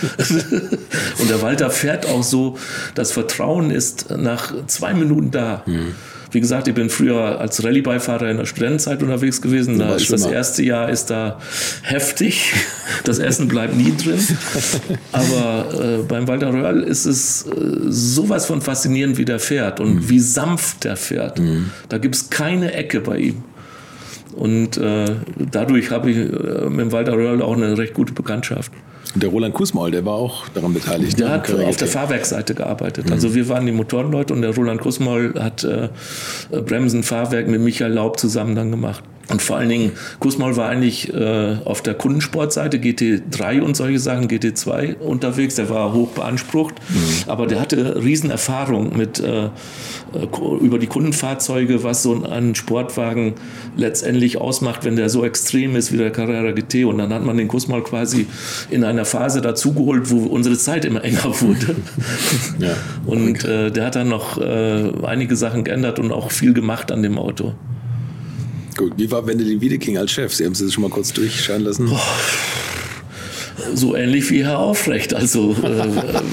und 1.19 1.31
der 1.31 1.43
Walter 1.43 1.71
fährt 1.71 2.07
auch 2.07 2.23
so, 2.23 2.57
das 2.95 3.13
Vertrauen 3.13 3.71
ist 3.71 4.11
nach 4.17 4.53
zwei 4.67 4.95
Minuten 4.95 5.31
da. 5.31 5.63
Mhm. 5.67 5.95
Wie 6.31 6.41
gesagt, 6.41 6.69
ich 6.69 6.75
bin 6.75 6.91
früher 6.91 7.41
als 7.41 7.65
Rallye-Beifahrer 7.65 8.31
in 8.31 8.37
der 8.37 8.45
Studentenzeit 8.45 9.03
unterwegs 9.03 9.41
gewesen. 9.41 9.79
Da 9.79 9.95
ist 9.95 10.13
das 10.13 10.27
erste 10.27 10.63
Jahr 10.63 10.91
ist 10.91 11.07
da 11.07 11.41
heftig. 11.83 12.53
Das 13.05 13.19
Essen 13.19 13.49
bleibt 13.49 13.77
nie 13.77 13.95
drin. 13.97 14.21
Aber 15.13 15.69
äh, 15.73 16.03
beim 16.03 16.29
Walter 16.29 16.53
Röhrl 16.53 16.83
ist 16.83 17.07
es 17.07 17.47
äh, 17.47 17.51
sowas 17.89 18.47
von 18.47 18.61
faszinierend, 18.61 19.17
wie 19.17 19.25
der 19.25 19.39
fährt 19.39 19.81
und 19.81 19.95
mhm. 19.95 20.09
wie 20.09 20.21
sanft 20.21 20.85
der 20.85 20.97
fährt. 20.97 21.39
Mhm. 21.39 21.71
Da 21.89 21.99
gibt 21.99 22.15
es 22.15 22.31
keine 22.31 22.73
Ecke 22.75 23.01
bei 23.01 23.19
ihm. 23.19 23.45
Und 24.33 24.77
äh, 24.77 25.17
dadurch 25.51 25.91
habe 25.91 26.11
ich 26.11 26.17
äh, 26.17 26.69
mit 26.69 26.93
Walter 26.93 27.15
Röhrl 27.15 27.43
auch 27.43 27.57
eine 27.57 27.77
recht 27.77 27.95
gute 27.95 28.13
Bekanntschaft. 28.13 28.71
Und 29.15 29.23
der 29.23 29.31
Roland 29.31 29.55
Kusmaul, 29.55 29.91
der 29.91 30.05
war 30.05 30.15
auch 30.15 30.49
daran 30.51 30.75
beteiligt. 30.75 31.19
Der 31.19 31.29
ne? 31.29 31.33
hat 31.35 31.51
auf 31.51 31.77
der 31.77 31.89
Fahrwerksseite 31.89 32.55
gearbeitet. 32.55 33.07
Mhm. 33.07 33.13
Also 33.13 33.35
wir 33.35 33.49
waren 33.49 33.65
die 33.65 33.73
Motorenleute 33.73 34.35
und 34.35 34.43
der 34.43 34.55
Roland 34.55 34.81
Kusmaul 34.81 35.35
hat 35.39 35.65
äh, 35.65 35.89
Bremsen, 36.51 37.03
Fahrwerk 37.03 37.49
mit 37.49 37.61
Michael 37.61 37.93
Laub 37.93 38.19
zusammen 38.19 38.55
dann 38.55 38.71
gemacht. 38.71 39.03
Und 39.31 39.43
vor 39.43 39.59
allen 39.59 39.69
Dingen, 39.69 39.93
Kusmaul 40.21 40.57
war 40.57 40.71
eigentlich 40.71 41.13
äh, 41.13 41.57
auf 41.65 41.83
der 41.83 41.95
Kundensportseite 41.95 42.79
GT3 42.79 43.61
und 43.61 43.77
solche 43.77 43.99
Sachen, 43.99 44.27
GT2 44.27 44.97
unterwegs. 44.97 45.57
Der 45.57 45.69
war 45.69 45.93
hoch 45.93 46.09
beansprucht, 46.11 46.77
mhm. 46.89 47.31
aber 47.31 47.47
der 47.47 47.61
hatte 47.61 48.03
Riesenerfahrung 48.03 48.97
mit 48.97 49.21
äh, 49.21 49.45
äh 49.45 49.49
über 50.61 50.79
die 50.79 50.87
Kundenfahrzeuge, 50.87 51.85
was 51.85 52.03
so 52.03 52.25
ein 52.25 52.55
Sportwagen 52.55 53.35
letztendlich 53.77 54.39
ausmacht, 54.39 54.85
wenn 54.85 54.97
der 54.97 55.11
so 55.11 55.25
extrem 55.25 55.77
ist 55.77 55.93
wie 55.93 55.99
der 55.99 56.11
Carrera 56.11 56.53
GT. 56.53 56.87
Und 56.87 56.99
dann 56.99 57.13
hat 57.13 57.25
man 57.25 57.37
den 57.37 57.49
Kusmaul 57.49 57.83
quasi 57.83 58.27
in 58.71 58.83
einer 58.83 59.05
Phase 59.05 59.43
dazugeholt, 59.43 60.11
wo 60.11 60.25
unsere 60.25 60.57
Zeit 60.57 60.85
immer 60.85 61.05
enger 61.05 61.41
wurde. 61.41 61.77
Ja. 62.59 62.75
Und 63.07 63.45
äh, 63.45 63.71
der 63.71 63.87
hat 63.87 63.95
dann 63.95 64.09
noch 64.09 64.39
äh, 64.39 64.93
einige 65.05 65.37
Sachen 65.37 65.65
geändert 65.65 65.99
und 65.99 66.13
auch 66.13 66.31
viel 66.31 66.55
gemacht 66.55 66.91
an 66.91 67.03
dem 67.03 67.19
Auto. 67.19 67.55
Gut, 68.79 68.93
wie 68.97 69.11
war 69.11 69.23
Benedikt 69.23 69.61
Wiedeking 69.61 69.99
als 69.99 70.13
Chef? 70.13 70.33
Sie 70.33 70.45
haben 70.47 70.53
es 70.53 70.73
schon 70.73 70.83
mal 70.83 70.89
kurz 70.89 71.13
durchscheinen 71.13 71.65
lassen. 71.65 71.87
Boah 71.87 72.01
so 73.75 73.97
ähnlich 73.97 74.31
wie 74.31 74.45
Herr 74.45 74.59
Aufrecht. 74.59 75.15
Also 75.15 75.53
äh, 75.53 75.87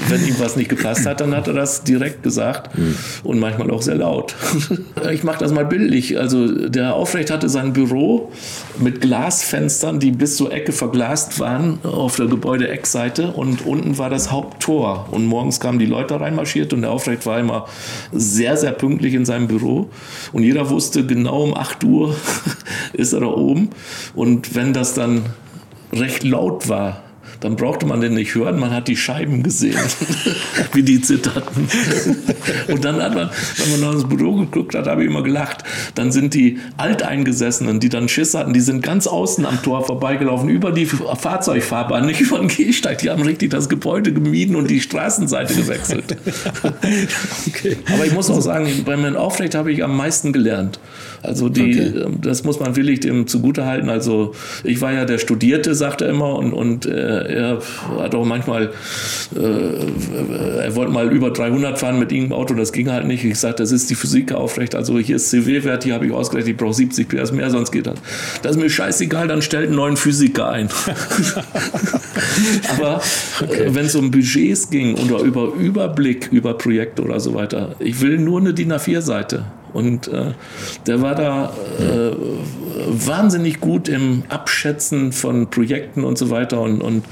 wenn 0.08 0.26
ihm 0.26 0.36
was 0.38 0.56
nicht 0.56 0.68
gepasst 0.68 1.06
hat, 1.06 1.20
dann 1.20 1.34
hat 1.34 1.48
er 1.48 1.54
das 1.54 1.84
direkt 1.84 2.22
gesagt 2.22 2.76
mhm. 2.76 2.96
und 3.24 3.38
manchmal 3.38 3.70
auch 3.70 3.82
sehr 3.82 3.96
laut. 3.96 4.34
ich 5.12 5.24
mache 5.24 5.38
das 5.38 5.52
mal 5.52 5.64
bildlich. 5.64 6.18
Also 6.18 6.68
der 6.68 6.84
Herr 6.84 6.94
Aufrecht 6.94 7.30
hatte 7.30 7.48
sein 7.48 7.72
Büro 7.72 8.32
mit 8.78 9.00
Glasfenstern, 9.00 10.00
die 10.00 10.10
bis 10.10 10.36
zur 10.36 10.52
Ecke 10.52 10.72
verglast 10.72 11.40
waren 11.40 11.78
auf 11.82 12.16
der 12.16 12.26
Gebäude-Eckseite 12.26 13.28
und 13.32 13.66
unten 13.66 13.98
war 13.98 14.10
das 14.10 14.30
Haupttor. 14.30 15.08
Und 15.10 15.26
morgens 15.26 15.60
kamen 15.60 15.78
die 15.78 15.86
Leute 15.86 16.20
reinmarschiert 16.20 16.72
und 16.72 16.82
der 16.82 16.90
Aufrecht 16.90 17.26
war 17.26 17.38
immer 17.38 17.66
sehr, 18.12 18.56
sehr 18.56 18.72
pünktlich 18.72 19.14
in 19.14 19.24
seinem 19.24 19.48
Büro. 19.48 19.90
Und 20.32 20.42
jeder 20.42 20.70
wusste, 20.70 21.06
genau 21.06 21.42
um 21.42 21.56
8 21.56 21.84
Uhr 21.84 22.16
ist 22.92 23.12
er 23.12 23.20
da 23.20 23.26
oben. 23.26 23.70
Und 24.14 24.54
wenn 24.54 24.72
das 24.72 24.94
dann 24.94 25.24
recht 25.92 26.24
laut 26.24 26.68
war, 26.68 27.02
dann 27.40 27.56
brauchte 27.56 27.86
man 27.86 28.00
den 28.00 28.14
nicht 28.14 28.34
hören, 28.34 28.58
man 28.58 28.70
hat 28.70 28.88
die 28.88 28.96
Scheiben 28.96 29.42
gesehen, 29.42 29.78
wie 30.72 30.82
die 30.82 31.00
zitterten. 31.00 31.68
Und 32.68 32.84
dann 32.84 33.02
hat 33.02 33.14
man, 33.14 33.30
wenn 33.56 33.70
man 33.72 33.80
noch 33.80 33.92
ins 33.92 34.08
Büro 34.08 34.36
geguckt 34.36 34.74
hat, 34.74 34.86
habe 34.86 35.02
ich 35.02 35.10
immer 35.10 35.22
gelacht, 35.22 35.64
dann 35.94 36.12
sind 36.12 36.34
die 36.34 36.58
Alteingesessenen, 36.76 37.80
die 37.80 37.88
dann 37.88 38.08
Schiss 38.08 38.34
hatten, 38.34 38.52
die 38.52 38.60
sind 38.60 38.82
ganz 38.82 39.06
außen 39.06 39.44
am 39.46 39.62
Tor 39.62 39.84
vorbeigelaufen, 39.84 40.48
über 40.48 40.72
die 40.72 40.86
Fahrzeugfahrbahn, 40.86 42.06
nicht 42.06 42.20
über 42.20 42.38
den 42.38 42.48
Gehsteig, 42.48 42.98
die 42.98 43.10
haben 43.10 43.22
richtig 43.22 43.50
das 43.50 43.68
Gebäude 43.68 44.12
gemieden 44.12 44.56
und 44.56 44.70
die 44.70 44.80
Straßenseite 44.80 45.54
gewechselt. 45.54 46.16
okay. 47.46 47.76
Aber 47.92 48.06
ich 48.06 48.12
muss 48.12 48.30
auch 48.30 48.40
sagen, 48.40 48.68
bei 48.84 48.96
meinem 48.96 49.16
Aufrecht 49.16 49.54
habe 49.54 49.72
ich 49.72 49.82
am 49.84 49.96
meisten 49.96 50.32
gelernt. 50.32 50.78
Also 51.22 51.48
die, 51.48 51.62
okay. 51.62 51.92
Ähm, 52.04 52.18
das 52.20 52.44
muss 52.44 52.60
man 52.60 52.76
willig 52.76 53.00
dem 53.00 53.26
zugutehalten. 53.26 53.88
Also 53.88 54.34
ich 54.64 54.80
war 54.80 54.92
ja 54.92 55.04
der 55.04 55.18
Studierte, 55.18 55.74
sagt 55.74 56.00
er 56.00 56.08
immer, 56.08 56.36
und, 56.36 56.52
und 56.52 56.86
äh, 56.86 57.34
er 57.34 57.58
hat 57.98 58.14
auch 58.14 58.24
manchmal, 58.24 58.70
äh, 59.34 60.62
er 60.62 60.74
wollte 60.74 60.92
mal 60.92 61.10
über 61.12 61.30
300 61.30 61.78
fahren 61.78 61.98
mit 61.98 62.12
ihm 62.12 62.26
im 62.26 62.32
Auto, 62.32 62.54
das 62.54 62.72
ging 62.72 62.90
halt 62.90 63.06
nicht. 63.06 63.24
Ich 63.24 63.38
sagte, 63.38 63.62
das 63.62 63.72
ist 63.72 63.90
die 63.90 63.94
Physik 63.94 64.32
aufrecht. 64.32 64.74
Also 64.74 64.98
hier 64.98 65.16
ist 65.16 65.30
CW-Wert, 65.30 65.84
hier 65.84 65.94
habe 65.94 66.06
ich 66.06 66.12
ausgerechnet, 66.12 66.52
ich 66.52 66.56
brauche 66.56 66.74
70 66.74 67.08
PS 67.08 67.32
mehr, 67.32 67.50
sonst 67.50 67.72
geht 67.72 67.86
das. 67.86 67.98
Das 68.42 68.56
ist 68.56 68.62
mir 68.62 68.70
scheißegal, 68.70 69.28
dann 69.28 69.42
stellt 69.42 69.68
einen 69.68 69.76
neuen 69.76 69.96
Physiker 69.96 70.48
ein. 70.48 70.68
Aber 72.76 73.00
okay. 73.40 73.64
äh, 73.64 73.74
wenn 73.74 73.86
es 73.86 73.94
um 73.94 74.10
Budgets 74.10 74.70
ging 74.70 74.94
oder 74.94 75.20
über 75.20 75.52
Überblick 75.54 76.28
über 76.32 76.54
Projekte 76.54 77.02
oder 77.02 77.20
so 77.20 77.34
weiter, 77.34 77.76
ich 77.78 78.00
will 78.00 78.18
nur 78.18 78.40
eine 78.40 78.54
DIN 78.54 78.72
A4-Seite. 78.72 79.44
Und 79.76 80.08
äh, 80.08 80.32
der 80.86 81.02
war 81.02 81.14
da 81.14 81.52
äh, 81.78 82.16
wahnsinnig 82.88 83.60
gut 83.60 83.90
im 83.90 84.22
Abschätzen 84.30 85.12
von 85.12 85.50
Projekten 85.50 86.02
und 86.02 86.16
so 86.16 86.30
weiter 86.30 86.62
und, 86.62 86.80
und 86.80 87.04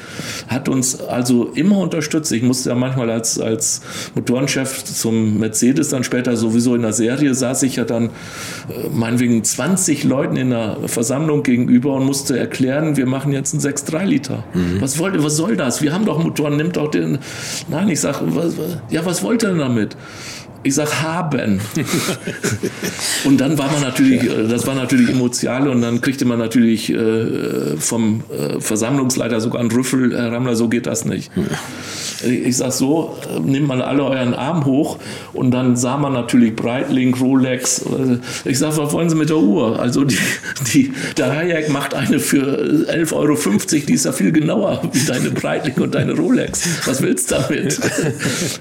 hat 0.49 0.71
uns 0.71 0.99
also 0.99 1.51
immer 1.55 1.77
unterstützt. 1.77 2.33
Ich 2.33 2.43
musste 2.43 2.71
ja 2.71 2.75
manchmal 2.75 3.11
als, 3.11 3.39
als 3.39 3.83
Motorenchef 4.15 4.83
zum 4.83 5.39
Mercedes 5.39 5.91
dann 5.91 6.05
später 6.05 6.39
sowieso 6.39 6.75
in 6.75 6.81
der 6.81 6.95
Serie 6.95 7.35
saß 7.35 7.65
ich 7.65 7.77
ja 7.77 7.85
dann 7.85 8.07
äh, 8.07 8.89
meinetwegen 8.91 9.45
20 9.45 10.05
Leuten 10.05 10.37
in 10.37 10.49
der 10.49 10.79
Versammlung 10.87 11.43
gegenüber 11.43 11.93
und 11.97 12.07
musste 12.07 12.39
erklären, 12.39 12.97
wir 12.97 13.05
machen 13.05 13.33
jetzt 13.33 13.53
einen 13.53 13.63
6,3 13.63 14.05
Liter. 14.07 14.45
Mhm. 14.55 14.81
Was, 14.81 14.99
wollt, 14.99 15.23
was 15.23 15.37
soll 15.37 15.59
das? 15.59 15.83
Wir 15.83 15.93
haben 15.93 16.07
doch 16.07 16.23
Motoren, 16.23 16.57
nimmt 16.57 16.79
doch 16.79 16.91
den. 16.91 17.19
Nein, 17.69 17.91
ich 17.91 18.01
sage, 18.01 18.21
ja, 18.89 19.05
was 19.05 19.23
wollt 19.23 19.43
ihr 19.43 19.51
denn 19.51 19.59
damit? 19.59 19.99
Ich 20.65 20.75
sag 20.75 21.03
haben. 21.03 21.61
und 23.25 23.41
dann 23.41 23.59
war 23.59 23.71
man 23.71 23.83
natürlich, 23.83 24.25
äh, 24.25 24.49
das 24.49 24.67
war 24.67 24.75
natürlich 24.75 25.11
emotional 25.11 25.69
und 25.69 25.83
dann 25.83 26.01
kriegte 26.01 26.25
man 26.25 26.39
natürlich 26.39 26.91
äh, 26.91 27.77
vom 27.77 28.25
äh, 28.31 28.61
Versammlungsleiter 28.61 29.41
sogar 29.41 29.61
einen 29.61 29.71
Rüffel, 29.71 30.17
Herr 30.17 30.33
Rammler, 30.33 30.57
so 30.57 30.69
geht 30.69 30.87
das 30.87 31.05
nicht. 31.05 31.31
Ich 32.25 32.57
sag 32.57 32.73
so, 32.73 33.19
äh, 33.31 33.41
nehmt 33.41 33.69
mal 33.69 33.83
alle 33.83 34.05
euren 34.05 34.35
Arm 34.35 34.65
hoch 34.65 34.99
und 35.35 35.51
dann 35.51 35.77
sah 35.77 35.99
man 35.99 36.15
natürlich 36.15 36.57
Breitling, 36.57 37.15
Rolex. 37.15 37.83
Äh, 37.83 38.49
ich 38.49 38.59
sag, 38.59 38.77
was 38.79 38.93
wollen 38.93 39.11
Sie 39.11 39.17
mit 39.17 39.29
der 39.29 39.39
Uhr? 39.39 39.79
Also 39.79 40.05
die, 40.05 40.19
die, 40.73 40.93
der 41.19 41.31
Hayek 41.35 41.69
macht 41.69 41.95
eine 41.95 42.19
für 42.19 42.89
11,50 42.89 43.13
Euro, 43.13 43.37
die 43.87 43.93
ist 43.93 44.07
ja 44.07 44.13
viel 44.13 44.33
genauer 44.33 44.81
wie 44.93 45.05
deine 45.05 45.31
Breitling 45.31 45.77
und 45.77 45.95
deine 45.95 46.15
Rolex. 46.15 46.67
Was 46.87 47.03
willst 47.03 47.31
du 47.31 47.37
damit? 47.37 47.79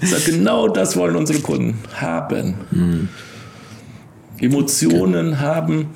Ich 0.01 0.09
sag, 0.09 0.25
genau 0.25 0.67
das 0.67 0.97
wollen 0.97 1.15
unsere 1.15 1.39
Kunden 1.39 1.79
haben. 2.01 2.55
Mhm. 2.71 3.09
Emotionen 4.39 5.39
haben, 5.39 5.89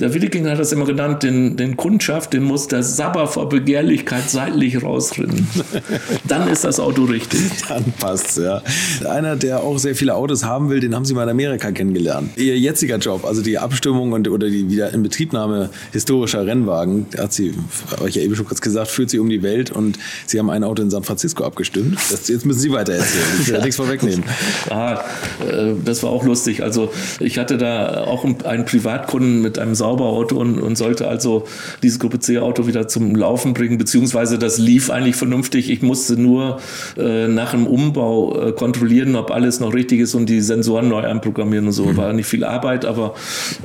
der 0.00 0.12
Williking 0.12 0.48
hat 0.48 0.58
das 0.58 0.72
immer 0.72 0.84
genannt, 0.84 1.22
den, 1.22 1.56
den 1.56 1.76
Kundschaft, 1.76 2.32
den 2.32 2.42
muss 2.42 2.68
der 2.68 2.82
Sabber 2.82 3.26
vor 3.26 3.48
Begehrlichkeit 3.48 4.28
seitlich 4.28 4.82
rausrinnen. 4.82 5.46
Dann 6.28 6.48
ist 6.48 6.64
das 6.64 6.80
Auto 6.80 7.04
richtig. 7.04 7.40
Dann 7.68 7.84
passt 7.98 8.38
ja. 8.38 8.62
Einer, 9.08 9.36
der 9.36 9.62
auch 9.62 9.78
sehr 9.78 9.94
viele 9.94 10.14
Autos 10.14 10.44
haben 10.44 10.68
will, 10.68 10.80
den 10.80 10.94
haben 10.94 11.04
Sie 11.04 11.14
mal 11.14 11.24
in 11.24 11.28
Amerika 11.30 11.70
kennengelernt. 11.70 12.30
Ihr 12.36 12.58
jetziger 12.58 12.98
Job, 12.98 13.24
also 13.24 13.42
die 13.42 13.58
Abstimmung 13.58 14.12
und, 14.12 14.28
oder 14.28 14.48
die 14.48 14.68
Wiederinbetriebnahme 14.68 15.70
historischer 15.92 16.46
Rennwagen, 16.46 17.06
hat 17.16 17.32
sie, 17.32 17.54
habe 17.96 18.08
ich 18.08 18.16
ja 18.16 18.22
eben 18.22 18.34
schon 18.34 18.46
kurz 18.46 18.60
gesagt, 18.60 18.88
führt 18.88 19.10
sie 19.10 19.18
um 19.18 19.28
die 19.28 19.42
Welt 19.42 19.70
und 19.70 19.98
Sie 20.26 20.38
haben 20.38 20.50
ein 20.50 20.64
Auto 20.64 20.82
in 20.82 20.90
San 20.90 21.04
Francisco 21.04 21.44
abgestimmt. 21.44 21.98
Das, 22.10 22.28
jetzt 22.28 22.44
müssen 22.46 22.60
Sie 22.60 22.72
weiter 22.72 22.94
erzählen. 22.94 23.24
Ich 23.40 23.48
will 23.48 23.54
ja. 23.54 23.60
nichts 23.60 23.76
vorwegnehmen. 23.76 24.24
Ah, 24.70 25.04
äh, 25.46 25.74
das 25.84 26.02
war 26.02 26.10
auch 26.10 26.24
lustig. 26.24 26.62
Also 26.62 26.90
ich 27.20 27.38
hatte 27.38 27.58
da 27.58 28.04
auch 28.04 28.24
einen 28.24 28.64
Privatkunden 28.64 29.42
mit 29.42 29.58
einem 29.58 29.74
Sauberauto 29.84 30.36
und, 30.36 30.58
und 30.60 30.76
sollte 30.76 31.08
also 31.08 31.44
dieses 31.82 31.98
Gruppe 31.98 32.18
C-Auto 32.18 32.66
wieder 32.66 32.88
zum 32.88 33.14
Laufen 33.14 33.52
bringen, 33.52 33.76
beziehungsweise 33.76 34.38
das 34.38 34.56
lief 34.58 34.90
eigentlich 34.90 35.16
vernünftig. 35.16 35.70
Ich 35.70 35.82
musste 35.82 36.18
nur 36.20 36.58
äh, 36.96 37.28
nach 37.28 37.50
dem 37.50 37.66
Umbau 37.66 38.48
äh, 38.48 38.52
kontrollieren, 38.52 39.14
ob 39.14 39.30
alles 39.30 39.60
noch 39.60 39.74
richtig 39.74 40.00
ist 40.00 40.14
und 40.14 40.26
die 40.30 40.40
Sensoren 40.40 40.88
neu 40.88 41.02
einprogrammieren 41.02 41.66
und 41.66 41.72
so. 41.72 41.84
Mhm. 41.84 41.96
War 41.98 42.12
nicht 42.14 42.26
viel 42.26 42.44
Arbeit, 42.44 42.86
aber 42.86 43.14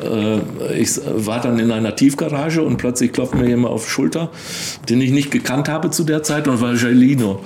äh, 0.04 0.78
ich 0.78 1.00
war 1.06 1.40
dann 1.40 1.58
in 1.58 1.72
einer 1.72 1.96
Tiefgarage 1.96 2.62
und 2.62 2.76
plötzlich 2.78 3.14
klopft 3.14 3.36
mir 3.36 3.48
jemand 3.48 3.74
auf 3.74 3.86
die 3.86 3.92
Schulter, 3.92 4.30
den 4.90 5.00
ich 5.00 5.12
nicht 5.12 5.32
gekannt 5.32 5.70
habe 5.70 5.90
zu 5.90 6.04
der 6.04 6.22
Zeit 6.24 6.50
und 6.50 6.60
war 6.60 6.74
Jailino. 6.74 7.40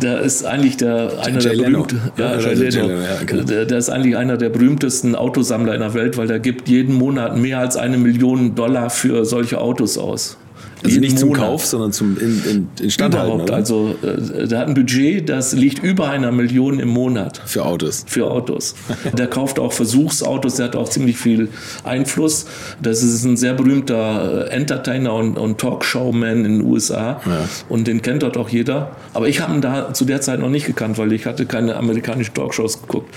Der 0.00 0.20
ist 0.20 0.44
eigentlich 0.44 0.76
der, 0.76 1.18
einer 1.24 1.40
der 1.40 1.50
berühmten, 1.50 2.00
ja, 2.16 2.38
ja, 2.38 2.52
ja, 2.52 3.22
genau. 3.26 3.42
der, 3.42 3.64
der 3.64 3.78
ist 3.78 3.90
eigentlich 3.90 4.16
einer 4.16 4.36
der 4.36 4.48
berühmtesten 4.48 5.14
Autosammler 5.16 5.74
in 5.74 5.80
der 5.80 5.94
Welt, 5.94 6.16
weil 6.16 6.28
der 6.28 6.38
gibt 6.38 6.68
jeden 6.68 6.94
Monat 6.94 7.36
mehr 7.36 7.58
als 7.58 7.71
eine 7.76 7.98
Million 7.98 8.54
Dollar 8.54 8.90
für 8.90 9.24
solche 9.24 9.60
Autos 9.60 9.98
aus. 9.98 10.36
Also 10.84 11.00
nicht 11.00 11.18
zum 11.18 11.28
Monat. 11.30 11.44
Kauf, 11.44 11.66
sondern 11.66 11.92
zum 11.92 12.18
in, 12.18 12.42
in, 12.44 12.68
Instandhalten. 12.84 13.34
Überhaupt. 13.34 13.50
Also 13.50 13.94
äh, 14.02 14.46
der 14.46 14.60
hat 14.60 14.68
ein 14.68 14.74
Budget, 14.74 15.28
das 15.28 15.52
liegt 15.52 15.82
über 15.82 16.08
einer 16.08 16.32
Million 16.32 16.80
im 16.80 16.88
Monat. 16.88 17.40
Für 17.46 17.64
Autos. 17.64 18.04
Für 18.06 18.30
Autos. 18.30 18.74
der 19.16 19.26
kauft 19.26 19.58
auch 19.58 19.72
Versuchsautos, 19.72 20.56
der 20.56 20.66
hat 20.66 20.76
auch 20.76 20.88
ziemlich 20.88 21.16
viel 21.16 21.48
Einfluss. 21.84 22.46
Das 22.82 23.02
ist 23.02 23.24
ein 23.24 23.36
sehr 23.36 23.54
berühmter 23.54 24.46
äh, 24.46 24.50
Entertainer 24.50 25.14
und, 25.14 25.38
und 25.38 25.58
Talkshowman 25.58 26.44
in 26.44 26.58
den 26.58 26.62
USA. 26.62 27.20
Ja. 27.24 27.48
Und 27.68 27.86
den 27.86 28.02
kennt 28.02 28.22
dort 28.22 28.36
auch 28.36 28.48
jeder. 28.48 28.96
Aber 29.14 29.28
ich 29.28 29.40
habe 29.40 29.54
ihn 29.54 29.60
da 29.60 29.92
zu 29.94 30.04
der 30.04 30.20
Zeit 30.20 30.40
noch 30.40 30.50
nicht 30.50 30.66
gekannt, 30.66 30.98
weil 30.98 31.12
ich 31.12 31.26
hatte 31.26 31.46
keine 31.46 31.76
amerikanischen 31.76 32.34
Talkshows 32.34 32.82
geguckt. 32.82 33.14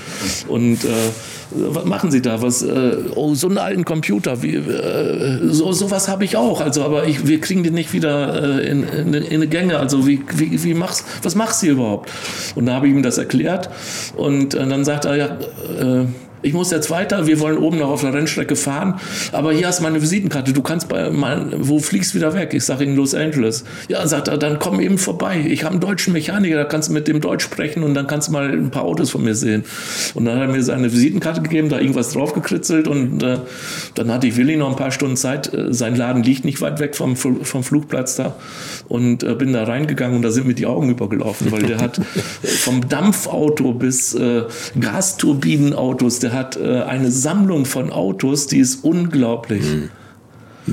Und 0.47 0.83
äh, 0.83 0.87
was 1.51 1.85
machen 1.85 2.11
Sie 2.11 2.21
da? 2.21 2.41
Was, 2.41 2.61
äh, 2.61 2.97
oh, 3.15 3.33
so 3.35 3.47
einen 3.47 3.57
alten 3.57 3.85
Computer, 3.85 4.41
wie, 4.41 4.55
äh, 4.55 5.39
so, 5.47 5.71
sowas 5.71 6.07
habe 6.07 6.25
ich 6.25 6.37
auch. 6.37 6.61
Also, 6.61 6.83
aber 6.83 7.07
ich, 7.07 7.27
wir 7.27 7.39
kriegen 7.39 7.54
den 7.63 7.73
nicht 7.73 7.93
wieder 7.93 8.59
äh, 8.59 8.67
in, 8.67 8.83
in, 8.83 9.13
in, 9.13 9.33
eine 9.33 9.47
Gänge. 9.47 9.79
Also, 9.79 10.07
wie, 10.07 10.21
wie, 10.33 10.63
wie 10.63 10.73
machst, 10.73 11.05
was 11.23 11.35
machst 11.35 11.63
du 11.63 11.67
überhaupt? 11.67 12.11
Und 12.55 12.65
da 12.65 12.73
habe 12.73 12.87
ich 12.87 12.93
ihm 12.93 13.03
das 13.03 13.17
erklärt. 13.17 13.69
Und 14.15 14.53
äh, 14.53 14.67
dann 14.67 14.85
sagt 14.85 15.05
er, 15.05 15.15
ja, 15.15 15.25
äh, 15.79 16.05
ich 16.45 16.53
muss 16.53 16.69
jetzt 16.69 16.91
weiter, 16.91 17.25
wir 17.25 17.39
wollen 17.39 17.57
oben 17.57 17.79
noch 17.79 17.89
auf 17.89 18.01
der 18.01 18.13
Rennstrecke 18.13 18.55
fahren, 18.55 18.99
aber 19.31 19.51
hier 19.51 19.67
hast 19.67 19.79
du 19.79 19.83
meine 19.83 19.99
Visitenkarte, 19.99 20.53
du 20.53 20.61
kannst 20.61 20.87
bei 20.87 21.09
mein, 21.09 21.53
wo 21.57 21.79
fliegst 21.79 22.13
du 22.13 22.19
wieder 22.19 22.35
weg? 22.35 22.53
Ich 22.53 22.63
sage 22.63 22.83
in 22.83 22.95
Los 22.95 23.15
Angeles. 23.15 23.63
Ja, 23.87 24.05
sagt 24.05 24.27
er, 24.27 24.37
dann 24.37 24.59
komm 24.59 24.79
eben 24.79 24.99
vorbei. 24.99 25.43
Ich 25.47 25.63
habe 25.63 25.71
einen 25.71 25.81
deutschen 25.81 26.13
Mechaniker, 26.13 26.55
da 26.55 26.65
kannst 26.65 26.89
du 26.89 26.93
mit 26.93 27.07
dem 27.07 27.19
Deutsch 27.19 27.43
sprechen 27.43 27.81
und 27.81 27.95
dann 27.95 28.05
kannst 28.05 28.27
du 28.27 28.31
mal 28.31 28.51
ein 28.51 28.69
paar 28.69 28.83
Autos 28.83 29.09
von 29.09 29.23
mir 29.23 29.33
sehen. 29.33 29.63
Und 30.13 30.25
dann 30.25 30.35
hat 30.35 30.43
er 30.43 30.53
mir 30.53 30.61
seine 30.61 30.91
Visitenkarte 30.93 31.41
gegeben, 31.41 31.69
da 31.69 31.79
irgendwas 31.79 32.13
draufgekritzelt 32.13 32.87
und 32.87 33.23
äh, 33.23 33.39
dann 33.95 34.11
hatte 34.11 34.27
ich 34.27 34.37
Willi 34.37 34.55
noch 34.55 34.69
ein 34.69 34.75
paar 34.75 34.91
Stunden 34.91 35.17
Zeit. 35.17 35.51
Äh, 35.51 35.73
sein 35.73 35.95
Laden 35.95 36.21
liegt 36.21 36.45
nicht 36.45 36.61
weit 36.61 36.79
weg 36.79 36.95
vom, 36.95 37.15
vom 37.15 37.63
Flugplatz 37.63 38.17
da 38.17 38.35
und 38.87 39.23
äh, 39.23 39.33
bin 39.33 39.51
da 39.51 39.63
reingegangen 39.63 40.17
und 40.17 40.21
da 40.21 40.29
sind 40.29 40.45
mir 40.45 40.53
die 40.53 40.67
Augen 40.67 40.89
übergelaufen, 40.89 41.51
weil 41.51 41.63
der 41.63 41.79
hat 41.79 41.99
vom 42.43 42.87
Dampfauto 42.87 43.73
bis 43.73 44.13
äh, 44.13 44.43
Gasturbinenautos, 44.79 46.19
der 46.19 46.34
hat 46.35 46.57
äh, 46.57 46.81
eine 46.81 47.09
Sammlung 47.11 47.65
von 47.65 47.91
Autos, 47.91 48.47
die 48.47 48.59
ist 48.59 48.83
unglaublich. 48.83 49.63
Mhm. 49.63 49.89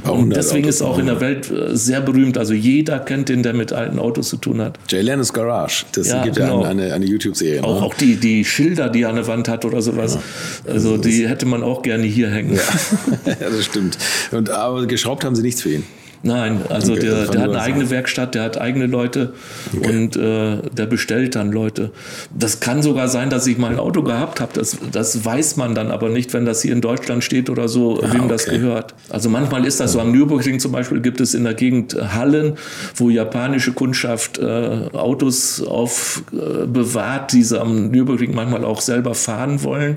Und 0.04 0.30
deswegen 0.30 0.64
Autos 0.64 0.76
ist 0.76 0.82
auch 0.82 0.98
in 0.98 1.06
der 1.06 1.20
Welt 1.20 1.50
äh, 1.50 1.76
sehr 1.76 2.00
berühmt. 2.00 2.38
Also 2.38 2.54
jeder 2.54 2.98
kennt 2.98 3.28
den, 3.28 3.42
der 3.42 3.52
mit 3.52 3.72
alten 3.72 3.98
Autos 3.98 4.30
zu 4.30 4.38
tun 4.38 4.60
hat. 4.60 4.78
Jay 4.88 5.02
Leno's 5.02 5.32
Garage. 5.32 5.84
Das 5.92 6.08
ja, 6.08 6.24
gibt 6.24 6.36
genau. 6.36 6.62
ja 6.62 6.70
eine, 6.70 6.94
eine 6.94 7.04
YouTube-Serie. 7.04 7.62
Auch, 7.62 7.80
ne? 7.80 7.86
auch, 7.86 7.94
die, 7.94 8.16
die 8.16 8.44
Schilder, 8.44 8.88
die 8.88 9.02
er 9.02 9.10
an 9.10 9.16
der 9.16 9.26
Wand 9.26 9.48
hat 9.48 9.64
oder 9.64 9.82
sowas. 9.82 10.18
Ja. 10.66 10.72
Also 10.72 10.96
die 10.96 11.28
hätte 11.28 11.44
man 11.44 11.62
auch 11.62 11.82
gerne 11.82 12.04
hier 12.04 12.30
hängen. 12.30 12.54
Ja, 12.54 13.32
ja 13.32 13.50
das 13.50 13.64
stimmt. 13.66 13.98
Und, 14.30 14.48
aber 14.48 14.86
geschraubt 14.86 15.24
haben 15.24 15.36
sie 15.36 15.42
nichts 15.42 15.60
für 15.60 15.72
ihn. 15.72 15.84
Nein, 16.24 16.60
also 16.68 16.92
okay, 16.92 17.02
der, 17.02 17.26
der 17.26 17.40
hat 17.42 17.50
eine 17.50 17.60
eigene 17.60 17.90
Werkstatt, 17.90 18.34
der 18.34 18.44
hat 18.44 18.60
eigene 18.60 18.86
Leute 18.86 19.32
okay. 19.76 19.88
und 19.88 20.16
äh, 20.16 20.58
der 20.70 20.86
bestellt 20.86 21.34
dann 21.34 21.50
Leute. 21.50 21.90
Das 22.30 22.60
kann 22.60 22.80
sogar 22.82 23.08
sein, 23.08 23.28
dass 23.28 23.46
ich 23.46 23.58
mal 23.58 23.72
ein 23.72 23.78
Auto 23.80 24.02
gehabt 24.02 24.40
habe. 24.40 24.52
Das, 24.54 24.78
das 24.92 25.24
weiß 25.24 25.56
man 25.56 25.74
dann 25.74 25.90
aber 25.90 26.10
nicht, 26.10 26.32
wenn 26.32 26.44
das 26.44 26.62
hier 26.62 26.72
in 26.72 26.80
Deutschland 26.80 27.24
steht 27.24 27.50
oder 27.50 27.68
so, 27.68 28.00
ah, 28.00 28.12
wem 28.12 28.22
okay. 28.22 28.28
das 28.28 28.46
gehört. 28.46 28.94
Also 29.10 29.28
manchmal 29.28 29.66
ist 29.66 29.80
das 29.80 29.92
so. 29.92 30.00
Am 30.00 30.12
Nürburgring 30.12 30.60
zum 30.60 30.70
Beispiel 30.70 31.00
gibt 31.00 31.20
es 31.20 31.34
in 31.34 31.42
der 31.42 31.54
Gegend 31.54 31.96
Hallen, 32.14 32.54
wo 32.94 33.10
japanische 33.10 33.72
Kundschaft 33.72 34.38
äh, 34.38 34.44
Autos 34.92 35.62
aufbewahrt, 35.62 37.32
äh, 37.32 37.36
die 37.36 37.42
sie 37.42 37.60
am 37.60 37.90
Nürburgring 37.90 38.32
manchmal 38.32 38.64
auch 38.64 38.80
selber 38.80 39.14
fahren 39.14 39.64
wollen. 39.64 39.96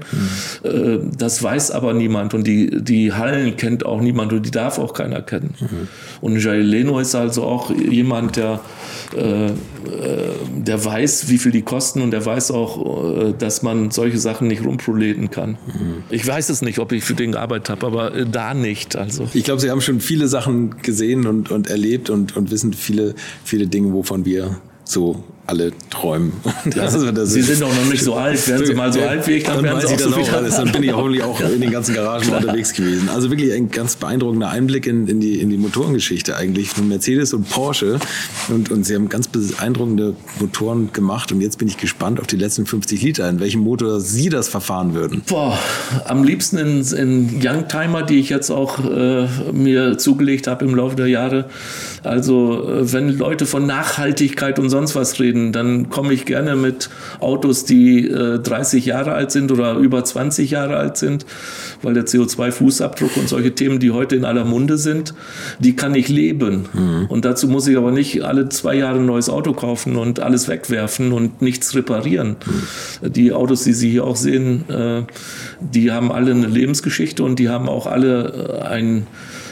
Mhm. 0.63 0.69
Äh, 0.69 0.99
das 1.17 1.43
weiß 1.43 1.69
aber 1.69 1.93
niemand 1.93 2.34
und 2.34 2.47
die, 2.47 2.82
die 2.82 3.13
Hallen 3.13 3.57
kennt 3.57 3.86
auch 3.86 4.01
niemand 4.01 4.34
und 4.34 4.43
die 4.43 4.51
darf 4.51 4.80
auch 4.80 4.93
keiner 4.93 5.21
kennen. 5.21 5.53
Mhm. 5.59 5.88
Und 6.22 6.39
Jay 6.39 6.61
Leno 6.61 6.99
ist 6.99 7.16
also 7.16 7.43
auch 7.43 7.72
jemand, 7.72 8.36
der, 8.36 8.61
äh, 9.16 9.47
äh, 9.47 9.51
der 10.55 10.84
weiß, 10.84 11.30
wie 11.30 11.38
viel 11.38 11.51
die 11.51 11.61
kosten 11.61 12.01
und 12.01 12.11
der 12.11 12.26
weiß 12.26 12.51
auch, 12.51 13.18
äh, 13.18 13.34
dass 13.38 13.61
man 13.61 13.91
solche 13.91 14.18
Sachen 14.18 14.47
nicht 14.47 14.63
rumproleten 14.66 15.30
kann. 15.30 15.51
Mhm. 15.51 16.03
Ich 16.09 16.26
weiß 16.26 16.49
es 16.49 16.61
nicht, 16.61 16.80
ob 16.80 16.91
ich 16.91 17.03
für 17.03 17.13
den 17.13 17.34
gearbeitet 17.34 17.70
habe, 17.70 17.88
aber 17.88 18.16
äh, 18.16 18.26
da 18.26 18.53
nicht. 18.53 18.95
Also. 18.95 19.28
Ich 19.34 19.43
glaube, 19.43 19.61
Sie 19.61 19.70
haben 19.70 19.82
schon 19.82 19.99
viele 19.99 20.28
Sachen 20.28 20.82
gesehen 20.82 21.28
und, 21.28 21.51
und 21.51 21.70
erlebt 21.70 22.09
und, 22.09 22.36
und 22.36 22.51
wissen 22.51 22.74
viele, 22.74 23.16
viele 23.43 23.68
Dinge, 23.68 23.93
wovon 23.93 24.26
wir 24.26 24.57
so 24.84 25.24
alle 25.48 25.72
träumen. 25.89 26.34
Also, 26.80 27.26
sie 27.26 27.41
sind 27.41 27.62
doch 27.62 27.74
noch 27.74 27.89
nicht 27.89 28.04
so 28.04 28.16
alt. 28.16 28.48
Werden 28.48 28.66
Sie 28.66 28.74
mal 28.74 28.91
so 28.91 29.02
alt 29.02 29.28
wie 29.28 29.34
ich, 29.34 29.43
dann, 29.43 29.56
dann 29.56 29.66
werden 29.66 29.82
Sie 29.82 29.93
auch 29.93 30.00
so 30.00 30.12
viel 30.12 30.34
alles. 30.34 30.56
Dann 30.56 30.72
bin 30.72 30.84
ich 30.84 30.93
hoffentlich 30.93 31.24
auch 31.24 31.39
in 31.39 31.62
den 31.62 31.72
ganzen 31.72 31.96
Garagen 31.96 32.30
unterwegs 32.30 32.74
gewesen. 32.74 33.10
Also 33.10 33.30
wirklich 33.30 33.54
ein 33.54 33.70
ganz 33.70 33.96
beeindruckender 33.96 34.50
Einblick 34.50 34.88
in, 34.88 35.08
in, 35.08 35.20
die, 35.20 35.39
in 35.39 35.50
die 35.50 35.58
Motorengeschichte 35.58 36.36
eigentlich 36.36 36.70
von 36.70 36.88
Mercedes 36.88 37.34
und 37.34 37.50
Porsche. 37.50 38.00
Und, 38.50 38.72
und 38.72 38.86
Sie 38.86 38.96
haben 38.96 39.10
ganz 39.10 39.28
beeindruckende 39.28 40.16
Motoren 40.39 40.91
gemacht. 40.91 41.32
Und 41.32 41.41
jetzt 41.41 41.60
bin 41.60 41.68
ich 41.68 41.78
gespannt 41.78 42.20
auf 42.20 42.28
die 42.28 42.38
letzten 42.38 42.66
50 42.66 43.01
Liter, 43.01 43.30
in 43.30 43.39
welchem 43.39 43.62
Motor 43.62 44.00
Sie 44.00 44.30
das 44.30 44.47
verfahren 44.47 44.93
würden. 44.93 45.22
Boah, 45.28 45.58
am 46.05 46.24
liebsten 46.24 46.58
in, 46.58 46.82
in 46.82 47.42
Youngtimer, 47.43 48.04
die 48.04 48.20
ich 48.20 48.30
jetzt 48.30 48.50
auch 48.50 48.80
äh, 48.84 49.28
mir 49.51 49.97
zugelegt 49.97 50.47
habe 50.47 50.66
im 50.66 50.76
Laufe 50.76 50.96
der 50.96 51.08
Jahre. 51.08 51.46
Also 52.04 52.70
äh, 52.70 52.92
wenn 52.92 53.09
Leute 53.17 53.46
von 53.46 53.66
Nachhaltigkeit 53.66 54.59
und 54.59 54.70
sonst 54.70 54.96
was 54.96 55.20
reden, 55.20 55.34
reden, 55.36 55.51
dann 55.51 55.89
komme 55.89 56.13
ich 56.13 56.25
gerne 56.25 56.55
mit 56.55 56.89
Autos, 57.20 57.66
die 57.66 58.07
äh, 58.07 58.39
30 58.39 58.86
Jahre 58.86 59.13
alt 59.13 59.32
sind 59.32 59.51
oder 59.51 59.75
über 59.75 60.03
20 60.03 60.51
Jahre 60.51 60.78
alt 60.78 60.97
sind, 60.97 61.25
weil 61.82 61.93
der 61.93 62.05
CO2-Fußabdruck 62.05 63.17
und 63.17 63.29
solche 63.29 63.53
Themen, 63.53 63.79
die 63.79 63.91
heute 63.91 64.16
in 64.16 64.25
aller 64.25 64.45
Munde 64.45 64.78
sind, 64.78 65.13
die 65.59 65.75
kann 65.75 65.95
ich 65.95 66.07
leben. 66.07 66.66
Mhm. 66.74 67.05
Und 67.07 67.25
dazu 67.25 67.47
muss 67.47 67.67
ich 67.67 67.78
aber 67.78 67.91
nicht 67.91 68.24
alle 68.24 68.49
zwei 68.49 68.75
Jahre 68.75 68.99
ein 68.99 69.05
neues 69.05 69.29
Auto 69.29 69.53
kaufen 69.53 69.95
und 69.95 70.20
alles 70.20 70.47
wegwerfen 70.47 71.12
und 71.12 71.41
nichts 71.41 71.75
reparieren. 71.75 72.37
Mhm. 73.01 73.13
Die 73.13 73.33
Autos, 73.33 73.63
die 73.63 73.74
Sie 73.74 73.91
hier 73.91 74.05
auch 74.05 74.16
sehen, 74.16 74.70
äh, 74.70 75.03
die 75.59 75.91
haben 75.91 76.12
alle 76.12 76.32
eine 76.32 76.47
Lebensgeschichte 76.47 77.24
und 77.24 77.39
die 77.39 77.49
haben 77.49 77.70
auch 77.70 77.87
alle 77.87 78.62
äh, 78.62 78.66
einen, 78.66 79.07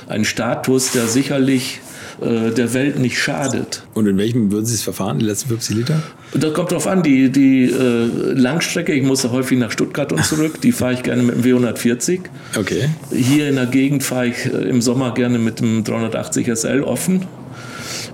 einen 0.07 0.25
Status, 0.25 0.91
der 0.91 1.07
sicherlich 1.07 1.81
äh, 2.23 2.51
der 2.51 2.73
Welt 2.73 2.99
nicht 2.99 3.19
schadet. 3.19 3.83
Und 3.93 4.07
in 4.07 4.17
welchem 4.17 4.51
würden 4.51 4.65
Sie 4.65 4.75
es 4.75 4.83
verfahren, 4.83 5.19
die 5.19 5.25
letzten 5.25 5.49
50 5.49 5.75
Liter? 5.75 6.03
Das 6.33 6.53
kommt 6.53 6.71
drauf 6.71 6.87
an. 6.87 7.03
Die, 7.03 7.31
die 7.31 7.65
äh, 7.65 8.07
Langstrecke, 8.33 8.93
ich 8.93 9.03
muss 9.03 9.23
häufig 9.23 9.57
nach 9.57 9.71
Stuttgart 9.71 10.11
und 10.11 10.25
zurück, 10.25 10.61
die 10.61 10.71
fahre 10.71 10.93
ich 10.93 11.03
gerne 11.03 11.23
mit 11.23 11.35
dem 11.35 11.43
W140. 11.43 12.21
Okay. 12.57 12.89
Hier 13.11 13.49
in 13.49 13.55
der 13.55 13.67
Gegend 13.67 14.03
fahre 14.03 14.27
ich 14.27 14.45
äh, 14.45 14.69
im 14.69 14.81
Sommer 14.81 15.13
gerne 15.13 15.37
mit 15.37 15.59
dem 15.59 15.83
380 15.83 16.47
SL 16.55 16.81
offen. 16.83 17.25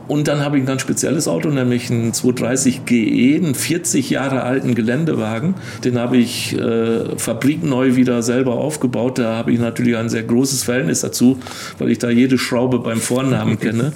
Und 0.10 0.28
dann 0.28 0.44
habe 0.44 0.58
ich 0.58 0.64
ein 0.64 0.66
ganz 0.66 0.82
spezielles 0.82 1.28
Auto, 1.28 1.50
nämlich 1.50 1.92
einen 1.92 2.14
230 2.14 2.84
GE, 2.86 3.36
einen 3.36 3.54
40 3.54 4.10
Jahre 4.10 4.42
alten 4.42 4.74
Geländewagen. 4.74 5.54
Den 5.84 6.00
habe 6.00 6.18
ich 6.18 6.58
äh, 6.58 7.16
fabrikneu 7.16 7.96
wieder 7.96 8.24
selber 8.24 8.56
aufgebaut. 8.56 9.20
Da 9.20 9.36
habe 9.36 9.52
ich 9.52 9.60
natürlich 9.60 9.96
ein 9.96 10.10
sehr 10.10 10.24
großes 10.24 10.64
Verhältnis 10.64 11.02
dazu, 11.02 11.38
weil 11.78 11.92
ich 11.92 12.00
da 12.00 12.10
jede 12.10 12.40
Schraube 12.40 12.80
beim 12.80 13.00
Vornamen 13.00 13.60
kenne. 13.60 13.94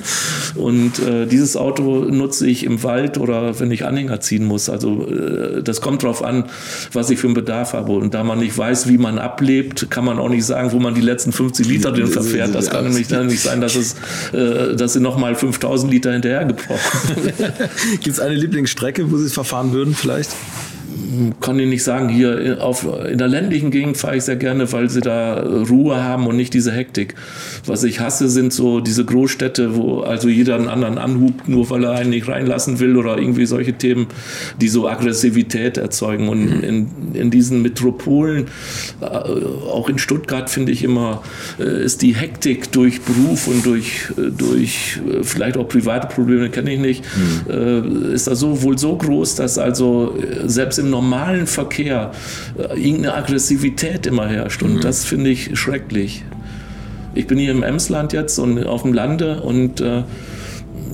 Und 0.53 0.99
äh, 0.99 1.25
dieses 1.25 1.57
Auto 1.57 2.05
nutze 2.05 2.45
ich 2.47 2.63
im 2.63 2.83
Wald 2.83 3.17
oder 3.17 3.59
wenn 3.59 3.71
ich 3.71 3.83
Anhänger 3.83 4.21
ziehen 4.21 4.45
muss. 4.45 4.69
Also 4.69 5.07
äh, 5.07 5.63
das 5.63 5.81
kommt 5.81 6.03
darauf 6.03 6.23
an, 6.23 6.43
was 6.91 7.09
ich 7.09 7.17
für 7.17 7.25
einen 7.25 7.33
Bedarf 7.33 7.73
habe. 7.73 7.93
Und 7.93 8.13
da 8.13 8.23
man 8.23 8.37
nicht 8.37 8.55
weiß, 8.55 8.87
wie 8.87 8.99
man 8.99 9.17
ablebt, 9.17 9.89
kann 9.89 10.05
man 10.05 10.19
auch 10.19 10.29
nicht 10.29 10.45
sagen, 10.45 10.73
wo 10.73 10.79
man 10.79 10.93
die 10.93 11.01
letzten 11.01 11.31
50 11.31 11.67
Liter 11.67 11.91
drin 11.91 12.05
verfährt. 12.05 12.53
Das 12.53 12.69
kann 12.69 12.83
nämlich 12.83 13.07
dann 13.07 13.25
nicht 13.25 13.41
sein, 13.41 13.61
dass 13.61 13.75
es, 13.75 13.95
äh, 14.31 14.75
dass 14.75 14.93
sie 14.93 14.99
nochmal 14.99 15.33
5000 15.33 15.91
Liter 15.91 16.02
Meter 16.03 16.13
hinterhergebrochen. 16.13 17.33
Gibt 18.01 18.07
es 18.07 18.19
eine 18.19 18.35
Lieblingsstrecke, 18.35 19.09
wo 19.11 19.17
Sie 19.17 19.25
es 19.25 19.33
verfahren 19.33 19.71
würden 19.71 19.95
vielleicht? 19.95 20.31
Kann 21.39 21.59
ich 21.59 21.67
nicht 21.67 21.83
sagen. 21.83 22.09
Hier 22.09 22.57
auf, 22.61 22.87
in 23.09 23.17
der 23.17 23.27
ländlichen 23.27 23.71
Gegend 23.71 23.97
fahre 23.97 24.17
ich 24.17 24.23
sehr 24.23 24.35
gerne, 24.35 24.71
weil 24.71 24.89
sie 24.89 25.01
da 25.01 25.41
Ruhe 25.41 26.03
haben 26.03 26.27
und 26.27 26.35
nicht 26.35 26.53
diese 26.53 26.71
Hektik. 26.71 27.15
Was 27.65 27.83
ich 27.83 27.99
hasse, 27.99 28.29
sind 28.29 28.53
so 28.53 28.79
diese 28.79 29.05
Großstädte, 29.05 29.75
wo 29.75 30.01
also 30.01 30.29
jeder 30.29 30.55
einen 30.55 30.67
anderen 30.67 30.97
anhubt, 30.97 31.47
nur 31.47 31.69
weil 31.69 31.83
er 31.83 31.91
einen 31.91 32.09
nicht 32.09 32.27
reinlassen 32.27 32.79
will 32.79 32.97
oder 32.97 33.17
irgendwie 33.17 33.45
solche 33.45 33.73
Themen, 33.73 34.07
die 34.59 34.67
so 34.67 34.87
Aggressivität 34.87 35.77
erzeugen. 35.77 36.29
Und 36.29 36.45
mhm. 36.45 36.63
in, 36.63 36.87
in 37.13 37.31
diesen 37.31 37.61
Metropolen, 37.61 38.47
äh, 39.01 39.05
auch 39.05 39.89
in 39.89 39.97
Stuttgart 39.97 40.49
finde 40.49 40.71
ich 40.71 40.83
immer, 40.83 41.23
äh, 41.59 41.83
ist 41.83 42.01
die 42.01 42.15
Hektik 42.15 42.71
durch 42.71 43.01
Beruf 43.01 43.47
und 43.47 43.65
durch, 43.65 44.11
äh, 44.17 44.31
durch 44.31 44.99
vielleicht 45.21 45.57
auch 45.57 45.67
private 45.67 46.07
Probleme, 46.07 46.49
kenne 46.49 46.73
ich 46.73 46.79
nicht, 46.79 47.03
mhm. 47.47 48.13
ist 48.13 48.27
da 48.27 48.35
so 48.35 48.61
wohl 48.61 48.77
so 48.77 48.95
groß, 48.95 49.35
dass 49.35 49.57
also 49.57 50.17
selbst 50.45 50.79
im 50.83 50.89
normalen 50.89 51.47
Verkehr 51.47 52.11
äh, 52.57 52.79
irgendeine 52.79 53.15
Aggressivität 53.15 54.05
immer 54.05 54.27
herrscht. 54.27 54.61
Und 54.61 54.75
mhm. 54.75 54.81
das 54.81 55.05
finde 55.05 55.29
ich 55.31 55.57
schrecklich. 55.57 56.23
Ich 57.15 57.27
bin 57.27 57.37
hier 57.37 57.51
im 57.51 57.63
Emsland 57.63 58.13
jetzt 58.13 58.37
und 58.39 58.65
auf 58.65 58.81
dem 58.83 58.93
Lande 58.93 59.41
und 59.41 59.81
äh, 59.81 60.03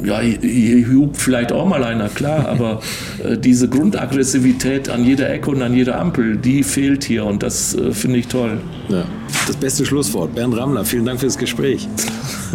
ja, 0.03 0.19
hier 0.21 0.87
hupt 0.93 1.17
vielleicht 1.17 1.51
auch 1.51 1.67
mal 1.67 1.83
einer, 1.83 2.09
klar, 2.09 2.47
aber 2.47 2.81
äh, 3.23 3.37
diese 3.37 3.67
Grundaggressivität 3.67 4.89
an 4.89 5.03
jeder 5.03 5.29
Ecke 5.29 5.51
und 5.51 5.61
an 5.61 5.73
jeder 5.73 5.99
Ampel, 5.99 6.37
die 6.37 6.63
fehlt 6.63 7.03
hier 7.03 7.25
und 7.25 7.43
das 7.43 7.75
äh, 7.75 7.91
finde 7.91 8.19
ich 8.19 8.27
toll. 8.27 8.59
Ja. 8.89 9.05
Das 9.47 9.55
beste 9.55 9.85
Schlusswort. 9.85 10.35
Bernd 10.35 10.57
Rammler, 10.57 10.85
vielen 10.85 11.05
Dank 11.05 11.19
fürs 11.19 11.37
Gespräch. 11.37 11.87